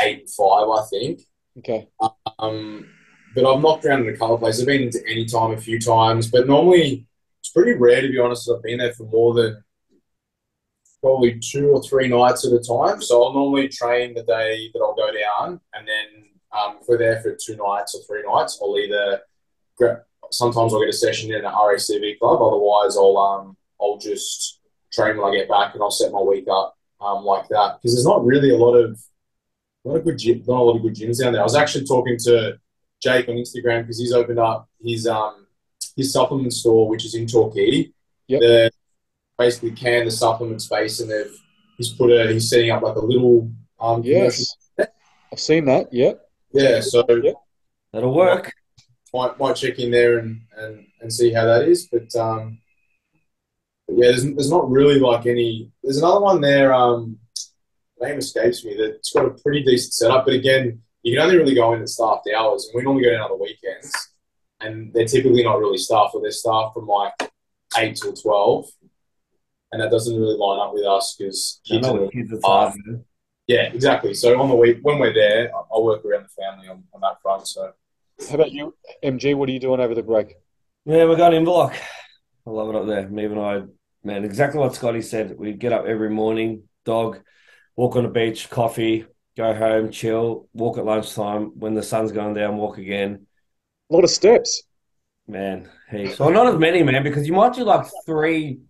eight 0.00 0.20
and 0.20 0.30
five, 0.30 0.68
I 0.68 0.82
think. 0.88 1.20
Okay. 1.58 1.88
Um, 2.38 2.88
but 3.34 3.44
I've 3.44 3.60
knocked 3.60 3.84
around 3.84 4.08
in 4.08 4.14
a 4.14 4.16
couple 4.16 4.36
of 4.36 4.40
places. 4.40 4.62
I've 4.62 4.68
been 4.68 4.82
into 4.82 5.02
any 5.06 5.26
time 5.26 5.52
a 5.52 5.60
few 5.60 5.78
times, 5.78 6.30
but 6.30 6.46
normally 6.46 7.06
it's 7.40 7.50
pretty 7.50 7.74
rare 7.74 8.00
to 8.00 8.08
be 8.08 8.18
honest. 8.18 8.50
I've 8.50 8.62
been 8.62 8.78
there 8.78 8.94
for 8.94 9.04
more 9.04 9.34
than 9.34 9.62
probably 11.02 11.38
two 11.38 11.68
or 11.70 11.82
three 11.82 12.08
nights 12.08 12.46
at 12.46 12.52
a 12.52 12.58
time. 12.58 13.02
So 13.02 13.22
I'll 13.22 13.34
normally 13.34 13.68
train 13.68 14.14
the 14.14 14.22
day 14.22 14.70
that 14.72 14.80
I'll 14.80 14.94
go 14.94 15.10
down, 15.12 15.60
and 15.74 15.86
then 15.86 16.24
um, 16.52 16.78
if 16.80 16.88
we're 16.88 16.98
there 16.98 17.20
for 17.20 17.36
two 17.36 17.56
nights 17.56 17.94
or 17.94 18.02
three 18.02 18.22
nights, 18.26 18.58
I'll 18.62 18.78
either 18.78 19.20
sometimes 20.30 20.72
I'll 20.72 20.80
get 20.80 20.88
a 20.88 20.92
session 20.92 21.30
in 21.32 21.44
an 21.44 21.52
RACV 21.52 22.18
club. 22.18 22.40
Otherwise, 22.40 22.96
I'll 22.96 23.16
um, 23.16 23.56
I'll 23.80 23.98
just 23.98 24.60
train 24.92 25.16
when 25.16 25.32
I 25.32 25.36
get 25.36 25.48
back, 25.48 25.74
and 25.74 25.82
I'll 25.82 25.90
set 25.90 26.12
my 26.12 26.20
week 26.20 26.46
up 26.50 26.76
um, 27.00 27.24
like 27.24 27.48
that 27.48 27.78
because 27.78 27.94
there's 27.94 28.06
not 28.06 28.24
really 28.24 28.50
a 28.50 28.56
lot 28.56 28.74
of 28.74 29.00
not 29.84 29.96
a 29.96 30.00
good 30.00 30.18
gym, 30.18 30.42
not 30.46 30.60
a 30.60 30.62
lot 30.64 30.76
of 30.76 30.82
good 30.82 30.94
gyms 30.94 31.20
down 31.20 31.32
there. 31.32 31.40
I 31.40 31.44
was 31.44 31.56
actually 31.56 31.86
talking 31.86 32.16
to 32.24 32.58
Jake 33.02 33.28
on 33.28 33.36
Instagram 33.36 33.82
because 33.82 33.98
he's 33.98 34.12
opened 34.12 34.38
up 34.38 34.68
his 34.82 35.06
um 35.06 35.46
his 35.96 36.12
supplement 36.12 36.52
store, 36.52 36.88
which 36.88 37.04
is 37.04 37.14
in 37.14 37.26
Torquay. 37.26 37.90
Yep. 38.28 38.40
They 38.40 38.70
basically 39.38 39.72
can 39.72 40.04
the 40.04 40.10
supplement 40.10 40.62
space, 40.62 41.00
and 41.00 41.10
they've 41.10 41.34
he's 41.78 41.90
put 41.90 42.10
a 42.10 42.32
he's 42.32 42.48
setting 42.48 42.70
up 42.70 42.82
like 42.82 42.96
a 42.96 43.00
little 43.04 43.50
um 43.78 44.02
commercial. 44.02 44.44
Yes. 44.78 44.88
I've 45.32 45.40
seen 45.40 45.64
that. 45.66 45.92
Yeah. 45.92 46.12
Yeah, 46.52 46.80
so 46.80 47.04
Yep. 47.08 47.34
that'll 47.92 48.14
work. 48.14 48.52
Might 49.12 49.38
might 49.38 49.56
check 49.56 49.78
in 49.78 49.90
there 49.90 50.18
and, 50.18 50.40
and, 50.56 50.86
and 51.00 51.12
see 51.12 51.32
how 51.32 51.44
that 51.46 51.68
is. 51.68 51.88
But 51.90 52.14
um, 52.16 52.58
but 53.86 53.96
yeah, 53.96 54.08
there's, 54.10 54.24
there's 54.24 54.50
not 54.50 54.70
really 54.70 54.98
like 54.98 55.26
any. 55.26 55.70
There's 55.82 55.98
another 55.98 56.20
one 56.20 56.40
there. 56.40 56.72
Um, 56.72 57.18
name 58.00 58.18
escapes 58.18 58.64
me. 58.64 58.76
That's 58.76 59.12
got 59.12 59.26
a 59.26 59.30
pretty 59.30 59.62
decent 59.62 59.92
setup, 59.92 60.24
but 60.24 60.34
again, 60.34 60.80
you 61.02 61.16
can 61.16 61.22
only 61.24 61.36
really 61.38 61.54
go 61.54 61.72
in 61.74 61.82
at 61.82 61.88
staffed 61.88 62.28
hours, 62.34 62.66
and 62.66 62.74
we 62.78 62.82
normally 62.82 63.04
go 63.04 63.10
down 63.10 63.22
on 63.30 63.30
the 63.38 63.42
weekends, 63.44 63.92
and 64.60 64.92
they're 64.92 65.06
typically 65.06 65.42
not 65.42 65.58
really 65.58 65.78
staffed, 65.78 66.14
or 66.14 66.22
they're 66.22 66.30
staffed 66.30 66.74
from 66.74 66.86
like 66.86 67.12
eight 67.78 67.96
till 67.96 68.12
twelve, 68.14 68.66
and 69.72 69.80
that 69.82 69.90
doesn't 69.90 70.16
really 70.18 70.36
line 70.36 70.60
up 70.60 70.72
with 70.72 70.84
us 70.84 71.14
because 71.18 71.60
kids 71.66 71.86
are 72.04 72.08
kids 72.10 72.32
are 72.32 72.38
yeah, 73.46 73.62
exactly. 73.72 74.14
So 74.14 74.40
on 74.40 74.48
the 74.48 74.54
week 74.54 74.78
when 74.82 74.98
we're 74.98 75.12
there, 75.14 75.50
I- 75.54 75.76
I 75.76 75.80
work 75.80 76.04
around 76.04 76.24
the 76.24 76.42
family 76.42 76.68
on, 76.68 76.84
on 76.94 77.00
that 77.00 77.20
front. 77.20 77.48
So 77.48 77.72
How 78.28 78.34
about 78.34 78.52
you, 78.52 78.74
MG? 79.02 79.34
What 79.34 79.48
are 79.48 79.52
you 79.52 79.60
doing 79.60 79.80
over 79.80 79.94
the 79.94 80.02
break? 80.02 80.34
Yeah, 80.84 81.04
we're 81.04 81.16
going 81.16 81.32
Inverloch. 81.32 81.74
I 82.46 82.50
love 82.50 82.68
it 82.68 82.76
up 82.76 82.86
there. 82.86 83.08
Me 83.08 83.24
and 83.24 83.40
I, 83.40 83.62
man, 84.04 84.24
exactly 84.24 84.60
what 84.60 84.74
Scotty 84.74 85.02
said. 85.02 85.36
We 85.38 85.52
get 85.52 85.72
up 85.72 85.86
every 85.86 86.10
morning, 86.10 86.64
dog, 86.84 87.20
walk 87.76 87.96
on 87.96 88.04
the 88.04 88.08
beach, 88.08 88.50
coffee, 88.50 89.06
go 89.36 89.54
home, 89.54 89.90
chill, 89.90 90.48
walk 90.52 90.78
at 90.78 90.84
lunchtime. 90.84 91.58
When 91.58 91.74
the 91.74 91.82
sun's 91.82 92.12
going 92.12 92.34
down, 92.34 92.56
walk 92.56 92.78
again. 92.78 93.26
A 93.90 93.94
lot 93.94 94.04
of 94.04 94.10
steps. 94.10 94.62
Man, 95.26 95.68
heaps. 95.90 96.18
Well, 96.18 96.30
not 96.30 96.46
as 96.46 96.58
many, 96.58 96.82
man, 96.82 97.02
because 97.02 97.26
you 97.26 97.32
might 97.32 97.54
do 97.54 97.64
like 97.64 97.86
three, 98.04 98.60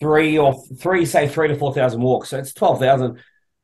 three 0.00 0.38
or 0.38 0.54
three, 0.78 1.06
say 1.06 1.28
three 1.28 1.48
to 1.48 1.56
four 1.56 1.72
thousand 1.72 2.02
walks. 2.02 2.30
So 2.30 2.38
it's 2.38 2.52
twelve 2.52 2.78
thousand. 2.78 3.18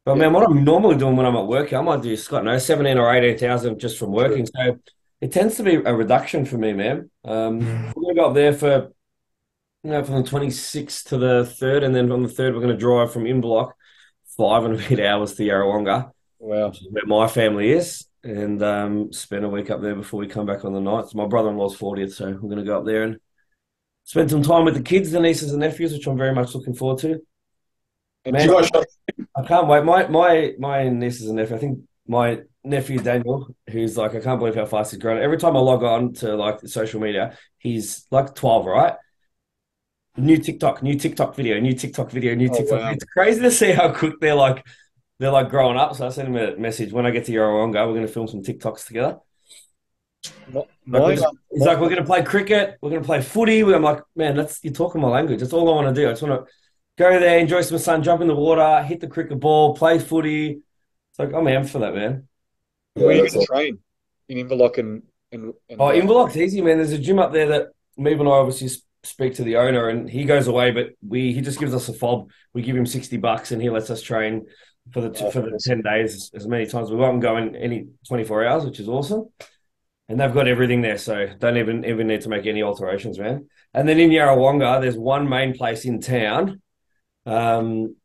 But 0.04 0.16
man, 0.16 0.32
what 0.32 0.48
I'm 0.48 0.64
normally 0.64 0.96
doing 0.96 1.16
when 1.16 1.26
I'm 1.26 1.36
at 1.36 1.46
work, 1.46 1.72
I 1.72 1.80
might 1.80 2.02
do 2.02 2.16
Scott, 2.16 2.44
no, 2.44 2.56
seventeen 2.58 2.98
or 2.98 3.12
eighteen 3.14 3.38
thousand 3.38 3.78
just 3.78 3.98
from 3.98 4.12
working. 4.12 4.46
So 4.46 4.78
it 5.20 5.32
tends 5.32 5.56
to 5.56 5.62
be 5.62 5.74
a 5.74 5.94
reduction 5.94 6.44
for 6.44 6.58
me, 6.58 6.72
man. 6.72 7.10
Um, 7.24 7.58
we're 7.94 8.02
gonna 8.02 8.14
go 8.14 8.28
up 8.28 8.34
there 8.34 8.52
for, 8.52 8.92
you 9.82 9.90
know, 9.90 10.02
from 10.04 10.22
the 10.22 10.28
26th 10.28 11.04
to 11.08 11.18
the 11.18 11.44
third, 11.44 11.82
and 11.82 11.94
then 11.94 12.10
on 12.12 12.22
the 12.22 12.28
third 12.28 12.54
we're 12.54 12.60
gonna 12.60 12.76
drive 12.76 13.12
from 13.12 13.24
Inverloch 13.24 13.72
five 14.36 14.64
and 14.64 14.74
a 14.74 14.88
bit 14.88 15.00
hours 15.00 15.34
to 15.34 15.42
Yarrawonga 15.42 16.10
Wow. 16.38 16.72
where 16.90 17.06
my 17.06 17.26
family 17.26 17.72
is, 17.72 18.06
and 18.22 18.62
um, 18.62 19.12
spend 19.12 19.44
a 19.44 19.48
week 19.48 19.70
up 19.70 19.80
there 19.80 19.96
before 19.96 20.20
we 20.20 20.28
come 20.28 20.46
back 20.46 20.64
on 20.64 20.72
the 20.72 20.80
night. 20.80 21.00
It's 21.04 21.14
my 21.14 21.26
brother-in-law's 21.26 21.76
40th, 21.76 22.12
so 22.12 22.26
we're 22.26 22.34
going 22.38 22.58
to 22.58 22.64
go 22.64 22.78
up 22.78 22.84
there 22.86 23.02
and 23.02 23.18
spend 24.04 24.30
some 24.30 24.42
time 24.42 24.64
with 24.64 24.74
the 24.74 24.82
kids, 24.82 25.10
the 25.10 25.18
nieces 25.20 25.50
and 25.50 25.60
nephews, 25.60 25.92
which 25.92 26.06
I'm 26.06 26.16
very 26.16 26.34
much 26.34 26.54
looking 26.54 26.74
forward 26.74 26.98
to. 27.00 27.20
Man, 28.26 28.48
I 29.36 29.42
can't 29.46 29.66
wait. 29.66 29.84
My 29.84 30.06
my 30.06 30.54
my 30.58 30.88
nieces 30.88 31.26
and 31.28 31.36
nephew. 31.36 31.56
I 31.56 31.58
think 31.58 31.80
my 32.06 32.40
nephew 32.68 32.98
Daniel, 33.00 33.54
who's 33.70 33.96
like, 33.96 34.14
I 34.14 34.20
can't 34.20 34.38
believe 34.38 34.54
how 34.54 34.66
fast 34.66 34.92
he's 34.92 35.00
grown. 35.00 35.20
Every 35.22 35.38
time 35.38 35.56
I 35.56 35.60
log 35.60 35.82
on 35.82 36.12
to 36.14 36.36
like 36.36 36.60
social 36.66 37.00
media, 37.00 37.36
he's 37.58 38.06
like 38.10 38.34
12, 38.34 38.66
right? 38.66 38.94
New 40.16 40.36
TikTok, 40.38 40.82
new 40.82 40.98
TikTok 40.98 41.34
video, 41.36 41.60
new 41.60 41.74
TikTok 41.74 42.10
video, 42.10 42.34
new 42.34 42.50
Oh, 42.50 42.54
TikTok. 42.56 42.80
wow. 42.80 42.90
It's 42.90 43.04
crazy 43.04 43.40
to 43.40 43.50
see 43.50 43.72
how 43.72 43.92
quick 43.92 44.14
they're 44.20 44.34
like. 44.34 44.66
They're 45.20 45.32
like 45.32 45.50
growing 45.50 45.76
up. 45.76 45.96
So 45.96 46.06
I 46.06 46.10
sent 46.10 46.28
him 46.28 46.36
a 46.36 46.56
message 46.56 46.92
when 46.92 47.04
I 47.04 47.10
get 47.10 47.24
to 47.24 47.32
Yarrawonga. 47.32 47.74
We're 47.86 47.94
going 47.94 48.06
to 48.06 48.12
film 48.12 48.28
some 48.28 48.42
TikToks 48.42 48.86
together. 48.86 49.18
my, 50.52 50.62
Like, 50.98 51.18
He's 51.50 51.62
like, 51.66 51.78
we're 51.80 51.88
going 51.88 51.96
to 51.96 52.04
play 52.04 52.22
cricket. 52.22 52.78
We're 52.80 52.90
going 52.90 53.02
to 53.02 53.06
play 53.06 53.20
footy. 53.22 53.62
I'm 53.62 53.82
like, 53.82 54.00
man, 54.14 54.36
that's 54.36 54.60
you're 54.62 54.72
talking 54.72 55.00
my 55.00 55.08
language. 55.08 55.40
That's 55.40 55.52
all 55.52 55.68
I 55.70 55.74
want 55.74 55.94
to 55.94 56.00
do. 56.00 56.08
I 56.08 56.12
just 56.12 56.22
want 56.22 56.46
to 56.46 56.52
go 56.96 57.18
there, 57.18 57.38
enjoy 57.38 57.62
some 57.62 57.78
sun, 57.78 58.02
jump 58.02 58.20
in 58.22 58.28
the 58.28 58.34
water, 58.34 58.82
hit 58.84 59.00
the 59.00 59.06
cricket 59.08 59.40
ball, 59.40 59.74
play 59.74 59.98
footy. 59.98 60.50
It's 61.10 61.18
like, 61.18 61.32
I'm 61.34 61.44
amped 61.46 61.70
for 61.70 61.80
that, 61.80 61.94
man. 61.94 62.28
Where 62.98 63.10
are 63.10 63.24
you 63.24 63.28
going 63.30 63.40
to 63.40 63.46
train? 63.46 63.78
In 64.28 64.46
Inverloch 64.46 64.78
and, 64.78 65.02
and, 65.32 65.54
and 65.68 65.80
Oh, 65.80 65.88
Inverloch's 65.88 66.36
easy, 66.36 66.60
man. 66.60 66.76
There's 66.76 66.92
a 66.92 66.98
gym 66.98 67.18
up 67.18 67.32
there 67.32 67.48
that 67.48 67.68
me 67.96 68.12
and 68.12 68.22
I 68.22 68.32
obviously 68.32 68.68
speak 69.02 69.34
to 69.36 69.44
the 69.44 69.56
owner, 69.56 69.88
and 69.88 70.08
he 70.08 70.24
goes 70.24 70.48
away, 70.48 70.70
but 70.70 70.90
we 71.06 71.32
he 71.32 71.40
just 71.40 71.58
gives 71.58 71.74
us 71.74 71.88
a 71.88 71.92
fob. 71.92 72.30
We 72.52 72.62
give 72.62 72.76
him 72.76 72.86
sixty 72.86 73.16
bucks, 73.16 73.52
and 73.52 73.62
he 73.62 73.70
lets 73.70 73.90
us 73.90 74.02
train 74.02 74.46
for 74.92 75.00
the 75.00 75.08
Oh, 75.24 75.30
for 75.30 75.40
the 75.42 75.58
ten 75.62 75.82
days 75.82 76.30
as 76.34 76.46
many 76.46 76.66
times 76.66 76.90
we 76.90 76.96
want 76.96 77.14
and 77.14 77.22
go 77.22 77.36
in 77.36 77.56
any 77.56 77.88
twenty 78.06 78.24
four 78.24 78.44
hours, 78.44 78.64
which 78.64 78.80
is 78.80 78.88
awesome. 78.88 79.26
And 80.10 80.18
they've 80.18 80.32
got 80.32 80.48
everything 80.48 80.80
there, 80.80 80.96
so 80.98 81.26
don't 81.38 81.58
even 81.58 81.84
even 81.84 82.06
need 82.06 82.22
to 82.22 82.28
make 82.28 82.46
any 82.46 82.62
alterations, 82.62 83.18
man. 83.18 83.48
And 83.74 83.88
then 83.88 84.00
in 84.00 84.10
Yarrawonga, 84.10 84.80
there's 84.80 84.96
one 84.96 85.28
main 85.28 85.52
place 85.54 85.84
in 85.84 86.00
town. 86.00 86.62
Um, 87.26 87.96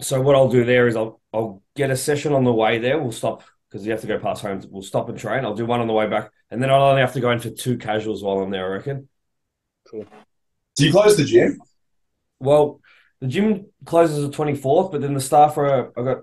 so 0.00 0.20
what 0.20 0.36
I'll 0.36 0.48
do 0.50 0.64
there 0.64 0.86
is 0.86 0.96
I'll 0.96 1.20
I'll 1.32 1.62
get 1.76 1.90
a 1.90 1.96
session 1.96 2.32
on 2.34 2.44
the 2.44 2.52
way 2.52 2.78
there. 2.78 3.00
We'll 3.00 3.12
stop 3.12 3.42
because 3.70 3.86
you 3.86 3.92
have 3.92 4.00
to 4.00 4.06
go 4.06 4.18
past 4.18 4.42
home. 4.42 4.60
We'll 4.68 4.82
stop 4.82 5.08
and 5.08 5.18
train. 5.18 5.44
I'll 5.44 5.54
do 5.54 5.66
one 5.66 5.80
on 5.80 5.86
the 5.86 5.92
way 5.92 6.08
back, 6.08 6.30
and 6.50 6.62
then 6.62 6.70
I'll 6.70 6.82
only 6.82 7.00
have 7.02 7.12
to 7.12 7.20
go 7.20 7.30
in 7.30 7.38
for 7.38 7.50
two 7.50 7.78
casuals 7.78 8.22
while 8.22 8.38
I'm 8.38 8.50
there. 8.50 8.66
I 8.66 8.76
reckon. 8.76 9.08
Cool. 9.88 10.06
Do 10.76 10.86
you 10.86 10.92
close 10.92 11.16
the 11.16 11.24
gym? 11.24 11.60
Well, 12.40 12.80
the 13.20 13.26
gym 13.26 13.66
closes 13.84 14.26
the 14.26 14.34
24th, 14.34 14.90
but 14.92 15.00
then 15.00 15.14
the 15.14 15.20
staff 15.20 15.58
are, 15.58 15.88
I've 15.96 16.04
got 16.04 16.18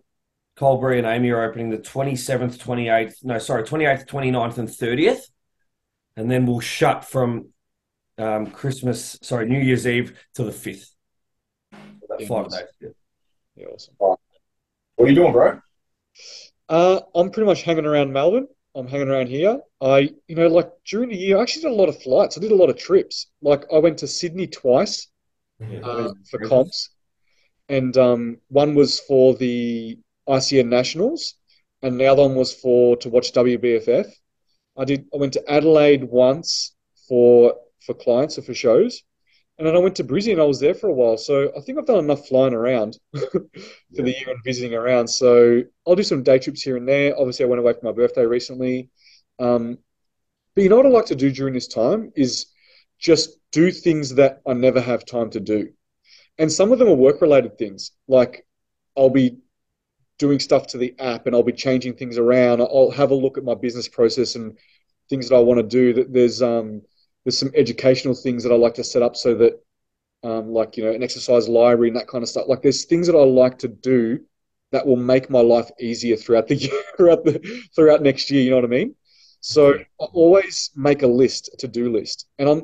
Colbury 0.55 0.97
and 0.97 1.07
Amy 1.07 1.29
are 1.29 1.43
opening 1.43 1.69
the 1.69 1.77
27th, 1.77 2.57
28th, 2.57 3.23
no, 3.23 3.37
sorry, 3.37 3.63
28th, 3.63 4.07
29th, 4.07 4.57
and 4.57 4.67
30th. 4.67 5.21
And 6.15 6.31
then 6.31 6.47
we'll 6.47 6.59
shut 6.59 7.05
from 7.05 7.49
um, 8.17 8.47
Christmas, 8.47 9.19
sorry, 9.21 9.47
New 9.47 9.59
Year's 9.59 9.85
Eve 9.85 10.17
till 10.33 10.45
the 10.45 10.51
5th. 10.51 10.89
About 12.03 12.21
Yeah, 12.21 12.27
five 12.27 12.49
nice. 12.49 12.59
days. 12.61 12.69
Yeah. 12.81 12.89
Yeah, 13.57 13.65
awesome. 13.67 13.93
What 13.99 14.19
are 14.99 15.07
you 15.07 15.15
doing, 15.15 15.31
bro? 15.31 15.61
Uh, 16.69 17.01
I'm 17.15 17.31
pretty 17.31 17.45
much 17.47 17.63
hanging 17.63 17.85
around 17.85 18.11
Melbourne. 18.11 18.47
I'm 18.75 18.87
hanging 18.87 19.09
around 19.09 19.27
here. 19.27 19.59
I, 19.81 20.13
you 20.27 20.35
know, 20.35 20.47
like 20.47 20.69
during 20.85 21.09
the 21.09 21.15
year, 21.17 21.37
I 21.37 21.41
actually 21.41 21.63
did 21.63 21.71
a 21.71 21.75
lot 21.75 21.89
of 21.89 22.01
flights. 22.01 22.37
I 22.37 22.41
did 22.41 22.51
a 22.51 22.55
lot 22.55 22.69
of 22.69 22.77
trips. 22.77 23.27
Like 23.41 23.65
I 23.73 23.79
went 23.79 23.99
to 23.99 24.07
Sydney 24.07 24.47
twice 24.47 25.07
uh, 25.83 26.09
for 26.29 26.39
comps, 26.39 26.89
and 27.69 27.97
um, 27.97 28.37
one 28.49 28.75
was 28.75 28.99
for 28.99 29.35
the 29.35 29.99
ICN 30.27 30.67
Nationals, 30.67 31.35
and 31.81 31.99
the 31.99 32.05
other 32.07 32.23
one 32.23 32.35
was 32.35 32.53
for 32.53 32.97
to 32.97 33.09
watch 33.09 33.33
WBFF. 33.33 34.11
I 34.77 34.85
did. 34.85 35.07
I 35.13 35.17
went 35.17 35.33
to 35.33 35.51
Adelaide 35.51 36.03
once 36.03 36.75
for 37.07 37.55
for 37.85 37.93
clients 37.93 38.37
or 38.37 38.43
for 38.43 38.53
shows, 38.53 39.03
and 39.57 39.67
then 39.67 39.75
I 39.75 39.79
went 39.79 39.95
to 39.95 40.03
Brisbane. 40.03 40.33
and 40.33 40.41
I 40.41 40.45
was 40.45 40.59
there 40.59 40.73
for 40.73 40.87
a 40.87 40.93
while, 40.93 41.17
so 41.17 41.51
I 41.57 41.61
think 41.61 41.77
I've 41.77 41.85
done 41.85 41.99
enough 41.99 42.27
flying 42.27 42.53
around 42.53 42.99
for 43.13 43.41
the 43.91 44.11
year 44.11 44.29
and 44.29 44.43
visiting 44.43 44.75
around. 44.75 45.07
So 45.07 45.63
I'll 45.85 45.95
do 45.95 46.03
some 46.03 46.23
day 46.23 46.39
trips 46.39 46.61
here 46.61 46.77
and 46.77 46.87
there. 46.87 47.17
Obviously, 47.17 47.45
I 47.45 47.47
went 47.47 47.59
away 47.59 47.73
for 47.73 47.85
my 47.85 47.91
birthday 47.91 48.25
recently. 48.25 48.89
Um, 49.39 49.79
but 50.55 50.63
you 50.63 50.69
know 50.69 50.77
what 50.77 50.85
I 50.85 50.89
like 50.89 51.05
to 51.07 51.15
do 51.15 51.31
during 51.31 51.53
this 51.53 51.67
time 51.67 52.11
is 52.15 52.47
just 52.99 53.37
do 53.51 53.71
things 53.71 54.15
that 54.15 54.41
I 54.47 54.53
never 54.53 54.81
have 54.81 55.05
time 55.05 55.29
to 55.31 55.39
do. 55.39 55.69
And 56.37 56.51
some 56.51 56.71
of 56.71 56.79
them 56.79 56.87
are 56.87 56.95
work 56.95 57.21
related 57.21 57.57
things. 57.57 57.91
Like 58.07 58.45
I'll 58.97 59.09
be 59.09 59.37
doing 60.19 60.39
stuff 60.39 60.67
to 60.67 60.77
the 60.77 60.95
app 60.99 61.27
and 61.27 61.35
I'll 61.35 61.43
be 61.43 61.51
changing 61.51 61.95
things 61.95 62.17
around. 62.17 62.61
I'll 62.61 62.91
have 62.91 63.11
a 63.11 63.15
look 63.15 63.37
at 63.37 63.43
my 63.43 63.55
business 63.55 63.87
process 63.87 64.35
and 64.35 64.57
things 65.09 65.29
that 65.29 65.35
I 65.35 65.39
want 65.39 65.59
to 65.59 65.63
do. 65.63 65.93
That 65.93 66.13
there's 66.13 66.41
um 66.41 66.81
there's 67.23 67.37
some 67.37 67.51
educational 67.55 68.13
things 68.13 68.43
that 68.43 68.51
I 68.51 68.55
like 68.55 68.75
to 68.75 68.83
set 68.83 69.01
up 69.01 69.15
so 69.15 69.35
that 69.35 69.61
um 70.23 70.49
like 70.51 70.77
you 70.77 70.83
know 70.83 70.91
an 70.91 71.03
exercise 71.03 71.47
library 71.47 71.89
and 71.89 71.97
that 71.97 72.07
kind 72.07 72.23
of 72.23 72.29
stuff. 72.29 72.47
Like 72.47 72.61
there's 72.61 72.85
things 72.85 73.07
that 73.07 73.15
I 73.15 73.23
like 73.23 73.59
to 73.59 73.67
do 73.67 74.19
that 74.71 74.85
will 74.85 74.97
make 74.97 75.29
my 75.29 75.41
life 75.41 75.69
easier 75.79 76.15
throughout 76.15 76.47
the 76.47 76.55
year 76.63 76.81
throughout 76.95 77.23
the 77.23 77.39
throughout 77.75 78.01
next 78.01 78.31
year. 78.31 78.41
You 78.41 78.51
know 78.51 78.57
what 78.57 78.65
I 78.65 78.69
mean? 78.69 78.95
So 79.41 79.73
I 79.75 80.05
always 80.13 80.71
make 80.75 81.03
a 81.03 81.07
list, 81.07 81.49
a 81.53 81.57
to-do 81.57 81.91
list, 81.91 82.27
and 82.39 82.49
I'm 82.49 82.63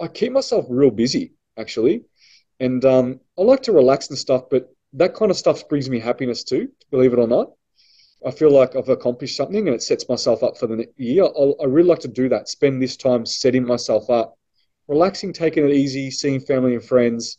I 0.00 0.08
keep 0.08 0.32
myself 0.32 0.66
real 0.68 0.90
busy 0.90 1.32
actually, 1.58 2.04
and 2.60 2.84
um, 2.84 3.20
I 3.38 3.42
like 3.42 3.62
to 3.64 3.72
relax 3.72 4.08
and 4.08 4.18
stuff, 4.18 4.44
but 4.50 4.74
that 4.94 5.14
kind 5.14 5.30
of 5.30 5.36
stuff 5.36 5.68
brings 5.68 5.90
me 5.90 5.98
happiness 5.98 6.44
too, 6.44 6.68
believe 6.90 7.12
it 7.12 7.18
or 7.18 7.28
not. 7.28 7.50
I 8.26 8.30
feel 8.30 8.50
like 8.50 8.74
I've 8.76 8.88
accomplished 8.88 9.36
something 9.36 9.66
and 9.66 9.74
it 9.74 9.82
sets 9.82 10.08
myself 10.08 10.42
up 10.42 10.56
for 10.56 10.66
the 10.66 10.76
next 10.76 10.98
year. 10.98 11.24
I'll, 11.24 11.56
I 11.60 11.64
really 11.64 11.88
like 11.88 12.00
to 12.00 12.08
do 12.08 12.28
that. 12.30 12.48
Spend 12.48 12.80
this 12.80 12.96
time 12.96 13.26
setting 13.26 13.66
myself 13.66 14.08
up, 14.10 14.38
relaxing, 14.88 15.32
taking 15.32 15.64
it 15.64 15.74
easy, 15.74 16.10
seeing 16.10 16.40
family 16.40 16.74
and 16.74 16.84
friends, 16.84 17.38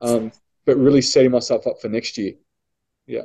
um, 0.00 0.32
but 0.64 0.76
really 0.76 1.02
setting 1.02 1.30
myself 1.30 1.66
up 1.66 1.80
for 1.80 1.88
next 1.88 2.16
year. 2.16 2.32
Yeah. 3.06 3.22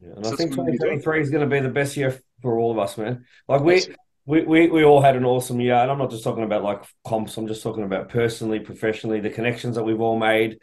Yeah, 0.00 0.10
and 0.16 0.26
so 0.26 0.32
I 0.32 0.36
think 0.36 0.50
2023 0.50 1.20
is 1.20 1.30
going 1.30 1.48
to 1.48 1.54
be 1.54 1.60
the 1.60 1.70
best 1.70 1.96
year 1.96 2.20
for 2.42 2.58
all 2.58 2.70
of 2.70 2.78
us, 2.78 2.98
man. 2.98 3.24
Like 3.48 3.62
we, 3.62 3.82
we, 4.26 4.42
we, 4.42 4.68
we 4.68 4.84
all 4.84 5.00
had 5.00 5.16
an 5.16 5.24
awesome 5.24 5.60
year, 5.60 5.74
and 5.74 5.90
I'm 5.90 5.98
not 5.98 6.10
just 6.10 6.22
talking 6.22 6.44
about 6.44 6.62
like 6.62 6.84
comps. 7.06 7.36
I'm 7.36 7.46
just 7.46 7.62
talking 7.62 7.84
about 7.84 8.10
personally, 8.10 8.60
professionally, 8.60 9.20
the 9.20 9.30
connections 9.30 9.76
that 9.76 9.84
we've 9.84 10.00
all 10.00 10.18
made, 10.18 10.58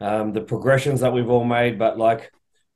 um, 0.00 0.32
the 0.32 0.42
progressions 0.42 1.00
that 1.00 1.12
we've 1.12 1.30
all 1.30 1.44
made. 1.44 1.78
But 1.78 1.96
like, 1.96 2.30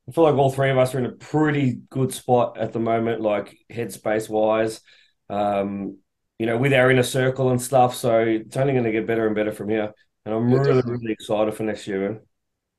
I 0.08 0.12
feel 0.12 0.24
like 0.24 0.34
all 0.34 0.50
three 0.50 0.70
of 0.70 0.78
us 0.78 0.94
are 0.94 0.98
in 0.98 1.06
a 1.06 1.12
pretty 1.12 1.80
good 1.90 2.14
spot 2.14 2.56
at 2.58 2.72
the 2.72 2.80
moment, 2.80 3.20
like 3.20 3.58
headspace 3.70 4.28
wise. 4.28 4.80
Um, 5.28 5.98
you 6.38 6.46
know, 6.46 6.56
with 6.56 6.72
our 6.72 6.90
inner 6.90 7.02
circle 7.02 7.50
and 7.50 7.60
stuff. 7.60 7.94
So 7.94 8.20
it's 8.20 8.56
only 8.56 8.72
going 8.72 8.84
to 8.84 8.92
get 8.92 9.06
better 9.06 9.26
and 9.26 9.34
better 9.34 9.52
from 9.52 9.68
here. 9.68 9.92
And 10.24 10.34
I'm 10.34 10.48
yeah, 10.48 10.58
really, 10.58 10.74
definitely. 10.74 10.92
really 10.92 11.12
excited 11.12 11.54
for 11.54 11.64
next 11.64 11.86
year, 11.86 12.08
man. 12.08 12.20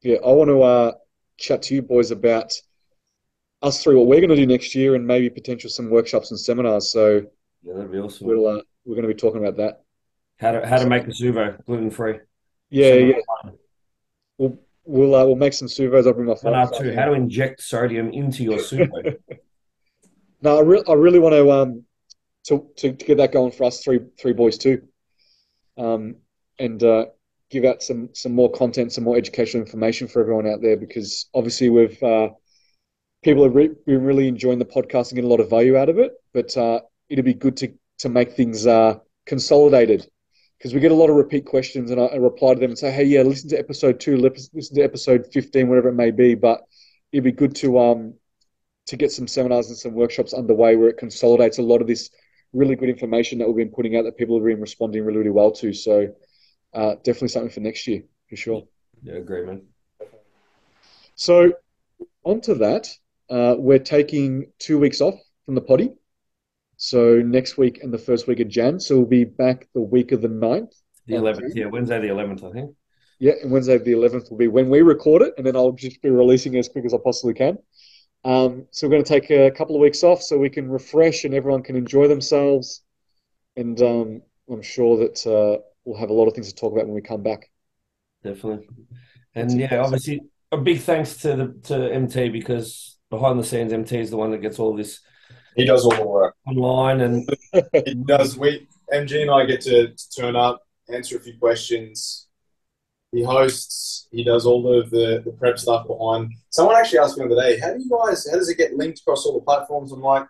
Yeah, 0.02 0.18
I 0.26 0.32
want 0.32 0.50
to 0.50 0.62
uh, 0.62 0.92
chat 1.38 1.64
to 1.64 1.76
you 1.76 1.82
boys 1.82 2.12
about 2.12 2.54
us 3.62 3.84
three 3.84 3.96
what 3.96 4.08
we're 4.08 4.22
going 4.22 4.30
to 4.30 4.36
do 4.36 4.48
next 4.48 4.74
year 4.74 4.96
and 4.96 5.06
maybe 5.06 5.30
potential 5.30 5.70
some 5.70 5.90
workshops 5.90 6.32
and 6.32 6.40
seminars. 6.40 6.92
So 6.92 7.24
yeah, 7.64 7.74
that'd 7.74 7.92
be 7.92 7.98
awesome. 7.98 8.28
We'll 8.28 8.48
uh, 8.48 8.62
we're 8.86 8.96
going 8.96 9.08
to 9.08 9.14
be 9.14 9.20
talking 9.20 9.46
about 9.46 9.58
that. 9.58 9.84
How 10.40 10.54
to 10.54 10.66
how 10.66 10.78
to 10.78 10.88
make 10.88 11.04
a 11.04 11.08
suvo 11.08 11.64
gluten 11.66 11.92
free. 11.92 12.20
Yeah, 12.70 12.94
yeah. 12.94 13.16
We'll 14.38 14.58
we'll 14.86 15.16
uh, 15.16 15.26
we'll 15.26 15.36
make 15.36 15.54
some 15.54 15.68
suvos. 15.68 16.08
I'll 16.08 16.14
bring 16.14 16.28
my 16.28 16.36
phone. 16.36 16.72
Two, 16.78 16.94
how 16.94 17.06
to 17.06 17.14
inject 17.14 17.62
sodium 17.62 18.12
into 18.12 18.44
your 18.44 18.58
suvo. 18.58 19.18
no, 20.42 20.58
I, 20.58 20.62
re- 20.62 20.84
I 20.88 20.94
really 20.94 21.20
want 21.20 21.34
to 21.34 21.52
um 21.52 21.84
to, 22.46 22.68
to, 22.78 22.94
to 22.94 23.06
get 23.06 23.18
that 23.18 23.32
going 23.32 23.52
for 23.52 23.66
us 23.66 23.84
three 23.84 24.00
three 24.20 24.34
boys 24.34 24.58
too. 24.58 24.84
Um, 25.78 26.16
and 26.58 26.84
uh, 26.84 27.06
give 27.50 27.66
out 27.66 27.82
some 27.82 28.10
some 28.14 28.34
more 28.34 28.52
content, 28.52 28.92
some 28.92 29.04
more 29.04 29.18
educational 29.18 29.64
information 29.64 30.08
for 30.08 30.22
everyone 30.22 30.48
out 30.48 30.62
there 30.62 30.78
because 30.78 31.28
obviously 31.34 31.70
we've 31.70 32.02
uh, 32.04 32.30
people 33.24 33.44
have 33.44 33.56
re- 33.56 33.72
been 33.86 34.04
really 34.04 34.28
enjoying 34.28 34.60
the 34.60 34.66
podcast 34.66 35.10
and 35.10 35.16
getting 35.16 35.26
a 35.26 35.32
lot 35.32 35.40
of 35.40 35.50
value 35.50 35.78
out 35.78 35.90
of 35.90 36.00
it. 36.00 36.14
But 36.34 36.56
uh, 36.58 36.82
it'd 37.10 37.26
be 37.26 37.34
good 37.34 37.58
to 37.58 37.74
to 38.00 38.10
make 38.10 38.34
things 38.34 38.66
uh, 38.66 38.96
consolidated 39.26 40.08
because 40.60 40.74
we 40.74 40.82
get 40.82 40.91
a 40.91 40.95
lot 40.95 41.10
of 41.10 41.16
repeat 41.16 41.45
questions, 41.45 41.89
and 41.89 42.01
I, 42.01 42.05
I, 42.05 42.16
reply 42.18 42.53
to 42.53 42.60
them 42.60 42.72
and 42.72 42.78
say, 42.78 42.91
"Hey, 42.91 43.05
yeah, 43.05 43.22
listen 43.22 43.49
to 43.49 43.57
episode 43.57 43.99
two, 43.99 44.18
listen 44.18 44.76
to 44.76 44.82
episode 44.82 45.26
fifteen, 45.32 45.70
whatever 45.70 45.89
it 45.89 45.93
may 45.93 46.12
be." 46.12 46.36
But 46.36 46.62
it'd 47.12 47.24
be 47.24 47.32
good 47.32 47.55
to 47.57 47.80
um 47.80 48.14
to 48.88 48.97
get 48.97 49.12
some 49.12 49.28
seminars 49.28 49.70
and 49.70 49.78
some 49.78 49.93
workshops 49.93 50.34
underway 50.34 50.76
where 50.76 50.89
it 50.89 50.97
consolidates 50.97 51.60
a 51.60 51.64
lot 51.64 51.82
of 51.82 51.88
this 51.88 52.10
really 52.53 52.76
good 52.76 52.89
information 52.89 53.38
that 53.38 53.47
we've 53.47 53.55
been 53.55 53.74
putting 53.74 53.95
out 53.95 54.03
that 54.03 54.18
people 54.18 54.36
have 54.36 54.45
been 54.45 54.60
responding 54.60 55.05
really, 55.05 55.20
really 55.20 55.30
well 55.30 55.51
to. 55.51 55.72
So 55.74 56.14
uh, 56.74 56.95
definitely 57.03 57.28
something 57.30 57.51
for 57.51 57.60
next 57.60 57.88
year 57.88 58.03
for 58.30 58.36
sure. 58.36 58.68
Yeah, 59.03 59.20
great 59.20 59.45
man. 59.45 59.62
So 61.16 61.53
onto 62.24 62.55
that, 62.55 62.88
uh, 63.30 63.55
we're 63.57 63.80
taking 63.80 64.51
two 64.57 64.80
weeks 64.80 65.01
off 65.01 65.16
from 65.45 65.55
the 65.55 65.62
potty. 65.62 65.91
So 66.82 67.18
next 67.18 67.58
week 67.58 67.84
and 67.84 67.94
the 67.94 67.98
first 67.98 68.26
week 68.26 68.40
of 68.40 68.48
Jan. 68.48 68.80
So 68.80 68.98
we'll 68.98 69.06
be 69.06 69.26
back 69.26 69.68
the 69.74 69.82
week 69.82 70.14
of 70.14 70.22
the 70.22 70.30
9th. 70.30 70.74
The 71.08 71.16
11th, 71.16 71.52
yeah. 71.54 71.66
Wednesday 71.66 72.00
the 72.00 72.08
11th, 72.08 72.50
I 72.50 72.54
think. 72.54 72.76
Yeah, 73.20 73.34
and 73.44 73.52
Wednesday 73.52 73.78
the 73.78 73.92
11th 73.92 74.32
will 74.32 74.38
be 74.38 74.48
when 74.48 74.70
we 74.70 74.82
record 74.82 75.22
it, 75.24 75.34
and 75.38 75.46
then 75.46 75.58
I'll 75.58 75.74
just 75.74 76.02
be 76.02 76.10
releasing 76.10 76.54
it 76.54 76.60
as 76.60 76.70
quick 76.70 76.86
as 76.86 76.94
I 76.94 76.98
possibly 77.04 77.34
can. 77.34 77.58
Um, 78.24 78.66
so 78.72 78.88
we're 78.88 78.92
going 78.92 79.04
to 79.04 79.10
take 79.10 79.30
a 79.30 79.52
couple 79.52 79.76
of 79.76 79.82
weeks 79.82 80.04
off 80.06 80.22
so 80.22 80.38
we 80.38 80.50
can 80.50 80.70
refresh 80.70 81.26
and 81.26 81.34
everyone 81.34 81.64
can 81.64 81.76
enjoy 81.76 82.08
themselves. 82.08 82.82
And 83.58 83.82
um, 83.82 84.22
I'm 84.50 84.62
sure 84.62 84.98
that 85.00 85.28
uh, 85.28 85.62
we'll 85.84 86.00
have 86.00 86.12
a 86.12 86.14
lot 86.14 86.28
of 86.28 86.34
things 86.34 86.48
to 86.48 86.56
talk 86.56 86.72
about 86.72 86.86
when 86.86 86.96
we 86.96 87.02
come 87.02 87.24
back. 87.24 87.50
Definitely. 88.24 88.68
And 89.36 89.50
That's 89.50 89.72
yeah, 89.72 89.80
obviously 89.80 90.22
a 90.52 90.58
big 90.58 90.80
thanks 90.80 91.18
to 91.18 91.36
the 91.36 91.60
to 91.64 91.94
MT 91.94 92.30
because 92.30 92.98
behind 93.10 93.38
the 93.38 93.44
scenes, 93.44 93.74
MT 93.74 94.00
is 94.00 94.12
the 94.12 94.18
one 94.18 94.32
that 94.32 94.42
gets 94.42 94.60
all 94.60 94.76
this. 94.76 95.02
He 95.60 95.66
does 95.66 95.84
all 95.84 95.95
the 95.95 96.07
work 96.07 96.36
online, 96.47 97.01
and 97.01 97.30
he 97.86 97.93
does. 97.93 98.38
We 98.38 98.68
MG 98.93 99.22
and 99.22 99.32
I 99.32 99.45
get 99.45 99.62
to, 99.62 99.89
to 99.89 100.12
turn 100.12 100.36
up, 100.36 100.62
answer 100.93 101.18
a 101.18 101.20
few 101.20 101.38
questions. 101.38 102.28
He 103.12 103.24
hosts. 103.24 104.07
He 104.12 104.24
does 104.24 104.45
all 104.45 104.80
of 104.80 104.89
the, 104.89 105.22
the 105.26 105.32
prep 105.32 105.60
stuff 105.60 105.88
behind. 105.88 106.32
Someone 106.49 106.76
actually 106.76 106.99
asked 106.99 107.18
me 107.18 107.28
the 107.28 107.34
other 107.34 107.41
day, 107.41 107.60
"How 107.60 107.74
do 107.74 107.80
you 107.80 107.89
guys? 107.89 108.28
How 108.30 108.38
does 108.38 108.49
it 108.49 108.57
get 108.57 108.78
linked 108.78 108.99
across 108.99 109.26
all 109.26 109.34
the 109.34 109.43
platforms?" 109.43 109.91
I'm 109.91 110.01
like, 110.01 110.24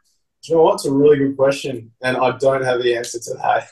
"Do 0.43 0.51
you 0.51 0.55
know 0.55 0.63
what? 0.63 0.75
It's 0.75 0.85
a 0.85 0.91
really 0.91 1.17
good 1.17 1.37
question, 1.37 1.91
and 2.01 2.17
I 2.17 2.37
don't 2.37 2.63
have 2.63 2.81
the 2.81 2.95
answer 2.95 3.19
to 3.19 3.33
that." 3.35 3.67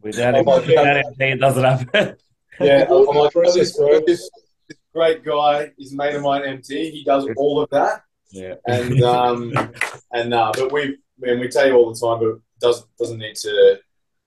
Without, 0.00 0.34
it, 0.36 0.46
like, 0.46 0.66
without 0.66 0.96
MT, 0.96 1.24
it 1.24 1.40
doesn't 1.40 1.64
happen. 1.64 2.16
yeah, 2.60 2.86
I'm 2.88 3.04
like, 3.04 3.32
this, 3.32 3.76
this, 3.76 4.30
this 4.68 4.78
great 4.94 5.24
guy 5.24 5.72
is 5.78 5.92
mate 5.92 6.14
of 6.14 6.22
mine, 6.22 6.42
MT. 6.44 6.90
He 6.90 7.04
does 7.04 7.28
all 7.36 7.60
of 7.60 7.70
that. 7.70 8.02
Yeah. 8.30 8.54
And 8.66 9.02
um, 9.02 9.52
and 10.12 10.34
uh, 10.34 10.52
but 10.54 10.72
we 10.72 10.98
and 11.22 11.40
we 11.40 11.48
tell 11.48 11.66
you 11.66 11.74
all 11.74 11.92
the 11.92 11.98
time, 11.98 12.20
but 12.20 12.40
doesn't 12.60 12.86
doesn't 12.98 13.18
need 13.18 13.36
to. 13.36 13.80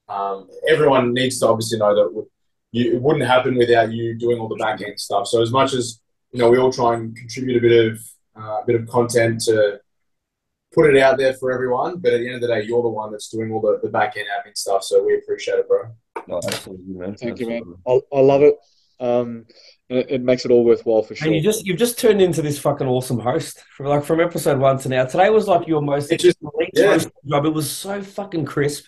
Um, 0.10 0.50
everyone 0.68 1.14
needs 1.14 1.40
to 1.40 1.48
obviously 1.48 1.80
know 1.80 1.96
that 1.96 2.28
you, 2.72 2.94
it 2.94 3.02
wouldn't 3.02 3.26
happen 3.26 3.56
without 3.56 3.92
you 3.92 4.18
doing 4.18 4.40
all 4.40 4.50
the 4.50 4.56
back 4.56 4.82
end 4.82 5.00
stuff. 5.00 5.28
So 5.28 5.42
as 5.42 5.52
much 5.52 5.74
as 5.74 6.02
you 6.32 6.40
know, 6.40 6.50
we 6.50 6.58
all 6.58 6.72
try 6.72 6.96
and 6.96 7.16
contribute 7.16 7.58
a 7.58 7.62
bit 7.62 7.92
of 7.92 8.00
uh, 8.38 8.62
a 8.62 8.64
bit 8.66 8.76
of 8.76 8.88
content 8.88 9.42
to 9.46 9.80
put 10.74 10.94
it 10.94 11.02
out 11.02 11.18
there 11.18 11.34
for 11.34 11.52
everyone. 11.52 11.98
But 11.98 12.14
at 12.14 12.20
the 12.20 12.28
end 12.28 12.36
of 12.36 12.42
the 12.42 12.48
day, 12.48 12.64
you're 12.64 12.82
the 12.82 12.90
one 12.90 13.12
that's 13.12 13.30
doing 13.30 13.52
all 13.52 13.62
the, 13.62 13.80
the 13.84 13.90
back 13.90 14.16
end 14.18 14.28
admin 14.28 14.58
stuff. 14.58 14.84
So 14.84 15.04
we 15.04 15.16
appreciate 15.18 15.60
it, 15.60 15.68
bro. 15.68 15.84
No, 16.28 16.38
absolutely, 16.38 16.94
man. 16.94 17.16
Thank 17.16 17.34
absolutely. 17.34 17.56
you, 17.56 17.66
man. 17.66 18.02
I, 18.12 18.18
I 18.18 18.20
love 18.22 18.42
it. 18.42 18.56
Um, 19.00 19.46
it, 19.92 20.06
it, 20.10 20.22
makes 20.22 20.46
it 20.46 20.52
all 20.52 20.64
worthwhile 20.64 21.04
for 21.04 21.16
sure. 21.16 21.28
And 21.28 21.36
you 21.36 21.42
just 21.42 21.66
you've 21.66 21.78
just 21.78 22.00
turned 22.00 22.22
into 22.22 22.42
this 22.42 22.58
fucking 22.58 22.88
awesome 22.88 23.20
host 23.20 23.62
from 23.76 23.88
like 23.88 24.04
from 24.04 24.22
episode 24.22 24.58
one 24.58 24.78
to 24.80 24.90
now. 24.90 25.06
Today 25.06 25.30
was 25.30 25.48
like 25.48 25.68
your 25.68 25.82
most 25.82 26.10
just, 26.18 26.38
yeah. 26.74 26.98
job. 27.28 27.46
It 27.46 27.54
was 27.54 27.70
so 27.70 28.02
fucking 28.02 28.46
crisp. 28.46 28.86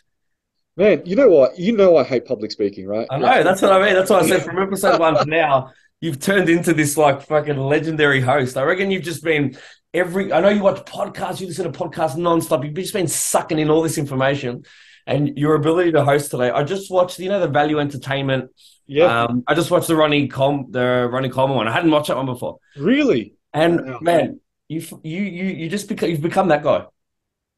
Man, 0.78 1.04
you 1.06 1.16
know 1.16 1.28
what? 1.28 1.60
You 1.60 1.76
know 1.76 1.98
I 1.98 2.04
hate 2.04 2.26
public 2.26 2.52
speaking, 2.52 2.88
right? 2.88 3.06
I 3.12 3.18
know. 3.18 3.44
That's 3.44 3.62
what 3.62 3.74
I 3.74 3.84
mean. 3.84 3.94
That's 3.94 4.10
what 4.10 4.24
I 4.24 4.28
said. 4.28 4.44
From 4.44 4.60
episode 4.60 5.00
one 5.00 5.16
to 5.16 5.26
now, 5.26 5.72
you've 6.00 6.20
turned 6.20 6.50
into 6.50 6.74
this 6.74 6.98
like 6.98 7.22
fucking 7.22 7.58
legendary 7.58 8.22
host. 8.22 8.56
I 8.56 8.64
reckon 8.64 8.90
you've 8.90 9.04
just 9.04 9.24
been 9.24 9.58
every. 9.94 10.32
I 10.32 10.40
know 10.40 10.50
you 10.50 10.64
watch 10.64 10.86
podcasts. 10.86 11.42
You 11.42 11.48
listen 11.48 11.72
to 11.72 11.78
podcasts 11.78 12.16
nonstop. 12.16 12.64
You've 12.64 12.74
just 12.74 12.94
been 12.94 13.08
sucking 13.08 13.60
in 13.60 13.70
all 13.70 13.82
this 13.82 13.98
information, 13.98 14.64
and 15.06 15.38
your 15.38 15.56
ability 15.56 15.92
to 15.94 16.04
host 16.04 16.32
today. 16.32 16.50
I 16.50 16.64
just 16.64 16.92
watched. 16.92 17.20
You 17.20 17.30
know 17.30 17.40
the 17.40 17.48
Value 17.48 17.80
Entertainment 17.80 18.50
yeah. 18.88 19.24
Um, 19.24 19.44
I 19.48 19.56
just 19.56 19.72
watched 19.72 19.88
the 19.88 19.96
Ronnie 19.96 20.28
Com 20.28 20.68
the 20.70 21.10
Ronnie 21.12 21.30
Coleman 21.30 21.58
one. 21.58 21.68
I 21.68 21.72
hadn't 21.72 21.92
watched 21.92 22.08
that 22.08 22.18
one 22.18 22.26
before. 22.26 22.60
Really? 22.78 23.36
And 23.54 23.86
wow. 23.86 24.00
man, 24.02 24.40
you 24.68 24.82
you 25.04 25.22
you 25.22 25.46
you 25.46 25.70
just 25.70 25.88
become 25.88 26.10
you've 26.10 26.22
become 26.22 26.50
that 26.50 26.64
guy. 26.64 26.86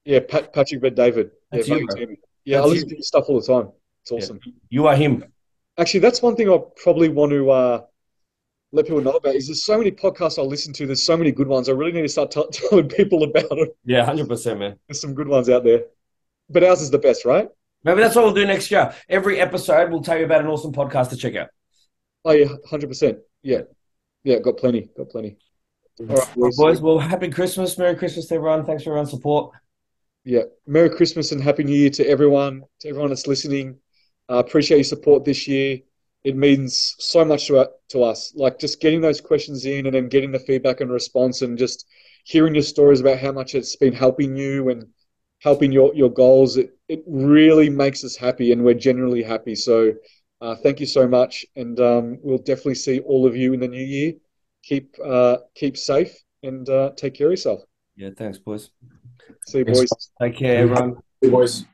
Yeah, 0.04 0.20
Pat, 0.28 0.54
Patrick 0.54 0.82
Bet-David. 0.82 1.32
That's 1.52 1.68
yeah, 1.68 1.78
you, 1.78 2.18
yeah, 2.44 2.62
I 2.62 2.66
listen 2.66 2.90
you. 2.90 2.92
to 2.92 2.96
his 2.98 3.08
stuff 3.08 3.26
all 3.28 3.42
the 3.42 3.48
time. 3.48 3.72
It's 4.04 4.12
awesome. 4.12 4.40
Yeah. 4.46 4.52
You 4.70 4.88
are 4.88 4.96
him. 4.96 5.24
Actually, 5.80 6.02
that's 6.02 6.22
one 6.22 6.36
thing 6.36 6.48
I 6.48 6.60
probably 6.78 7.10
want 7.10 7.32
to 7.32 7.50
uh, 7.50 7.82
let 8.72 8.86
people 8.86 9.02
know 9.02 9.14
about. 9.14 9.34
Is 9.34 9.48
there's 9.48 9.66
so 9.66 9.80
many 9.80 9.90
podcasts 9.90 10.38
I 10.38 10.44
listen 10.44 10.74
to. 10.74 10.86
There's 10.86 11.02
so 11.02 11.18
many 11.18 11.32
good 11.32 11.48
ones. 11.48 11.70
I 11.70 11.72
really 11.72 11.92
need 11.92 12.04
to 12.04 12.10
start 12.10 12.30
t- 12.30 12.46
telling 12.52 12.88
people 12.88 13.24
about 13.24 13.50
them. 13.50 13.68
Yeah, 13.84 14.06
hundred 14.06 14.28
percent, 14.28 14.60
man. 14.60 14.78
There's 14.88 15.02
some 15.02 15.16
good 15.16 15.28
ones 15.28 15.50
out 15.50 15.64
there, 15.64 15.86
but 16.50 16.64
ours 16.64 16.82
is 16.82 16.92
the 16.92 17.00
best, 17.00 17.26
right? 17.26 17.50
Maybe 17.84 18.02
that's 18.02 18.16
what 18.16 18.26
we'll 18.26 18.34
do 18.34 18.46
next 18.46 18.72
year. 18.72 18.94
Every 19.08 19.40
episode, 19.40 19.92
we'll 19.92 20.02
tell 20.02 20.18
you 20.18 20.26
about 20.26 20.42
an 20.42 20.48
awesome 20.48 20.74
podcast 20.74 21.10
to 21.10 21.18
check 21.18 21.36
out. 21.36 21.50
Oh 22.24 22.32
yeah, 22.32 22.48
hundred 22.68 22.88
percent. 22.88 23.20
Yeah, 23.44 23.62
yeah, 24.24 24.40
got 24.40 24.58
plenty, 24.58 24.90
got 24.98 25.10
plenty. 25.10 25.38
All 26.00 26.08
right, 26.08 26.36
boys. 26.36 26.58
boys. 26.58 26.82
Well, 26.82 27.00
happy 27.00 27.30
Christmas, 27.30 27.78
Merry 27.78 27.96
Christmas 27.96 28.26
to 28.28 28.36
everyone. 28.36 28.66
Thanks 28.66 28.84
for 28.84 28.90
everyone's 28.90 29.12
support. 29.12 29.54
Yeah, 30.24 30.42
Merry 30.66 30.90
Christmas 30.90 31.32
and 31.32 31.42
Happy 31.42 31.64
New 31.64 31.76
Year 31.76 31.92
to 31.92 32.08
everyone, 32.08 32.64
to 32.80 32.90
everyone 32.90 33.10
that's 33.10 33.28
listening. 33.28 33.78
Uh, 34.28 34.38
appreciate 34.38 34.78
your 34.78 34.84
support 34.84 35.24
this 35.24 35.48
year. 35.48 35.80
It 36.24 36.36
means 36.36 36.96
so 36.98 37.24
much 37.24 37.46
to, 37.48 37.70
to 37.90 38.02
us. 38.02 38.34
Like 38.36 38.58
just 38.58 38.82
getting 38.82 39.00
those 39.00 39.22
questions 39.22 39.66
in 39.68 39.86
and 39.86 39.94
then 39.94 40.10
getting 40.10 40.32
the 40.32 40.40
feedback 40.40 40.82
and 40.82 40.90
response 40.90 41.44
and 41.44 41.56
just 41.56 41.86
hearing 42.24 42.56
your 42.56 42.64
stories 42.64 43.02
about 43.02 43.20
how 43.20 43.32
much 43.32 43.54
it's 43.54 43.76
been 43.76 43.94
helping 43.94 44.36
you 44.36 44.70
and 44.70 44.88
helping 45.42 45.72
your, 45.72 45.94
your 45.96 46.10
goals. 46.10 46.58
It, 46.58 46.78
it 46.88 47.04
really 47.08 47.70
makes 47.70 48.04
us 48.04 48.16
happy 48.16 48.52
and 48.52 48.64
we're 48.64 48.74
generally 48.74 49.24
happy. 49.24 49.56
So 49.56 49.94
uh, 50.42 50.56
thank 50.56 50.80
you 50.80 50.86
so 50.86 51.08
much. 51.08 51.46
And 51.56 51.80
um, 51.80 52.18
we'll 52.22 52.38
definitely 52.38 52.76
see 52.76 53.00
all 53.02 53.26
of 53.26 53.36
you 53.36 53.54
in 53.54 53.60
the 53.60 53.68
new 53.68 53.84
year. 53.84 54.14
Keep, 54.64 54.96
uh, 55.04 55.38
keep 55.56 55.78
safe 55.78 56.16
and 56.44 56.68
uh, 56.70 56.92
take 56.96 57.14
care 57.14 57.28
of 57.28 57.32
yourself. 57.32 57.62
Yeah, 57.96 58.10
thanks, 58.18 58.38
boys. 58.38 58.72
See 59.48 59.60
you, 59.60 59.66
boys. 59.66 59.92
Take 60.22 60.38
care, 60.38 60.64
everyone. 60.64 60.98
Good 61.22 61.32
boys. 61.32 61.66